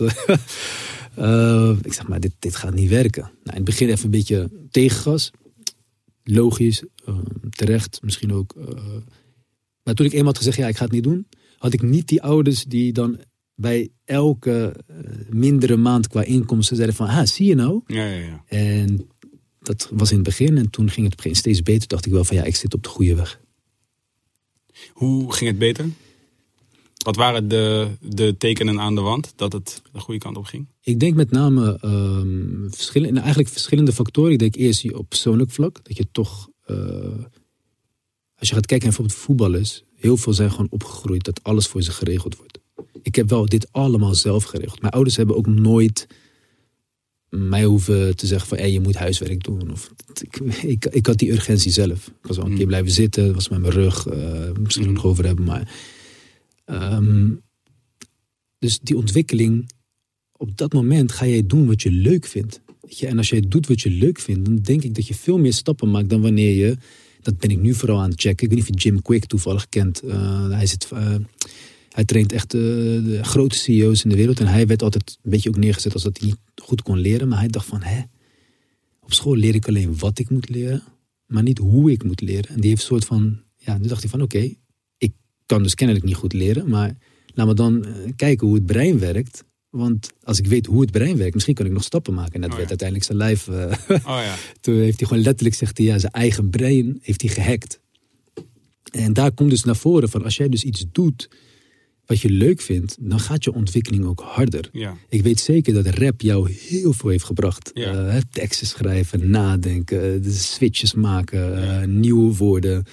Eh, 1.14 1.76
ik 1.82 1.92
zeg 1.92 2.08
maar, 2.08 2.20
dit, 2.20 2.32
dit 2.38 2.56
gaat 2.56 2.74
niet 2.74 2.88
werken. 2.90 3.22
Nou, 3.22 3.32
in 3.44 3.52
het 3.54 3.64
begin 3.64 3.88
even 3.88 4.04
een 4.04 4.10
beetje 4.10 4.50
tegengas. 4.70 5.30
Logisch, 6.24 6.84
eh, 7.04 7.18
terecht, 7.50 7.98
misschien 8.02 8.32
ook. 8.32 8.54
eh. 8.68 8.74
maar 9.82 9.94
toen 9.94 10.06
ik 10.06 10.12
eenmaal 10.12 10.26
had 10.26 10.36
gezegd, 10.36 10.56
ja, 10.56 10.68
ik 10.68 10.76
ga 10.76 10.84
het 10.84 10.92
niet 10.92 11.02
doen, 11.02 11.26
had 11.58 11.72
ik 11.72 11.82
niet 11.82 12.08
die 12.08 12.22
ouders 12.22 12.64
die 12.64 12.92
dan 12.92 13.18
bij 13.54 13.88
elke 14.04 14.74
eh, 14.86 14.96
mindere 15.30 15.76
maand 15.76 16.08
qua 16.08 16.22
inkomsten 16.22 16.76
zeiden 16.76 16.96
van, 16.96 17.06
ah, 17.08 17.26
zie 17.26 17.46
je 17.46 17.54
nou? 17.54 17.80
Ja, 17.86 18.04
ja, 18.06 18.16
ja. 18.26 18.44
En 18.46 19.08
dat 19.60 19.88
was 19.92 20.10
in 20.10 20.16
het 20.16 20.26
begin 20.26 20.56
en 20.58 20.70
toen 20.70 20.90
ging 20.90 21.06
het 21.06 21.12
op 21.12 21.24
een 21.24 21.24
gegeven 21.24 21.24
moment 21.24 21.36
steeds 21.36 21.62
beter. 21.62 21.88
Dacht 21.88 22.06
ik 22.06 22.12
wel 22.12 22.24
van, 22.24 22.36
ja, 22.36 22.44
ik 22.44 22.56
zit 22.56 22.74
op 22.74 22.82
de 22.82 22.88
goede 22.88 23.14
weg. 23.14 23.40
Hoe 24.92 25.32
ging 25.32 25.50
het 25.50 25.58
beter? 25.58 25.86
Wat 27.02 27.16
waren 27.16 27.48
de, 27.48 27.88
de 28.00 28.36
tekenen 28.38 28.80
aan 28.80 28.94
de 28.94 29.00
wand 29.00 29.32
dat 29.36 29.52
het 29.52 29.82
de 29.92 30.00
goede 30.00 30.20
kant 30.20 30.36
op 30.36 30.44
ging? 30.44 30.66
Ik 30.80 31.00
denk 31.00 31.14
met 31.14 31.30
name 31.30 31.78
ehm 31.80 32.68
verschillende, 32.70 33.20
eigenlijk 33.20 33.48
verschillende 33.48 33.92
factoren. 33.92 34.32
Ik 34.32 34.38
denk 34.38 34.54
eerst 34.54 34.92
op 34.92 35.08
persoonlijk 35.08 35.50
vlak. 35.50 35.80
Dat 35.82 35.96
je 35.96 36.06
toch, 36.12 36.48
eh, 36.64 36.76
als 38.36 38.48
je 38.48 38.54
gaat 38.54 38.66
kijken 38.66 38.88
naar 38.88 38.96
bijvoorbeeld 38.96 39.18
voetballers. 39.18 39.82
Heel 39.94 40.16
veel 40.16 40.32
zijn 40.32 40.50
gewoon 40.50 40.70
opgegroeid 40.70 41.24
dat 41.24 41.42
alles 41.42 41.66
voor 41.66 41.82
ze 41.82 41.92
geregeld 41.92 42.36
wordt. 42.36 42.58
Ik 43.02 43.14
heb 43.14 43.28
wel 43.28 43.46
dit 43.46 43.72
allemaal 43.72 44.14
zelf 44.14 44.44
geregeld. 44.44 44.80
Mijn 44.80 44.92
ouders 44.92 45.16
hebben 45.16 45.36
ook 45.36 45.46
nooit 45.46 46.06
mij 47.28 47.64
hoeven 47.64 48.16
te 48.16 48.26
zeggen 48.26 48.48
van 48.48 48.58
hey, 48.58 48.72
je 48.72 48.80
moet 48.80 48.94
huiswerk 48.94 49.44
doen. 49.44 49.70
Of, 49.72 49.90
ik, 50.20 50.36
ik, 50.62 50.84
ik 50.84 51.06
had 51.06 51.18
die 51.18 51.32
urgentie 51.32 51.72
zelf. 51.72 52.06
Ik 52.06 52.26
was 52.26 52.36
wel 52.36 52.46
een 52.46 52.56
keer 52.56 52.66
blijven 52.66 52.90
zitten, 52.90 53.34
was 53.34 53.48
met 53.48 53.60
mijn 53.60 53.72
rug, 53.72 54.06
eh, 54.06 54.50
misschien 54.60 54.86
Mm. 54.86 54.92
nog 54.92 55.04
over 55.04 55.24
hebben. 55.26 55.44
Maar, 55.44 55.74
ehm, 56.64 57.30
dus 58.58 58.78
die 58.80 58.96
ontwikkeling, 58.96 59.70
op 60.36 60.56
dat 60.56 60.72
moment 60.72 61.12
ga 61.12 61.26
jij 61.26 61.46
doen 61.46 61.66
wat 61.66 61.82
je 61.82 61.90
leuk 61.90 62.26
vindt. 62.26 62.60
Je? 62.88 63.06
En 63.06 63.18
als 63.18 63.28
jij 63.28 63.40
doet 63.40 63.66
wat 63.66 63.80
je 63.80 63.90
leuk 63.90 64.18
vindt, 64.18 64.44
dan 64.44 64.56
denk 64.56 64.82
ik 64.82 64.94
dat 64.94 65.06
je 65.06 65.14
veel 65.14 65.38
meer 65.38 65.52
stappen 65.52 65.90
maakt 65.90 66.08
dan 66.08 66.20
wanneer 66.20 66.54
je. 66.54 66.76
Dat 67.20 67.38
ben 67.38 67.50
ik 67.50 67.60
nu 67.60 67.74
vooral 67.74 68.00
aan 68.00 68.10
het 68.10 68.20
checken. 68.20 68.44
Ik 68.44 68.54
weet 68.54 68.64
niet 68.64 68.76
of 68.76 68.82
Jim 68.82 69.02
Quick 69.02 69.24
toevallig 69.24 69.68
kent. 69.68 70.00
Eh, 70.00 70.50
hij, 70.50 70.70
eh, 70.90 71.14
hij 71.88 72.04
traint 72.04 72.32
echt 72.32 72.54
eh, 72.54 72.60
de 72.60 73.18
grote 73.22 73.56
CEO's 73.56 74.04
in 74.04 74.10
de 74.10 74.16
wereld. 74.16 74.40
En 74.40 74.46
hij 74.46 74.66
werd 74.66 74.82
altijd 74.82 75.18
een 75.22 75.30
beetje 75.30 75.48
ook 75.48 75.56
neergezet 75.56 75.92
als 75.92 76.02
dat 76.02 76.18
hij 76.18 76.34
goed 76.62 76.82
kon 76.82 76.98
leren. 76.98 77.28
Maar 77.28 77.38
hij 77.38 77.48
dacht 77.48 77.66
van, 77.66 77.82
hè, 77.82 78.02
op 79.00 79.12
school 79.12 79.36
leer 79.36 79.54
ik 79.54 79.68
alleen 79.68 79.98
wat 79.98 80.18
ik 80.18 80.30
moet 80.30 80.48
leren, 80.48 80.82
maar 81.26 81.42
niet 81.42 81.58
hoe 81.58 81.90
ik 81.90 82.04
moet 82.04 82.20
leren. 82.20 82.48
En 82.48 82.60
die 82.60 82.68
heeft 82.70 82.80
een 82.80 82.86
soort 82.86 83.04
van, 83.04 83.40
ja, 83.56 83.78
nu 83.78 83.86
dacht 83.86 84.00
hij 84.00 84.10
van, 84.10 84.22
oké, 84.22 84.54
kan 85.52 85.62
dus 85.62 85.74
kennelijk 85.74 86.04
niet 86.06 86.14
goed 86.14 86.32
leren, 86.32 86.68
maar 86.68 86.96
laat 87.34 87.46
me 87.46 87.54
dan 87.54 87.84
eh, 87.84 87.92
kijken 88.16 88.46
hoe 88.46 88.56
het 88.56 88.66
brein 88.66 88.98
werkt. 88.98 89.44
Want 89.70 90.10
als 90.22 90.38
ik 90.38 90.46
weet 90.46 90.66
hoe 90.66 90.80
het 90.80 90.90
brein 90.90 91.16
werkt, 91.16 91.34
misschien 91.34 91.54
kan 91.54 91.66
ik 91.66 91.72
nog 91.72 91.82
stappen 91.84 92.14
maken. 92.14 92.34
En 92.34 92.40
dat 92.40 92.50
Oh, 92.50 92.56
werd 92.56 92.70
ja. 92.70 92.76
uiteindelijk 92.78 93.08
zijn 93.08 93.18
lijf. 93.18 93.48
eh, 93.48 93.96
Oh 94.16 94.22
ja. 94.24 94.34
toen 94.60 94.74
heeft 94.74 94.98
hij 94.98 95.08
gewoon 95.08 95.22
letterlijk 95.22 95.56
zegt 95.56 95.78
hij, 95.78 95.86
ja, 95.86 95.98
zijn 95.98 96.12
eigen 96.12 96.50
brein 96.50 96.98
heeft 97.02 97.20
hij 97.20 97.30
gehackt. 97.30 97.80
En 98.92 99.12
daar 99.12 99.32
komt 99.32 99.50
dus 99.50 99.64
naar 99.64 99.76
voren 99.76 100.08
van 100.08 100.24
als 100.24 100.36
jij 100.36 100.48
dus 100.48 100.64
iets 100.64 100.84
doet 100.92 101.28
wat 102.06 102.20
je 102.20 102.30
leuk 102.30 102.60
vindt, 102.60 102.96
dan 103.00 103.20
gaat 103.20 103.44
je 103.44 103.52
ontwikkeling 103.52 104.04
ook 104.04 104.20
harder. 104.20 104.68
Ja. 104.72 104.96
Ik 105.08 105.22
weet 105.22 105.40
zeker 105.40 105.74
dat 105.74 105.86
rap 105.86 106.20
jou 106.20 106.52
heel 106.68 106.92
veel 106.92 107.10
heeft 107.10 107.24
gebracht. 107.24 107.70
Ja. 107.74 108.08
Eh, 108.08 108.20
teksten 108.30 108.66
schrijven, 108.66 109.30
nadenken, 109.30 110.22
de 110.22 110.32
switches 110.32 110.94
maken, 110.94 112.00
nieuwe 112.00 112.36
woorden. 112.36 112.84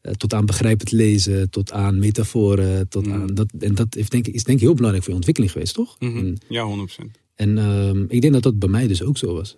Eh, 0.00 0.12
tot 0.12 0.34
aan 0.34 0.46
begrijpend 0.46 0.90
lezen, 0.92 1.50
tot 1.50 1.72
aan 1.72 1.98
metaforen. 1.98 2.88
Tot 2.88 3.06
Mm. 3.06 3.12
aan 3.12 3.26
dat, 3.26 3.46
en 3.58 3.74
dat 3.74 3.94
heeft, 3.94 4.10
denk 4.10 4.26
ik, 4.26 4.34
is 4.34 4.44
denk 4.44 4.58
ik 4.58 4.64
heel 4.64 4.74
belangrijk 4.74 5.02
voor 5.04 5.12
je 5.12 5.18
ontwikkeling 5.18 5.52
geweest, 5.52 5.74
toch? 5.74 5.96
Mhm. 5.98 6.16
En- 6.16 6.38
Ja, 6.48 6.64
100%. 6.64 7.18
en 7.34 7.58
ehm, 7.58 8.04
ik 8.08 8.20
denk 8.20 8.32
dat 8.32 8.42
dat 8.42 8.58
bij 8.58 8.68
mij 8.68 8.86
dus 8.86 9.02
ook 9.02 9.18
zo 9.18 9.32
was. 9.34 9.56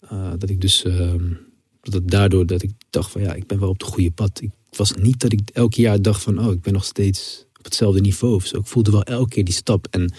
Eh, 0.00 0.32
dat 0.38 0.50
ik 0.50 0.60
dus, 0.60 0.84
ehm, 0.84 1.32
dat 1.80 1.92
het 1.94 2.08
daardoor 2.10 2.46
dat 2.46 2.62
ik 2.62 2.70
dacht 2.90 3.10
van 3.10 3.20
ja, 3.20 3.34
ik 3.34 3.46
ben 3.46 3.58
wel 3.60 3.68
op 3.68 3.78
het 3.80 3.88
goede 3.88 4.10
pad. 4.10 4.40
Ik, 4.42 4.50
was 4.76 4.92
niet 4.94 5.20
dat 5.20 5.32
ik 5.32 5.40
elk 5.52 5.74
jaar 5.74 6.02
dacht 6.02 6.22
van 6.22 6.38
oh, 6.46 6.52
ik 6.52 6.60
ben 6.60 6.72
nog 6.72 6.84
steeds 6.84 7.46
op 7.58 7.64
hetzelfde 7.64 8.00
niveau 8.00 8.34
of 8.34 8.46
zo. 8.46 8.58
Ik 8.58 8.66
voelde 8.66 8.90
wel 8.90 9.02
elke 9.02 9.28
keer 9.28 9.44
die 9.44 9.54
stap. 9.54 9.86
En 9.90 10.12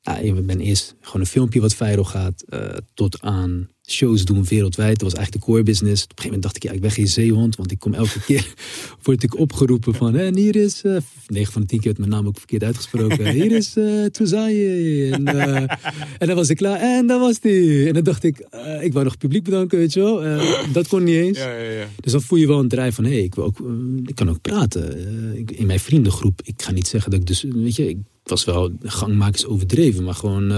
ja, 0.00 0.18
ik 0.18 0.46
ben 0.46 0.60
eerst 0.60 0.94
gewoon 1.00 1.20
een 1.20 1.26
filmpje 1.26 1.60
wat 1.60 1.74
viral 1.74 2.04
gaat, 2.04 2.42
eh, 2.48 2.76
tot 2.94 3.20
aan 3.20 3.68
shows 3.86 4.24
doen 4.24 4.44
wereldwijd. 4.44 4.98
Dat 4.98 5.02
was 5.10 5.14
eigenlijk 5.14 5.44
de 5.46 5.50
core 5.52 5.62
business. 5.62 6.02
Op 6.02 6.10
een 6.10 6.16
gegeven 6.16 6.24
moment 6.24 6.42
dacht 6.42 6.56
ik, 6.56 6.62
ja, 6.62 6.70
ik 6.72 6.80
ben 6.80 6.90
geen 6.90 7.08
zeehond, 7.08 7.56
want 7.56 7.70
ik 7.70 7.78
kom 7.78 7.94
elke 7.94 8.20
keer, 8.26 8.54
word 9.02 9.22
ik 9.22 9.38
opgeroepen 9.38 9.94
van, 9.94 10.16
en 10.16 10.36
hier 10.36 10.56
is, 10.56 10.82
eh 10.82 10.96
9 11.26 11.52
van 11.52 11.60
de 11.62 11.66
10 11.68 11.78
keer 11.80 11.86
werd 11.86 11.98
mijn 11.98 12.10
naam 12.10 12.26
ook 12.26 12.38
verkeerd 12.38 12.62
uitgesproken. 12.64 13.30
Hier 13.40 13.52
is 13.52 13.72
Touzaye. 14.12 15.10
En, 15.12 15.26
eh, 15.26 15.56
en 16.18 16.26
dan 16.26 16.36
was 16.36 16.48
ik 16.48 16.56
klaar, 16.56 16.80
en 16.80 17.06
dan 17.06 17.20
was 17.20 17.40
die. 17.40 17.86
En 17.86 17.94
dan 17.94 18.02
dacht 18.02 18.24
ik, 18.24 18.38
ik 18.80 18.92
wou 18.92 19.04
nog 19.04 19.16
publiek 19.18 19.44
bedanken, 19.44 19.78
weet 19.78 19.92
je 19.92 20.00
wel. 20.00 20.22
Dat 20.72 20.88
kon 20.88 21.04
niet 21.04 21.14
eens. 21.16 21.38
Ja, 21.38 21.56
ja, 21.58 21.70
ja. 21.70 21.88
Dus 22.00 22.12
dan 22.12 22.22
voel 22.22 22.38
je 22.38 22.46
wel 22.46 22.58
een 22.60 22.68
drijf 22.68 22.94
van, 22.94 23.04
hé, 23.04 23.10
hey, 23.10 23.22
ik, 23.22 23.34
wil 23.34 23.44
ook, 23.44 23.58
ik 24.06 24.14
kan 24.14 24.30
ook 24.30 24.40
praten. 24.40 24.98
Ik- 25.38 25.50
in 25.50 25.66
mijn 25.66 25.80
vriendengroep, 25.80 26.40
ik 26.44 26.62
ga 26.62 26.72
niet 26.72 26.86
zeggen 26.88 27.10
dat 27.10 27.20
ik 27.20 27.26
dus, 27.26 27.42
weet 27.54 27.76
je, 27.76 27.88
ik 27.88 27.96
was 28.22 28.44
wel, 28.44 28.72
gangmakers 28.82 29.46
overdreven, 29.46 30.04
maar 30.04 30.14
gewoon, 30.14 30.52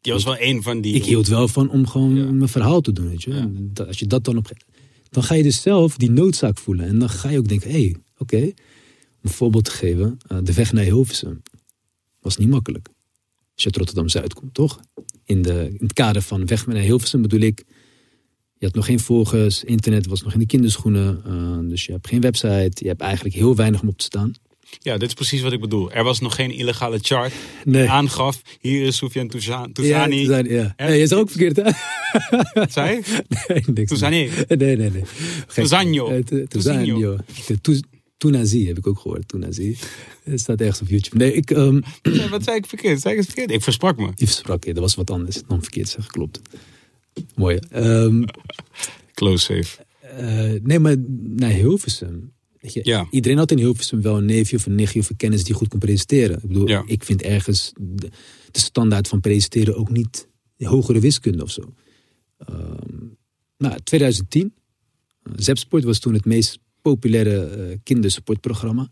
Je 0.00 0.12
was 0.12 0.24
wel 0.24 0.36
een 0.40 0.62
van 0.62 0.80
die... 0.80 0.94
ik 0.94 1.04
hield 1.04 1.28
wel 1.28 1.48
van 1.48 1.70
om 1.70 1.86
gewoon 1.86 2.16
Ja. 2.16 2.30
mijn 2.30 2.48
verhaal 2.48 2.80
te 2.80 2.92
doen, 2.92 3.08
weet 3.08 3.22
je. 3.22 3.30
Ja. 3.74 3.84
Als 3.86 3.98
je 3.98 4.06
dat 4.06 4.24
dan 4.24 4.36
op, 4.36 4.50
dan 5.10 5.22
ga 5.22 5.34
je 5.34 5.42
dus 5.42 5.62
zelf 5.62 5.96
die 5.96 6.10
noodzaak 6.10 6.58
voelen. 6.58 6.86
En 6.86 6.98
dan 6.98 7.08
ga 7.08 7.28
je 7.30 7.38
ook 7.38 7.48
denken, 7.48 7.70
hé, 7.70 7.82
hey, 7.82 7.96
oké, 8.18 8.36
om 8.42 8.52
een 9.22 9.30
voorbeeld 9.30 9.64
te 9.64 9.70
geven, 9.70 10.18
eh, 10.26 10.38
de 10.42 10.52
weg 10.52 10.72
naar 10.72 10.84
Hilversum 10.84 11.42
was 12.20 12.36
niet 12.36 12.48
makkelijk. 12.48 12.88
Als 13.54 13.62
je 13.62 13.64
uit 13.64 13.76
Rotterdam-Zuid 13.76 14.34
komt, 14.34 14.54
toch? 14.54 14.80
In, 15.24 15.42
de, 15.42 15.66
in 15.68 15.76
het 15.78 15.92
kader 15.92 16.22
van 16.22 16.46
weg 16.46 16.66
naar 16.66 16.76
Hilversum 16.76 17.22
bedoel 17.22 17.40
ik, 17.40 17.64
je 18.58 18.66
had 18.66 18.74
nog 18.74 18.84
geen 18.86 19.00
volgers, 19.00 19.64
internet 19.64 20.06
was 20.06 20.22
nog 20.22 20.32
in 20.32 20.38
de 20.38 20.46
kinderschoenen, 20.46 21.22
eh, 21.24 21.58
dus 21.68 21.86
je 21.86 21.92
hebt 21.92 22.08
geen 22.08 22.20
website, 22.20 22.70
je 22.74 22.88
hebt 22.88 23.00
eigenlijk 23.00 23.34
heel 23.34 23.56
weinig 23.56 23.82
om 23.82 23.88
op 23.88 23.98
te 23.98 24.04
staan. 24.04 24.32
Ja, 24.78 24.96
dit 24.98 25.08
is 25.08 25.14
precies 25.14 25.40
wat 25.40 25.52
ik 25.52 25.60
bedoel. 25.60 25.92
Er 25.92 26.04
was 26.04 26.20
nog 26.20 26.34
geen 26.34 26.50
illegale 26.50 26.98
chart 27.02 27.32
Nee. 27.64 27.82
die 27.82 27.90
aangaf... 27.90 28.42
hier 28.60 28.86
is 28.86 28.96
Soufiane 28.96 29.28
Touza- 29.28 29.66
Ja, 29.82 30.06
ja. 30.06 30.74
Je 30.76 31.00
is 31.00 31.12
ook 31.12 31.30
verkeerd, 31.30 31.56
hè? 31.56 31.62
Je? 31.64 33.00
Nee, 33.48 33.62
niks. 33.74 34.00
Nee, 34.00 34.30
nee, 34.48 34.76
nee. 34.76 34.90
Gek. 34.90 35.52
Touzanjo. 35.54 36.08
Eh, 36.08 36.22
to- 36.22 36.44
Touzanjo. 36.46 37.16
De 37.46 37.60
Touz- 37.60 37.80
Tounazi 38.16 38.66
heb 38.66 38.78
ik 38.78 38.86
ook 38.86 38.98
gehoord. 38.98 39.28
Tounazi. 39.28 39.76
Het 40.24 40.40
staat 40.40 40.60
ergens 40.60 40.80
op 40.80 40.88
YouTube. 40.88 41.16
Nee, 41.16 41.32
ik... 41.32 41.50
ehm 41.50 41.80
Nee, 42.02 42.28
Wat 42.28 42.44
zei 42.44 42.56
ik 42.56 42.66
verkeerd? 42.66 43.00
Zei 43.00 43.12
ik 43.14 43.20
het 43.20 43.28
verkeerd? 43.30 43.50
Ik 43.50 43.62
versprak 43.62 43.96
me. 43.96 44.06
je 44.14 44.26
versprak 44.26 44.64
je. 44.64 44.72
Dat 44.74 44.82
was 44.82 44.94
wat 44.94 45.10
anders 45.10 45.40
dan 45.48 45.60
verkeerd 45.62 45.88
zeggen. 45.88 46.12
Klopt. 46.12 46.40
Mooi. 47.34 47.58
Ehm, 47.70 48.22
Close 49.14 49.44
safe. 49.44 49.84
eh, 50.16 50.60
nee, 50.62 50.78
maar 50.78 50.96
naar 51.22 51.50
Hilversum. 51.50 52.32
Weet 52.60 52.72
je, 52.72 52.80
Ja. 52.82 53.06
Iedereen 53.10 53.38
had 53.38 53.50
in 53.50 53.58
Hilversum 53.58 54.02
wel 54.02 54.16
een 54.16 54.24
neefje 54.24 54.56
of 54.56 54.66
een 54.66 54.74
nichtje 54.74 55.00
of 55.00 55.10
een 55.10 55.16
kennis 55.16 55.44
die 55.44 55.54
goed 55.54 55.68
kon 55.68 55.78
presenteren. 55.78 56.36
Ik 56.36 56.48
bedoel, 56.48 56.68
Ja. 56.68 56.82
ik 56.86 57.04
vind 57.04 57.22
ergens 57.22 57.72
de, 57.80 58.08
de 58.50 58.58
standaard 58.60 59.08
van 59.08 59.20
presenteren 59.20 59.76
ook 59.76 59.90
niet 59.90 60.28
hogere 60.58 61.00
wiskunde 61.00 61.42
of 61.42 61.50
zo. 61.50 61.74
Ehm, 62.38 63.04
nou, 63.58 63.78
2010. 63.84 64.52
eh, 65.22 65.32
Zepsport 65.36 65.84
was 65.84 65.98
toen 65.98 66.14
het 66.14 66.24
meest 66.24 66.58
populaire 66.82 67.40
eh 67.44 67.76
kindersportprogramma. 67.82 68.88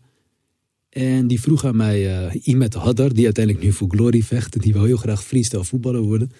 En 0.89 1.27
die 1.27 1.41
vroeg 1.41 1.65
aan 1.65 1.75
mij, 1.75 2.27
eh 2.27 2.35
Imet 2.47 2.73
Haddar, 2.73 3.13
die 3.13 3.25
uiteindelijk 3.25 3.65
nu 3.65 3.71
voor 3.71 3.87
Glory 3.89 4.21
vecht. 4.21 4.55
En 4.55 4.61
die 4.61 4.73
wil 4.73 4.83
heel 4.83 4.97
graag 4.97 5.23
freestyle 5.23 5.63
voetballer 5.63 6.01
worden. 6.01 6.31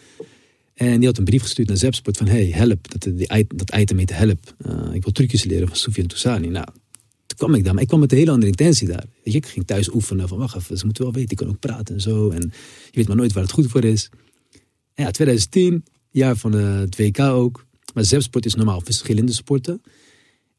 En 0.73 0.97
die 0.97 1.07
had 1.07 1.17
een 1.17 1.23
brief 1.23 1.41
gestuurd 1.41 1.67
naar 1.67 1.77
Zepsport 1.77 2.17
van... 2.17 2.27
hey, 2.27 2.45
help, 2.45 2.91
dat, 2.91 3.17
die, 3.17 3.45
dat 3.55 3.75
item 3.75 3.97
heet 3.97 4.13
help. 4.17 4.55
Ik 4.93 5.03
wil 5.03 5.11
trucjes 5.11 5.43
leren 5.43 5.67
van 5.67 5.77
Soufiane 5.77 6.07
Toussani. 6.09 6.47
Nou, 6.47 6.67
kwam 7.39 7.53
ik 7.53 7.63
daar. 7.63 7.73
Maar 7.73 7.81
ik 7.81 7.87
kwam 7.87 7.99
met 7.99 8.11
een 8.11 8.17
hele 8.17 8.31
andere 8.31 8.51
intentie 8.51 8.87
daar. 8.87 9.05
Weet 9.23 9.33
je, 9.33 9.39
ik 9.39 9.45
ging 9.45 9.65
thuis 9.65 9.93
oefenen 9.93 10.27
van 10.27 10.37
wacht 10.37 10.55
even, 10.55 10.77
ze 10.77 10.85
moeten 10.85 11.03
wel 11.03 11.13
weten, 11.13 11.31
ik 11.31 11.37
kan 11.37 11.47
ook 11.47 11.59
praten 11.59 11.95
en 11.95 12.01
zo. 12.01 12.29
En 12.29 12.41
je 12.85 12.91
weet 12.91 13.07
maar 13.07 13.17
nooit 13.17 13.33
waar 13.33 13.43
het 13.43 13.51
goed 13.51 13.67
voor 13.67 13.83
is. 13.83 14.09
En 14.93 15.03
ja, 15.03 15.11
2010, 15.11 15.83
jaar 16.09 16.35
van 16.35 16.57
eh, 16.57 16.79
het 16.79 16.97
WK 16.97 17.19
ook. 17.19 17.65
Maar 17.93 18.05
zepsport 18.05 18.45
is 18.45 18.55
normaal 18.55 18.81
verschillende 18.81 19.31
sporten. 19.31 19.81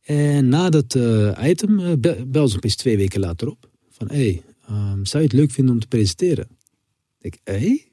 En 0.02 0.48
na 0.48 0.70
dat 0.70 0.94
eh, 0.94 1.38
item 1.42 1.78
uh, 1.78 1.92
bel 2.26 2.48
ze 2.48 2.56
opeens 2.56 2.76
twee 2.76 2.96
weken 2.96 3.20
later 3.20 3.48
op. 3.48 3.70
Van, 3.90 4.08
hé, 4.08 4.16
hey, 4.16 4.42
ehm, 4.66 5.04
zou 5.04 5.22
je 5.22 5.28
het 5.28 5.38
leuk 5.38 5.50
vinden 5.50 5.74
om 5.74 5.80
te 5.80 5.86
presenteren? 5.86 6.48
Ik, 7.20 7.38
hé? 7.44 7.58
Hey? 7.58 7.84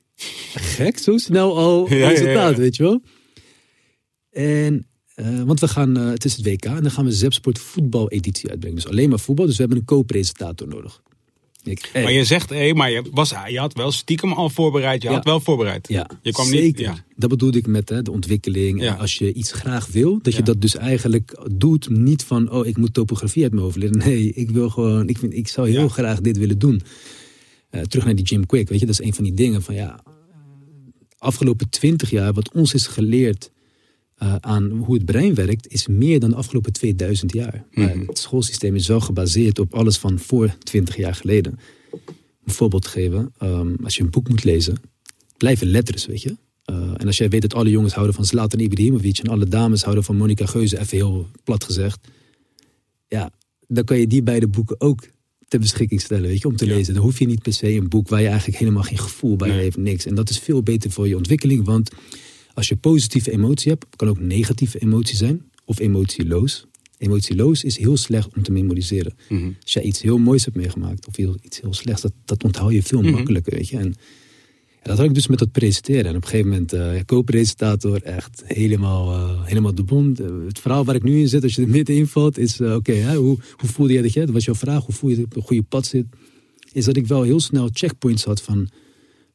Gek, 0.56 0.98
zo 0.98 1.18
snel 1.18 1.58
al 1.58 1.88
Ja, 1.90 1.96
ja, 1.96 2.10
resultaat, 2.10 2.56
ja. 2.56 2.58
weet 2.58 2.76
je 2.76 2.84
wel? 2.84 3.02
En, 4.32 4.87
eh, 5.18 5.42
want 5.44 5.60
we 5.60 5.68
gaan, 5.68 5.98
eh, 5.98 6.10
het 6.10 6.26
is 6.26 6.36
het 6.36 6.46
WK, 6.46 6.66
en 6.66 6.82
dan 6.82 6.92
gaan 6.92 7.06
we 7.06 7.12
Zepsport 7.12 7.60
voetbal 7.60 8.10
editie 8.10 8.50
uitbrengen. 8.50 8.78
Dus 8.78 8.88
alleen 8.88 9.10
maar 9.10 9.20
voetbal, 9.20 9.46
dus 9.46 9.56
we 9.56 9.62
hebben 9.62 9.80
een 9.80 9.86
co-presentator 9.86 10.68
nodig. 10.68 11.02
Ik, 11.64 11.90
hey, 11.94 12.04
Maar 12.04 12.12
je 12.12 12.24
zegt, 12.24 12.50
hé, 12.50 12.74
maar 12.74 12.92
je, 12.92 13.04
was, 13.12 13.34
je 13.48 13.60
had 13.60 13.74
wel 13.74 13.92
stiekem 13.92 14.32
al 14.32 14.50
voorbereid. 14.50 15.02
Je 15.02 15.08
Ja. 15.08 15.14
had 15.16 15.24
wel 15.24 15.40
voorbereid. 15.40 15.88
Ja, 15.88 16.10
je 16.22 16.32
kwam 16.32 16.46
zeker. 16.48 16.66
niet. 16.66 16.80
Ja. 16.80 17.04
Dat 17.16 17.30
bedoelde 17.30 17.58
ik 17.58 17.68
met 17.68 17.90
hè, 17.90 18.02
de 18.02 18.12
ontwikkeling. 18.12 18.82
Ja. 18.82 18.94
En 18.94 19.00
als 19.00 19.18
je 19.18 19.34
iets 19.34 19.52
graag 19.52 19.88
wil, 19.88 20.20
dat 20.22 20.36
je 20.36 20.44
dat 20.44 20.62
dus 20.62 20.76
eigenlijk 20.76 21.40
doet. 21.52 21.90
Niet 21.90 22.24
van, 22.24 22.52
oh, 22.52 22.66
ik 22.66 22.78
moet 22.78 22.94
topografie 22.94 23.44
uit 23.44 23.52
mijn 23.52 23.64
hoofd 23.64 23.76
leren. 23.78 23.98
Nee, 24.08 24.34
ik 24.34 24.50
wil 24.50 24.70
gewoon, 24.70 25.08
ik, 25.08 25.18
vind, 25.18 25.34
ik 25.34 25.48
zou 25.48 25.70
heel 25.70 25.82
Ja. 25.82 25.88
graag 25.88 26.22
dit 26.22 26.38
willen 26.38 26.60
doen. 26.60 26.82
Eh, 27.70 27.82
terug 27.82 28.06
naar 28.06 28.16
die 28.16 28.26
Jim 28.26 28.46
Quick, 28.46 28.70
weet 28.70 28.80
je, 28.80 28.86
dat 28.86 29.00
is 29.00 29.06
een 29.06 29.14
van 29.14 29.24
die 29.24 29.34
dingen 29.34 29.62
van 29.62 29.76
ja. 29.76 30.04
Afgelopen 31.18 31.70
twintig 31.70 32.10
jaar, 32.10 32.34
wat 32.34 32.52
ons 32.54 32.74
is 32.74 32.88
geleerd 32.88 33.52
eh, 34.18 34.36
aan 34.36 34.72
hoe 34.72 34.96
het 34.96 35.06
brein 35.06 35.34
werkt, 35.34 35.68
is 35.68 35.88
meer 35.88 36.20
dan 36.20 36.30
de 36.30 36.36
afgelopen 36.36 36.74
2000 36.74 37.34
jaar. 37.34 37.66
Maar 37.72 37.96
Mhm. 37.98 38.08
het 38.08 38.18
schoolsysteem 38.18 38.76
is 38.76 38.88
wel 38.88 39.00
gebaseerd 39.00 39.60
op 39.60 39.74
alles 39.74 39.98
van 39.98 40.20
voor 40.20 40.56
20 40.64 40.96
jaar 40.98 41.16
geleden. 41.16 41.60
Een 42.46 42.54
voorbeeld 42.54 42.88
geven, 42.88 43.34
ehm, 43.38 43.76
als 43.84 43.96
je 43.96 44.04
een 44.04 44.10
boek 44.10 44.30
moet 44.30 44.44
lezen, 44.44 44.76
blijven 45.38 45.68
letters, 45.68 46.06
weet 46.06 46.22
je. 46.22 46.36
Eh, 46.66 46.76
en 46.98 47.06
als 47.08 47.18
jij 47.18 47.30
weet 47.30 47.42
dat 47.42 47.54
alle 47.54 47.70
jongens 47.70 47.94
houden 47.94 48.16
van 48.16 48.26
Zlatan 48.26 48.60
Ibrahimovic 48.60 49.18
en 49.18 49.28
alle 49.30 49.46
dames 49.48 49.82
houden 49.84 50.04
van 50.04 50.16
Monica 50.18 50.46
Geuze, 50.46 50.80
even 50.80 50.98
heel 50.98 51.28
plat 51.44 51.64
gezegd. 51.64 52.08
Ja, 53.08 53.32
dan 53.68 53.84
kan 53.84 54.00
je 54.00 54.08
die 54.08 54.24
beide 54.24 54.48
boeken 54.48 54.82
ook 54.82 55.08
ter 55.48 55.60
beschikking 55.60 56.02
stellen, 56.02 56.28
weet 56.30 56.42
je, 56.42 56.48
om 56.48 56.56
te 56.56 56.66
Ja. 56.66 56.76
lezen. 56.76 56.94
Dan 56.94 57.04
hoef 57.04 57.20
je 57.20 57.26
niet 57.26 57.42
per 57.42 57.54
se 57.54 57.72
een 57.74 57.88
boek 57.90 58.08
waar 58.10 58.22
je 58.22 58.28
eigenlijk 58.28 58.58
helemaal 58.58 58.84
geen 58.84 58.98
gevoel 58.98 59.36
bij 59.36 59.50
Nee. 59.50 59.60
heeft, 59.60 59.78
niks. 59.78 60.06
En 60.06 60.16
dat 60.16 60.30
is 60.30 60.40
veel 60.40 60.64
beter 60.64 60.92
voor 60.92 61.08
je 61.08 61.16
ontwikkeling, 61.18 61.66
want 61.66 61.92
als 62.58 62.68
je 62.68 62.76
positieve 62.76 63.32
emotie 63.32 63.72
hebt, 63.72 63.86
kan 63.96 64.08
ook 64.08 64.20
negatieve 64.20 64.80
emotie 64.80 65.16
zijn, 65.16 65.42
of 65.66 65.80
emotieloos. 65.80 66.66
Emotieloos 66.98 67.64
is 67.64 67.78
heel 67.78 67.98
slecht 67.98 68.36
om 68.36 68.44
te 68.44 68.52
memoriseren. 68.52 69.14
Mhm. 69.30 69.50
Als 69.62 69.74
jij 69.74 69.84
iets 69.84 70.02
heel 70.02 70.18
moois 70.18 70.46
hebt 70.46 70.58
meegemaakt, 70.58 71.08
of 71.08 71.16
heel, 71.16 71.36
iets 71.42 71.62
heel 71.62 71.74
slechts, 71.74 72.02
dat, 72.02 72.12
dat 72.26 72.44
onthoud 72.44 72.72
je 72.72 72.84
veel 72.84 73.02
Mhm. 73.02 73.12
makkelijker, 73.12 73.54
weet 73.56 73.68
je. 73.70 73.78
En 73.78 73.96
dat 74.84 74.98
had 74.98 75.06
ik 75.06 75.14
dus 75.14 75.28
met 75.28 75.40
dat 75.40 75.52
presenteren. 75.52 76.06
En 76.06 76.16
op 76.16 76.24
een 76.24 76.30
gegeven 76.30 76.50
moment, 76.52 76.74
eh 76.74 76.92
co-presentator, 77.06 78.02
echt 78.04 78.42
helemaal, 78.46 79.14
eh, 79.14 79.46
helemaal 79.46 79.76
de 79.76 79.84
bond. 79.84 80.20
Eh, 80.20 80.28
het 80.48 80.60
verhaal 80.60 80.86
waar 80.86 80.96
ik 80.96 81.04
nu 81.04 81.20
in 81.20 81.28
zit, 81.28 81.44
als 81.44 81.56
je 81.56 81.62
er 81.62 81.68
middenin 81.70 82.08
valt, 82.08 82.38
is 82.38 82.62
oké, 82.62 83.16
hoe, 83.16 83.38
hoe 83.58 83.70
voelde 83.70 83.94
jij 83.94 84.02
dat 84.02 84.14
je, 84.14 84.20
dat 84.20 84.30
was 84.30 84.46
jouw 84.46 84.56
vraag, 84.56 84.86
hoe 84.86 84.96
voel 84.96 85.10
je 85.10 85.16
dat 85.16 85.26
je 85.26 85.32
op 85.32 85.42
een 85.42 85.48
goede 85.48 85.64
pad 85.64 85.86
zit? 85.86 86.06
Is 86.72 86.86
dat 86.86 86.98
ik 86.98 87.08
wel 87.08 87.22
heel 87.24 87.40
snel 87.40 87.70
checkpoints 87.74 88.24
had 88.24 88.42
van, 88.42 88.70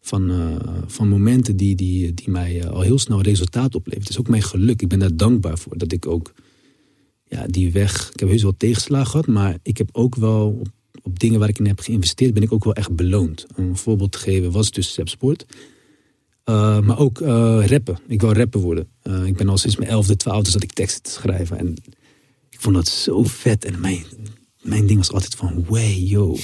van, 0.03 0.31
eh, 0.31 0.57
van 0.87 1.09
momenten 1.09 1.57
die, 1.57 1.75
die, 1.75 2.15
die 2.15 2.31
mij 2.31 2.61
eh, 2.61 2.71
al 2.71 2.81
heel 2.81 2.99
snel 2.99 3.21
resultaat 3.21 3.75
opleveren. 3.75 4.01
Het 4.01 4.11
is 4.11 4.19
ook 4.19 4.29
mijn 4.29 4.43
geluk. 4.43 4.83
Ik 4.83 4.89
ben 4.89 4.99
daar 4.99 5.17
dankbaar 5.17 5.59
voor. 5.59 5.79
Dat 5.79 5.93
ik 5.93 6.07
ook 6.07 6.33
ja, 7.25 7.47
die 7.47 7.73
weg. 7.73 8.11
Ik 8.13 8.21
heb 8.21 8.29
heus 8.29 8.43
wel 8.43 8.57
tegenslagen 8.57 9.07
gehad, 9.07 9.27
maar 9.27 9.59
ik 9.63 9.79
heb 9.79 9.89
ook 9.93 10.15
wel 10.15 10.63
op, 11.03 11.19
dingen 11.19 11.39
waar 11.39 11.49
ik 11.49 11.59
in 11.59 11.67
heb 11.67 11.81
geïnvesteerd, 11.81 12.35
ben 12.35 12.43
ik 12.43 12.53
ook 12.53 12.65
wel 12.65 12.75
echt 12.75 12.97
beloond. 12.97 13.47
Om 13.57 13.69
een 13.69 13.77
voorbeeld 13.77 14.13
te 14.13 14.19
geven 14.19 14.51
was 14.51 14.71
dus 14.71 14.99
Sport. 15.05 15.47
Uh, 16.45 16.81
maar 16.81 16.99
ook 16.99 17.19
rappen. 17.67 17.99
Ik 18.07 18.21
wil 18.21 18.33
rapper 18.33 18.61
worden. 18.61 18.89
Ik 19.25 19.37
ben 19.37 19.49
al 19.49 19.59
sinds 19.59 19.77
mijn 19.77 19.91
elfde, 19.91 20.17
twaalfde 20.17 20.51
zat 20.51 20.63
ik 20.63 20.73
teksten 20.73 21.03
te 21.03 21.11
schrijven. 21.11 21.59
En 21.59 21.77
ik 22.51 22.61
vond 22.61 22.75
dat 22.75 22.89
zo 22.89 23.23
vet. 23.23 23.65
En 23.65 23.81
mijn, 23.81 24.05
mijn 24.63 24.87
ding 24.87 24.99
was 24.99 25.13
altijd 25.13 25.35
van, 25.35 25.65
way, 25.69 25.95
yo. 25.95 26.37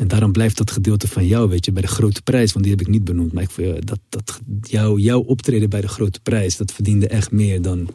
En 0.00 0.08
daarom 0.08 0.32
blijft 0.32 0.56
dat 0.56 0.70
gedeelte 0.70 1.08
van 1.08 1.26
jou, 1.26 1.48
weet 1.48 1.64
je, 1.64 1.72
bij 1.72 1.82
de 1.82 1.88
grote 1.88 2.22
prijs. 2.22 2.52
Want 2.52 2.64
die 2.64 2.74
heb 2.74 2.82
ik 2.82 2.92
niet 2.92 3.04
benoemd. 3.04 3.32
Maar 3.32 3.42
ik 3.42 3.50
vond, 3.50 3.86
dat, 3.86 3.98
dat, 4.08 4.40
jou, 4.60 5.00
jouw 5.00 5.20
optreden 5.20 5.70
bij 5.70 5.80
de 5.80 5.88
grote 5.88 6.20
prijs, 6.20 6.56
dat 6.56 6.72
verdiende 6.72 7.08
echt 7.08 7.30
meer 7.30 7.62
dan... 7.62 7.88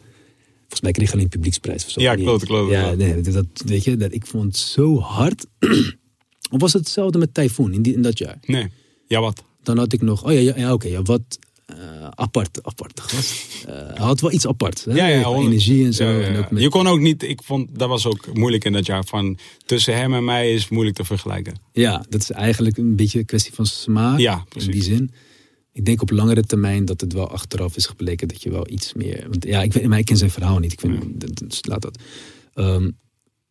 Volgens 0.60 0.80
mij 0.80 0.92
kreeg 0.92 1.08
je 1.08 1.14
alleen 1.14 1.28
publieksprijs. 1.28 1.84
Of 1.84 1.90
zo. 1.90 2.00
Ja, 2.00 2.14
klopt, 2.14 2.44
klopt. 2.44 2.70
Ja, 2.70 2.94
nee, 2.94 3.20
dat, 3.20 3.46
weet 3.64 3.84
je, 3.84 3.96
dat, 3.96 4.12
ik 4.12 4.26
vond 4.26 4.44
het 4.44 4.56
zo 4.56 4.98
hard. 4.98 5.46
of 6.50 6.60
was 6.60 6.72
het 6.72 6.82
hetzelfde 6.82 7.18
met 7.18 7.34
Typhoon 7.34 7.72
in, 7.72 7.82
die, 7.82 7.94
in 7.94 8.02
dat 8.02 8.18
jaar? 8.18 8.38
Nee. 8.46 8.68
Ja, 9.06 9.20
wat? 9.20 9.44
Dan 9.62 9.78
had 9.78 9.92
ik 9.92 10.02
nog, 10.02 10.24
oh 10.24 10.32
ja, 10.32 10.38
ja, 10.38 10.56
ja 10.56 10.72
oké, 10.72 10.88
ja, 10.88 11.02
wat 11.02 11.38
uh, 11.78 12.08
apart, 12.14 12.62
apart 12.62 13.00
gast. 13.00 13.64
Uh, 13.68 13.74
hij 13.74 13.94
had 13.96 14.20
wel 14.20 14.32
iets 14.32 14.46
apart. 14.46 14.84
Hè? 14.84 14.94
Ja, 14.94 15.06
ja, 15.06 15.20
Qua 15.20 15.34
energie 15.34 15.84
en 15.84 15.94
zo. 15.94 16.08
Ja, 16.08 16.26
En 16.26 16.36
ook 16.36 16.50
met... 16.50 16.62
Je 16.62 16.68
kon 16.68 16.86
ook 16.86 17.00
niet, 17.00 17.22
ik 17.22 17.42
vond, 17.42 17.78
dat 17.78 17.88
was 17.88 18.06
ook 18.06 18.34
moeilijk 18.34 18.64
in 18.64 18.72
dat 18.72 18.86
jaar. 18.86 19.04
Van 19.04 19.38
tussen 19.66 19.96
hem 19.96 20.14
en 20.14 20.24
mij 20.24 20.52
is 20.52 20.68
moeilijk 20.68 20.96
te 20.96 21.04
vergelijken. 21.04 21.54
Ja, 21.72 22.04
dat 22.08 22.20
is 22.20 22.30
eigenlijk 22.30 22.76
een 22.76 22.96
beetje 22.96 23.18
een 23.18 23.24
kwestie 23.24 23.54
van 23.54 23.66
smaak. 23.66 24.18
Ja, 24.18 24.44
precies. 24.48 24.68
In 24.68 24.74
die 24.74 24.82
zin. 24.82 25.10
Ik 25.72 25.84
denk 25.84 26.02
op 26.02 26.10
langere 26.10 26.42
termijn 26.42 26.84
dat 26.84 27.00
het 27.00 27.12
wel 27.12 27.30
achteraf 27.30 27.76
is 27.76 27.86
gebleken 27.86 28.28
dat 28.28 28.42
je 28.42 28.50
wel 28.50 28.70
iets 28.70 28.94
meer. 28.94 29.26
Want 29.28 29.44
ja, 29.44 29.62
ik, 29.62 29.72
weet, 29.72 29.86
maar 29.86 29.98
ik 29.98 30.04
ken 30.04 30.16
zijn 30.16 30.30
verhaal 30.30 30.58
niet. 30.58 30.72
Ik 30.72 30.80
vind, 30.80 31.48
dus 31.48 31.64
laat 31.64 31.82
dat. 31.82 31.98
Um, 32.54 32.98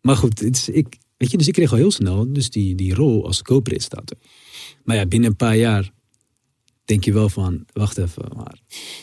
maar 0.02 0.16
goed, 0.16 0.40
het 0.40 0.56
is, 0.56 0.70
ik, 0.70 0.98
weet 1.18 1.32
je, 1.32 1.38
dus 1.38 1.48
ik 1.48 1.54
kreeg 1.54 1.72
al 1.72 1.78
heel 1.78 1.92
snel 1.92 2.34
dus 2.34 2.50
die, 2.50 2.76
die 2.76 2.94
rol 2.94 3.26
als 3.26 3.42
co-presentator. 3.42 4.18
Maar 4.84 4.96
ja, 4.96 5.06
binnen 5.06 5.30
een 5.30 5.36
paar 5.36 5.58
jaar 5.58 5.92
denk 6.90 7.04
je 7.04 7.14
wel 7.14 7.30
van, 7.30 7.66
wacht 7.74 7.98
even, 7.98 8.24
maar 8.36 8.56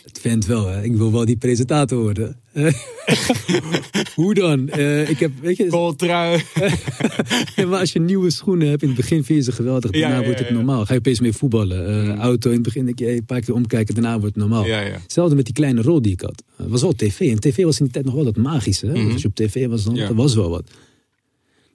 het 0.05 0.19
vent 0.19 0.47
wel, 0.47 0.67
hè? 0.67 0.83
ik 0.83 0.97
wil 0.97 1.13
wel 1.13 1.25
die 1.25 1.37
presentator 1.37 2.01
worden. 2.01 2.41
Hoe 4.15 4.35
dan? 4.35 4.71
Uh, 4.77 5.09
ik 5.09 5.19
heb, 5.19 5.31
weet 5.41 5.57
je, 5.57 5.67
Kooltrui. 5.77 6.43
ja, 7.57 7.67
maar 7.67 7.81
als 7.81 7.93
je 7.93 8.01
nieuwe 8.01 8.31
schoenen 8.31 8.69
hebt, 8.69 8.83
in 8.83 8.89
het 8.89 8.97
begin 8.97 9.25
vind 9.25 9.39
je 9.39 9.45
ze 9.45 9.53
geweldig, 9.53 9.91
daarna 9.91 10.09
ja, 10.09 10.19
ja, 10.19 10.25
wordt 10.25 10.39
het 10.39 10.51
normaal. 10.51 10.85
Ga 10.85 10.93
je 10.93 10.99
opeens 10.99 11.21
mee 11.21 11.33
voetballen. 11.33 12.07
Uh, 12.07 12.15
auto, 12.15 12.49
in 12.49 12.55
het 12.55 12.65
begin 12.65 12.85
denk 12.85 12.99
je, 12.99 13.05
hey, 13.05 13.17
een 13.17 13.25
paar 13.25 13.41
keer 13.41 13.55
omkijken, 13.55 13.95
daarna 13.95 14.19
wordt 14.19 14.35
het 14.35 14.45
normaal. 14.45 14.65
Hetzelfde 14.65 15.35
met 15.35 15.45
die 15.45 15.55
kleine 15.55 15.83
rol 15.83 16.03
die 16.03 16.13
ik 16.13 16.21
had. 16.21 16.43
Het 16.57 16.69
was 16.69 16.83
wel 16.83 16.93
tv, 16.93 17.21
en 17.21 17.41
tv 17.41 17.65
was 17.65 17.79
in 17.79 17.85
die 17.85 17.95
tijd 17.95 18.05
nog 18.05 18.15
wel 18.15 18.25
dat 18.25 18.37
magische. 18.37 18.87
Hè? 18.87 18.93
Mm 18.93 19.03
-hmm. 19.03 19.13
Als 19.13 19.23
je 19.23 19.29
op 19.29 19.35
tv 19.35 19.67
was, 19.67 19.85
dan 19.85 19.95
dat 19.95 20.15
was 20.15 20.35
wel 20.35 20.51
wat. 20.51 20.71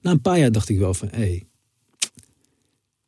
Na 0.02 0.12
een 0.12 0.22
paar 0.22 0.40
jaar 0.40 0.52
dacht 0.52 0.70
ik 0.70 0.78
wel 0.78 0.94
van, 0.94 1.08
hé, 1.12 1.18
hey, 1.18 1.44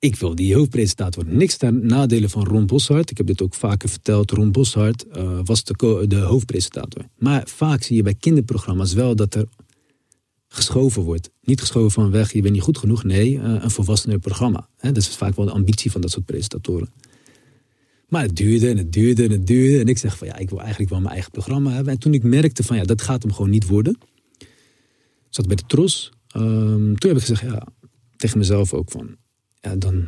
ik 0.04 0.16
wil 0.16 0.36
die 0.36 0.56
hoofdpresentator. 0.56 1.26
Niks 1.26 1.58
ten 1.58 1.86
nadelen 1.86 2.30
van 2.30 2.46
Ron 2.46 2.66
Boshart. 2.66 3.12
Ik 3.12 3.18
heb 3.18 3.28
dit 3.28 3.42
ook 3.42 3.54
vaker 3.54 3.90
verteld. 3.90 4.32
Ron 4.32 4.52
Boshart 4.52 5.06
uh, 5.18 5.40
was 5.44 5.64
de, 5.64 6.06
de, 6.08 6.16
hoofdpresentator. 6.16 7.06
Maar 7.18 7.48
vaak 7.48 7.84
zie 7.84 7.96
je 7.96 8.04
bij 8.04 8.14
kinderprogramma's 8.14 8.94
wel 8.94 9.16
dat 9.16 9.36
er 9.36 9.48
geschoven 10.48 11.02
wordt. 11.02 11.30
Niet 11.42 11.60
geschoven 11.60 11.92
van 11.92 12.12
weg, 12.12 12.34
je 12.34 12.42
bent 12.42 12.54
niet 12.54 12.64
goed 12.64 12.78
genoeg. 12.78 13.04
Nee, 13.04 13.34
uh, 13.34 13.42
een 13.44 13.72
volwassener 13.72 14.20
programma. 14.20 14.68
Dat 14.78 14.98
is 14.98 15.08
vaak 15.08 15.36
wel 15.36 15.46
de 15.46 15.52
ambitie 15.52 15.92
van 15.92 16.02
dat 16.02 16.12
soort 16.12 16.26
presentatoren. 16.26 16.90
Maar 18.08 18.22
het 18.24 18.36
duurde 18.36 18.70
en 18.70 18.78
het 18.78 18.94
duurde 18.94 19.24
en 19.24 19.32
het 19.32 19.48
duurde. 19.48 19.80
En 19.80 19.88
ik 19.88 19.98
zeg 19.98 20.18
van 20.18 20.28
ja, 20.28 20.38
ik 20.38 20.50
wil 20.50 20.60
eigenlijk 20.60 20.90
wel 20.90 21.00
mijn 21.00 21.14
eigen 21.14 21.32
programma 21.32 21.72
hebben. 21.72 21.94
En 21.94 22.00
toen 22.00 22.14
ik 22.14 22.24
merkte 22.24 22.64
van 22.64 22.78
ja, 22.78 22.84
dat 22.84 23.02
gaat 23.02 23.24
hem 23.24 23.34
gewoon 23.34 23.50
niet 23.52 23.68
worden. 23.68 23.98
Ik 24.40 24.48
zat 25.30 25.48
bij 25.48 25.56
de 25.56 25.64
Tros. 25.68 26.12
Um, 26.36 27.00
toen 27.00 27.10
heb 27.10 27.20
ik 27.20 27.26
gezegd 27.26 27.42
ja, 27.42 27.68
tegen 28.16 28.38
mezelf 28.38 28.74
ook 28.74 28.92
van 28.92 29.22
ja, 29.64 29.76
dan, 29.76 30.06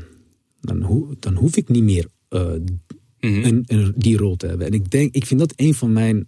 dan, 0.61 0.81
ho 0.81 1.15
dan 1.19 1.35
hoef 1.35 1.55
ik 1.55 1.69
niet 1.69 1.83
meer 1.83 2.07
uh, 2.29 2.41
mm 2.41 2.79
-hmm. 3.19 3.43
een, 3.43 3.63
een, 3.67 3.93
die 3.97 4.17
rol 4.17 4.35
te 4.35 4.47
hebben. 4.47 4.67
En 4.67 4.73
ik 4.73 4.91
denk, 4.91 5.15
ik 5.15 5.25
vind 5.25 5.39
dat 5.39 5.53
een 5.55 5.73
van 5.73 5.93
mijn 5.93 6.27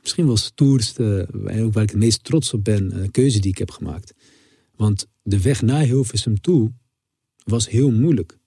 misschien 0.00 0.26
wel 0.26 0.36
stoerste, 0.36 1.28
en 1.46 1.62
ook 1.62 1.72
waar 1.72 1.82
ik 1.82 1.90
het 1.90 1.98
meest 1.98 2.24
trots 2.24 2.52
op 2.52 2.64
ben, 2.64 3.02
een 3.02 3.10
keuze 3.10 3.40
die 3.40 3.50
ik 3.50 3.58
heb 3.58 3.70
gemaakt. 3.70 4.14
Want 4.76 5.06
de 5.22 5.40
weg 5.40 5.62
naar 5.62 5.84
Hilversum 5.84 6.40
toe 6.40 6.72
was 7.44 7.68
heel 7.68 7.90
moeilijk. 7.90 8.38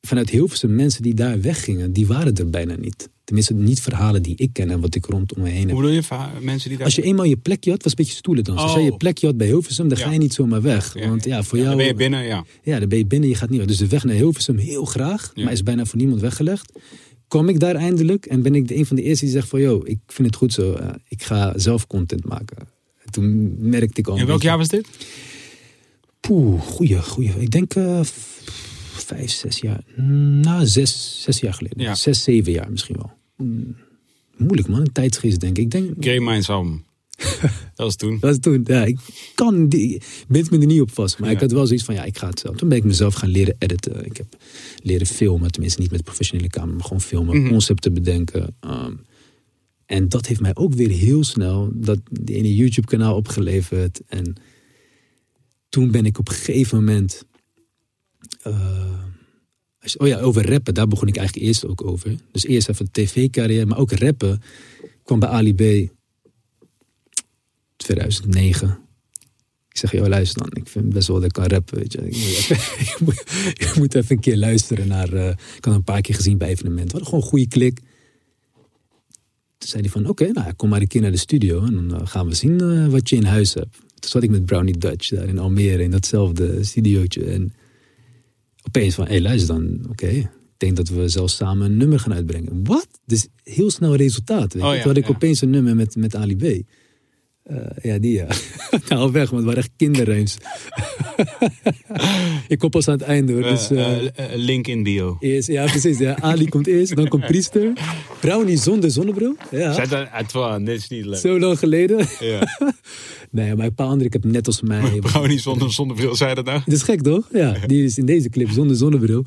Vanuit 0.00 0.30
Hilversum, 0.30 0.74
mensen 0.74 1.02
die 1.02 1.14
daar 1.14 1.40
weggingen, 1.40 1.92
die 1.92 2.06
waren 2.06 2.34
er 2.34 2.50
bijna 2.50 2.76
niet. 2.76 3.10
Tenminste, 3.26 3.54
niet 3.54 3.80
verhalen 3.80 4.22
die 4.22 4.36
ik 4.36 4.52
ken 4.52 4.70
en 4.70 4.80
wat 4.80 4.94
ik 4.94 5.06
rondom 5.06 5.42
me 5.42 5.48
heen 5.48 5.60
heb. 5.60 5.70
Hoe 5.70 5.80
bedoel 5.80 5.96
je 5.96 6.02
mensen 6.40 6.68
die 6.68 6.78
daar... 6.78 6.86
Als 6.86 6.94
je 6.94 7.02
eenmaal 7.02 7.24
je 7.24 7.36
plekje 7.36 7.70
had, 7.70 7.82
was 7.82 7.92
een 7.92 7.98
beetje 7.98 8.16
stoelen 8.16 8.44
dan. 8.44 8.56
Oh. 8.56 8.62
Als 8.62 8.72
jij 8.72 8.82
je 8.82 8.96
plekje 8.96 9.26
had 9.26 9.36
bij 9.36 9.46
Hilversum, 9.46 9.88
dan 9.88 9.98
ja. 9.98 10.04
ga 10.04 10.12
je 10.12 10.18
niet 10.18 10.34
zomaar 10.34 10.62
weg. 10.62 10.94
Ja. 10.94 11.08
Want 11.08 11.24
ja, 11.24 11.42
voor 11.42 11.58
ja, 11.58 11.64
jou... 11.64 11.76
Dan 11.76 11.84
ben 11.86 11.86
je 11.86 11.94
binnen, 11.94 12.24
ja. 12.24 12.44
Ja, 12.62 12.78
dan 12.78 12.88
ben 12.88 12.98
je 12.98 13.06
binnen, 13.06 13.28
je 13.28 13.34
gaat 13.34 13.48
niet 13.48 13.58
weg. 13.58 13.68
Dus 13.68 13.76
de 13.76 13.86
weg 13.86 14.04
naar 14.04 14.14
Hilversum 14.14 14.56
heel 14.56 14.84
graag, 14.84 15.32
maar 15.34 15.52
is 15.52 15.62
bijna 15.62 15.84
voor 15.84 15.98
niemand 15.98 16.20
weggelegd. 16.20 16.72
Kom 17.28 17.48
ik 17.48 17.60
daar 17.60 17.74
eindelijk 17.74 18.26
en 18.26 18.42
ben 18.42 18.54
ik 18.54 18.68
de 18.68 18.76
een 18.76 18.86
van 18.86 18.96
de 18.96 19.02
eerste 19.02 19.24
die 19.24 19.34
zegt 19.34 19.48
van... 19.48 19.60
yo, 19.60 19.80
ik 19.84 19.98
vind 20.06 20.28
het 20.28 20.36
goed 20.36 20.52
zo, 20.52 20.72
uh, 20.72 20.88
ik 21.08 21.22
ga 21.22 21.58
zelf 21.58 21.86
content 21.86 22.24
maken. 22.24 22.56
En 23.04 23.12
toen 23.12 23.56
merkte 23.58 24.00
ik 24.00 24.06
al... 24.06 24.16
In 24.16 24.26
welk 24.26 24.42
jaar 24.42 24.58
was 24.58 24.68
dit? 24.68 24.86
Poeh, 26.20 26.60
goeie, 26.60 27.02
goeie. 27.02 27.32
Ik 27.38 27.50
denk 27.50 27.74
uh, 27.74 28.00
vijf, 29.00 29.30
zes 29.30 29.58
jaar. 29.58 29.84
Nou, 30.40 30.66
zes, 30.66 31.22
zes 31.22 31.40
jaar 31.40 31.54
geleden. 31.54 31.82
Ja. 31.82 31.94
Zes, 31.94 32.22
zeven 32.22 32.52
jaar 32.52 32.70
misschien 32.70 32.96
wel. 32.96 33.12
Hmm 33.36 33.76
moeilijk 34.36 34.68
man, 34.68 34.80
een 34.80 34.92
tijdsgeest 34.92 35.40
denk 35.40 35.58
ik. 35.58 35.64
ik 35.64 35.70
denk, 35.70 35.92
Grey 36.00 36.20
Minds 36.20 36.48
album. 36.50 36.84
Dat 37.74 37.86
was 37.86 37.96
toen. 37.96 38.10
Dat 38.12 38.20
was 38.20 38.38
toen. 38.38 38.60
Ja, 38.64 38.84
ik 38.84 38.98
kan 39.34 39.68
die, 39.68 40.02
bind 40.28 40.50
me 40.50 40.58
er 40.58 40.66
niet 40.66 40.80
op 40.80 40.90
vast. 40.90 41.18
Maar 41.18 41.28
Ja. 41.28 41.34
ik 41.34 41.40
had 41.40 41.52
wel 41.52 41.66
zoiets 41.66 41.84
van, 41.84 41.94
ja, 41.94 42.04
ik 42.04 42.18
ga 42.18 42.28
het 42.28 42.38
zelf. 42.40 42.56
Toen 42.56 42.68
ben 42.68 42.78
ik 42.78 42.84
mezelf 42.84 43.14
gaan 43.14 43.28
leren 43.28 43.56
editen. 43.58 44.04
Ik 44.04 44.16
heb 44.16 44.36
leren 44.82 45.06
filmen. 45.06 45.52
Tenminste, 45.52 45.80
niet 45.80 45.90
met 45.90 46.04
professionele 46.04 46.48
camera, 46.48 46.72
maar 46.72 46.84
gewoon 46.84 47.00
filmen. 47.00 47.40
Mhm. 47.40 47.48
Concepten 47.48 47.94
bedenken. 47.94 48.56
Ehm, 48.60 48.92
en 49.86 50.08
dat 50.08 50.26
heeft 50.26 50.40
mij 50.40 50.54
ook 50.54 50.74
weer 50.74 50.90
heel 50.90 51.24
snel 51.24 51.70
dat 51.74 51.98
die 52.10 52.36
ene 52.36 52.54
YouTube 52.54 52.86
kanaal 52.86 53.16
opgeleverd. 53.16 54.00
En 54.06 54.34
toen 55.68 55.90
ben 55.90 56.06
ik 56.06 56.18
op 56.18 56.28
een 56.28 56.34
gegeven 56.34 56.78
moment... 56.78 57.22
eh, 58.42 58.85
oh 59.96 60.06
ja, 60.06 60.18
over 60.18 60.50
rappen. 60.50 60.74
Daar 60.74 60.88
begon 60.88 61.08
ik 61.08 61.16
eigenlijk 61.16 61.46
eerst 61.46 61.66
ook 61.66 61.84
over. 61.84 62.16
Dus 62.32 62.44
eerst 62.44 62.68
even 62.68 62.90
tv-carrière, 62.90 63.66
maar 63.66 63.78
ook 63.78 63.92
rappen. 63.92 64.42
Kwam 65.02 65.18
bij 65.18 65.28
Ali 65.28 65.54
B 65.54 65.90
2009. 67.76 68.78
Ik 69.76 69.82
zeg, 69.82 69.92
joh, 69.92 70.06
luister 70.06 70.42
dan. 70.42 70.62
Ik 70.62 70.68
vind 70.68 70.92
best 70.92 71.08
wel 71.08 71.16
dat 71.16 71.24
ik 71.24 71.32
kan 71.32 71.44
rappen. 71.44 71.78
Weet 71.78 71.92
je. 71.92 72.00
Moet 72.02 72.10
even, 72.10 72.56
ik 73.66 73.72
moet, 73.76 73.94
even 73.94 74.16
een 74.16 74.22
keer 74.22 74.36
luisteren 74.36 74.88
naar... 74.88 75.12
eh, 75.12 75.28
ik 75.56 75.64
had 75.64 75.74
een 75.74 75.84
paar 75.84 76.00
keer 76.00 76.14
gezien 76.14 76.38
bij 76.38 76.48
evenementen. 76.48 76.90
Hadden 76.90 77.08
gewoon 77.08 77.24
een 77.24 77.30
goede 77.30 77.48
klik. 77.48 77.80
Toen 79.58 79.68
zei 79.68 79.82
hij 79.82 79.90
van, 79.90 80.06
oké, 80.06 80.32
nou, 80.32 80.52
kom 80.52 80.68
maar 80.68 80.80
een 80.80 80.86
keer 80.86 81.00
naar 81.00 81.10
de 81.10 81.16
studio. 81.16 81.64
En 81.64 81.74
dan 81.74 82.00
eh, 82.00 82.06
gaan 82.06 82.28
we 82.28 82.34
zien 82.34 82.60
eh, 82.60 82.86
wat 82.86 83.08
je 83.08 83.16
in 83.16 83.24
huis 83.24 83.54
hebt. 83.54 83.76
Toen 83.76 84.10
zat 84.10 84.22
ik 84.22 84.30
met 84.30 84.46
Brownie 84.46 84.78
Dutch 84.78 85.08
daar 85.08 85.28
in 85.28 85.38
Almere. 85.38 85.82
In 85.82 85.90
datzelfde 85.90 86.64
studiootje. 86.64 87.24
En 87.24 87.54
opeens 88.66 88.94
van, 88.94 89.04
hé, 89.04 89.10
hey, 89.10 89.20
luister 89.20 89.54
dan. 89.54 89.78
Oké, 89.90 90.08
ik 90.08 90.28
denk 90.56 90.76
dat 90.76 90.88
we 90.88 91.08
zelfs 91.08 91.36
samen 91.36 91.66
een 91.66 91.76
nummer 91.76 92.00
gaan 92.00 92.14
uitbrengen. 92.14 92.64
Wat? 92.64 92.88
Dus 93.06 93.26
heel 93.42 93.70
snel 93.70 93.94
resultaat. 93.94 94.52
Weet. 94.52 94.62
Oh 94.62 94.68
ja, 94.68 94.76
Toen 94.76 94.88
had 94.88 94.96
ik 94.96 95.06
ja. 95.06 95.14
opeens 95.14 95.40
een 95.40 95.50
nummer 95.50 95.76
met, 95.76 95.96
met 95.96 96.14
Ali 96.14 96.36
B. 96.36 96.62
Eh, 97.46 97.56
ja, 97.82 97.98
die 97.98 98.12
ja. 98.12 98.26
nou, 98.88 99.12
weg, 99.12 99.30
want 99.30 99.36
het 99.36 99.44
waren 99.44 99.56
echt 99.56 99.70
kinderruims. 99.76 100.36
ik 102.48 102.58
kom 102.58 102.70
pas 102.70 102.88
aan 102.88 102.94
het 102.98 103.02
einde 103.02 103.32
hoor. 103.32 103.42
Dus, 103.42 103.70
Eh, 103.70 103.96
eh, 103.96 104.06
eh, 104.16 104.24
link 104.34 104.66
in 104.66 104.82
bio. 104.82 105.16
eerst, 105.20 105.48
ja, 105.48 105.64
precies. 105.64 105.98
Ja. 105.98 106.18
Ali 106.20 106.48
komt 106.48 106.66
eerst, 106.66 106.96
dan 106.96 107.08
komt 107.08 107.26
Priester. 107.26 107.72
Brownie 108.20 108.56
zonder 108.56 108.90
zonnebril. 108.90 109.36
Ja. 109.50 109.72
Zet 109.72 109.92
uit 109.92 110.32
van, 110.32 110.64
dit 110.64 110.78
is 110.78 110.88
niet 110.88 111.04
leuk. 111.04 111.18
Zo 111.18 111.38
lang 111.38 111.58
geleden. 111.58 112.06
Ja. 112.20 112.48
Nee, 113.30 113.54
maar 113.54 113.66
een 113.66 113.74
paar 113.74 113.86
anderen, 113.86 114.06
ik 114.06 114.12
heb 114.12 114.24
net 114.24 114.46
als 114.46 114.62
mij. 114.62 114.98
Brownie 115.00 115.38
zonder 115.38 115.72
zonnebril, 115.72 116.14
zei 116.16 116.34
dat 116.34 116.44
nou? 116.44 116.60
Dat 116.64 116.74
is 116.74 116.82
gek 116.82 117.02
toch? 117.02 117.28
Ja, 117.32 117.56
die 117.66 117.84
is 117.84 117.98
in 117.98 118.06
deze 118.06 118.28
clip 118.28 118.50
zonder 118.50 118.76
zonnebril. 118.76 119.24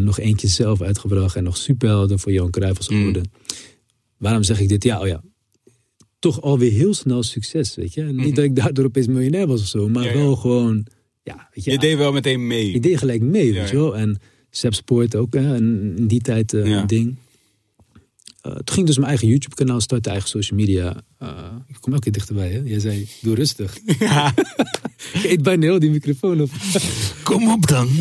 Nog 0.00 0.18
eentje 0.18 0.48
zelf 0.48 0.82
uitgebracht 0.82 1.36
en 1.36 1.44
nog 1.44 1.56
superhelden 1.56 2.18
voor 2.18 2.32
Johan 2.32 2.50
Cruijff 2.50 2.76
als 2.76 2.88
Mm. 2.88 3.14
Waarom 4.16 4.42
zeg 4.42 4.60
ik 4.60 4.68
dit? 4.68 4.84
Ja, 4.84 5.00
oh 5.00 5.06
ja. 5.06 5.22
Toch 6.24 6.42
alweer 6.42 6.70
heel 6.72 6.94
snel 6.94 7.22
succes, 7.22 7.74
weet 7.74 7.94
je. 7.94 8.02
Niet 8.02 8.36
dat 8.36 8.44
ik 8.44 8.56
daardoor 8.56 8.84
opeens 8.84 9.06
miljonair 9.06 9.46
was 9.46 9.60
of 9.60 9.66
zo, 9.66 9.88
maar 9.88 10.02
Mhm. 10.04 10.12
Ja, 10.12 10.18
ja. 10.18 10.24
wel 10.24 10.36
gewoon, 10.36 10.86
ja, 11.22 11.48
weet 11.54 11.64
je. 11.64 11.70
Je 11.70 11.78
deed 11.78 11.96
wel 11.96 12.12
meteen 12.12 12.46
mee. 12.46 12.70
Ik 12.72 12.82
deed 12.82 12.98
gelijk 12.98 13.22
mee, 13.22 13.46
Ja, 13.46 13.60
weet 13.60 13.68
je 13.70 13.76
ja. 13.76 13.82
wel. 13.82 13.96
En 13.96 14.20
Sepp 14.50 14.74
Sport 14.74 15.16
ook, 15.16 15.34
hè. 15.34 15.54
En 15.54 15.92
in 15.96 16.06
die 16.06 16.20
tijd 16.20 16.52
eh, 16.52 16.66
Ja. 16.66 16.80
een 16.80 16.86
ding. 16.86 17.14
Eh, 18.40 18.52
toen 18.52 18.74
ging 18.74 18.86
dus 18.86 18.96
mijn 18.96 19.08
eigen 19.08 19.28
YouTube-kanaal 19.28 19.80
starten, 19.80 20.10
eigen 20.12 20.28
social 20.30 20.58
media. 20.58 21.02
Eh, 21.18 21.28
ik 21.66 21.76
kom 21.80 21.92
elke 21.92 22.04
keer 22.04 22.12
dichterbij, 22.12 22.50
hè. 22.52 22.60
Jij 22.64 22.78
zei, 22.80 23.08
doe 23.20 23.34
rustig. 23.34 23.78
ik 25.14 25.24
eet 25.24 25.42
bijna 25.42 25.62
heel 25.62 25.78
die 25.78 25.90
microfoon 25.90 26.40
op. 26.40 26.50
Kom 27.22 27.50
op 27.52 27.66
dan. 27.68 27.88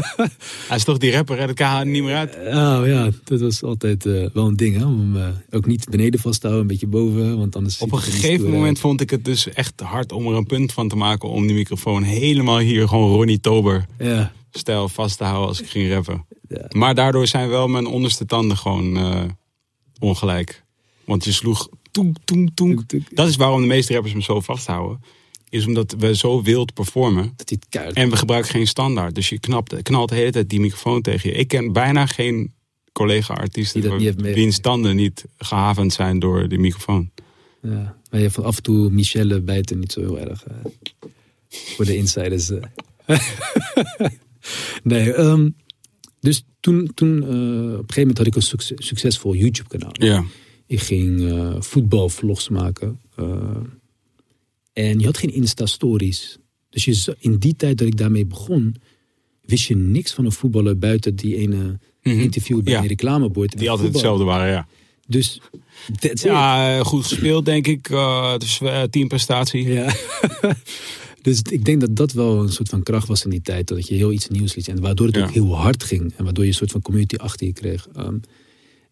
Hij 0.68 0.76
is 0.76 0.84
toch 0.84 0.98
die 0.98 1.12
rapper, 1.12 1.38
hè? 1.38 1.46
dat 1.46 1.56
kan 1.56 1.70
hij 1.70 1.84
niet 1.84 2.02
meer 2.02 2.14
uit. 2.14 2.36
Oh 2.36 2.86
ja, 2.86 3.10
dat 3.24 3.40
was 3.40 3.62
altijd 3.62 4.06
eh, 4.06 4.26
wel 4.32 4.46
een 4.46 4.56
ding, 4.56 4.76
hè. 4.76 4.84
Om 4.84 5.16
eh, 5.16 5.28
ook 5.50 5.66
niet 5.66 5.88
beneden 5.90 6.20
vast 6.20 6.40
te 6.40 6.46
houden, 6.46 6.68
een 6.68 6.72
beetje 6.72 6.86
boven. 6.86 7.38
Want 7.38 7.56
anders 7.56 7.78
Op 7.78 7.92
een 7.92 7.98
gegeven 7.98 8.38
stoer 8.38 8.50
moment 8.50 8.66
uit. 8.66 8.78
vond 8.78 9.00
ik 9.00 9.10
het 9.10 9.24
dus 9.24 9.48
echt 9.48 9.80
hard 9.80 10.12
om 10.12 10.26
er 10.26 10.34
een 10.34 10.46
punt 10.46 10.72
van 10.72 10.88
te 10.88 10.96
maken 10.96 11.28
om 11.28 11.46
die 11.46 11.56
microfoon 11.56 12.02
helemaal 12.02 12.58
hier 12.58 12.88
gewoon 12.88 13.12
Ronnie 13.12 13.40
Tober 13.40 13.86
Ja, 13.98 14.32
stijl 14.50 14.88
vast 14.88 15.18
te 15.18 15.24
houden 15.24 15.48
als 15.48 15.60
ik 15.60 15.68
ging 15.68 15.92
rappen. 15.92 16.26
Ja. 16.48 16.66
Maar 16.68 16.94
daardoor 16.94 17.26
zijn 17.26 17.48
wel 17.48 17.68
mijn 17.68 17.86
onderste 17.86 18.26
tanden 18.26 18.56
gewoon 18.56 18.96
eh, 18.96 19.22
ongelijk. 19.98 20.64
Want 21.04 21.24
je 21.24 21.32
sloeg 21.32 21.68
toenk. 21.90 22.16
Toenk, 22.24 22.50
toenk. 22.54 22.82
Dat 23.10 23.28
is 23.28 23.36
waarom 23.36 23.60
de 23.60 23.66
meeste 23.66 23.92
rappers 23.92 24.14
me 24.14 24.22
zo 24.22 24.40
vasthouden. 24.40 25.00
Is 25.52 25.66
omdat 25.66 25.94
we 25.98 26.16
zo 26.16 26.42
wild 26.42 26.74
performen. 26.74 27.32
dat 27.36 27.56
keihard... 27.68 27.96
En 27.96 28.10
we 28.10 28.16
gebruiken 28.16 28.50
geen 28.50 28.66
standaard. 28.66 29.14
Dus 29.14 29.28
je 29.28 29.38
knapt, 29.38 29.82
knalt 29.82 30.08
de 30.08 30.14
hele 30.14 30.30
tijd 30.30 30.48
die 30.50 30.60
microfoon 30.60 31.02
tegen 31.02 31.30
je. 31.30 31.36
Ik 31.36 31.48
ken 31.48 31.72
bijna 31.72 32.06
geen 32.06 32.52
collega-artiesten 32.92 33.98
Die 33.98 34.12
wiens 34.14 34.60
tanden 34.60 34.96
niet 34.96 35.24
gehavend 35.38 35.92
zijn 35.92 36.18
door 36.18 36.48
die 36.48 36.58
microfoon. 36.58 37.10
Ja, 37.62 37.96
maar 38.10 38.20
je 38.20 38.30
van 38.30 38.44
af 38.44 38.56
en 38.56 38.62
toe 38.62 38.90
Michelle 38.90 39.40
bijten 39.40 39.78
niet 39.78 39.92
zo 39.92 40.00
heel 40.00 40.18
erg. 40.18 40.44
eh, 40.44 40.54
voor 41.48 41.84
de 41.84 41.96
insiders. 41.96 42.50
eh. 42.50 42.62
nee, 44.82 45.12
ehm, 45.12 45.50
dus 46.20 46.44
toen, 46.60 46.90
toen 46.94 47.22
eh, 47.22 47.28
op 47.28 47.28
een 47.28 47.72
gegeven 47.72 48.00
moment 48.00 48.18
had 48.18 48.26
ik 48.26 48.34
een 48.34 48.42
succes- 48.42 48.86
succesvol 48.86 49.34
YouTube 49.34 49.68
kanaal. 49.68 49.92
Ja. 49.92 50.24
Ik 50.66 50.80
ging 50.80 51.34
voetbalvlogs 51.58 52.48
maken. 52.48 53.00
En 54.72 54.98
je 54.98 55.04
had 55.04 55.18
geen 55.18 55.32
Insta-stories. 55.34 56.36
Dus 56.70 56.84
je, 56.84 57.16
in 57.18 57.36
die 57.38 57.56
tijd 57.56 57.78
dat 57.78 57.86
ik 57.86 57.96
daarmee 57.96 58.26
begon, 58.26 58.76
wist 59.42 59.66
je 59.66 59.76
niks 59.76 60.12
van 60.12 60.24
een 60.24 60.32
voetballer 60.32 60.78
buiten 60.78 61.16
die 61.16 61.36
ene 61.36 61.78
Mhm. 62.02 62.18
interview 62.20 62.62
bij 62.62 62.72
Ja. 62.72 62.80
een 62.80 62.86
reclamebord. 62.86 63.58
Die 63.58 63.70
altijd 63.70 63.92
hetzelfde 63.92 64.24
waren, 64.24 64.48
ja. 64.52 64.66
Dus, 65.06 65.40
it. 66.00 66.20
Ja, 66.20 66.78
eh, 66.78 66.84
goed 66.84 67.06
gespeeld 67.06 67.44
denk 67.44 67.66
ik. 67.66 67.88
dus 68.38 68.60
teamprestatie. 68.90 69.68
Ja. 69.68 69.94
dus 71.22 71.42
ik 71.50 71.64
denk 71.64 71.80
dat 71.80 71.96
dat 71.96 72.12
wel 72.12 72.40
een 72.42 72.52
soort 72.52 72.68
van 72.68 72.82
kracht 72.82 73.08
was 73.08 73.24
in 73.24 73.30
die 73.30 73.42
tijd. 73.42 73.68
Dat 73.68 73.88
je 73.88 73.94
heel 73.94 74.12
iets 74.12 74.28
nieuws 74.28 74.54
liet. 74.54 74.68
En 74.68 74.80
waardoor 74.80 75.06
het 75.06 75.16
Ja. 75.16 75.22
ook 75.22 75.30
heel 75.30 75.56
hard 75.56 75.82
ging. 75.84 76.12
En 76.16 76.24
waardoor 76.24 76.44
je 76.44 76.50
een 76.50 76.56
soort 76.56 76.70
van 76.70 76.82
community 76.82 77.16
achter 77.16 77.46
je 77.46 77.52
kreeg. 77.52 77.88
Ehm, 77.94 78.16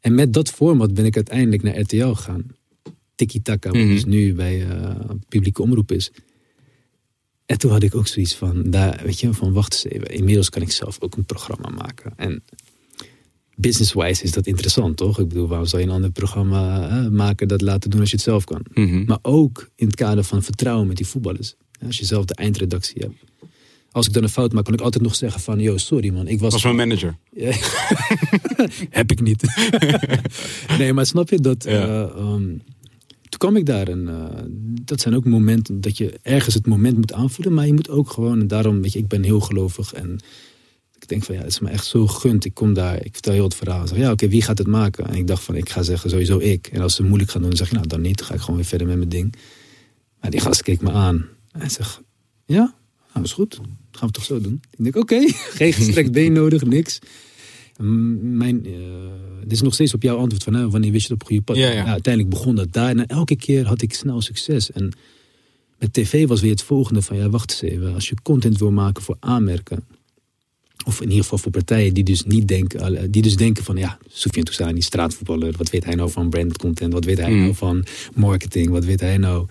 en 0.01 0.15
met 0.15 0.33
dat 0.33 0.51
format 0.51 0.95
ben 0.95 1.05
ik 1.05 1.17
uiteindelijk 1.17 1.63
naar 1.63 1.79
RTL 1.79 2.13
gegaan. 2.13 2.47
Tiki 3.21 3.43
Taka, 3.43 3.71
wat 3.71 3.79
Mhm. 3.81 3.89
dus 3.89 4.05
nu 4.05 4.35
bij 4.35 4.67
eh, 4.69 4.95
publieke 5.29 5.63
omroep 5.63 5.93
is. 5.93 6.11
En 7.47 7.59
toen 7.59 7.71
had 7.71 7.83
ik 7.83 7.95
ook 7.95 8.07
zoiets 8.07 8.35
van, 8.35 8.71
daar, 8.71 9.01
weet 9.05 9.21
je, 9.21 9.33
van 9.33 9.53
wacht 9.53 9.73
eens 9.73 9.85
even. 9.95 10.09
Inmiddels 10.09 10.49
kan 10.49 10.63
ik 10.63 10.71
zelf 10.71 10.97
ook 11.01 11.17
een 11.17 11.25
programma 11.25 11.69
maken. 11.69 12.13
En 12.17 12.43
business-wise 13.57 14.23
is 14.23 14.33
dat 14.33 14.47
interessant, 14.47 14.97
toch? 14.97 15.19
Ik 15.19 15.29
bedoel, 15.29 15.49
waarom 15.49 15.67
zou 15.67 15.83
je 15.83 15.89
een 15.89 15.95
ander 15.95 16.11
programma 16.11 16.89
eh, 16.89 17.09
maken 17.09 17.49
dat 17.49 17.61
laten 17.61 17.91
doen 17.91 18.01
als 18.01 18.11
je 18.11 18.17
het 18.17 18.25
zelf 18.25 18.45
kan? 18.45 18.65
Mhm. 18.75 19.05
Maar 19.05 19.19
ook 19.23 19.71
in 19.77 19.87
het 19.87 19.97
kader 19.97 20.25
van 20.25 20.43
vertrouwen 20.43 20.87
met 20.87 20.97
die 20.97 21.07
voetballers. 21.07 21.55
Ja, 21.81 21.87
Als 21.87 21.99
je 21.99 22.05
zelf 22.05 22.25
de 22.25 22.35
eindredactie 22.35 23.03
hebt. 23.03 23.15
Als 23.93 24.07
ik 24.07 24.13
dan 24.13 24.23
een 24.23 24.29
fout 24.29 24.53
maak, 24.53 24.65
kan 24.65 24.75
ik 24.75 24.81
altijd 24.81 25.05
nog 25.05 25.15
zeggen 25.15 25.41
van... 25.41 25.59
Yo, 25.61 25.77
sorry 25.77 26.11
man, 26.11 26.29
ik 26.29 26.41
was... 26.41 26.53
was 26.53 26.63
mijn 26.65 26.77
manager. 26.77 27.17
Ja. 27.33 27.53
Heb 29.01 29.11
ik 29.11 29.21
niet. 29.21 29.43
nee, 30.79 30.93
maar 30.93 31.07
snap 31.07 31.31
je 31.31 31.41
dat... 31.41 31.65
Ja. 31.65 31.71
eh, 31.71 32.03
ehm, 32.17 32.57
toen 33.31 33.39
kwam 33.39 33.57
ik 33.57 33.67
daar 33.67 33.89
en 33.89 34.09
eh, 34.09 34.43
dat 34.85 35.01
zijn 35.01 35.15
ook 35.15 35.25
momenten 35.25 35.81
dat 35.81 35.99
je 35.99 36.19
ergens 36.23 36.55
het 36.55 36.67
moment 36.67 36.97
moet 36.97 37.13
aanvoelen. 37.13 37.55
Maar 37.55 37.67
je 37.67 37.73
moet 37.73 37.91
ook 37.91 38.11
gewoon, 38.11 38.41
en 38.41 38.47
daarom, 38.47 38.83
weet 38.83 38.93
je, 38.93 38.99
ik 38.99 39.09
ben 39.09 39.23
heel 39.23 39.41
gelovig. 39.41 39.93
En 39.93 40.19
ik 40.97 41.09
denk 41.09 41.25
van 41.25 41.35
ja, 41.35 41.41
het 41.41 41.51
is 41.51 41.61
me 41.61 41.69
echt 41.69 41.87
zo 41.87 42.07
gegund. 42.07 42.45
Ik 42.45 42.55
kom 42.55 42.75
daar, 42.75 43.05
ik 43.05 43.13
vertel 43.13 43.33
heel 43.33 43.45
het 43.45 43.55
verhaal. 43.55 43.83
Ik 43.83 43.89
zeg 43.89 43.99
ja, 43.99 44.11
oké, 44.11 44.29
wie 44.29 44.43
gaat 44.43 44.59
het 44.59 44.67
maken? 44.67 45.09
En 45.09 45.15
ik 45.15 45.27
dacht 45.27 45.43
van, 45.43 45.55
ik 45.55 45.69
ga 45.69 45.83
zeggen 45.83 46.11
sowieso 46.11 46.39
ik. 46.39 46.67
En 46.67 46.81
als 46.81 46.95
ze 46.95 47.03
moeilijk 47.03 47.31
gaan 47.31 47.41
doen, 47.41 47.51
dan 47.51 47.59
zeg 47.59 47.69
je 47.69 47.75
nou 47.75 47.87
dan 47.87 48.01
niet. 48.01 48.23
Ga 48.23 48.35
ik 48.35 48.41
gewoon 48.41 48.57
weer 48.57 48.65
verder 48.65 48.87
met 48.87 48.97
mijn 48.97 49.09
ding. 49.09 49.35
Maar 50.21 50.31
die 50.31 50.41
gast 50.41 50.63
keek 50.63 50.81
me 50.81 50.91
aan. 50.91 51.27
En 51.53 51.61
hij 51.61 51.69
zegt, 51.69 52.01
ja, 52.47 52.75
nou 53.13 53.25
is 53.25 53.33
goed. 53.33 53.57
Dat 53.57 53.67
gaan 53.91 54.09
we 54.09 54.15
toch 54.15 54.25
zo 54.25 54.41
doen. 54.41 54.61
Ik 54.71 54.85
denk, 54.85 54.97
oké, 54.97 55.21
geen 55.59 55.73
gestrekt 55.73 56.13
been 56.13 56.33
nodig, 56.33 56.65
niks. 56.65 56.99
Mijn, 58.21 58.67
eh, 58.67 58.73
dit 59.43 59.53
is 59.53 59.63
nog 59.63 59.75
steeds 59.75 59.95
op 59.95 60.03
jouw 60.03 60.17
antwoord 60.17 60.43
van 60.43 60.71
wanneer 60.71 60.93
wist 60.93 61.07
je 61.07 61.13
het 61.13 61.23
op 61.23 61.29
goede 61.29 61.43
pad. 61.43 61.57
Ja, 61.57 61.71
ja. 61.71 61.85
uiteindelijk 61.85 62.35
begon 62.35 62.55
dat 62.55 62.73
daar. 62.73 62.89
En 62.89 63.07
elke 63.07 63.37
keer 63.37 63.67
had 63.67 63.83
ik 63.83 63.95
snel 63.95 64.21
succes. 64.21 64.73
En 64.73 64.93
met 65.79 65.93
tv 65.93 66.27
was 66.27 66.41
weer 66.41 66.51
het 66.51 66.63
volgende 66.63 67.03
van 67.03 67.17
ja, 67.17 67.31
wacht 67.31 67.51
eens 67.51 67.73
even. 67.73 67.95
Als 67.95 68.09
je 68.09 68.15
content 68.23 68.59
wil 68.59 68.71
maken 68.71 69.03
voor 69.03 69.17
aanmerken. 69.21 69.85
Of 70.87 71.01
in 71.01 71.07
ieder 71.09 71.23
geval 71.23 71.39
voor 71.39 71.51
partijen 71.53 71.95
die 71.95 72.05
dus 72.05 72.25
niet 72.25 72.49
denken, 72.49 72.97
eh, 72.97 73.03
die 73.11 73.23
dus 73.23 73.37
denken 73.37 73.65
van 73.65 73.77
ja, 73.77 73.99
Soufiane 74.09 74.47
Toussani, 74.47 74.81
straatvoetballer, 74.81 75.55
wat 75.57 75.71
weet 75.71 75.85
hij 75.85 75.95
nou 75.95 76.11
van 76.11 76.31
branded 76.31 76.59
content, 76.59 76.93
wat 76.93 77.05
weet 77.05 77.19
hij 77.19 77.31
Mm. 77.31 77.41
nou 77.41 77.55
van 77.55 77.85
marketing, 78.15 78.69
wat 78.69 78.85
weet 78.85 79.01
hij 79.01 79.17
nou. 79.19 79.47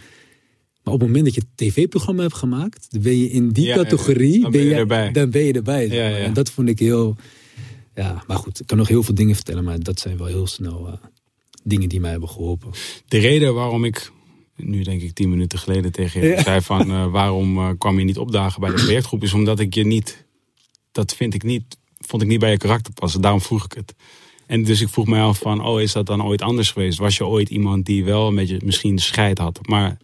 Maar 0.83 0.93
op 0.93 0.99
het 0.99 1.09
moment 1.09 1.25
dat 1.25 1.35
je 1.35 1.41
tv-programma 1.55 2.21
hebt 2.21 2.33
gemaakt, 2.33 2.85
dan 2.89 3.01
ben 3.01 3.17
je 3.19 3.29
in 3.29 3.49
die 3.49 3.65
Ja, 3.65 3.75
categorie, 3.75 4.41
dan 4.41 4.51
ben 4.51 4.61
je 4.63 4.73
erbij. 4.75 5.11
dan 5.11 5.29
ben 5.29 5.43
je 5.43 5.53
erbij. 5.53 5.87
Ja, 5.87 6.07
ja. 6.07 6.17
En 6.17 6.33
dat 6.33 6.51
vond 6.51 6.69
ik 6.69 6.79
heel, 6.79 7.15
ja, 7.99 8.23
maar 8.27 8.37
goed, 8.37 8.59
ik 8.59 8.67
kan 8.67 8.77
nog 8.77 8.87
heel 8.87 9.03
veel 9.03 9.13
dingen 9.15 9.35
vertellen, 9.35 9.63
maar 9.63 9.79
dat 9.79 9.99
zijn 9.99 10.17
wel 10.17 10.27
heel 10.27 10.47
snel 10.47 10.87
eh, 10.87 10.93
dingen 11.63 11.89
die 11.89 11.99
mij 11.99 12.11
hebben 12.11 12.29
geholpen. 12.29 12.71
De 13.07 13.17
reden 13.17 13.53
waarom 13.53 13.83
ik, 13.83 14.11
nu 14.55 14.83
denk 14.83 15.01
ik 15.01 15.13
tien 15.13 15.29
minuten 15.29 15.59
geleden 15.59 15.91
tegen 15.91 16.21
je 16.21 16.27
Ja. 16.27 16.43
zei 16.43 16.61
van 16.61 16.91
eh, 16.91 17.11
waarom 17.11 17.57
eh, 17.57 17.69
kwam 17.77 17.99
je 17.99 18.05
niet 18.05 18.17
opdagen 18.17 18.61
bij 18.61 18.69
de 18.69 18.75
projectgroep, 18.83 19.23
is 19.23 19.33
omdat 19.33 19.59
ik 19.59 19.73
je 19.73 19.85
niet, 19.85 20.25
dat 20.91 21.13
vind 21.15 21.33
ik 21.33 21.43
niet, 21.43 21.77
vond 21.97 22.21
ik 22.21 22.27
niet 22.27 22.39
bij 22.39 22.51
je 22.51 22.57
karakter 22.57 22.93
passen. 22.93 23.21
Daarom 23.21 23.41
vroeg 23.41 23.65
ik 23.65 23.73
het. 23.73 23.95
En 24.47 24.63
dus 24.63 24.81
ik 24.81 24.89
vroeg 24.89 25.07
mij 25.07 25.21
af 25.21 25.39
van, 25.39 25.65
oh, 25.65 25.81
is 25.81 25.91
dat 25.91 26.05
dan 26.05 26.23
ooit 26.23 26.41
anders 26.41 26.71
geweest? 26.71 26.97
Was 26.97 27.17
je 27.17 27.25
ooit 27.25 27.49
iemand 27.49 27.85
die 27.85 28.03
wel 28.03 28.27
een 28.27 28.35
beetje 28.35 28.59
misschien 28.63 28.99
scheid 28.99 29.37
had? 29.37 29.59
Maar 29.67 29.97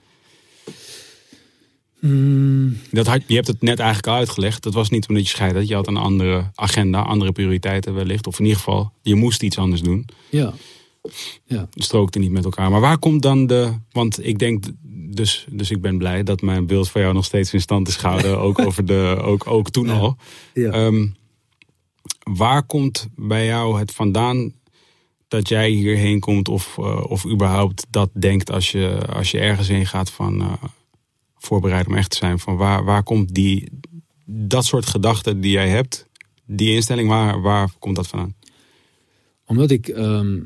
Mm, 2.06 2.78
dat 2.92 3.08
had, 3.08 3.22
je 3.28 3.36
hebt 3.36 3.48
het 3.48 3.62
net 3.62 3.80
eigenlijk 3.80 4.08
al 4.08 4.16
uitgelegd. 4.16 4.64
Dat 4.64 4.74
was 4.74 4.90
niet 4.90 5.08
omdat 5.08 5.24
je 5.24 5.30
scheid 5.30 5.54
had. 5.54 5.68
Je 5.68 5.76
had 5.76 5.88
een 5.88 5.98
andere 5.98 6.52
agenda, 6.56 7.02
andere 7.02 7.32
prioriteiten 7.32 7.94
wellicht. 7.94 8.28
Of 8.28 8.40
in 8.40 8.44
ieder 8.46 8.58
geval, 8.60 8.92
je 9.02 9.16
moest 9.16 9.44
iets 9.44 9.58
anders 9.58 9.82
doen. 9.82 10.06
ja. 10.30 10.54
Ja. 11.46 11.68
strookte 11.74 12.20
niet 12.20 12.32
met 12.32 12.44
elkaar. 12.44 12.72
Maar 12.72 12.82
waar 12.82 12.98
komt 12.98 13.22
dan 13.22 13.48
de. 13.48 13.74
Want 13.92 14.26
ik 14.26 14.40
denk. 14.40 14.64
Dus, 15.10 15.46
dus 15.50 15.72
ik 15.72 15.82
ben 15.82 15.98
blij 15.98 16.24
dat 16.24 16.42
mijn 16.42 16.66
beeld 16.68 16.90
van 16.90 17.02
jou 17.02 17.14
nog 17.14 17.26
steeds 17.26 17.54
in 17.54 17.62
stand 17.62 17.88
is 17.88 17.96
gehouden. 17.96 18.40
ook, 18.48 18.60
over 18.60 18.86
de, 18.86 19.18
ook, 19.22 19.48
ook 19.48 19.70
toen 19.70 19.86
Ja. 19.88 19.94
al. 19.94 20.18
Ja. 20.54 20.72
Ehm, 20.72 21.08
waar 22.24 22.64
komt 22.64 23.08
bij 23.16 23.46
jou 23.46 23.80
het 23.80 23.92
vandaan 23.92 24.54
dat 25.28 25.50
jij 25.50 25.70
hierheen 25.70 26.20
komt? 26.20 26.48
Of, 26.50 26.78
eh, 26.78 27.04
of 27.08 27.26
überhaupt 27.26 27.86
dat 27.90 28.10
denkt 28.14 28.52
als 28.52 28.72
je, 28.72 28.98
als 29.14 29.32
je 29.32 29.40
ergens 29.40 29.68
heen 29.68 29.86
gaat 29.86 30.12
van. 30.12 30.42
eh, 30.42 30.54
voorbereid 31.46 31.88
om 31.88 31.96
echt 31.96 32.10
te 32.10 32.18
zijn. 32.18 32.40
Van 32.40 32.56
waar, 32.56 32.84
waar 32.84 33.04
komt 33.04 33.34
die. 33.34 33.70
Dat 34.26 34.66
soort 34.66 34.86
gedachten 34.86 35.42
die 35.42 35.52
jij 35.52 35.70
hebt. 35.70 36.08
Die 36.46 36.74
instelling, 36.74 37.10
waar, 37.10 37.42
waar 37.42 37.70
komt 37.80 37.96
dat 37.96 38.08
vandaan? 38.08 38.36
Omdat 39.46 39.72
ik... 39.72 39.88
ehm, 39.88 40.40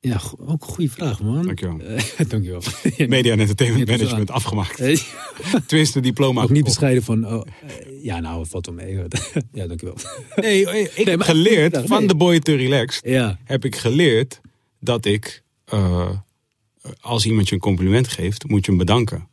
ja, 0.00 0.20
ook 0.38 0.62
een 0.62 0.68
goede 0.68 0.90
vraag, 0.90 1.22
man. 1.22 1.46
Dankjewel. 1.46 1.78
Eh, 2.16 2.28
dankjewel. 2.28 2.62
Media 3.08 3.32
en 3.32 3.40
Entertainment 3.40 3.88
Management 3.88 4.30
afgemaakt. 4.30 4.80
Eh, 4.80 4.98
Tenminste, 5.66 6.00
diploma. 6.00 6.42
Ook 6.42 6.50
niet 6.50 6.64
bescheiden 6.64 7.02
van... 7.02 7.26
Oh, 7.26 7.46
eh, 7.66 8.04
ja, 8.04 8.20
nou, 8.20 8.46
valt 8.46 8.66
wel 8.66 8.74
mee. 8.74 8.98
ja, 9.52 9.66
dankjewel. 9.66 9.96
Nee, 10.36 10.60
ik 10.94 11.06
heb 11.06 11.20
geleerd 11.20 11.72
Nee. 11.72 11.86
van 11.86 12.06
de 12.06 12.14
boy 12.14 12.38
te 12.40 12.54
relaxed. 12.54 13.04
Ja, 13.10 13.38
Heb 13.44 13.64
ik 13.64 13.76
geleerd 13.76 14.40
dat 14.80 15.04
ik, 15.04 15.42
eh, 15.64 16.10
als 17.00 17.26
iemand 17.26 17.48
je 17.48 17.54
een 17.54 17.60
compliment 17.60 18.08
geeft, 18.08 18.48
moet 18.48 18.64
je 18.64 18.70
hem 18.70 18.80
bedanken. 18.80 19.28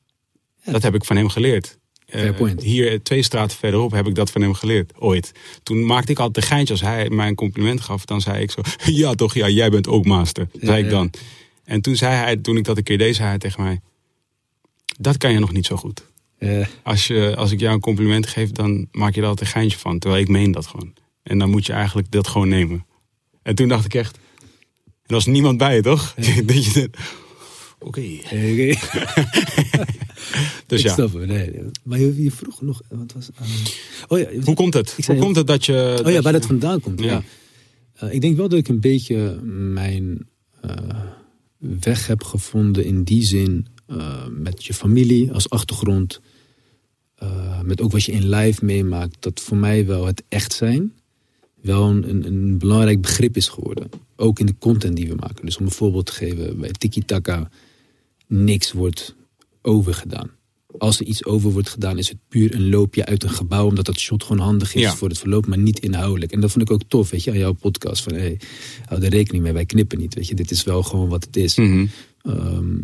Ja. 0.63 0.71
Dat 0.71 0.81
heb 0.81 0.95
ik 0.95 1.05
van 1.05 1.15
hem 1.15 1.29
geleerd. 1.29 1.79
Fair 2.07 2.33
point. 2.33 2.63
hier 2.63 3.03
twee 3.03 3.23
straten 3.23 3.57
verderop 3.57 3.91
heb 3.91 4.07
ik 4.07 4.15
dat 4.15 4.31
van 4.31 4.41
hem 4.41 4.53
geleerd, 4.53 4.93
ooit. 4.99 5.31
Toen 5.63 5.85
maakte 5.85 6.11
ik 6.11 6.19
altijd 6.19 6.45
een 6.45 6.51
geintje 6.51 6.73
als 6.73 6.81
hij 6.81 7.09
mij 7.09 7.27
een 7.27 7.35
compliment 7.35 7.81
gaf. 7.81 8.05
Dan 8.05 8.21
zei 8.21 8.41
ik 8.41 8.51
zo, 8.51 8.61
ja 9.01 9.13
toch, 9.13 9.33
ja, 9.33 9.49
jij 9.49 9.69
bent 9.69 9.87
ook 9.87 10.05
master. 10.05 10.47
Zei 10.61 10.77
ik 10.77 10.85
ja. 10.85 10.91
dan. 10.91 11.11
En 11.63 11.81
toen 11.81 11.95
zei 11.95 12.15
hij, 12.15 12.37
toen 12.37 12.57
ik 12.57 12.63
dat 12.63 12.77
een 12.77 12.83
keer 12.83 12.97
deed, 12.97 13.15
zei 13.15 13.27
hij 13.27 13.37
tegen 13.37 13.63
mij... 13.63 13.79
Dat 14.99 15.17
kan 15.17 15.31
je 15.31 15.39
nog 15.39 15.51
niet 15.51 15.65
zo 15.65 15.75
goed. 15.75 16.03
Als, 16.83 17.07
je, 17.07 17.35
als 17.35 17.51
ik 17.51 17.59
jou 17.59 17.73
een 17.73 17.79
compliment 17.79 18.27
geef, 18.27 18.51
dan 18.51 18.87
maak 18.91 19.15
je 19.15 19.21
er 19.21 19.27
altijd 19.27 19.47
een 19.47 19.53
geintje 19.53 19.77
van. 19.77 19.99
Terwijl 19.99 20.21
ik 20.21 20.29
meen 20.29 20.51
dat 20.51 20.67
gewoon. 20.67 20.93
En 21.23 21.37
dan 21.37 21.49
moet 21.49 21.65
je 21.65 21.73
eigenlijk 21.73 22.11
dat 22.11 22.27
gewoon 22.27 22.47
nemen. 22.47 22.85
En 23.43 23.55
toen 23.55 23.67
dacht 23.67 23.85
ik 23.85 23.93
echt... 23.93 24.19
Er 25.05 25.17
was 25.17 25.25
niemand 25.25 25.57
bij, 25.57 25.81
toch? 25.81 26.13
Dat 26.45 26.65
je 26.65 26.71
denkt, 26.71 26.97
Oké. 27.79 28.01
Dus 30.67 30.79
ik 30.79 30.85
ja, 30.85 30.93
snap 30.93 31.13
het, 31.13 31.27
nee. 31.27 31.51
Maar 31.83 31.99
je, 31.99 32.23
je 32.23 32.31
vroeg 32.31 32.61
nog... 32.61 32.81
Wat 32.89 33.11
was, 33.13 33.29
eh, 33.35 33.47
oh 34.07 34.19
ja, 34.19 34.41
hoe 34.43 34.55
komt 34.55 34.73
het? 34.73 34.97
Hoe 35.05 35.15
komt 35.17 35.35
het 35.35 35.47
dat 35.47 35.65
je... 35.65 35.95
Oh 35.99 36.05
ja, 36.05 36.09
je- 36.15 36.21
waar 36.21 36.33
dat 36.33 36.45
vandaan 36.45 36.79
komt. 36.81 36.99
Ja. 36.99 37.05
Ja. 37.05 37.23
Eh, 37.93 38.13
ik 38.13 38.21
denk 38.21 38.37
wel 38.37 38.49
dat 38.49 38.59
ik 38.59 38.67
een 38.67 38.79
beetje 38.79 39.41
mijn 39.73 40.27
eh, 40.61 40.75
weg 41.57 42.07
heb 42.07 42.23
gevonden 42.23 42.85
in 42.85 43.03
die 43.03 43.23
zin. 43.23 43.67
eh, 43.87 44.25
met 44.27 44.65
je 44.65 44.73
familie 44.73 45.31
als 45.31 45.49
achtergrond. 45.49 46.19
eh, 47.15 47.61
met 47.61 47.81
ook 47.81 47.91
wat 47.91 48.03
je 48.03 48.11
in 48.11 48.29
live 48.29 48.65
meemaakt. 48.65 49.15
Dat 49.19 49.39
voor 49.39 49.57
mij 49.57 49.85
wel 49.85 50.05
het 50.05 50.23
echt 50.29 50.53
zijn. 50.53 50.93
Wel 51.61 51.89
een, 51.89 52.09
een, 52.09 52.25
een 52.25 52.57
belangrijk 52.57 53.01
begrip 53.01 53.35
is 53.37 53.47
geworden. 53.47 53.89
Ook 54.15 54.39
in 54.39 54.45
de 54.45 54.55
content 54.59 54.95
die 54.95 55.07
we 55.09 55.15
maken. 55.15 55.45
Dus 55.45 55.57
om 55.57 55.65
een 55.65 55.71
voorbeeld 55.71 56.05
te 56.05 56.11
geven. 56.11 56.59
Bij 56.59 56.71
Tiki 56.71 57.05
Taka. 57.05 57.49
Niks 58.27 58.71
wordt 58.71 59.15
overgedaan. 59.61 60.29
Als 60.77 60.99
er 60.99 61.05
iets 61.05 61.25
over 61.25 61.51
wordt 61.51 61.69
gedaan, 61.69 61.97
is 61.97 62.09
het 62.09 62.17
puur 62.27 62.55
een 62.55 62.69
loopje 62.69 63.05
uit 63.05 63.23
een 63.23 63.29
gebouw. 63.29 63.67
Omdat 63.67 63.85
dat 63.85 63.99
shot 63.99 64.23
gewoon 64.23 64.45
handig 64.45 64.73
is 64.75 64.81
Ja. 64.81 64.95
voor 64.95 65.09
het 65.09 65.17
verloop, 65.17 65.45
maar 65.47 65.57
niet 65.57 65.79
inhoudelijk. 65.79 66.31
En 66.31 66.39
dat 66.39 66.51
vond 66.51 66.63
ik 66.63 66.71
ook 66.71 66.81
tof, 66.87 67.09
weet 67.09 67.23
je, 67.23 67.31
aan 67.31 67.37
jouw 67.37 67.53
podcast. 67.53 68.03
Van, 68.03 68.13
hey, 68.13 68.39
hou 68.85 69.01
er 69.03 69.09
rekening 69.09 69.43
mee, 69.43 69.53
wij 69.53 69.65
knippen 69.65 69.97
niet. 69.97 70.13
Weet 70.13 70.27
je, 70.27 70.35
dit 70.35 70.51
is 70.51 70.63
wel 70.63 70.83
gewoon 70.83 71.09
wat 71.09 71.23
het 71.25 71.35
is. 71.37 71.55
Mhm. 71.57 71.85
Ehm, 72.21 72.75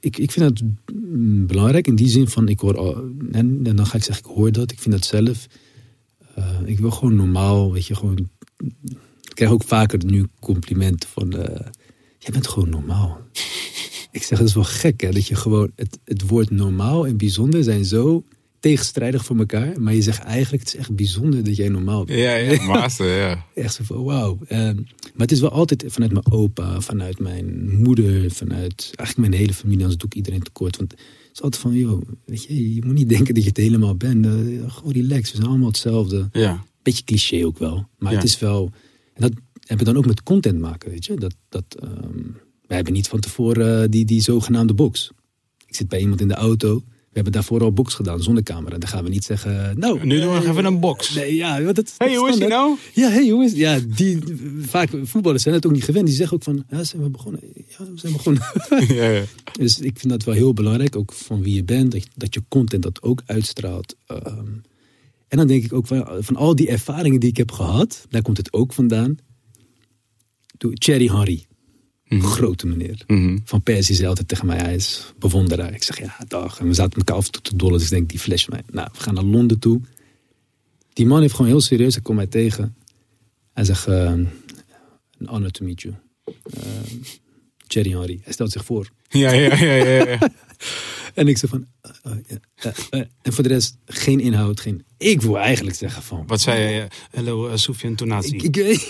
ik, 0.00 0.16
ik 0.18 0.30
vind 0.32 0.48
dat 0.58 0.68
mm, 0.94 1.46
belangrijk 1.46 1.86
in 1.86 1.94
die 1.94 2.08
zin 2.08 2.28
van, 2.28 2.48
ik 2.48 2.60
hoor, 2.60 2.78
al- 2.78 3.10
en, 3.32 3.60
en 3.64 3.76
dan 3.76 3.86
ga 3.86 3.96
ik 3.96 4.02
zeggen, 4.04 4.24
ik 4.30 4.34
hoor 4.36 4.52
dat, 4.52 4.70
ik 4.72 4.78
vind 4.78 4.94
dat 4.94 5.04
zelf. 5.04 5.46
Eh, 6.34 6.58
ik 6.64 6.78
wil 6.78 6.90
gewoon 6.90 7.16
normaal, 7.16 7.72
weet 7.72 7.86
je, 7.86 7.94
gewoon. 7.94 8.28
Ik 9.22 9.34
krijg 9.34 9.50
ook 9.50 9.64
vaker 9.64 10.04
nu 10.04 10.26
complimenten 10.40 11.08
van, 11.08 11.32
eh, 11.32 11.66
jij 12.18 12.30
bent 12.32 12.46
gewoon 12.48 12.68
normaal. 12.68 13.20
Ik 14.12 14.22
zeg, 14.22 14.38
dat 14.38 14.48
is 14.48 14.54
wel 14.54 14.64
gek, 14.64 15.00
hè, 15.00 15.10
dat 15.10 15.26
je 15.26 15.34
gewoon, 15.34 15.70
het, 15.76 15.98
het 16.04 16.28
woord 16.28 16.50
normaal 16.50 17.06
en 17.06 17.16
bijzonder 17.16 17.62
zijn 17.64 17.84
zo 17.84 18.24
tegenstrijdig 18.60 19.24
voor 19.24 19.36
elkaar. 19.38 19.80
Maar 19.80 19.94
je 19.94 20.02
zegt 20.02 20.22
eigenlijk, 20.22 20.62
het 20.62 20.74
is 20.74 20.80
echt 20.80 20.94
bijzonder 20.94 21.44
dat 21.44 21.56
jij 21.56 21.68
normaal 21.68 22.04
bent. 22.04 22.18
Ja, 22.18 22.34
ja, 22.34 22.62
master, 22.62 23.16
ja. 23.16 23.46
Echt 23.54 23.74
zo 23.74 23.84
van, 23.84 24.04
wauw. 24.04 24.38
Ehm, 24.46 24.74
maar 24.76 25.12
het 25.26 25.32
is 25.32 25.40
wel 25.40 25.50
altijd 25.50 25.84
vanuit 25.86 26.12
mijn 26.12 26.30
opa, 26.32 26.80
vanuit 26.80 27.18
mijn 27.18 27.76
moeder, 27.82 28.30
vanuit 28.30 28.90
eigenlijk 28.96 29.28
mijn 29.28 29.40
hele 29.42 29.54
familie. 29.54 29.80
Anders 29.80 29.98
doe 29.98 30.08
ik 30.08 30.14
iedereen 30.16 30.42
tekort. 30.42 30.76
Want 30.76 30.90
het 30.90 31.00
is 31.32 31.42
altijd 31.42 31.62
van, 31.62 31.72
joh, 31.74 32.02
weet 32.24 32.44
je, 32.44 32.74
je 32.74 32.84
moet 32.84 32.94
niet 32.94 33.08
denken 33.08 33.34
dat 33.34 33.42
je 33.42 33.48
het 33.48 33.58
helemaal 33.58 33.94
bent. 33.96 34.26
Eh, 34.26 34.32
gewoon 34.66 34.92
relax, 34.92 35.30
we 35.30 35.36
zijn 35.36 35.48
allemaal 35.48 35.68
hetzelfde. 35.68 36.28
Ja, 36.32 36.64
Beetje 36.82 37.04
cliché 37.04 37.44
ook 37.46 37.58
wel. 37.58 37.88
Maar 37.98 38.10
Ja. 38.12 38.18
het 38.18 38.26
is 38.28 38.38
wel, 38.38 38.70
en 39.14 39.20
dat 39.20 39.32
hebben 39.60 39.86
we 39.86 39.92
dan 39.92 39.96
ook 39.96 40.06
met 40.06 40.22
content 40.22 40.58
maken, 40.60 40.90
weet 40.90 41.04
je. 41.04 41.14
Dat, 41.14 41.34
dat, 41.48 41.64
ehm, 41.82 42.18
wij 42.72 42.80
hebben 42.80 43.00
niet 43.00 43.08
van 43.08 43.20
tevoren 43.20 43.82
eh, 43.82 43.88
die, 43.90 44.04
die 44.04 44.20
zogenaamde 44.22 44.74
box. 44.74 45.10
Ik 45.66 45.74
zit 45.74 45.88
bij 45.88 46.00
iemand 46.00 46.20
in 46.20 46.28
de 46.28 46.34
auto. 46.34 46.74
We 46.86 47.18
hebben 47.18 47.32
daarvoor 47.32 47.60
al 47.62 47.72
box 47.72 47.94
gedaan, 47.94 48.22
zonder 48.22 48.42
camera. 48.42 48.78
Dan 48.78 48.88
gaan 48.88 49.04
we 49.04 49.10
niet 49.10 49.24
zeggen, 49.24 49.78
nou... 49.78 50.06
nu 50.06 50.20
doen 50.20 50.28
we 50.28 50.34
nog 50.34 50.44
eh, 50.44 50.50
even 50.50 50.64
een 50.64 50.80
box. 50.80 51.14
Nee, 51.14 51.34
ja, 51.34 51.62
want 51.62 51.76
dat, 51.76 51.94
Hey, 51.98 52.14
hoe 52.16 52.28
is 52.28 52.36
die 52.36 52.46
nou? 52.48 52.76
ja, 52.94 53.08
hey 53.10 53.26
jongens. 53.26 53.52
Ja, 53.52 53.78
die, 53.96 54.18
vaak 54.60 54.90
voetballers 55.02 55.42
zijn 55.42 55.54
het 55.54 55.66
ook 55.66 55.72
niet 55.72 55.84
gewend. 55.84 56.06
Die 56.06 56.14
zeggen 56.14 56.36
ook 56.36 56.42
van, 56.42 56.64
ja, 56.70 56.84
zijn 56.84 57.02
we 57.02 57.10
begonnen? 57.10 57.40
Ja, 57.54 57.84
we 57.84 57.90
zijn 57.94 58.12
begonnen. 58.12 58.42
Ja, 58.96 59.08
ja. 59.08 59.22
dus 59.52 59.78
ik 59.80 59.98
vind 59.98 60.12
dat 60.12 60.24
wel 60.24 60.34
heel 60.34 60.52
belangrijk, 60.52 60.96
ook 60.96 61.12
van 61.12 61.42
wie 61.42 61.54
je 61.54 61.64
bent. 61.64 61.92
Dat, 61.92 62.02
je- 62.02 62.10
dat 62.16 62.34
je 62.34 62.42
content 62.48 62.82
dat 62.82 63.02
ook 63.02 63.22
uitstraalt. 63.26 63.96
Ehm, 64.06 64.46
en 65.28 65.38
dan 65.38 65.46
denk 65.46 65.64
ik 65.64 65.72
ook 65.72 65.86
van, 65.86 66.06
van 66.20 66.36
al 66.36 66.54
die 66.56 66.68
ervaringen 66.68 67.20
die 67.20 67.28
ik 67.30 67.36
heb 67.36 67.50
gehad, 67.52 68.06
daar 68.10 68.22
komt 68.22 68.36
het 68.36 68.52
ook 68.52 68.72
vandaan. 68.72 69.16
Toen 70.58 70.72
Henry, 72.20 72.26
grote 72.26 72.66
meneer. 72.66 73.04
Mhm. 73.06 73.38
Van 73.44 73.62
Persie 73.62 73.94
zei 73.94 74.08
altijd 74.08 74.28
tegen 74.28 74.46
mij, 74.46 74.58
hij 74.58 74.74
is 74.74 75.12
bewonderaar. 75.18 75.74
Ik 75.74 75.82
zeg, 75.82 75.98
ja, 75.98 76.16
dag. 76.28 76.58
En 76.58 76.66
we 76.66 76.74
zaten 76.74 76.98
elkaar 76.98 77.16
af 77.16 77.26
en 77.26 77.32
toe 77.32 77.42
te 77.42 77.56
dollen. 77.56 77.74
Dus 77.78 77.84
ik 77.84 77.90
denk, 77.90 78.08
die 78.08 78.18
flash 78.18 78.46
mij. 78.46 78.62
Nou, 78.70 78.88
we 78.92 79.02
gaan 79.02 79.14
naar 79.14 79.24
Londen 79.24 79.58
toe. 79.58 79.80
Die 80.92 81.06
man 81.06 81.20
heeft 81.20 81.34
gewoon 81.34 81.50
heel 81.50 81.60
serieus, 81.60 81.94
hij 81.94 82.02
komt 82.02 82.16
mij 82.16 82.26
tegen. 82.26 82.76
Hij 83.52 83.64
zegt, 83.64 83.86
eh, 83.86 84.06
an 84.06 84.28
honor 85.24 85.50
to 85.50 85.64
meet 85.64 85.82
you. 85.82 85.94
Uh, 86.26 86.62
Thierry 87.66 87.90
Henry. 87.90 88.20
Hij 88.22 88.32
stelt 88.32 88.52
zich 88.52 88.64
voor. 88.64 88.88
Ja, 89.08 89.32
ja, 89.32 89.54
ja, 89.54 89.74
ja, 89.74 90.08
ja. 90.08 90.18
En 91.14 91.28
ik 91.28 91.38
zeg 91.38 91.50
van, 91.50 91.66
eh, 91.80 92.12
eh, 92.12 92.72
eh, 92.90 93.06
en 93.22 93.32
voor 93.32 93.42
de 93.42 93.48
rest 93.48 93.76
geen 93.86 94.20
inhoud, 94.20 94.60
geen... 94.60 94.84
Ik 94.98 95.22
wil 95.22 95.38
eigenlijk 95.38 95.76
zeggen 95.76 96.02
van... 96.02 96.24
Wat 96.26 96.40
zei 96.40 96.74
je? 96.74 96.86
Hallo, 97.10 97.48
uh, 97.48 97.56
Soufiane 97.56 97.94
Tonazi. 97.94 98.36
Ik, 98.36 98.56
ik 98.56 98.86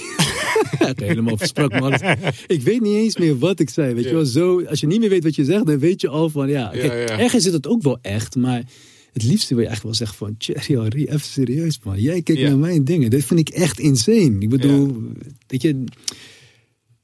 helemaal 0.96 1.36
versprak 1.36 1.72
me 1.72 1.80
alles. 1.80 2.00
Ik 2.46 2.62
weet 2.62 2.80
niet 2.80 2.94
eens 2.94 3.16
meer 3.16 3.38
wat 3.38 3.60
ik 3.60 3.70
zei. 3.70 3.94
Weet 3.94 4.04
je 4.04 4.12
wel, 4.12 4.24
zo, 4.24 4.64
als 4.64 4.80
je 4.80 4.86
niet 4.86 5.00
meer 5.00 5.08
weet 5.08 5.24
wat 5.24 5.34
je 5.34 5.44
zegt, 5.44 5.66
dan 5.66 5.78
weet 5.78 6.00
je 6.00 6.08
al 6.08 6.30
van 6.30 6.48
ja. 6.48 6.74
Ja, 6.74 6.88
kijk, 6.88 7.08
ja. 7.08 7.18
Ergens 7.18 7.46
is 7.46 7.52
het 7.52 7.66
ook 7.66 7.82
wel 7.82 7.98
echt, 8.00 8.36
maar 8.36 8.64
het 9.12 9.22
liefste 9.22 9.54
wil 9.54 9.62
je 9.62 9.68
eigenlijk 9.68 9.82
wel 9.82 10.06
zeggen 10.06 10.16
van 10.16 10.36
Thierry 10.36 10.82
Henry, 10.82 11.04
even 11.04 11.20
serieus 11.20 11.78
man. 11.82 12.00
Jij 12.00 12.22
kijkt 12.22 12.42
naar 12.42 12.58
mijn 12.58 12.84
dingen. 12.84 13.10
Dat 13.10 13.24
vind 13.24 13.40
ik 13.40 13.48
echt 13.48 13.78
insane. 13.78 14.36
Ik 14.38 14.48
bedoel, 14.48 15.02
weet 15.46 15.62
je, 15.62 15.72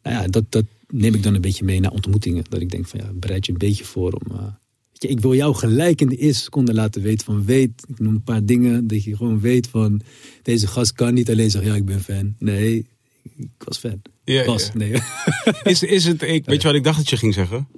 nou 0.03 0.17
ja, 0.17 0.27
dat, 0.27 0.45
dat 0.49 0.65
neem 0.89 1.15
ik 1.15 1.23
dan 1.23 1.35
een 1.35 1.41
beetje 1.41 1.65
mee 1.65 1.81
naar 1.81 1.91
ontmoetingen. 1.91 2.45
Dat 2.49 2.61
ik 2.61 2.71
denk 2.71 2.87
van 2.87 3.01
ja, 3.01 3.13
bereid 3.15 3.47
je 3.47 3.53
een 3.53 3.59
beetje 3.59 3.85
voor 3.85 4.13
om. 4.13 4.57
Je, 5.03 5.09
ik 5.09 5.21
wil 5.21 5.35
jou 5.35 5.55
gelijk 5.55 6.01
in 6.01 6.09
de 6.09 6.17
eerste 6.17 6.43
seconde 6.43 6.75
laten 6.75 7.03
weten 7.03 7.25
van 7.25 7.45
weet, 7.45 7.71
ik 7.89 7.99
noem 7.99 8.15
een 8.15 8.23
paar 8.23 8.45
dingen, 8.45 8.87
dat 8.87 9.05
je 9.05 9.17
gewoon 9.17 9.41
weet 9.41 9.69
van 9.69 10.01
deze 10.43 10.67
gast 10.67 10.93
kan 10.93 11.15
niet 11.15 11.31
alleen 11.31 11.51
zeggen 11.51 11.71
ja, 11.71 11.77
ik 11.77 11.85
ben 11.85 12.01
fan. 12.01 12.35
Nee, 12.39 12.87
ik 13.37 13.49
was 13.59 13.79
fan. 13.79 14.03
Ja, 14.25 14.45
was, 14.45 14.67
ja. 14.67 14.73
nee. 14.75 14.93
Is, 15.73 15.83
is 15.83 16.05
het, 16.05 16.23
ik, 16.23 16.45
weet 16.45 16.63
je 16.63 16.69
wat 16.69 16.77
ik 16.77 16.85
dacht 16.85 16.97
dat 16.97 17.09
je 17.09 17.17
ging 17.17 17.35
zeggen? 17.35 17.69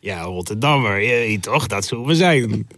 Ja, 0.00 0.22
Rotterdammer, 0.22 1.00
je 1.00 1.08
weet 1.08 1.42
toch, 1.42 1.66
dat 1.66 1.84
zullen 1.86 2.06
we 2.06 2.14
zijn. 2.14 2.68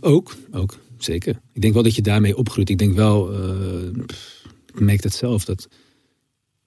Ook, 0.00 0.36
ook, 0.52 0.78
zeker. 0.98 1.40
Ik 1.52 1.60
denk 1.60 1.74
wel 1.74 1.82
dat 1.82 1.94
je 1.94 2.02
daarmee 2.02 2.36
opgroeit. 2.36 2.70
Ik 2.70 2.78
denk 2.78 2.94
wel, 2.94 3.32
eh, 3.32 4.04
pff, 4.06 4.44
ik 4.66 4.80
merk 4.80 5.02
dat 5.02 5.14
zelf, 5.14 5.44
dat 5.44 5.68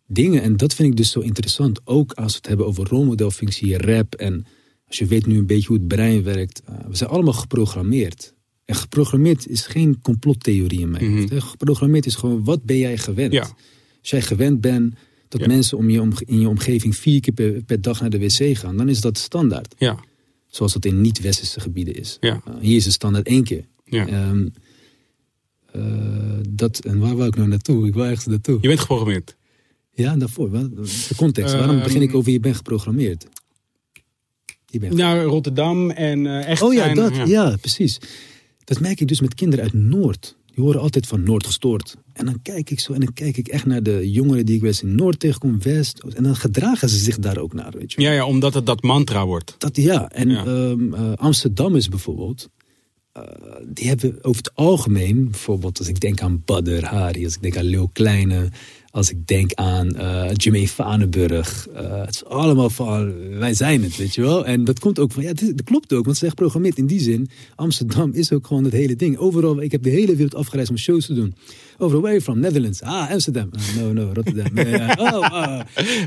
dingen, 0.08 0.42
en 0.42 0.58
dat 0.58 0.74
vind 0.74 0.90
ik 0.90 0.98
dus 0.98 1.12
zo 1.12 1.20
interessant, 1.20 1.80
ook 1.84 2.14
als 2.14 2.32
we 2.32 2.38
het 2.38 2.48
hebben 2.48 2.66
over 2.66 2.88
rolmodelfunctie, 2.88 3.78
rap, 3.78 4.16
en 4.16 4.46
als 4.90 4.98
je 4.98 5.06
weet 5.06 5.26
nu 5.26 5.38
een 5.38 5.46
beetje 5.46 5.68
hoe 5.68 5.78
het 5.78 5.88
brein 5.88 6.24
werkt, 6.24 6.62
eh, 6.66 6.76
we 6.88 6.96
zijn 6.96 7.10
allemaal 7.10 7.34
geprogrammeerd. 7.34 8.34
En 8.66 8.76
geprogrammeerd 8.76 9.48
is 9.48 9.66
geen 9.66 10.02
complottheorie 10.02 10.80
in 10.80 10.90
mij. 10.92 11.02
Mhm. 11.08 11.40
Geprogrammeerd 11.40 12.06
is 12.06 12.16
gewoon, 12.16 12.44
wat 12.44 12.64
ben 12.64 12.78
jij 12.78 12.98
gewend? 12.98 13.34
Ja. 13.34 13.42
Als 14.00 14.10
jij 14.10 14.22
gewend 14.22 14.62
bent 14.62 14.94
dat 15.28 15.42
Ja. 15.42 15.48
mensen 15.48 15.78
om 15.78 15.90
je 15.90 16.02
omge- 16.02 16.24
in 16.26 16.40
je 16.40 16.48
omgeving 16.48 16.96
vier 16.96 17.20
keer 17.22 17.34
per, 17.34 17.64
per 17.64 17.82
dag 17.82 18.02
naar 18.02 18.10
de 18.10 18.20
wc 18.20 18.58
gaan, 18.58 18.78
dan 18.78 18.90
is 18.90 19.02
dat 19.02 19.18
standaard. 19.18 19.76
Ja, 19.78 20.00
Zoals 20.48 20.74
dat 20.74 20.86
in 20.86 21.02
niet-westerse 21.02 21.60
gebieden 21.60 21.94
is. 21.96 22.18
Ja. 22.20 22.42
Uh, 22.48 22.54
hier 22.62 22.76
is 22.76 22.86
het 22.86 22.94
standaard 22.94 23.28
één 23.28 23.44
keer. 23.44 23.66
ja. 23.86 24.08
Ehm, 24.08 24.48
eh, 25.72 25.82
dat, 26.50 26.80
en 26.80 27.00
waar 27.00 27.16
wou 27.16 27.28
ik 27.28 27.36
nou 27.36 27.48
naartoe? 27.48 27.88
Ik 27.88 27.94
wou 27.94 28.08
ergens 28.08 28.26
naartoe. 28.26 28.58
Je 28.62 28.68
bent 28.68 28.80
geprogrammeerd. 28.80 29.36
Ja, 29.94 30.16
daarvoor. 30.18 30.50
Wat, 30.50 30.76
de 30.76 31.14
context. 31.16 31.54
Waarom 31.54 31.76
Ehm, 31.76 31.84
begin 31.84 32.02
ik 32.02 32.16
over 32.16 32.32
je 32.32 32.40
bent 32.40 32.56
geprogrammeerd? 32.56 33.26
Naar 34.72 35.24
Rotterdam 35.24 35.90
en 35.92 36.26
eh, 36.26 36.46
echt 36.48 36.62
Oh 36.62 36.74
ja, 36.74 36.94
dat. 36.94 37.16
Ja. 37.28 37.56
precies. 37.62 37.98
Dat 38.64 38.80
merk 38.80 39.00
ik 39.02 39.08
dus 39.08 39.22
met 39.22 39.34
kinderen 39.36 39.66
uit 39.66 39.74
Noord. 39.74 40.38
Die 40.46 40.64
horen 40.64 40.82
altijd 40.82 41.08
van 41.08 41.24
Noord 41.24 41.46
gestoord. 41.46 41.96
En 42.14 42.26
dan 42.26 42.42
kijk 42.42 42.70
ik 42.70 42.80
zo 42.80 42.94
en 42.94 43.00
dan 43.00 43.14
kijk 43.14 43.38
ik 43.38 43.48
echt 43.48 43.66
naar 43.66 43.84
de 43.84 44.12
jongeren 44.12 44.46
die 44.46 44.56
ik 44.56 44.62
wel 44.62 44.70
eens 44.70 44.82
in 44.82 44.96
Noord 44.96 45.20
tegenkom, 45.20 45.62
West. 45.62 46.04
En 46.16 46.24
dan 46.24 46.36
gedragen 46.36 46.90
ze 46.90 46.98
zich 46.98 47.20
daar 47.20 47.38
ook 47.38 47.54
naar, 47.54 47.72
weet 47.78 47.92
je. 47.94 48.02
Ja, 48.02 48.12
ja, 48.12 48.26
omdat 48.26 48.54
het 48.54 48.66
dat 48.66 48.82
mantra 48.84 49.26
wordt. 49.26 49.56
Dat, 49.58 49.76
ja, 49.76 50.10
en 50.10 50.30
Ja. 50.30 50.46
ehm, 50.46 50.94
eh, 50.94 51.12
Amsterdam 51.16 51.76
is 51.76 51.90
bijvoorbeeld. 51.90 52.50
eh, 53.12 53.24
die 53.68 53.88
hebben 53.88 54.18
over 54.24 54.42
het 54.44 54.56
algemeen, 54.56 55.24
bijvoorbeeld 55.30 55.80
als 55.80 55.88
ik 55.88 56.00
denk 56.00 56.22
aan 56.22 56.42
Badr 56.46 56.86
Hari, 56.86 57.26
als 57.26 57.36
ik 57.36 57.42
denk 57.42 57.58
aan 57.58 57.64
Leeuw 57.64 57.90
Kleine, 57.94 58.50
als 58.92 59.10
ik 59.10 59.28
denk 59.28 59.54
aan 59.54 59.96
eh 59.96 60.30
Jimmy 60.34 60.68
Vanenburg. 60.68 61.68
eh, 61.68 62.02
het 62.06 62.16
is 62.16 62.26
allemaal 62.26 62.70
van, 62.70 63.14
wij 63.38 63.54
zijn 63.54 63.84
het, 63.84 63.98
weet 63.98 64.16
je 64.16 64.22
wel. 64.22 64.46
En 64.46 64.64
dat 64.64 64.80
komt 64.80 65.00
ook 65.00 65.12
van, 65.12 65.24
ja, 65.24 65.34
dat 65.34 65.64
klopt 65.64 65.94
ook, 65.94 66.06
want 66.06 66.18
ze 66.18 66.22
is 66.24 66.28
echt 66.28 66.40
programmeerd 66.40 66.78
in 66.78 66.86
die 66.86 67.00
zin. 67.00 67.30
Amsterdam 67.56 68.12
is 68.14 68.32
ook 68.32 68.48
gewoon 68.48 68.64
het 68.64 68.74
hele 68.74 68.96
ding. 68.96 69.18
Overal, 69.18 69.62
ik 69.62 69.72
heb 69.72 69.84
de 69.84 69.90
hele 69.90 70.16
wereld 70.16 70.36
afgereisd 70.36 70.70
om 70.70 70.78
shows 70.78 71.06
te 71.06 71.14
doen. 71.14 71.34
Overal, 71.78 72.02
where 72.02 72.16
are 72.16 72.18
you 72.18 72.22
from? 72.22 72.40
Netherlands. 72.40 72.82
Ah, 72.82 73.12
Amsterdam. 73.12 73.50
Ah, 73.52 73.82
no, 73.82 73.94
no, 73.94 74.12
Rotterdam. 74.14 74.58
Oh, 74.98 75.20
ah. 75.32 75.62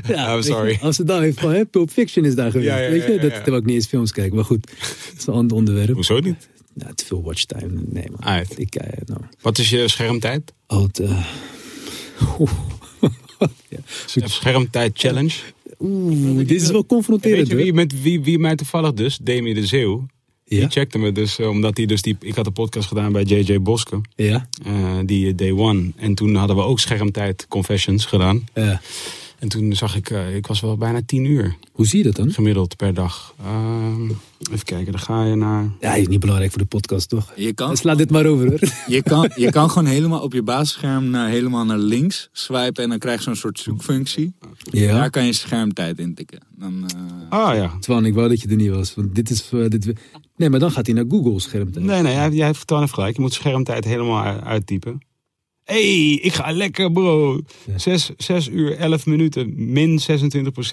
ja, 0.07 0.27
I'm 0.29 0.35
weet 0.35 0.45
je, 0.45 0.51
sorry. 0.51 0.77
Amsterdam 0.81 1.21
heeft 1.21 1.39
van, 1.39 1.53
hè, 1.53 1.65
Pulp 1.65 1.89
Fiction 1.89 2.25
is 2.25 2.35
daar 2.35 2.51
geweest. 2.51 2.69
Ja, 2.69 2.77
ja, 2.77 2.89
weet 2.89 3.05
je, 3.05 3.19
dat 3.19 3.33
terwijl 3.33 3.57
ik 3.57 3.65
niet 3.65 3.75
eens 3.75 3.85
films 3.87 4.11
kijk. 4.11 4.33
Maar 4.33 4.45
goed, 4.45 4.67
dat 5.09 5.17
is 5.17 5.27
een 5.27 5.33
ander 5.33 5.57
onderwerp. 5.57 5.93
Hoezo 5.93 6.19
niet? 6.19 6.47
Nou, 6.73 6.93
te 6.93 7.05
veel 7.05 7.23
watchtime. 7.23 7.81
Nee, 7.85 8.05
man. 8.11 8.23
Uit. 8.25 8.59
Ik, 8.59 8.75
eh, 8.75 9.01
nou, 9.05 9.21
Wat 9.41 9.57
is 9.57 9.69
je 9.69 9.87
schermtijd? 9.87 10.53
oh, 10.67 10.85
ja. 13.69 13.77
De 14.13 14.27
schermtijd 14.29 14.91
challenge. 14.99 15.33
Oeh, 15.79 16.37
dit 16.37 16.51
is 16.61 16.67
wel 16.67 16.73
Weet 16.73 16.87
confronterend. 16.87 17.47
je 17.47 17.55
wie, 17.55 17.73
met 17.73 18.01
wie, 18.01 18.21
wie 18.21 18.39
mij 18.39 18.55
toevallig 18.55 18.93
dus, 18.93 19.17
Demi 19.21 19.53
de 19.53 19.65
Zeeuw, 19.65 20.05
Ja? 20.45 20.59
die 20.59 20.69
checkte 20.69 20.97
me 20.97 21.11
dus, 21.11 21.39
eh, 21.39 21.49
omdat 21.49 21.77
hij 21.77 21.85
dus 21.85 22.01
die, 22.01 22.15
ik 22.19 22.35
had 22.35 22.45
een 22.45 22.53
podcast 22.53 22.87
gedaan 22.87 23.11
bij 23.11 23.23
JJ 23.23 23.61
Boske, 23.61 24.01
Ja? 24.15 24.47
eh, 24.65 24.99
die 25.05 25.27
eh, 25.27 25.33
Day 25.35 25.51
One. 25.51 25.91
En 25.95 26.15
toen 26.15 26.35
hadden 26.35 26.55
we 26.55 26.61
ook 26.61 26.79
schermtijd 26.79 27.45
confessions 27.49 28.05
gedaan. 28.05 28.43
Ja. 28.53 28.81
En 29.43 29.49
toen 29.49 29.73
zag 29.73 29.95
ik, 29.95 30.09
eh, 30.09 30.35
ik 30.35 30.47
was 30.47 30.61
wel 30.61 30.77
bijna 30.77 31.01
tien 31.05 31.25
uur 31.25 31.55
Hoe 31.71 31.85
zie 31.85 31.97
je 31.97 32.03
dat 32.03 32.15
dan? 32.15 32.31
gemiddeld 32.31 32.75
per 32.75 32.93
dag. 32.93 33.35
Ehm, 33.43 34.03
even 34.51 34.65
kijken, 34.65 34.91
dan 34.91 35.01
ga 35.01 35.25
je 35.25 35.35
naar... 35.35 35.69
Ja, 35.79 35.93
is 35.95 36.07
niet 36.07 36.19
belangrijk 36.19 36.51
voor 36.51 36.61
de 36.61 36.67
podcast, 36.67 37.09
toch? 37.09 37.31
Je 37.35 37.53
kan, 37.53 37.77
Sla 37.77 37.95
dit 37.95 38.09
maar 38.11 38.25
over, 38.25 38.47
hoor. 38.47 38.59
je, 38.87 39.01
kan, 39.01 39.29
je 39.35 39.51
kan 39.51 39.69
gewoon 39.71 39.87
helemaal 39.87 40.21
op 40.21 40.33
je 40.33 40.43
basisscherm 40.43 41.09
naar, 41.09 41.29
helemaal 41.29 41.65
naar 41.65 41.77
links 41.77 42.29
swipen 42.31 42.83
en 42.83 42.89
dan 42.89 42.99
krijg 42.99 43.17
je 43.17 43.23
zo'n 43.23 43.35
soort 43.35 43.59
zoekfunctie. 43.59 44.33
Ja. 44.71 44.93
Daar 44.93 45.09
kan 45.09 45.25
je 45.25 45.33
schermtijd 45.33 45.99
intikken. 45.99 46.39
Dan, 46.57 46.85
eh, 47.29 47.39
Ah 47.39 47.55
ja. 47.55 47.77
Twan, 47.79 48.05
ik 48.05 48.13
wou 48.13 48.29
dat 48.29 48.41
je 48.41 48.47
er 48.47 48.55
niet 48.55 48.69
was. 48.71 48.95
Want 48.95 49.15
dit 49.15 49.29
is... 49.29 49.49
eh, 49.51 49.65
dit... 49.67 49.93
Nee, 50.35 50.49
maar 50.49 50.59
dan 50.59 50.71
gaat 50.71 50.85
hij 50.85 50.95
naar 50.95 51.05
Google 51.09 51.39
schermtijd. 51.39 51.85
Nee, 51.85 52.01
nee, 52.01 52.13
jij, 52.13 52.31
jij 52.31 52.45
heeft 52.47 52.67
Twan 52.67 52.79
heeft 52.79 52.93
gelijk. 52.93 53.15
Je 53.15 53.21
moet 53.21 53.33
schermtijd 53.33 53.83
helemaal 53.85 54.23
uittypen. 54.41 55.01
Hey, 55.63 56.11
ik 56.13 56.33
ga 56.33 56.51
lekker 56.51 56.91
bro. 56.91 57.41
Ja. 57.65 57.77
6, 57.77 58.09
6 58.17 58.47
uur 58.47 58.75
11 58.77 59.05
minuten, 59.05 59.53
min 59.73 59.99
26% 59.99 60.03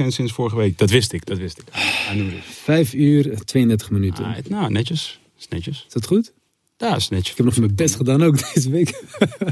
sinds 0.07 0.33
vorige 0.33 0.57
week. 0.57 0.79
Dat 0.79 0.91
wist 0.91 1.13
ik, 1.13 1.27
dat 1.27 1.39
wist 1.39 1.59
ik. 1.59 1.65
Ah. 1.71 2.17
Vijf 2.43 2.95
uur, 2.95 3.45
32 3.45 3.91
minuten. 3.91 4.25
Ah, 4.25 4.37
nou, 4.49 4.73
netjes. 4.73 5.21
Is 5.39 5.49
netjes. 5.49 5.85
Is 5.87 5.93
dat 5.93 6.07
goed? 6.07 6.33
Ja, 6.79 6.97
is 6.97 7.09
netjes. 7.09 7.31
Ik 7.31 7.37
heb 7.37 7.47
nog 7.47 7.57
mijn 7.57 7.75
best 7.75 7.95
gedaan 7.95 8.23
ook 8.23 8.39
deze 8.55 8.71
week. 8.71 9.03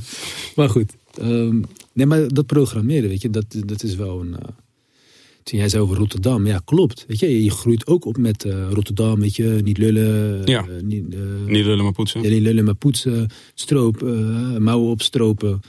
maar 0.56 0.68
goed. 0.68 0.92
ehm, 1.20 1.60
nee, 1.92 2.06
maar 2.06 2.28
dat 2.28 2.46
programmeren, 2.46 3.08
weet 3.08 3.22
je, 3.22 3.30
dat, 3.30 3.44
dat 3.66 3.82
is 3.82 3.94
wel 3.94 4.20
een... 4.20 4.36
eh, 4.38 4.48
toen 5.48 5.58
jij 5.58 5.68
zei 5.68 5.82
over 5.82 5.96
Rotterdam, 5.96 6.46
ja, 6.46 6.60
klopt. 6.64 7.04
Weet 7.08 7.18
je, 7.18 7.44
je 7.44 7.50
groeit 7.50 7.86
ook 7.86 8.04
op 8.04 8.16
met 8.16 8.44
eh, 8.44 8.68
Rotterdam, 8.70 9.20
weet 9.20 9.36
je, 9.36 9.60
niet 9.64 9.78
lullen. 9.78 10.42
Ja. 10.46 10.66
eh, 10.68 10.82
niet, 10.82 11.14
eh, 11.14 11.20
Niet 11.46 11.64
lullen 11.64 11.84
maar 11.84 11.92
poetsen. 11.92 12.22
ja, 12.22 12.28
niet 12.28 12.42
lullen, 12.42 12.64
maar 12.64 12.74
poetsen, 12.74 13.28
stroop, 13.54 14.00
mouwen 14.58 14.90
opstropen. 14.90 15.60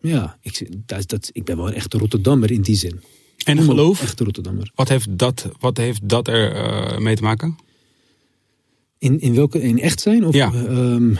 Ja, 0.00 0.38
ik, 0.42 0.68
dat, 0.86 1.08
dat, 1.08 1.30
ik 1.32 1.44
ben 1.44 1.56
wel 1.56 1.66
een 1.68 1.74
echte 1.74 1.98
Rotterdammer 1.98 2.50
in 2.50 2.62
die 2.62 2.76
zin. 2.76 3.00
En 3.44 3.58
Een 3.58 3.64
geloof, 3.64 4.02
Echte 4.02 4.24
Rotterdammer. 4.24 4.70
wat 4.74 4.88
heeft 4.88 5.18
dat, 5.18 5.48
wat 5.58 5.76
heeft 5.76 6.08
dat 6.08 6.28
er 6.28 7.02
mee 7.02 7.16
te 7.16 7.22
maken? 7.22 7.56
In, 8.98 9.20
in 9.20 9.34
welke, 9.34 9.62
in 9.62 9.80
echt 9.80 10.00
zijn? 10.00 10.26
Of, 10.26 10.34
Ja. 10.34 10.52
ehm, 10.52 11.14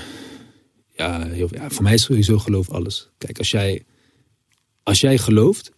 ja, 0.97 1.27
heel- 1.27 1.49
ja, 1.53 1.71
voor 1.71 1.83
mij 1.83 1.95
is 1.95 2.03
sowieso 2.03 2.39
geloof 2.39 2.71
alles. 2.71 3.11
Kijk, 3.19 3.39
als 3.39 3.51
jij, 3.51 3.83
als 4.83 5.01
jij 5.01 5.19
gelooft, 5.19 5.73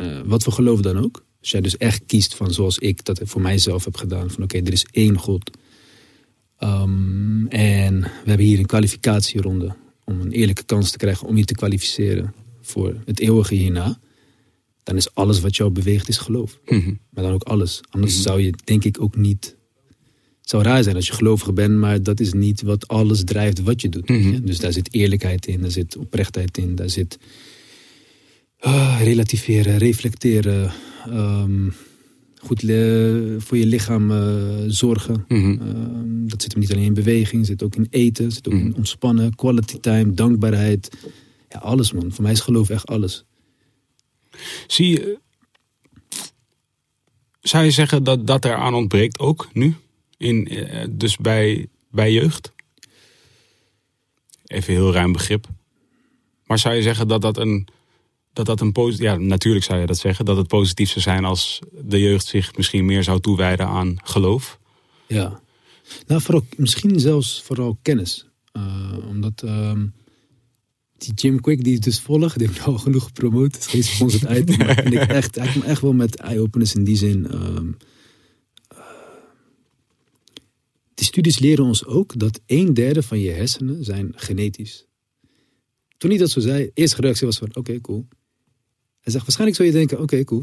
eh, 0.00 0.20
wat 0.24 0.42
voor 0.42 0.52
geloof 0.52 0.80
dan 0.80 0.98
ook. 0.98 1.24
Als 1.40 1.50
jij 1.50 1.60
dus 1.60 1.76
echt 1.76 2.02
kiest 2.06 2.34
van 2.34 2.52
zoals 2.52 2.78
ik 2.78 3.04
dat 3.04 3.20
voor 3.24 3.40
mijzelf 3.40 3.84
heb 3.84 3.96
gedaan. 3.96 4.30
Van 4.30 4.42
oké, 4.42 4.58
er 4.58 4.72
is 4.72 4.86
één 4.90 5.18
God. 5.18 5.50
Ehm, 6.58 7.46
en 7.46 8.00
we 8.00 8.08
hebben 8.28 8.46
hier 8.46 8.58
een 8.58 8.66
kwalificatieronde. 8.66 9.74
Om 10.04 10.20
een 10.20 10.32
eerlijke 10.32 10.62
kans 10.62 10.90
te 10.90 10.96
krijgen 10.98 11.26
om 11.28 11.36
je 11.36 11.44
te 11.44 11.54
kwalificeren 11.54 12.34
voor 12.60 12.96
het 13.04 13.20
eeuwige 13.20 13.54
hierna. 13.54 13.98
Dan 14.82 14.96
is 14.96 15.14
alles 15.14 15.40
wat 15.40 15.56
jou 15.56 15.70
beweegt 15.70 16.08
is 16.08 16.18
geloof. 16.18 16.58
Mhm. 16.66 16.94
Maar 17.10 17.24
dan 17.24 17.32
ook 17.32 17.42
alles. 17.42 17.80
Anders 17.90 18.12
Mhm. 18.14 18.22
zou 18.22 18.40
je 18.42 18.52
denk 18.64 18.84
ik 18.84 19.00
ook 19.00 19.16
niet... 19.16 19.56
Het 20.40 20.50
zou 20.50 20.62
raar 20.62 20.82
zijn 20.82 20.96
als 20.96 21.06
je 21.06 21.12
gelovig 21.12 21.52
bent, 21.54 21.76
maar 21.76 22.02
dat 22.02 22.20
is 22.20 22.32
niet 22.32 22.62
wat 22.62 22.88
alles 22.88 23.24
drijft 23.24 23.62
wat 23.62 23.80
je 23.80 23.88
doet. 23.88 24.08
Mhm. 24.08 24.30
Ja, 24.32 24.38
Dus 24.38 24.58
daar 24.58 24.72
zit 24.72 24.94
eerlijkheid 24.94 25.46
in, 25.46 25.60
daar 25.60 25.70
zit 25.70 25.96
oprechtheid 25.96 26.58
in, 26.58 26.74
daar 26.74 26.90
zit 26.90 27.18
ah, 28.60 29.00
relativeren, 29.02 29.78
reflecteren, 29.78 30.72
ehm, 31.06 31.68
goed 32.38 32.60
voor 33.42 33.56
je 33.58 33.66
lichaam 33.66 34.10
eh, 34.10 34.64
zorgen. 34.66 35.24
Mhm. 35.28 35.50
Ehm, 35.60 36.26
dat 36.28 36.42
zit 36.42 36.52
hem 36.52 36.60
niet 36.60 36.72
alleen 36.72 36.84
in 36.84 36.94
beweging, 36.94 37.46
zit 37.46 37.62
ook 37.62 37.76
in 37.76 37.86
eten, 37.90 38.32
zit 38.32 38.48
ook 38.48 38.54
in 38.54 38.66
Mhm. 38.68 38.76
ontspannen, 38.76 39.34
quality 39.34 39.78
time, 39.80 40.12
dankbaarheid. 40.14 40.90
Ja, 41.48 41.58
alles 41.58 41.92
man. 41.92 42.12
Voor 42.12 42.22
mij 42.22 42.32
is 42.32 42.40
geloof 42.40 42.68
echt 42.70 42.86
alles. 42.86 43.24
Zie 44.66 44.88
je, 44.88 45.18
zou 47.40 47.64
je 47.64 47.70
zeggen 47.70 48.04
dat 48.04 48.26
dat 48.26 48.44
er 48.44 48.54
aan 48.54 48.74
ontbreekt 48.74 49.18
ook 49.18 49.48
nu? 49.52 49.74
In, 50.16 50.48
eh, 50.48 50.86
dus 50.90 51.16
bij, 51.16 51.66
bij 51.90 52.12
jeugd? 52.12 52.52
Even 54.46 54.72
heel 54.72 54.92
ruim 54.92 55.12
begrip. 55.12 55.46
Maar 56.46 56.58
zou 56.58 56.74
je 56.74 56.82
zeggen 56.82 57.08
dat 57.08 57.22
dat 57.22 57.36
een, 57.36 57.66
dat 58.46 58.58
dat 58.58 58.66
een 58.66 58.72
positief... 58.72 59.04
Ja, 59.04 59.16
natuurlijk 59.16 59.64
zou 59.64 59.80
je 59.80 59.86
dat 59.86 59.98
zeggen. 59.98 60.24
Dat 60.24 60.36
het 60.36 60.46
positief 60.46 60.88
zou 60.90 61.00
zijn 61.00 61.24
als 61.24 61.58
de 61.84 62.00
jeugd 62.00 62.26
zich 62.26 62.56
misschien 62.56 62.84
meer 62.84 63.02
zou 63.04 63.20
toewijden 63.20 63.66
aan 63.66 63.96
geloof. 64.04 64.58
Ja. 65.06 65.40
Nou, 66.06 66.20
vooral, 66.20 66.46
misschien 66.56 67.00
zelfs 67.00 67.42
vooral 67.42 67.78
kennis. 67.82 68.26
Eh, 68.52 68.96
omdat 69.08 69.42
ehm, 69.42 69.86
die 70.98 71.14
Jim 71.14 71.40
Quick 71.40 71.64
die 71.64 71.74
ik 71.74 71.82
dus 71.82 72.00
volg, 72.00 72.32
die 72.32 72.46
heeft 72.46 72.62
al 72.62 72.78
genoeg 72.78 73.04
gepromoot. 73.04 73.54
Het 73.54 73.74
is 73.74 73.88
geen 73.88 74.36
item. 74.38 74.58
maar 74.58 74.74
vind 74.82 74.94
ik 74.94 75.08
echt, 75.08 75.34
hij 75.34 75.52
komt 75.52 75.64
echt 75.64 75.80
wel 75.80 75.92
met 75.92 76.16
eye-openers 76.16 76.74
in 76.74 76.84
die 76.84 76.96
zin. 76.96 77.26
eh, 77.30 77.58
die 80.94 81.06
studies 81.06 81.38
leren 81.38 81.64
ons 81.64 81.84
ook 81.84 82.18
dat 82.18 82.40
een 82.46 82.74
derde 82.74 83.02
van 83.02 83.18
je 83.18 83.30
hersenen 83.30 83.84
zijn 83.84 84.12
genetisch. 84.14 84.86
Toen 85.96 86.10
hij 86.10 86.18
dat 86.18 86.30
zo 86.30 86.40
zei, 86.40 86.70
eerste 86.74 87.00
reactie 87.00 87.26
was 87.26 87.38
van, 87.38 87.56
oké, 87.56 87.80
cool. 87.80 88.06
Hij 89.00 89.12
zegt, 89.12 89.24
waarschijnlijk 89.24 89.56
zou 89.58 89.68
je 89.68 89.74
denken, 89.74 90.00
oké, 90.00 90.24
cool. 90.24 90.42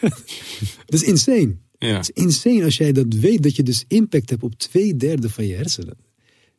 dat 0.86 0.94
is 0.94 1.02
insane. 1.02 1.56
Ja. 1.78 1.96
Het 1.96 2.00
is 2.14 2.22
insane 2.24 2.64
als 2.64 2.76
jij 2.76 2.92
dat 2.92 3.06
weet, 3.14 3.42
dat 3.42 3.56
je 3.56 3.62
dus 3.62 3.84
impact 3.88 4.30
hebt 4.30 4.42
op 4.42 4.54
twee 4.54 4.96
derde 4.96 5.30
van 5.30 5.46
je 5.46 5.54
hersenen. 5.54 5.96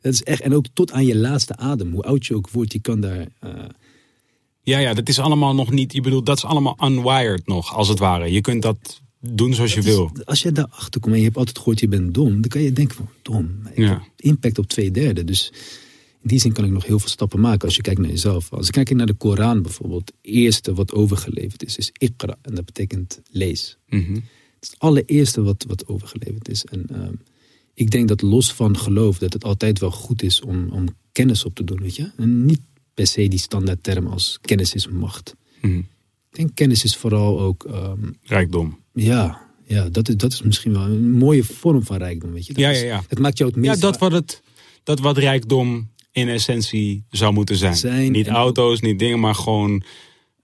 Dat 0.01 0.13
is 0.13 0.23
echt, 0.23 0.41
en 0.41 0.53
ook 0.53 0.65
tot 0.73 0.91
aan 0.91 1.05
je 1.05 1.15
laatste 1.17 1.55
adem, 1.55 1.91
hoe 1.91 2.03
oud 2.03 2.25
je 2.25 2.35
ook 2.35 2.49
wordt, 2.49 2.73
je 2.73 2.79
kan 2.81 2.99
daar. 3.01 3.27
eh, 3.39 3.51
Ja, 4.61 4.77
ja, 4.79 4.93
dat 4.93 5.09
is 5.09 5.19
allemaal 5.19 5.55
nog 5.55 5.71
niet... 5.71 5.93
Je 5.93 6.01
bedoelt, 6.01 6.25
dat 6.25 6.37
is 6.37 6.43
allemaal 6.45 6.77
unwired 6.83 7.47
nog, 7.47 7.75
als 7.75 7.87
het 7.87 7.99
ware. 7.99 8.31
Je 8.31 8.41
kunt 8.41 8.61
dat 8.61 9.01
doen 9.19 9.53
zoals 9.53 9.73
je 9.73 9.79
is- 9.79 9.85
wil. 9.85 10.11
als 10.23 10.41
je 10.41 10.51
daarachter 10.51 11.01
komt 11.01 11.13
en 11.13 11.19
je 11.19 11.25
hebt 11.25 11.37
altijd 11.37 11.57
gehoord, 11.57 11.79
je 11.79 11.87
bent 11.87 12.13
dom, 12.13 12.31
dan 12.41 12.49
kan 12.49 12.61
je 12.61 12.71
denken 12.71 12.95
van, 12.95 13.09
dom. 13.21 13.59
Ik 13.71 13.77
Ja. 13.77 13.89
heb 13.89 14.01
impact 14.15 14.57
op 14.57 14.67
twee 14.67 14.91
derde. 14.91 15.23
Dus 15.23 15.51
in 16.27 16.33
die 16.33 16.41
zin 16.41 16.53
kan 16.53 16.65
ik 16.65 16.71
nog 16.71 16.85
heel 16.85 16.99
veel 16.99 17.09
stappen 17.09 17.39
maken 17.39 17.65
als 17.67 17.75
je 17.75 17.81
kijkt 17.81 17.99
naar 17.99 18.09
jezelf. 18.09 18.53
Als 18.53 18.67
ik 18.67 18.73
kijk 18.73 18.95
naar 18.95 19.05
de 19.05 19.13
Koran 19.13 19.61
bijvoorbeeld, 19.61 20.07
het 20.07 20.33
eerste 20.33 20.73
wat 20.73 20.93
overgeleverd 20.93 21.65
is, 21.65 21.77
is 21.77 21.91
Iqra. 21.97 22.37
En 22.41 22.55
dat 22.55 22.65
betekent 22.65 23.21
lees. 23.31 23.77
Mhm. 23.89 24.13
Het 24.13 24.61
is 24.61 24.69
het 24.69 24.79
allereerste 24.79 25.41
wat, 25.41 25.65
wat 25.67 25.87
overgeleverd 25.87 26.49
is. 26.49 26.65
En 26.65 26.85
ehm, 26.89 27.13
ik 27.73 27.91
denk 27.91 28.07
dat 28.07 28.21
los 28.21 28.53
van 28.53 28.77
geloof, 28.77 29.17
dat 29.17 29.33
het 29.33 29.43
altijd 29.43 29.79
wel 29.79 29.91
goed 29.91 30.23
is 30.23 30.41
om, 30.41 30.69
om 30.69 30.85
kennis 31.11 31.45
op 31.45 31.55
te 31.55 31.63
doen, 31.63 31.81
weet 31.81 31.95
je. 31.95 32.11
En 32.17 32.45
niet 32.45 32.61
per 32.93 33.07
se 33.07 33.27
die 33.27 33.39
standaard 33.39 33.83
term 33.83 34.07
als 34.07 34.37
kennis 34.41 34.73
is 34.73 34.87
macht. 34.87 35.35
Mhm. 35.61 35.77
Ik 35.77 36.35
denk 36.43 36.55
kennis 36.55 36.83
is 36.83 36.95
vooral 36.95 37.39
ook, 37.39 37.63
ehm, 37.63 38.11
Rijkdom. 38.23 38.79
ja, 38.93 39.41
ja 39.65 39.89
dat, 39.89 40.09
is, 40.09 40.17
dat 40.17 40.33
is 40.33 40.41
misschien 40.41 40.73
wel 40.73 40.85
een 40.85 41.11
mooie 41.11 41.43
vorm 41.43 41.83
van 41.83 41.97
rijkdom, 41.97 42.31
weet 42.31 42.45
je. 42.45 42.53
Dat 42.53 42.61
Ja, 42.61 42.69
ja, 42.69 42.83
ja. 42.83 43.03
Het 43.07 43.19
maakt 43.19 43.37
jou 43.37 43.51
het 43.51 43.63
Ja, 43.63 43.69
meest... 43.69 43.81
dat 43.81 43.97
wat, 43.97 44.11
het, 44.11 44.41
dat 44.83 44.99
wat 44.99 45.17
rijkdom 45.17 45.89
in 46.17 46.29
essentie 46.29 47.03
zou 47.09 47.33
moeten 47.33 47.55
zijn. 47.55 47.75
Zijn 47.75 48.11
niet 48.11 48.27
auto's, 48.27 48.79
niet 48.81 48.99
dingen, 48.99 49.19
maar 49.19 49.35
gewoon... 49.35 49.83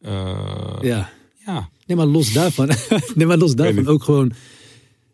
eh, 0.01 0.77
Ja. 0.81 1.09
ja. 1.45 1.69
Nee, 1.85 1.97
maar 1.97 2.05
los 2.05 2.33
daarvan, 2.33 2.69
nee, 3.15 3.27
maar 3.27 3.37
los 3.37 3.55
daarvan 3.55 3.87
ook 3.87 4.03
gewoon 4.03 4.31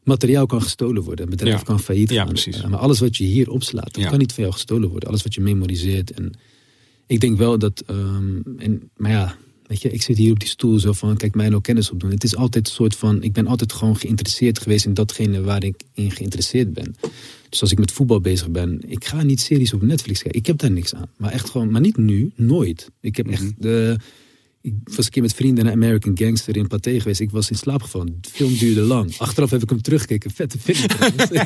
materiaal 0.04 0.46
kan 0.46 0.62
gestolen 0.62 1.04
worden. 1.04 1.24
Een 1.26 1.32
bedrijf 1.32 1.58
Ja. 1.58 1.64
kan 1.64 1.80
failliet 1.80 2.10
Ja, 2.10 2.18
gaan. 2.24 2.28
precies. 2.28 2.62
Eh, 2.62 2.68
Maar 2.70 2.80
alles 2.80 3.00
wat 3.00 3.18
je 3.18 3.24
hier 3.24 3.50
opslaat, 3.50 3.94
dat 3.94 4.04
Ja. 4.04 4.10
kan 4.10 4.20
niet 4.20 4.32
van 4.34 4.44
jou 4.44 4.56
gestolen 4.56 4.90
worden. 4.90 5.10
Alles 5.10 5.24
wat 5.24 5.34
je 5.34 5.42
memoriseert. 5.42 6.12
En 6.12 6.32
ik 7.08 7.20
denk 7.20 7.38
wel 7.38 7.60
dat, 7.60 7.84
ehm, 7.88 8.38
en, 8.58 8.90
maar 8.98 9.12
ja, 9.12 9.36
weet 9.68 9.82
je, 9.82 9.90
ik 9.92 10.02
zit 10.02 10.18
hier 10.18 10.32
op 10.32 10.40
die 10.40 10.50
stoel 10.50 10.80
zo 10.80 10.94
van, 10.94 11.18
kijk 11.18 11.36
mij 11.36 11.50
nou 11.50 11.62
kennis 11.62 11.92
opdoen. 11.92 12.12
Het 12.12 12.24
is 12.24 12.36
altijd 12.36 12.68
een 12.68 12.74
soort 12.74 12.96
van, 12.96 13.24
ik 13.24 13.34
ben 13.34 13.48
altijd 13.48 13.74
gewoon 13.74 13.96
geïnteresseerd 13.98 14.60
geweest 14.60 14.86
in 14.86 14.94
datgene 14.94 15.42
waar 15.42 15.64
ik 15.64 15.82
in 15.94 16.12
geïnteresseerd 16.12 16.74
ben. 16.74 16.96
Dus 17.50 17.62
als 17.62 17.72
ik 17.72 17.80
met 17.80 17.92
voetbal 17.92 18.22
bezig 18.22 18.50
ben, 18.50 18.82
ik 18.88 19.06
ga 19.06 19.24
niet 19.24 19.42
series 19.42 19.74
op 19.74 19.82
Netflix 19.82 20.22
kijken. 20.22 20.40
Ik 20.40 20.48
heb 20.48 20.58
daar 20.58 20.72
niks 20.72 20.96
aan. 20.96 21.10
Maar 21.18 21.32
echt 21.32 21.50
gewoon, 21.50 21.72
maar 21.72 21.82
niet 21.82 21.98
nu, 21.98 22.32
nooit. 22.36 22.90
Ik 23.02 23.18
heb 23.18 23.28
echt 23.28 23.54
de... 23.58 23.98
Ik 24.62 24.74
was 24.84 25.06
een 25.06 25.12
keer 25.12 25.22
met 25.22 25.34
vrienden 25.34 25.64
naar 25.64 25.74
American 25.74 26.18
Gangster 26.18 26.58
in 26.58 26.68
Pathé 26.68 27.00
geweest. 27.00 27.20
Ik 27.20 27.32
was 27.32 27.50
in 27.50 27.56
slaap 27.56 27.82
gevallen. 27.82 28.18
De 28.22 28.30
film 28.30 28.58
duurde 28.58 28.82
lang. 28.82 29.18
Achteraf 29.18 29.50
heb 29.50 29.64
ik 29.64 29.70
hem 29.70 29.82
teruggekeken. 29.82 30.32
Vette 30.32 30.58
film 30.60 30.88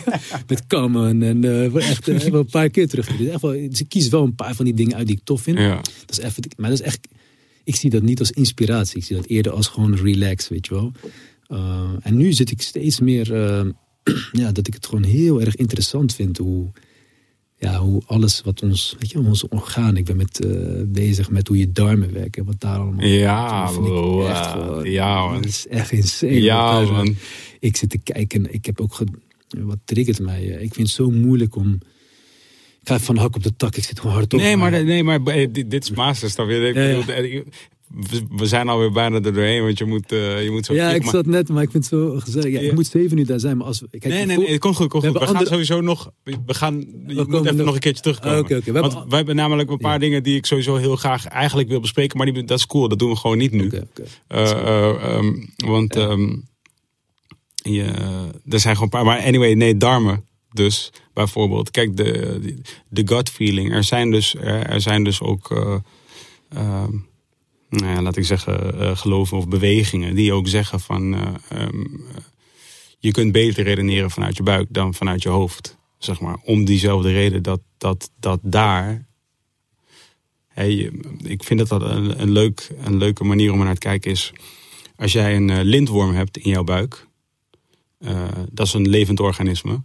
met 0.48 0.68
Common. 0.68 1.22
En 1.22 1.44
eh, 1.44 1.90
echt 1.90 2.08
eh, 2.08 2.20
wel 2.20 2.40
een 2.40 2.46
paar 2.46 2.70
keer 2.70 2.88
teruggekeken. 2.88 3.32
Echt 3.32 3.42
wel, 3.42 3.52
dus 3.52 3.80
ik 3.80 3.90
kies 3.90 4.10
wel 4.10 4.24
een 4.24 4.36
paar 4.36 4.56
van 4.56 4.66
die 4.66 4.74
dingen 4.74 4.96
uit 4.96 5.08
die 5.08 5.16
ik 5.16 5.24
tof 5.24 5.42
vind. 5.42 5.58
Ja. 5.58 5.76
Dat 5.76 6.18
is 6.18 6.18
even, 6.18 6.44
maar 6.58 6.70
dat 6.70 6.80
is 6.80 6.86
echt... 6.86 7.08
Ik 7.64 7.76
zie 7.76 7.90
dat 7.90 8.02
niet 8.02 8.20
als 8.20 8.32
inspiratie. 8.32 8.98
Ik 8.98 9.04
zie 9.04 9.16
dat 9.16 9.26
eerder 9.26 9.52
als 9.52 9.68
gewoon 9.68 9.96
relax, 9.96 10.48
weet 10.48 10.66
je 10.66 10.74
wel. 10.74 10.92
Uh, 11.50 11.90
en 12.02 12.18
nu 12.18 12.34
zit 12.34 12.52
ik 12.52 12.62
steeds 12.62 13.00
meer... 13.00 13.32
Ja, 14.32 14.52
dat 14.52 14.68
ik 14.68 14.74
het 14.74 14.86
gewoon 14.86 15.04
heel 15.04 15.42
erg 15.42 15.56
interessant 15.56 16.16
vind 16.16 16.38
hoe 16.38 16.72
ja, 17.58 17.78
hoe 17.80 18.02
alles 18.06 18.42
wat 18.42 18.62
ons, 18.62 18.96
weet 19.00 19.12
je, 19.12 19.20
onze 19.20 19.50
organen. 19.50 19.96
Ik 19.98 20.06
ben 20.06 20.16
met, 20.18 20.46
uh, 20.46 20.82
bezig 20.86 21.30
met 21.30 21.48
hoe 21.48 21.58
je 21.58 21.72
darmen 21.72 22.14
werken, 22.14 22.46
wat 22.46 22.60
daar 22.62 22.78
allemaal. 22.80 23.06
Ja, 23.06 23.70
vind 23.72 23.86
ik 23.88 24.28
echt 24.30 24.46
gewoon, 24.52 24.92
ja, 24.92 25.26
man. 25.26 25.34
Dat 25.36 25.46
is 25.46 25.68
echt 25.68 25.92
insane. 25.92 26.42
Ja, 26.42 26.80
wat 26.80 26.88
daar- 26.88 26.96
man. 26.96 27.16
Ik 27.60 27.78
zit 27.78 27.90
te 27.90 27.98
kijken. 27.98 28.54
Ik 28.54 28.66
heb 28.66 28.82
ook, 28.82 28.94
ge- 28.94 29.06
wat 29.58 29.78
triggert 29.86 30.20
mij? 30.20 30.42
eh, 30.56 30.62
Ik 30.64 30.74
vind 30.74 30.88
het 30.88 30.96
zo 30.96 31.10
moeilijk 31.10 31.56
om. 31.56 31.74
Ik 32.82 32.90
ga 32.90 33.00
van 33.00 33.18
hak 33.18 33.36
op 33.36 33.44
de 33.44 33.56
tak. 33.56 33.76
Ik 33.76 33.84
zit 33.84 34.00
gewoon 34.00 34.16
hard 34.16 34.34
op. 34.34 34.40
Nee, 34.40 34.58
maar, 34.58 34.84
nee, 34.84 35.04
maar 35.04 35.22
eh, 35.26 35.48
dit, 35.52 35.72
dit 35.72 35.84
is 35.84 35.92
Masters. 35.92 36.36
Dan 36.36 36.46
weer. 36.48 36.68
Ik 36.68 36.76
Ja, 36.76 36.82
ja. 36.82 37.42
We, 37.94 38.22
we 38.36 38.46
zijn 38.46 38.70
alweer 38.70 38.92
bijna 38.92 39.16
er 39.16 39.34
doorheen, 39.34 39.64
want 39.64 39.78
je 39.78 39.86
moet, 39.86 40.12
eh, 40.12 40.44
je 40.44 40.52
moet 40.52 40.66
zo 40.66 40.74
ja, 40.74 40.90
ik 40.94 41.06
zat 41.06 41.26
net, 41.26 41.50
maar 41.50 41.64
ik 41.64 41.72
vind 41.72 41.90
het 41.90 41.94
zo 42.00 42.20
gezellig. 42.20 42.52
Ja, 42.52 42.60
Ja. 42.60 42.68
Ik 42.68 42.74
moet 42.74 42.88
zeven 42.88 43.18
uur 43.18 43.26
daar 43.26 43.40
zijn, 43.40 43.58
maar 43.58 43.68
als 43.68 43.80
we. 43.80 43.88
Kijk, 43.90 44.04
nee, 44.06 44.26
nee, 44.26 44.38
nee, 44.38 44.52
het 44.52 44.60
komt 44.60 44.76
goed, 44.76 44.88
komt 44.90 45.04
we 45.04 45.10
goed. 45.10 45.20
We 45.20 45.26
gaan 45.26 45.36
andere- 45.36 45.52
sowieso 45.52 45.82
nog. 45.82 46.12
We 46.24 46.38
gaan. 46.54 46.76
Je 46.80 46.86
moet 47.16 47.16
komen 47.28 47.40
even 47.42 47.56
nog- 47.56 47.66
nog 47.66 47.74
een 47.74 47.80
keertje 47.80 48.02
terugkomen. 48.02 48.40
Oké, 48.40 48.56
oké, 48.56 48.58
we 48.58 48.64
hebben 48.64 48.82
Want 48.82 48.96
al- 48.96 49.08
wij 49.08 49.18
hebben 49.18 49.36
namelijk 49.36 49.70
een 49.70 49.78
paar 49.78 50.00
dingen 50.00 50.24
die 50.24 50.36
ik 50.38 50.46
sowieso 50.46 50.76
heel 50.76 50.96
graag 50.96 51.26
eigenlijk 51.28 51.70
wil 51.70 51.80
bespreken, 51.80 52.18
maar 52.18 52.34
die, 52.34 52.44
dat 52.44 52.58
is 52.58 52.68
cool. 52.68 52.88
Dat 52.88 53.00
doen 53.00 53.10
we 53.10 53.16
gewoon 53.16 53.38
niet 53.38 53.52
nu. 53.52 53.66
Oké, 53.66 53.88
oké. 53.90 54.04
Ehm, 54.28 55.34
want 55.66 55.96
ehm, 55.96 56.36
je, 57.56 57.84
er 58.50 58.60
zijn 58.60 58.76
gewoon 58.76 58.82
een 58.82 58.90
paar. 58.90 59.06
Maar 59.06 59.20
anyway, 59.20 59.54
nee, 59.54 59.78
darmen. 59.78 60.26
Dus 60.52 60.90
bijvoorbeeld, 61.14 61.72
kijk, 61.72 61.98
de, 61.98 62.62
de 62.90 63.02
gut 63.08 63.30
feeling. 63.30 63.74
Er 63.74 63.84
zijn 63.84 64.12
dus, 64.12 64.36
er, 64.36 64.66
er 64.66 64.82
zijn 64.82 65.04
dus 65.04 65.22
ook, 65.22 65.52
eh, 65.52 65.76
ehm, 66.50 66.92
nou 67.80 67.94
ja, 67.94 68.02
laat 68.02 68.18
ik 68.18 68.26
zeggen, 68.26 68.80
eh, 68.80 68.98
geloven 68.98 69.38
of 69.38 69.48
bewegingen 69.48 70.16
die 70.16 70.34
ook 70.34 70.48
zeggen 70.48 70.80
van. 70.80 71.14
eh, 71.14 71.34
ehm, 71.50 71.86
je 73.00 73.12
kunt 73.12 73.32
beter 73.32 73.64
redeneren 73.64 74.12
vanuit 74.12 74.38
je 74.38 74.44
buik 74.44 74.68
dan 74.70 74.94
vanuit 74.94 75.24
je 75.24 75.30
hoofd. 75.30 75.78
Zeg 75.98 76.20
maar. 76.20 76.38
Om 76.44 76.66
diezelfde 76.66 77.12
reden 77.12 77.44
dat, 77.44 77.62
dat, 77.78 78.10
dat 78.20 78.40
daar. 78.44 79.06
Je- 80.56 81.18
ik 81.24 81.44
vind 81.44 81.60
dat 81.60 81.68
dat 81.70 81.82
een, 81.82 82.22
een, 82.22 82.32
leuk, 82.32 82.70
een 82.78 82.98
leuke 82.98 83.24
manier 83.24 83.52
om 83.52 83.60
er 83.60 83.66
naar 83.66 83.74
te 83.74 83.80
kijken 83.80 84.12
is. 84.12 84.32
Als 84.96 85.12
jij 85.12 85.36
een 85.36 85.50
eh, 85.50 85.64
lintworm 85.64 86.14
hebt 86.14 86.38
in 86.38 86.50
jouw 86.50 86.64
buik. 86.64 87.08
dat 88.52 88.68
is 88.68 88.74
een 88.74 88.90
levend 88.90 89.20
organisme. 89.20 89.84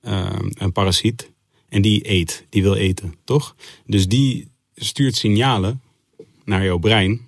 een 0.00 0.72
parasiet. 0.72 1.32
En 1.68 1.82
die 1.82 2.10
eet. 2.10 2.46
Die 2.48 2.62
wil 2.62 2.74
eten, 2.74 3.14
toch? 3.24 3.56
Dus 3.86 4.08
die 4.08 4.50
stuurt 4.74 5.16
signalen 5.16 5.80
naar 6.46 6.64
jouw 6.64 6.78
brein. 6.78 7.20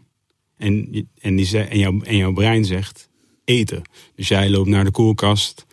En, 0.57 0.74
en, 1.20 1.36
die, 1.36 1.59
en, 1.59 1.78
jouw, 1.78 2.01
en 2.01 2.16
jouw 2.16 2.32
brein 2.32 2.65
zegt 2.65 3.09
eten. 3.45 3.82
Dus 4.15 4.28
jij 4.28 4.51
loopt 4.51 4.69
naar 4.69 4.85
de 4.85 4.90
koelkast. 4.90 5.66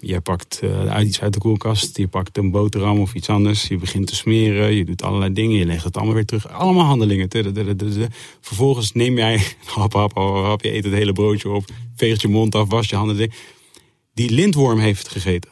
Je 0.00 0.20
pakt 0.20 0.60
eh, 0.60 1.00
iets 1.04 1.20
uit 1.20 1.32
de 1.32 1.38
koelkast. 1.38 1.96
Je 1.96 2.08
pakt 2.08 2.38
een 2.38 2.50
boterham 2.50 2.98
of 2.98 3.14
iets 3.14 3.28
anders. 3.28 3.68
Je 3.68 3.76
begint 3.76 4.06
te 4.06 4.14
smeren. 4.14 4.74
Je 4.74 4.84
doet 4.84 5.02
allerlei 5.02 5.32
dingen. 5.32 5.58
Je 5.58 5.66
legt 5.66 5.84
het 5.84 5.96
allemaal 5.96 6.14
weer 6.14 6.24
terug. 6.24 6.48
Allemaal 6.48 6.84
handelingen. 6.84 7.28
Vervolgens 8.40 8.92
neem 8.92 9.16
jij 9.16 9.38
hap, 9.64 9.92
hap, 9.92 10.14
hap, 10.14 10.34
hap. 10.44 10.62
Je 10.62 10.72
eet 10.72 10.84
het 10.84 10.92
hele 10.92 11.12
broodje 11.12 11.48
op. 11.48 11.64
Veegt 11.96 12.20
je 12.20 12.28
mond 12.28 12.54
af. 12.54 12.68
Was 12.68 12.88
je 12.88 12.96
handen. 12.96 13.30
Die 14.14 14.30
lintworm 14.30 14.78
heeft 14.78 15.08
gegeten. 15.08 15.50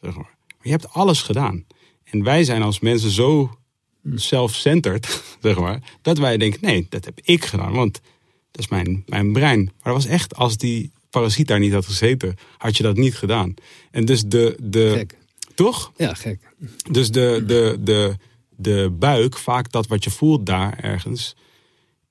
Zeg 0.00 0.16
maar 0.16 0.36
je 0.66 0.72
hebt 0.72 0.92
alles 0.92 1.22
gedaan. 1.22 1.64
En 2.04 2.22
wij 2.22 2.44
zijn 2.44 2.62
als 2.62 2.80
mensen 2.80 3.10
zo 3.10 3.58
self-centered, 4.14 5.22
zeg 5.42 5.58
maar, 5.58 5.82
dat 6.02 6.18
wij 6.18 6.36
denken, 6.36 6.58
nee, 6.62 6.86
dat 6.88 7.04
heb 7.04 7.20
ik 7.22 7.44
gedaan, 7.44 7.72
want 7.72 8.00
dat 8.50 8.60
is 8.60 8.68
mijn, 8.68 9.02
mijn 9.06 9.32
brein. 9.32 9.64
Maar 9.64 9.92
dat 9.92 10.02
was 10.02 10.06
echt, 10.06 10.36
als 10.36 10.56
die 10.56 10.92
parasiet 11.10 11.46
daar 11.46 11.58
niet 11.58 11.72
had 11.72 11.86
gezeten, 11.86 12.36
had 12.56 12.76
je 12.76 12.82
dat 12.82 12.96
niet 12.96 13.16
gedaan. 13.16 13.54
En 13.90 14.04
dus 14.04 14.22
de, 14.22 14.56
de 14.62 14.92
Gek. 14.94 15.18
toch? 15.54 15.92
Ja, 15.96 16.14
gek. 16.14 16.40
Dus 16.90 17.10
de, 17.10 17.42
de, 17.46 17.76
de, 17.80 18.16
de 18.56 18.96
buik, 18.98 19.36
vaak 19.36 19.72
dat 19.72 19.86
wat 19.86 20.04
je 20.04 20.10
voelt 20.10 20.46
daar 20.46 20.78
ergens, 20.78 21.36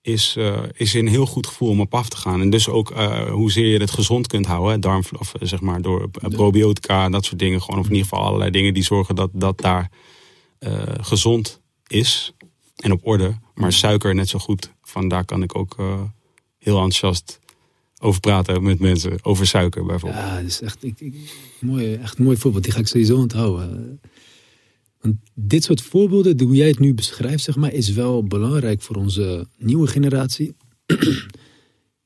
is, 0.02 0.36
eh, 0.38 0.64
is 0.74 0.94
een 0.94 1.08
heel 1.08 1.26
goed 1.26 1.48
gevoel 1.48 1.70
om 1.70 1.80
op 1.80 1.94
af 1.94 2.10
te 2.10 2.18
gaan. 2.18 2.42
En 2.42 2.50
dus 2.50 2.70
ook 2.70 2.92
eh, 2.92 3.30
hoezeer 3.32 3.68
je 3.68 3.80
het 3.80 3.92
gezond 3.92 4.28
kunt 4.28 4.46
houden. 4.46 4.72
hè, 4.72 4.80
Darm, 4.80 5.04
of 5.20 5.34
eh, 5.34 5.48
zeg 5.48 5.62
maar 5.62 5.82
door 5.82 6.10
probiotica, 6.10 7.10
dat 7.10 7.26
soort 7.26 7.40
dingen. 7.40 7.62
Gewoon, 7.62 7.80
of 7.80 7.86
in 7.86 7.92
ieder 7.92 8.08
geval 8.08 8.26
allerlei 8.26 8.52
dingen 8.52 8.74
die 8.74 8.84
zorgen 8.84 9.16
dat 9.16 9.30
dat 9.34 9.62
daar 9.62 9.90
eh, 10.60 10.84
gezond 11.02 11.62
is 11.88 12.34
en 12.76 12.92
op 12.92 13.00
orde. 13.04 13.38
Maar 13.54 13.74
suiker 13.74 14.16
net 14.16 14.30
zo 14.30 14.40
goed. 14.40 14.72
Van 14.82 15.08
daar 15.08 15.26
kan 15.26 15.44
ik 15.44 15.58
ook 15.58 15.76
eh, 15.80 16.02
heel 16.58 16.76
enthousiast 16.76 17.40
over 18.00 18.20
praten 18.20 18.64
met 18.64 18.80
mensen. 18.80 19.18
Over 19.22 19.48
suiker 19.48 19.86
bijvoorbeeld. 19.86 20.24
Ja, 20.24 20.36
dat 20.36 20.46
is 20.46 20.62
echt, 20.62 20.84
ik, 20.84 21.00
ik, 21.00 21.16
mooi, 21.60 21.94
echt 21.94 22.18
een 22.18 22.24
mooi 22.24 22.38
voorbeeld. 22.38 22.64
Die 22.64 22.74
ga 22.74 22.80
ik 22.80 22.88
sowieso 22.88 23.18
onthouden. 23.18 24.00
Want 25.02 25.16
dit 25.34 25.64
soort 25.64 25.82
voorbeelden, 25.82 26.42
hoe 26.42 26.56
jij 26.56 26.68
het 26.68 26.80
nu 26.80 26.94
beschrijft, 26.94 27.44
zeg 27.44 27.56
maar, 27.56 27.74
is 27.74 27.90
wel 27.90 28.24
belangrijk 28.24 28.82
voor 28.82 28.96
onze 28.96 29.48
nieuwe 29.58 29.88
generatie. 29.88 30.56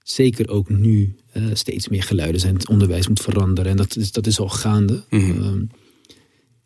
Zeker 0.03 0.49
ook 0.49 0.69
nu 0.69 1.15
eh, 1.31 1.43
steeds 1.53 1.88
meer 1.88 2.03
geluiden 2.03 2.41
zijn. 2.41 2.53
Het 2.53 2.69
onderwijs 2.69 3.07
moet 3.07 3.22
veranderen 3.22 3.72
en 3.72 3.77
dat 3.77 3.95
is, 3.95 4.11
dat 4.11 4.27
is 4.27 4.39
al 4.39 4.49
gaande. 4.49 5.03
Mhm. 5.10 5.43
Ehm, 5.43 5.64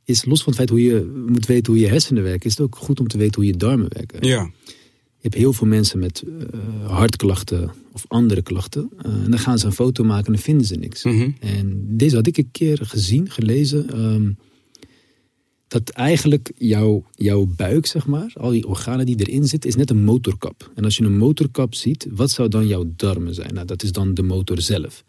is 0.05 0.25
los 0.25 0.43
van 0.43 0.53
het 0.53 0.55
feit 0.55 0.69
hoe 0.69 0.81
je 0.81 1.23
moet 1.27 1.45
weten 1.45 1.73
hoe 1.73 1.81
je 1.81 1.87
hersenen 1.87 2.23
werken, 2.23 2.45
is 2.49 2.57
het 2.57 2.65
ook 2.65 2.75
goed 2.75 2.99
om 2.99 3.07
te 3.07 3.17
weten 3.17 3.35
hoe 3.35 3.45
je 3.45 3.57
darmen 3.57 3.87
werken. 3.89 4.27
Ja. 4.27 4.51
Je 4.65 5.29
hebt 5.29 5.35
heel 5.35 5.53
veel 5.53 5.67
mensen 5.67 5.99
met 5.99 6.23
eh, 6.23 6.59
hartklachten 6.89 7.71
of 7.91 8.05
andere 8.07 8.41
klachten. 8.41 8.89
Eh, 8.97 9.11
en 9.11 9.29
dan 9.29 9.39
gaan 9.39 9.59
ze 9.59 9.65
een 9.65 9.71
foto 9.71 10.03
maken 10.03 10.25
en 10.25 10.33
dan 10.33 10.41
vinden 10.41 10.65
ze 10.65 10.75
niks. 10.75 11.03
Mhm. 11.03 11.29
En 11.39 11.83
deze 11.87 12.15
had 12.15 12.27
ik 12.27 12.37
een 12.37 12.51
keer 12.51 12.79
gezien, 12.83 13.29
gelezen. 13.29 13.89
ehm, 13.89 14.31
dat 15.67 15.89
eigenlijk 15.89 16.51
jouw, 16.57 17.05
jouw 17.15 17.45
buik, 17.45 17.85
zeg 17.85 18.05
maar, 18.07 18.31
al 18.33 18.49
die 18.49 18.67
organen 18.67 19.05
die 19.05 19.15
erin 19.19 19.47
zitten, 19.47 19.69
is 19.69 19.75
net 19.75 19.89
een 19.89 20.03
motorkap. 20.03 20.71
En 20.75 20.83
als 20.83 20.97
je 20.97 21.03
een 21.03 21.17
motorkap 21.17 21.75
ziet, 21.75 22.07
wat 22.11 22.31
zou 22.31 22.49
dan 22.49 22.67
jouw 22.67 22.93
darmen 22.95 23.33
zijn? 23.33 23.53
Nou, 23.53 23.65
dat 23.65 23.83
is 23.83 23.91
dan 23.91 24.13
de 24.13 24.23
motor 24.23 24.61
zelf. 24.61 25.03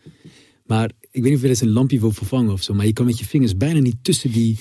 Maar 0.67 0.91
ik 1.11 1.23
weet 1.23 1.23
niet 1.23 1.35
of 1.35 1.39
je 1.39 1.45
er 1.45 1.51
eens 1.51 1.61
een 1.61 1.71
lampje 1.71 2.01
wil 2.01 2.11
vervangen 2.13 2.53
of 2.53 2.63
zo. 2.63 2.75
Maar 2.75 2.87
je 2.87 2.93
kan 2.93 3.07
met 3.07 3.19
je 3.19 3.25
vingers 3.25 3.57
bijna 3.57 3.81
niet 3.81 3.97
tussen 4.03 4.33
die. 4.33 4.59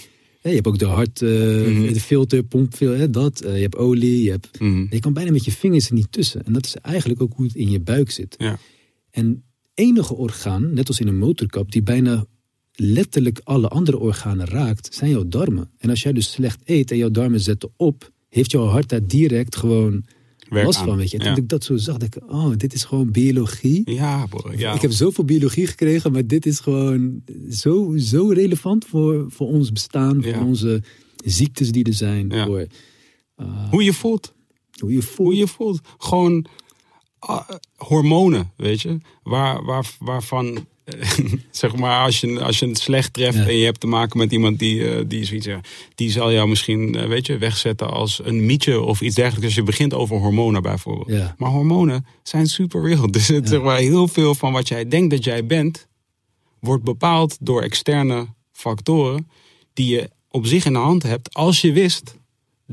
Je 0.49 0.55
hebt 0.55 0.67
ook 0.67 0.79
de 0.79 0.85
hart, 0.85 1.21
eh, 1.21 1.29
Mhm. 1.29 1.93
de 1.93 1.99
filter, 1.99 2.43
pomp, 2.43 2.79
hè, 2.79 3.09
dat. 3.09 3.41
Eh, 3.41 3.55
je 3.55 3.61
hebt 3.61 3.75
olie, 3.75 4.23
je 4.23 4.29
hebt. 4.31 4.59
Mhm. 4.59 4.85
Je 4.89 4.99
kan 4.99 5.13
bijna 5.13 5.31
met 5.31 5.45
je 5.45 5.51
vingers 5.51 5.87
er 5.87 5.93
niet 5.93 6.11
tussen. 6.11 6.45
En 6.45 6.53
dat 6.53 6.65
is 6.65 6.75
eigenlijk 6.75 7.21
ook 7.21 7.33
hoe 7.35 7.45
het 7.45 7.55
in 7.55 7.69
je 7.69 7.79
buik 7.79 8.11
zit. 8.11 8.35
Ja. 8.37 8.57
En 9.09 9.43
enige 9.73 10.15
orgaan, 10.15 10.73
net 10.73 10.87
als 10.87 10.99
in 10.99 11.07
een 11.07 11.17
motorkap, 11.17 11.71
die 11.71 11.83
bijna 11.83 12.25
letterlijk 12.75 13.39
alle 13.43 13.67
andere 13.67 13.99
organen 13.99 14.45
raakt, 14.47 14.95
zijn 14.95 15.09
jouw 15.09 15.27
darmen. 15.27 15.71
En 15.77 15.89
als 15.89 16.01
jij 16.01 16.13
dus 16.13 16.31
slecht 16.31 16.59
eet 16.63 16.91
en 16.91 16.97
jouw 16.97 17.11
darmen 17.11 17.39
zetten 17.39 17.69
op, 17.75 18.11
heeft 18.29 18.51
jouw 18.51 18.65
hart 18.65 18.89
daar 18.89 19.07
direct 19.07 19.55
gewoon 19.55 20.05
Aan. 20.61 20.73
van. 20.73 20.97
Weet 20.97 21.11
je. 21.11 21.17
En 21.17 21.23
toen 21.23 21.33
Ja. 21.35 21.41
ik 21.41 21.49
dat 21.49 21.63
zo 21.63 21.77
zag, 21.77 21.97
dacht 21.97 22.15
ik, 22.15 22.23
oh, 22.31 22.51
dit 22.57 22.73
is 22.73 22.83
gewoon 22.83 23.11
biologie. 23.11 23.91
Ja. 23.91 24.27
Ik 24.73 24.81
heb 24.81 24.91
zoveel 24.91 25.23
biologie 25.25 25.67
gekregen, 25.67 26.11
maar 26.11 26.27
dit 26.27 26.45
is 26.45 26.59
gewoon 26.59 27.23
zo, 27.49 27.93
zo 27.97 28.27
relevant 28.27 28.85
voor, 28.85 29.25
voor 29.31 29.47
ons 29.47 29.71
bestaan, 29.71 30.19
Ja. 30.21 30.33
voor 30.37 30.45
onze 30.47 30.81
ziektes 31.25 31.71
die 31.71 31.83
er 31.83 31.93
zijn, 31.93 32.31
voor 32.45 32.65
uh, 33.37 33.69
Hoe 33.69 33.83
je 33.83 33.93
voelt. 33.93 34.33
hoe 34.79 34.93
je 34.93 35.01
voelt. 35.01 35.27
Hoe 35.29 35.35
je 35.37 35.47
voelt. 35.47 35.81
Gewoon 35.97 36.45
ah, 37.19 37.49
hormonen, 37.75 38.51
weet 38.57 38.81
je. 38.81 38.97
Waar, 39.23 39.63
waar, 39.63 39.91
waarvan, 39.99 40.45
eh, 40.55 40.61
zeg 41.51 41.75
maar, 41.75 42.03
als 42.05 42.19
je, 42.19 42.41
als 42.41 42.59
je 42.59 42.67
het 42.67 42.77
slecht 42.77 43.13
treft 43.13 43.37
Ja. 43.37 43.45
en 43.45 43.55
je 43.57 43.65
hebt 43.65 43.79
te 43.79 43.87
maken 43.87 44.17
met 44.17 44.31
iemand 44.31 44.59
die, 44.59 44.89
eh, 44.89 45.03
die 45.07 45.25
zoiets, 45.25 45.47
die 45.95 46.11
zal 46.11 46.31
jou 46.31 46.47
misschien, 46.47 46.95
eh, 46.95 47.07
weet 47.07 47.25
je, 47.25 47.37
wegzetten 47.37 47.89
als 47.89 48.21
een 48.23 48.45
mietje 48.45 48.81
of 48.81 49.01
iets 49.01 49.15
dergelijks. 49.15 49.45
Als 49.45 49.55
je 49.55 49.63
begint 49.63 49.93
over 49.93 50.17
hormonen 50.17 50.61
bijvoorbeeld. 50.61 51.09
Ja. 51.09 51.35
Maar 51.37 51.49
hormonen 51.49 52.05
zijn 52.23 52.47
super 52.47 52.81
real. 52.81 53.11
Dus 53.11 53.27
het, 53.37 53.49
zeg 53.49 53.61
maar, 53.61 53.77
heel 53.77 54.07
veel 54.07 54.35
van 54.35 54.51
wat 54.51 54.67
jij 54.67 54.87
denkt 54.87 55.09
dat 55.11 55.23
jij 55.23 55.45
bent, 55.45 55.87
wordt 56.59 56.83
bepaald 56.83 57.37
door 57.39 57.61
externe 57.61 58.27
factoren 58.51 59.29
die 59.73 59.87
je 59.95 60.09
op 60.29 60.45
zich 60.45 60.65
in 60.65 60.73
de 60.73 60.79
hand 60.79 61.03
hebt 61.03 61.33
als 61.33 61.61
je 61.61 61.71
wist 61.71 62.15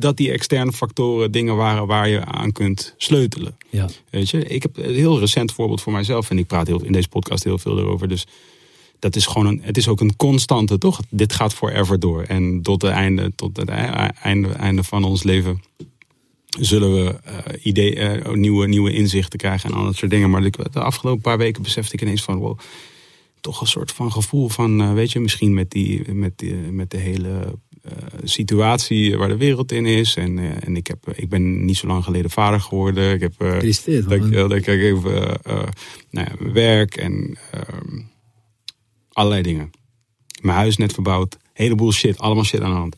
dat 0.00 0.16
die 0.16 0.30
externe 0.30 0.72
factoren 0.72 1.32
dingen 1.32 1.56
waren 1.56 1.86
waar 1.86 2.08
je 2.08 2.24
aan 2.24 2.52
kunt 2.52 2.94
sleutelen. 2.96 3.56
Ja. 3.70 3.88
Weet 4.10 4.30
je, 4.30 4.44
ik 4.44 4.62
heb 4.62 4.76
een 4.76 4.94
heel 4.94 5.18
recent 5.18 5.52
voorbeeld 5.52 5.80
voor 5.80 5.92
mijzelf 5.92 6.30
en 6.30 6.38
ik 6.38 6.46
praat 6.46 6.66
heel, 6.66 6.84
in 6.84 6.92
deze 6.92 7.08
podcast 7.08 7.44
heel 7.44 7.58
veel 7.58 7.78
erover. 7.78 8.08
Dus 8.08 8.26
dat 8.98 9.16
is 9.16 9.26
gewoon 9.26 9.46
een, 9.46 9.60
het 9.62 9.76
is 9.76 9.88
ook 9.88 10.00
een 10.00 10.16
constante, 10.16 10.78
toch? 10.78 11.00
Dit 11.08 11.32
gaat 11.32 11.54
forever 11.54 12.00
door. 12.00 12.22
En 12.22 12.62
tot 12.62 12.82
het 12.82 12.90
einde, 12.90 13.32
tot 13.34 13.56
het 13.56 13.68
ei- 13.68 14.10
einde, 14.22 14.48
einde 14.48 14.82
van 14.84 15.04
ons 15.04 15.22
leven 15.22 15.62
zullen 16.58 16.94
we 16.94 17.18
eh 17.24 17.36
idee, 17.62 17.94
eh, 17.94 18.32
nieuwe, 18.32 18.66
nieuwe 18.66 18.92
inzichten 18.92 19.38
krijgen 19.38 19.70
en 19.70 19.76
al 19.76 19.84
dat 19.84 19.96
soort 19.96 20.10
dingen. 20.10 20.30
Maar 20.30 20.50
de 20.50 20.80
afgelopen 20.80 21.22
paar 21.22 21.38
weken 21.38 21.62
besefte 21.62 21.94
ik 21.94 22.02
ineens 22.02 22.22
van, 22.22 22.38
wow, 22.38 22.58
toch 23.40 23.60
een 23.60 23.66
soort 23.66 23.92
van 23.92 24.12
gevoel 24.12 24.48
van, 24.48 24.80
eh, 24.80 24.92
weet 24.92 25.12
je, 25.12 25.20
misschien 25.20 25.54
met, 25.54 25.70
die, 25.70 26.12
met, 26.12 26.38
die, 26.38 26.54
met 26.54 26.90
de 26.90 26.96
hele 26.96 27.58
situatie 28.24 29.16
waar 29.16 29.28
de 29.28 29.36
wereld 29.36 29.72
in 29.72 29.86
is. 29.86 30.16
En, 30.16 30.38
eh, 30.38 30.66
en 30.66 30.76
ik, 30.76 30.86
heb, 30.86 31.12
ik 31.14 31.28
ben 31.28 31.64
niet 31.64 31.76
zo 31.76 31.86
lang 31.86 32.04
geleden 32.04 32.30
vader 32.30 32.60
geworden. 32.60 33.12
Ik 33.12 33.20
heb, 33.20 33.34
eh, 33.38 33.50
Gefeliciteerd, 33.50 34.08
man. 34.08 34.18
Dankjewel. 34.18 34.48
Dat 34.48 34.58
ik 34.58 34.66
even 34.66 35.42
eh, 35.44 35.52
eh, 35.52 35.68
nou 36.10 36.28
ja, 36.28 36.34
mijn 36.38 36.52
werk 36.52 36.96
en 36.96 37.38
ehm, 37.50 38.00
allerlei 39.08 39.42
dingen. 39.42 39.70
Mijn 40.40 40.56
huis 40.56 40.76
net 40.76 40.92
verbouwd. 40.92 41.36
Heleboel 41.52 41.92
shit. 41.92 42.18
Allemaal 42.18 42.44
shit 42.44 42.60
aan 42.60 42.70
de 42.70 42.76
hand. 42.76 42.96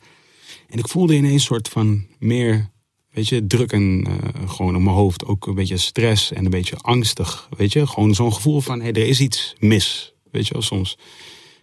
En 0.68 0.78
ik 0.78 0.88
voelde 0.88 1.14
ineens 1.14 1.32
een 1.32 1.40
soort 1.40 1.68
van 1.68 2.06
meer, 2.18 2.70
weet 3.10 3.28
je, 3.28 3.46
druk 3.46 3.72
en 3.72 4.06
eh, 4.06 4.48
gewoon 4.50 4.76
op 4.76 4.82
mijn 4.82 4.96
hoofd. 4.96 5.24
Ook 5.24 5.46
een 5.46 5.54
beetje 5.54 5.76
stress 5.76 6.32
en 6.32 6.44
een 6.44 6.50
beetje 6.50 6.76
angstig. 6.76 7.48
Weet 7.56 7.72
je, 7.72 7.86
gewoon 7.86 8.14
zo'n 8.14 8.32
gevoel 8.32 8.60
van, 8.60 8.80
hé, 8.80 8.88
er 8.88 9.06
is 9.06 9.20
iets 9.20 9.54
mis. 9.59 10.14
Weet 10.30 10.46
je 10.46 10.52
wel, 10.52 10.62
soms 10.62 10.98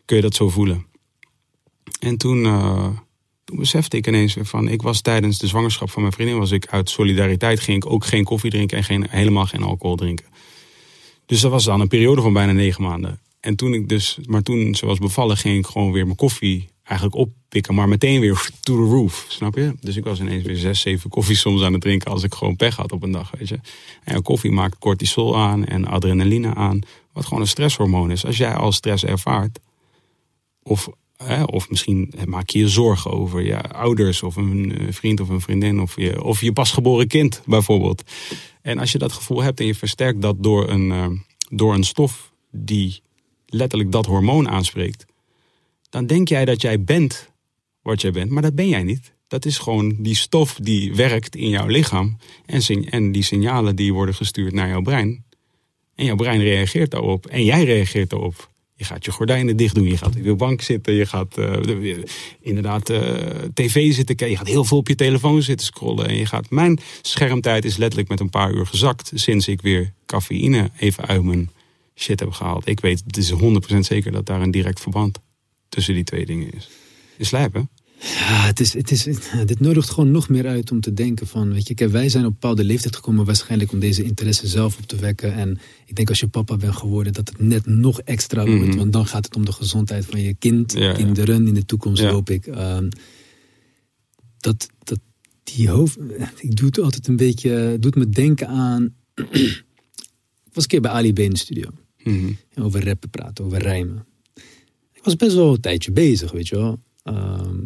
kun 0.06 0.16
je 0.16 0.22
dat 0.22 0.36
zo 0.36 0.50
voelen. 0.50 0.86
En 2.00 2.18
toen, 2.18 2.46
eh, 2.46 2.90
toen 3.50 3.58
besefte 3.58 3.98
ik 3.98 4.08
ineens 4.08 4.34
weer 4.34 4.46
van, 4.46 4.68
ik 4.68 4.82
was 4.82 5.02
tijdens 5.02 5.38
de 5.38 5.48
zwangerschap 5.48 5.90
van 5.90 6.02
mijn 6.02 6.14
vriendin, 6.14 6.38
was 6.38 6.52
ik 6.52 6.68
uit 6.68 6.90
solidariteit, 6.90 7.60
ging 7.60 7.84
ik 7.84 7.92
ook 7.92 8.06
geen 8.06 8.24
koffie 8.24 8.52
drinken 8.52 8.78
en 8.78 8.84
geen, 8.84 9.06
helemaal 9.10 9.46
geen 9.46 9.64
alcohol 9.64 9.96
drinken. 9.96 10.26
Dus 11.26 11.42
dat 11.42 11.52
was 11.52 11.64
dan 11.64 11.82
een 11.82 11.88
periode 11.88 12.22
van 12.22 12.34
bijna 12.34 12.52
negen 12.52 12.84
maanden. 12.84 13.20
En 13.40 13.56
toen 13.56 13.74
ik 13.74 13.90
dus, 13.90 14.18
maar 14.26 14.42
toen 14.42 14.76
ze 14.76 14.86
was 14.86 14.98
bevallen, 14.98 15.38
ging 15.38 15.58
ik 15.58 15.66
gewoon 15.66 15.92
weer 15.92 16.06
mijn 16.06 16.16
koffie 16.16 16.68
eigenlijk 16.84 17.20
oppikken, 17.20 17.76
maar 17.76 17.88
meteen 17.88 18.20
weer 18.20 18.50
to 18.60 18.76
the 18.76 18.92
roof, 18.92 19.26
snap 19.28 19.56
je? 19.56 19.74
Dus 19.82 19.96
ik 19.96 20.04
was 20.04 20.20
ineens 20.20 20.44
weer 20.44 20.56
zes, 20.56 20.82
zeven 20.82 21.10
koffies 21.10 21.40
soms 21.40 21.62
aan 21.62 21.74
het 21.74 21.82
drinken 21.82 22.12
als 22.12 22.24
ik 22.24 22.34
gewoon 22.34 22.56
pech 22.56 22.76
had 22.76 22.92
op 22.92 23.04
een 23.04 23.12
dag, 23.12 23.32
weet 23.38 23.48
je. 23.48 23.60
En 24.04 24.22
koffie 24.22 24.52
maakt 24.52 24.78
cortisol 24.78 25.38
aan 25.38 25.66
en 25.66 25.86
adrenaline 25.86 26.56
aan, 26.56 26.80
wat 27.14 27.26
gewoon 27.26 27.42
een 27.42 27.48
stresshormoon 27.48 28.12
is. 28.12 28.26
Als 28.26 28.38
jij 28.38 28.54
al 28.54 28.72
stress 28.72 29.04
ervaart, 29.04 29.60
of, 30.64 30.90
of 31.46 31.70
misschien 31.70 32.14
maak 32.26 32.50
je 32.50 32.60
je 32.60 32.68
zorgen 32.68 33.12
over 33.12 33.42
je 33.42 33.62
ouders 33.62 34.24
of 34.24 34.36
een 34.36 34.78
eh, 34.78 34.88
vriend 34.90 35.20
of 35.20 35.30
een 35.30 35.42
vriendin 35.42 35.82
of 35.82 35.96
je, 35.96 36.24
of 36.24 36.42
je 36.42 36.54
pasgeboren 36.54 37.08
kind 37.08 37.42
bijvoorbeeld. 37.46 38.04
En 38.62 38.78
als 38.78 38.92
je 38.92 38.98
dat 38.98 39.12
gevoel 39.12 39.42
hebt 39.42 39.60
en 39.60 39.66
je 39.66 39.76
versterkt 39.76 40.22
dat 40.22 40.36
door 40.44 40.70
een, 40.70 40.92
eh, 40.92 41.08
door 41.50 41.74
een 41.74 41.84
stof 41.84 42.32
die 42.52 43.02
letterlijk 43.46 43.92
dat 43.92 44.06
hormoon 44.06 44.50
aanspreekt, 44.50 45.06
dan 45.90 46.06
denk 46.06 46.28
jij 46.28 46.46
dat 46.46 46.62
jij 46.62 46.84
bent 46.84 47.30
wat 47.82 48.02
jij 48.02 48.12
bent, 48.12 48.32
maar 48.32 48.42
dat 48.42 48.56
ben 48.56 48.68
jij 48.68 48.84
niet. 48.84 49.14
Dat 49.28 49.46
is 49.46 49.58
gewoon 49.58 49.96
die 50.00 50.16
stof 50.16 50.60
die 50.62 50.96
werkt 50.96 51.36
in 51.36 51.50
jouw 51.50 51.68
lichaam 51.68 52.18
en, 52.46 52.62
en 52.90 53.12
die 53.12 53.24
signalen 53.24 53.76
die 53.76 53.94
worden 53.94 54.16
gestuurd 54.16 54.54
naar 54.54 54.68
jouw 54.68 54.82
brein. 54.82 55.24
En 55.96 56.06
jouw 56.06 56.16
brein 56.16 56.42
reageert 56.42 56.92
daarop 56.92 57.26
en 57.26 57.44
jij 57.44 57.64
reageert 57.64 58.10
daarop. 58.10 58.50
Je 58.80 58.86
gaat 58.86 59.06
je 59.06 59.12
gordijnen 59.12 59.58
dicht 59.58 59.76
doen, 59.76 59.88
je 59.88 59.98
gaat 59.98 60.16
op 60.16 60.24
de 60.24 60.36
bank 60.36 60.62
zitten, 60.62 60.94
je 60.94 61.06
gaat 61.06 61.38
eh, 61.38 61.62
de- 61.62 62.04
inderdaad 62.42 62.90
eh, 62.90 63.00
tv 63.54 63.94
zitten 63.94 64.16
kijken, 64.16 64.30
je 64.30 64.38
gaat 64.38 64.48
heel 64.48 64.64
veel 64.64 64.78
op 64.78 64.88
je 64.88 64.96
telefoon 64.96 65.42
zitten 65.42 65.66
scrollen. 65.66 66.08
En 66.08 66.16
je 66.16 66.26
gaat, 66.26 66.50
mijn 66.50 66.80
schermtijd 67.02 67.66
is 67.66 67.78
letterlijk 67.78 68.10
met 68.10 68.20
een 68.20 68.30
paar 68.30 68.54
uur 68.54 68.66
gezakt 68.66 69.12
sinds 69.14 69.48
ik 69.48 69.62
weer 69.62 69.94
cafeïne 70.06 70.72
even 70.78 71.06
uit 71.06 71.24
mijn 71.24 71.50
shit 71.96 72.20
heb 72.20 72.32
gehaald. 72.32 72.68
Ik 72.68 72.80
weet, 72.80 73.04
het 73.06 73.18
is 73.18 73.32
100% 73.32 73.36
zeker 73.80 74.12
dat 74.12 74.26
daar 74.26 74.42
een 74.42 74.52
direct 74.52 74.80
verband 74.80 75.20
tussen 75.70 75.94
die 75.94 76.04
twee 76.04 76.26
dingen 76.26 76.54
is. 76.54 76.70
Is 77.18 77.32
lijp, 77.32 77.54
hè? 77.54 77.62
Ja, 78.02 78.46
het 78.46 78.60
is, 78.60 78.74
het 78.74 78.92
is, 78.92 79.04
dit 79.46 79.60
nodigt 79.60 79.90
gewoon 79.90 80.12
nog 80.12 80.30
meer 80.30 80.48
uit 80.48 80.72
om 80.72 80.80
te 80.80 80.94
denken 80.94 81.28
van, 81.28 81.54
weet 81.54 81.68
je, 81.68 81.74
kijk, 81.74 81.92
wij 81.92 82.10
zijn 82.10 82.24
op 82.26 82.30
een 82.30 82.38
bepaalde 82.40 82.64
leeftijd 82.64 82.96
gekomen 82.96 83.26
waarschijnlijk 83.26 83.72
om 83.72 83.80
deze 83.80 84.04
interesse 84.04 84.48
zelf 84.48 84.78
op 84.78 84.86
te 84.86 84.96
wekken. 84.96 85.34
En 85.34 85.60
ik 85.86 85.96
denk 85.96 86.10
als 86.10 86.20
je 86.20 86.28
papa 86.28 86.58
bent 86.58 86.76
geworden, 86.76 87.14
dat 87.14 87.28
het 87.30 87.40
net 87.42 87.66
nog 87.66 88.02
extra 88.02 88.46
wordt, 88.46 88.66
Mhm. 88.68 88.78
want 88.78 88.94
dan 88.94 89.06
gaat 89.06 89.26
het 89.26 89.36
om 89.36 89.46
de 89.46 89.52
gezondheid 89.52 90.06
van 90.06 90.22
je 90.22 90.34
kind, 90.34 90.74
Ja, 90.74 90.94
kinderen 90.94 91.48
in 91.48 91.54
de 91.54 91.66
toekomst, 91.66 92.02
Ja. 92.02 92.10
hoop 92.12 92.30
ik. 92.30 92.48
Ehm, 92.48 92.90
dat, 94.38 94.68
dat 94.84 95.00
die 95.44 95.70
hoofd, 95.70 95.98
ik 96.38 96.56
doe 96.56 96.66
het 96.68 96.80
altijd 96.80 97.08
een 97.08 97.16
beetje, 97.18 97.78
doet 97.80 97.96
me 97.96 98.10
denken 98.10 98.48
aan, 98.48 98.94
ik 100.46 100.54
was 100.54 100.64
een 100.64 100.70
keer 100.70 100.82
bij 100.82 100.92
Ali 100.92 101.14
B 101.14 101.20
in 101.20 101.30
de 101.30 101.38
studio. 101.38 101.70
Mhm. 102.04 102.32
En 102.54 102.64
over 102.64 102.86
rappen 102.86 103.10
praten, 103.10 103.46
over 103.46 103.58
rijmen. 103.62 104.06
Ik 104.94 105.04
was 105.04 105.16
best 105.16 105.36
wel 105.36 105.54
een 105.54 105.62
tijdje 105.62 105.92
bezig, 105.92 106.32
weet 106.32 106.48
je 106.48 106.56
wel. 106.56 106.80
Ehm 107.04 107.58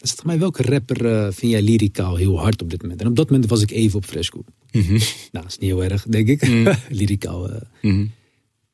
dus 0.00 0.22
mij, 0.22 0.38
welke 0.38 0.62
rapper 0.62 1.06
eh, 1.06 1.32
vind 1.32 1.52
jij 1.52 1.62
lyricaal 1.62 2.16
heel 2.16 2.38
hard 2.38 2.62
op 2.62 2.70
dit 2.70 2.82
moment? 2.82 3.00
En 3.00 3.06
op 3.06 3.16
dat 3.16 3.30
moment 3.30 3.50
was 3.50 3.62
ik 3.62 3.70
even 3.70 3.96
op 3.98 4.04
Fresco. 4.04 4.44
Mhm. 4.70 4.90
Nou, 4.90 5.00
dat 5.30 5.46
is 5.46 5.58
niet 5.58 5.70
heel 5.70 5.84
erg, 5.84 6.06
denk 6.08 6.28
ik. 6.28 6.48
Mm. 6.48 6.74
lyricaal. 6.98 7.50
Mhm. 7.82 8.06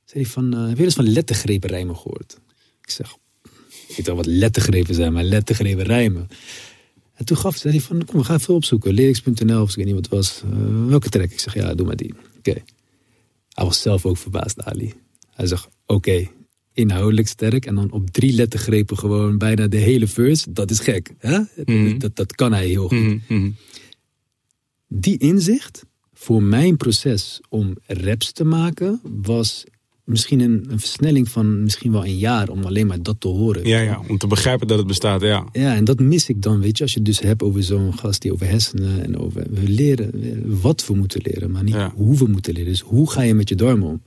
Zei 0.05 0.25
hij 0.25 0.27
van, 0.27 0.55
eh, 0.55 0.69
heb 0.69 0.79
je 0.79 0.85
eens 0.85 0.95
van 0.95 1.09
lettergrepen 1.09 1.69
rijmen 1.71 1.97
gehoord? 1.97 2.41
Ik 2.83 2.91
zeg, 2.91 3.17
ik 3.89 3.97
weet 3.97 4.07
wel 4.07 4.17
wat 4.17 4.27
lettergrepen 4.27 4.95
zijn, 4.95 5.13
maar 5.13 5.25
lettergrepen 5.25 5.85
rijmen. 5.85 6.29
En 7.15 7.25
toen 7.25 7.37
gaf 7.37 7.57
zei 7.57 7.75
hij 7.75 7.83
van, 7.83 8.05
kom, 8.05 8.19
we 8.19 8.25
gaan 8.25 8.37
even 8.37 8.55
opzoeken. 8.55 8.93
Lyrics.nl 8.93 9.63
of 9.63 9.71
ik 9.71 9.77
weet 9.77 9.85
niet 9.85 9.95
wat 9.95 10.05
het 10.05 10.15
was. 10.15 10.43
Welke 10.89 11.09
track? 11.09 11.31
Ik 11.31 11.41
zeg, 11.41 11.55
ja, 11.55 11.75
doe 11.75 11.87
maar 11.87 11.97
die. 11.97 12.15
Oké. 12.39 12.63
Hij 13.49 13.65
was 13.65 13.81
zelf 13.81 14.07
ook 14.07 14.17
verbaasd, 14.17 14.63
Ali. 14.63 14.95
Hij 15.31 15.47
zegt, 15.47 15.69
oké, 15.87 16.29
inhoudelijk 16.73 17.29
sterk. 17.29 17.67
En 17.67 17.75
dan 17.75 17.91
op 17.93 18.11
drie 18.11 18.33
lettergrepen 18.33 18.99
gewoon 18.99 19.39
bijna 19.39 19.67
de 19.69 19.77
hele 19.77 20.07
verse. 20.07 20.53
Dat 20.53 20.71
is 20.71 20.79
gek. 20.79 21.11
Hè? 21.19 21.39
Mhm. 21.65 21.99
Dat, 21.99 22.17
dat 22.17 22.35
kan 22.35 22.53
hij 22.53 22.67
heel 22.67 22.89
goed. 22.89 22.99
Mhm. 22.99 23.19
Mhm. 23.29 23.51
Die 24.89 25.19
inzicht 25.19 25.85
voor 26.13 26.43
mijn 26.43 26.77
proces 26.77 27.41
om 27.49 27.77
raps 27.87 28.33
te 28.33 28.45
maken 28.45 29.01
was 29.23 29.65
misschien 30.05 30.41
een, 30.41 30.65
een 30.69 30.79
versnelling 30.81 31.29
van 31.29 31.63
misschien 31.63 31.93
wel 31.93 32.05
een 32.05 32.19
jaar 32.19 32.49
om 32.49 32.65
alleen 32.65 32.87
maar 32.87 33.03
dat 33.03 33.21
te 33.21 33.29
horen. 33.29 33.67
Ja, 33.67 33.81
ja, 33.81 34.01
om 34.09 34.19
te 34.19 34.27
begrijpen 34.27 34.67
dat 34.67 34.79
het 34.79 34.87
bestaat, 34.87 35.21
ja. 35.21 35.47
Ja, 35.53 35.75
en 35.75 35.85
dat 35.85 36.01
mis 36.01 36.29
ik 36.29 36.43
dan, 36.43 36.61
weet 36.61 36.77
je, 36.77 36.83
als 36.83 36.93
je 36.93 36.99
het 36.99 37.09
dus 37.09 37.21
hebt 37.21 37.43
over 37.43 37.63
zo'n 37.63 37.99
gast 37.99 38.23
die 38.23 38.33
over 38.33 38.49
hersenen 38.49 39.03
en 39.05 39.19
over 39.19 39.47
we 39.51 39.69
leren 39.69 40.11
wat 40.61 40.87
we 40.87 40.95
moeten 40.95 41.21
leren, 41.23 41.51
maar 41.51 41.63
niet 41.63 41.75
Ja. 41.75 41.93
hoe 41.95 42.17
we 42.19 42.27
moeten 42.27 42.53
leren. 42.55 42.71
Dus 42.71 42.81
hoe 42.81 43.11
ga 43.11 43.23
je 43.23 43.35
met 43.35 43.49
je 43.49 43.55
darmen 43.55 43.89
om? 43.89 44.03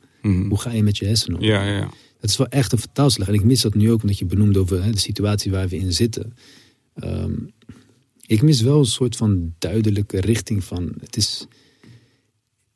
Hoe 0.49 0.59
ga 0.59 0.71
je 0.71 0.83
met 0.83 0.97
je 0.97 1.05
hersenen 1.05 1.37
om? 1.37 1.43
Ja, 1.43 1.65
ja, 1.65 1.77
ja. 1.77 1.89
Het 2.25 2.33
is 2.33 2.39
wel 2.39 2.59
echt 2.59 2.71
een 2.71 2.79
vertaalslag. 2.79 3.27
En 3.27 3.33
ik 3.33 3.43
mis 3.43 3.61
dat 3.61 3.73
nu 3.73 3.91
ook, 3.91 4.01
omdat 4.01 4.17
je 4.17 4.25
benoemde 4.25 4.59
over 4.59 4.83
hè, 4.83 4.91
de 4.91 4.99
situatie 4.99 5.51
waar 5.51 5.67
we 5.67 5.77
in 5.77 5.93
zitten. 5.93 6.33
Ehm, 6.95 7.33
ik 8.25 8.41
mis 8.41 8.61
wel 8.61 8.79
een 8.79 8.85
soort 8.85 9.15
van 9.15 9.53
duidelijke 9.59 10.19
richting 10.19 10.63
van. 10.63 10.93
Het 10.99 11.17
is 11.17 11.47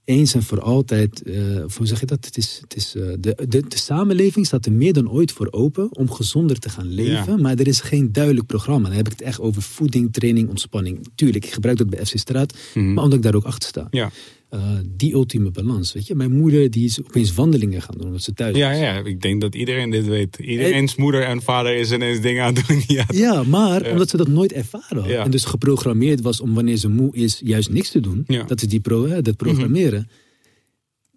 eens 0.04 0.34
en 0.34 0.44
voor 0.44 0.62
altijd. 0.62 1.22
eh, 1.22 1.36
hoe 1.78 1.88
zeg 1.88 2.00
je 2.00 2.06
dat? 2.06 2.26
Het 2.26 2.38
is, 2.38 2.58
het 2.62 2.76
is, 2.76 2.96
eh, 2.96 3.04
de, 3.20 3.46
de, 3.48 3.68
de 3.68 3.78
samenleving 3.78 4.46
staat 4.46 4.66
er 4.66 4.72
meer 4.72 4.94
dan 4.94 5.10
ooit 5.10 5.32
voor 5.32 5.48
open 5.52 5.96
om 5.96 6.12
gezonder 6.12 6.60
te 6.60 6.70
gaan 6.70 6.88
leven. 6.88 7.36
Ja. 7.36 7.42
Maar 7.42 7.56
er 7.60 7.68
is 7.68 7.82
geen 7.82 8.12
duidelijk 8.12 8.46
programma. 8.48 8.88
Dan 8.88 8.98
heb 8.98 9.06
ik 9.06 9.12
het 9.12 9.22
echt 9.22 9.40
over 9.40 9.62
voeding, 9.62 10.14
training, 10.14 10.50
ontspanning. 10.50 11.08
Tuurlijk, 11.16 11.46
ik 11.46 11.54
gebruik 11.54 11.78
dat 11.78 11.90
bij 11.90 12.06
FC 12.06 12.18
Straat. 12.18 12.58
Mhm. 12.74 12.94
Maar 12.94 13.04
omdat 13.04 13.18
ik 13.18 13.24
daar 13.24 13.36
ook 13.36 13.46
achter 13.46 13.70
sta. 13.70 13.88
Ja. 13.92 14.12
Eh, 14.50 14.60
die 14.96 15.14
ultieme 15.14 15.52
balans. 15.52 15.94
Weet 15.94 16.08
je, 16.08 16.16
mijn 16.16 16.32
moeder 16.32 16.72
die 16.72 16.86
is 16.86 17.00
opeens 17.04 17.34
wandelingen 17.34 17.82
gaan 17.82 17.96
doen 17.98 18.06
omdat 18.06 18.22
ze 18.22 18.34
thuis 18.34 18.56
Ja, 18.58 18.72
ja, 18.72 18.98
ik 19.06 19.22
denk 19.22 19.42
dat 19.42 19.56
iedereen 19.56 19.90
dit 19.90 20.08
weet. 20.08 20.38
Iedereen's 20.38 20.96
moeder 20.96 21.24
en 21.24 21.42
vader 21.42 21.76
is 21.76 21.92
ineens 21.92 22.22
dingen 22.22 22.44
aan 22.44 22.56
het 22.56 22.68
doen. 22.68 22.82
Ja, 22.98 23.06
Ja, 23.10 23.44
maar 23.44 23.86
Ja. 23.86 23.92
omdat 23.92 24.10
ze 24.10 24.18
dat 24.18 24.28
nooit 24.28 24.54
ervaren 24.54 24.98
had. 25.02 25.26
En 25.26 25.32
dus 25.32 25.46
geprogrammeerd 25.46 26.22
was 26.22 26.42
om 26.42 26.54
wanneer 26.54 26.76
ze 26.78 26.90
moe 26.90 27.16
is, 27.16 27.42
juist 27.44 27.70
niks 27.70 27.90
te 27.92 28.00
doen. 28.00 28.24
Mhm. 28.28 28.48
Dat 28.48 28.62
is 28.62 28.68
die 28.68 28.80
pro, 28.80 29.08
hè, 29.08 29.22
dat 29.22 29.36
programmeren. 29.36 30.10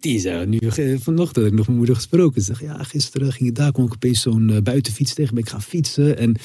Die 0.03 0.19
zei 0.19 0.45
nu 0.45 0.57
eh, 0.57 0.99
vanochtend 0.99 1.35
heb 1.35 1.45
ik 1.45 1.53
nog 1.53 1.65
mijn 1.65 1.77
moeder 1.77 1.95
gesproken. 1.95 2.41
Ze 2.41 2.47
zegt, 2.47 2.61
ja, 2.61 2.83
gisteren 2.83 3.31
ging 3.33 3.49
ik 3.49 3.55
daar, 3.55 3.71
kwam 3.71 3.85
ik 3.85 3.93
opeens 3.93 4.21
zo'n 4.21 4.49
eh, 4.49 4.61
buitenfiets 4.61 5.13
tegen. 5.13 5.33
Ben 5.35 5.43
ik 5.43 5.49
gaan 5.49 5.61
fietsen. 5.61 6.17
En 6.17 6.35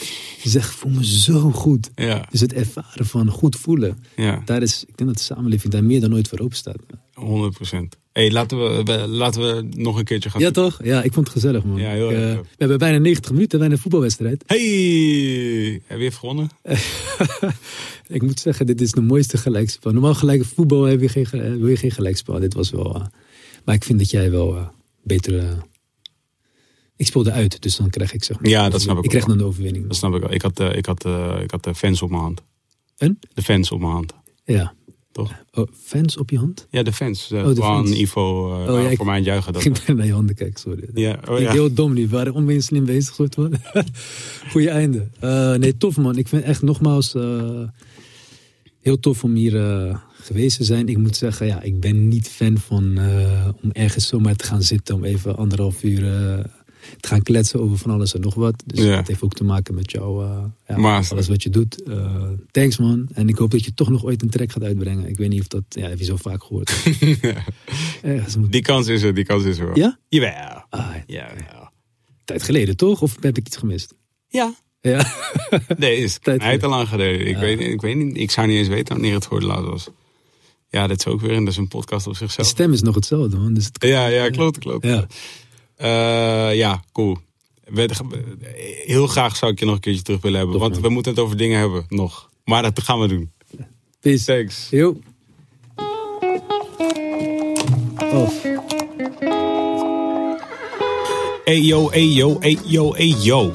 ze 0.42 0.48
zegt, 0.48 0.70
voel 0.74 0.92
me 0.92 1.06
zo 1.06 1.50
goed. 1.50 1.90
ja, 1.94 2.26
Dus 2.30 2.40
het 2.40 2.52
ervaren 2.52 3.06
van 3.06 3.28
goed 3.30 3.56
voelen. 3.56 3.98
ja. 4.16 4.42
Daar 4.44 4.62
is, 4.62 4.84
ik 4.88 4.96
denk 4.96 5.08
dat 5.10 5.18
de 5.18 5.24
samenleving 5.24 5.72
daar 5.72 5.84
meer 5.84 6.00
dan 6.00 6.14
ooit 6.14 6.28
voor 6.28 6.38
open 6.38 6.56
staat. 6.56 6.76
100 7.14 7.54
procent. 7.54 7.96
hey, 8.12 8.30
laten, 8.30 8.58
we, 8.84 8.92
laten 9.08 9.40
we 9.40 9.68
nog 9.76 9.98
een 9.98 10.04
keertje 10.04 10.30
gaan. 10.30 10.40
Ja, 10.40 10.50
toch? 10.50 10.80
Ja, 10.84 11.02
ik 11.02 11.12
vond 11.12 11.26
het 11.26 11.34
gezellig, 11.34 11.64
man. 11.64 11.78
Ja, 11.78 11.90
heel 11.90 12.10
Ik, 12.10 12.16
eh, 12.16 12.22
we 12.34 12.44
hebben 12.56 12.78
bijna 12.78 12.98
90 12.98 13.32
minuten 13.32 13.58
bij 13.58 13.70
een 13.70 13.78
voetbalwedstrijd. 13.78 14.44
Hey, 14.46 14.58
heb 15.86 15.98
je 15.98 16.04
even 16.04 16.18
gewonnen? 16.18 16.48
ik 18.08 18.22
moet 18.22 18.40
zeggen, 18.40 18.66
dit 18.66 18.80
is 18.80 18.92
de 18.92 19.00
mooiste 19.00 19.36
gelijkspel. 19.38 19.92
Normaal 19.92 20.14
gelijk 20.14 20.44
voetbal 20.44 20.82
heb 20.82 21.00
je 21.00 21.08
geen, 21.08 21.26
ge- 21.26 21.56
wil 21.58 21.68
je 21.68 21.76
geen 21.76 21.90
gelijkspel. 21.90 22.40
Dit 22.40 22.54
was 22.54 22.70
wel... 22.70 23.02
maar 23.68 23.76
ik 23.76 23.84
vind 23.84 23.98
dat 23.98 24.10
jij 24.10 24.30
wel 24.30 24.56
eh, 24.56 24.66
beter... 25.02 25.38
eh, 25.38 25.44
ik 26.96 27.06
speelde 27.06 27.30
uit, 27.30 27.62
dus 27.62 27.76
dan 27.76 27.90
krijg 27.90 28.12
ik 28.12 28.24
zeg 28.24 28.40
maar... 28.40 28.50
Ja, 28.50 28.68
dat 28.68 28.80
snap 28.80 28.98
ik 28.98 29.02
Ik 29.04 29.08
krijg 29.10 29.26
wel. 29.26 29.34
dan 29.36 29.44
de 29.44 29.50
overwinning. 29.50 29.86
Dat 29.86 29.96
snap 29.96 30.14
ik 30.14 30.20
wel. 30.20 30.32
Ik 30.32 30.42
had, 30.42 30.60
eh, 30.60 30.76
ik 30.76 30.86
had, 30.86 31.04
ik 31.42 31.50
had 31.50 31.64
de 31.64 31.74
fans 31.74 32.02
op 32.02 32.10
mijn 32.10 32.22
hand. 32.22 32.42
En? 32.96 33.18
De 33.34 33.42
fans 33.42 33.70
op 33.72 33.80
mijn 33.80 33.92
hand, 33.92 34.12
Ja. 34.44 34.74
toch? 35.12 35.32
Oh, 35.52 35.66
fans 35.82 36.16
op 36.16 36.30
je 36.30 36.38
hand? 36.38 36.66
Ja, 36.70 36.82
de 36.82 36.92
fans. 36.92 37.30
Uh, 37.32 37.40
Oh, 37.40 37.46
de 37.46 37.54
Twan, 37.54 37.86
fans. 37.86 37.98
Ivo, 37.98 38.52
Oh, 38.68 38.82
ja, 38.82 38.88
ik- 38.88 38.96
voor 38.96 39.06
mij 39.06 39.20
juichen. 39.20 39.52
Dat, 39.52 39.64
Ik 39.66 39.82
ben 39.86 39.96
naar 39.96 40.06
je 40.06 40.12
handen 40.12 40.34
kijken, 40.34 40.60
sorry. 40.60 40.88
ja, 40.94 41.18
oh, 41.28 41.36
Ik 41.38 41.42
ja. 41.46 41.52
heel 41.52 41.74
dom 41.74 41.92
nu. 41.94 42.02
We 42.08 42.16
waren 42.16 42.32
onweer 42.34 42.62
slim 42.62 42.84
bezig, 42.84 43.14
soort 43.14 43.34
van. 43.34 43.54
Goeie 44.52 44.70
einde. 44.70 45.08
Nee, 45.58 45.76
tof 45.76 45.96
man. 45.96 46.16
Ik 46.18 46.28
vind 46.28 46.42
echt 46.42 46.62
nogmaals 46.62 47.12
heel 48.80 49.00
tof 49.00 49.24
om 49.24 49.34
hier 49.34 49.52
geweest 50.28 50.56
te 50.56 50.64
zijn. 50.64 50.88
Ik 50.88 50.98
moet 50.98 51.16
zeggen, 51.16 51.46
ja, 51.46 51.62
ik 51.62 51.80
ben 51.80 52.08
niet 52.08 52.28
fan 52.28 52.58
van 52.58 52.98
eh, 52.98 53.48
om 53.62 53.70
ergens 53.72 54.06
zomaar 54.06 54.36
te 54.36 54.44
gaan 54.44 54.62
zitten. 54.62 54.94
Om 54.94 55.04
even 55.04 55.36
anderhalf 55.36 55.82
uur 55.82 56.04
eh, 56.04 56.44
te 57.00 57.08
gaan 57.08 57.22
kletsen 57.22 57.60
over 57.60 57.78
van 57.78 57.90
alles 57.90 58.14
en 58.14 58.20
nog 58.20 58.34
wat. 58.34 58.62
Dus 58.66 58.84
Ja. 58.84 58.96
het 58.96 59.08
heeft 59.08 59.22
ook 59.22 59.34
te 59.34 59.44
maken 59.44 59.74
met 59.74 59.90
jou, 59.90 60.24
eh, 60.24 60.44
ja, 60.76 61.02
alles 61.10 61.28
wat 61.28 61.42
je 61.42 61.50
doet. 61.50 61.82
Thanks 62.50 62.78
man. 62.78 63.08
En 63.12 63.28
ik 63.28 63.36
hoop 63.36 63.50
dat 63.50 63.64
je 63.64 63.74
toch 63.74 63.88
nog 63.90 64.04
ooit 64.04 64.22
een 64.22 64.30
track 64.30 64.52
gaat 64.52 64.62
uitbrengen. 64.62 65.08
Ik 65.08 65.16
weet 65.16 65.28
niet 65.28 65.40
of 65.40 65.46
dat, 65.48 65.62
ja, 65.68 65.88
heb 65.88 65.98
je 65.98 66.04
zo 66.04 66.16
vaak 66.16 66.42
gehoord. 66.44 66.70
Ergens 68.02 68.36
moet... 68.36 68.52
Die 68.52 68.62
kans 68.62 68.86
is 68.86 69.02
er, 69.02 69.14
die 69.14 69.24
kans 69.24 69.44
is 69.44 69.58
er. 69.58 69.76
Ja? 69.76 69.98
Jawel. 70.08 70.64
Ah, 70.70 70.94
Jawel. 71.06 71.70
tijd 72.24 72.42
geleden 72.42 72.76
toch? 72.76 73.02
Of 73.02 73.16
heb 73.20 73.36
ik 73.36 73.46
iets 73.46 73.56
gemist? 73.56 73.94
Ja. 74.28 74.54
Ja. 74.80 75.12
Nee, 75.76 75.96
is 75.96 76.18
Tijd 76.22 76.60
te 76.60 76.68
lang 76.68 76.88
geleden. 76.88 77.26
Ik, 77.26 77.34
Ja. 77.34 77.40
weet, 77.40 77.60
ik 77.60 77.80
weet 77.80 77.96
niet, 77.96 78.16
ik 78.16 78.30
zou 78.30 78.46
niet 78.46 78.56
eens 78.56 78.68
weten 78.68 78.94
wanneer 78.94 79.14
het 79.14 79.24
voor 79.26 79.36
het 79.36 79.46
laatst 79.46 79.66
was. 79.66 79.88
Ja, 80.70 80.86
dat 80.86 80.98
is 80.98 81.06
ook 81.06 81.20
weer 81.20 81.30
een, 81.32 81.44
dat 81.44 81.52
is 81.52 81.58
een 81.58 81.68
podcast 81.68 82.06
op 82.06 82.12
De 82.12 82.18
zichzelf. 82.18 82.46
stem 82.46 82.72
is 82.72 82.82
nog 82.82 82.94
hetzelfde, 82.94 83.36
man. 83.36 83.54
Dus 83.54 83.64
het... 83.64 83.76
Ja, 83.84 84.06
ja, 84.06 84.30
klopt, 84.30 84.58
klopt. 84.58 84.84
Ja. 84.86 85.06
Eh, 85.76 86.56
ja, 86.56 86.82
cool. 86.92 87.16
We- 87.64 87.88
heel 88.86 89.06
graag 89.06 89.36
zou 89.36 89.52
ik 89.52 89.58
je 89.58 89.64
nog 89.64 89.74
een 89.74 89.80
keertje 89.80 90.02
terug 90.02 90.20
willen 90.20 90.38
hebben. 90.38 90.58
Want 90.58 90.72
man. 90.72 90.82
we 90.82 90.88
moeten 90.88 91.12
het 91.12 91.20
over 91.20 91.36
dingen 91.36 91.58
hebben, 91.58 91.84
nog. 91.88 92.28
Maar 92.44 92.62
dat 92.62 92.82
gaan 92.82 93.00
we 93.00 93.08
doen. 93.08 93.30
Peace. 94.00 94.24
Thanks. 94.24 94.68
Yo. 94.70 95.00
Hey 101.44 101.60
yo, 101.60 101.88
hey 101.90 102.04
yo, 102.04 102.36
hey 102.40 102.58
yo, 102.64 102.92
hey 102.94 103.14
yo. 103.22 103.52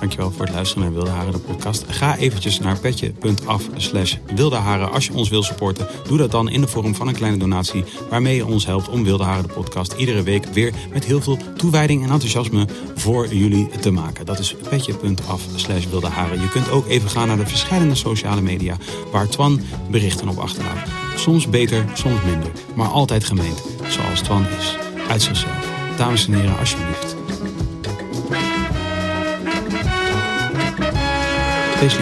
Dankjewel 0.00 0.30
voor 0.30 0.44
het 0.44 0.54
luisteren 0.54 0.82
naar 0.84 0.92
Wilde 0.92 1.10
Haren, 1.10 1.32
de 1.32 1.38
podcast. 1.38 1.84
Ga 1.88 2.16
eventjes 2.16 2.58
naar 2.58 2.78
petje.af 2.78 3.68
slash 3.76 4.16
als 4.92 5.06
je 5.06 5.12
ons 5.12 5.28
wil 5.28 5.42
supporten. 5.42 5.86
Doe 6.06 6.18
dat 6.18 6.30
dan 6.30 6.48
in 6.48 6.60
de 6.60 6.68
vorm 6.68 6.94
van 6.94 7.08
een 7.08 7.14
kleine 7.14 7.38
donatie... 7.38 7.84
waarmee 8.10 8.36
je 8.36 8.46
ons 8.46 8.66
helpt 8.66 8.88
om 8.88 9.04
Wilde 9.04 9.24
Haren, 9.24 9.42
de 9.42 9.52
podcast... 9.54 9.92
iedere 9.92 10.22
week 10.22 10.44
weer 10.44 10.72
met 10.92 11.04
heel 11.04 11.20
veel 11.20 11.38
toewijding 11.56 12.04
en 12.04 12.10
enthousiasme 12.10 12.66
voor 12.94 13.34
jullie 13.34 13.68
te 13.80 13.90
maken. 13.90 14.26
Dat 14.26 14.38
is 14.38 14.56
petje.af 14.68 15.42
slash 15.54 15.86
Wilde 15.86 16.08
Haren. 16.08 16.40
Je 16.40 16.48
kunt 16.48 16.70
ook 16.70 16.86
even 16.86 17.10
gaan 17.10 17.26
naar 17.26 17.36
de 17.36 17.46
verschillende 17.46 17.94
sociale 17.94 18.40
media... 18.40 18.76
waar 19.12 19.28
Twan 19.28 19.60
berichten 19.90 20.28
op 20.28 20.38
achterlaat. 20.38 20.88
Soms 21.16 21.48
beter, 21.48 21.84
soms 21.94 22.22
minder, 22.24 22.50
maar 22.74 22.88
altijd 22.88 23.24
gemeend. 23.24 23.62
Zoals 23.88 24.20
Twan 24.20 24.46
is, 24.58 24.76
uit 25.08 25.22
zichzelf. 25.22 25.68
Dames 25.96 26.26
en 26.26 26.34
heren, 26.34 26.58
alsjeblieft. 26.58 27.09
Als 31.80 31.92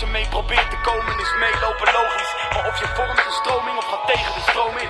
je 0.00 0.06
mee 0.06 0.26
probeert 0.28 0.70
te 0.70 0.76
komen 0.82 1.18
is 1.18 1.34
meelopen 1.38 1.92
logisch. 1.92 2.34
Maar 2.52 2.66
of 2.68 2.80
je 2.80 2.86
vormt 2.86 3.18
een 3.26 3.32
stroming 3.32 3.76
of 3.76 3.84
gaat 3.84 4.06
tegen 4.06 4.34
de 4.34 4.40
stroom 4.40 4.76
in 4.76 4.88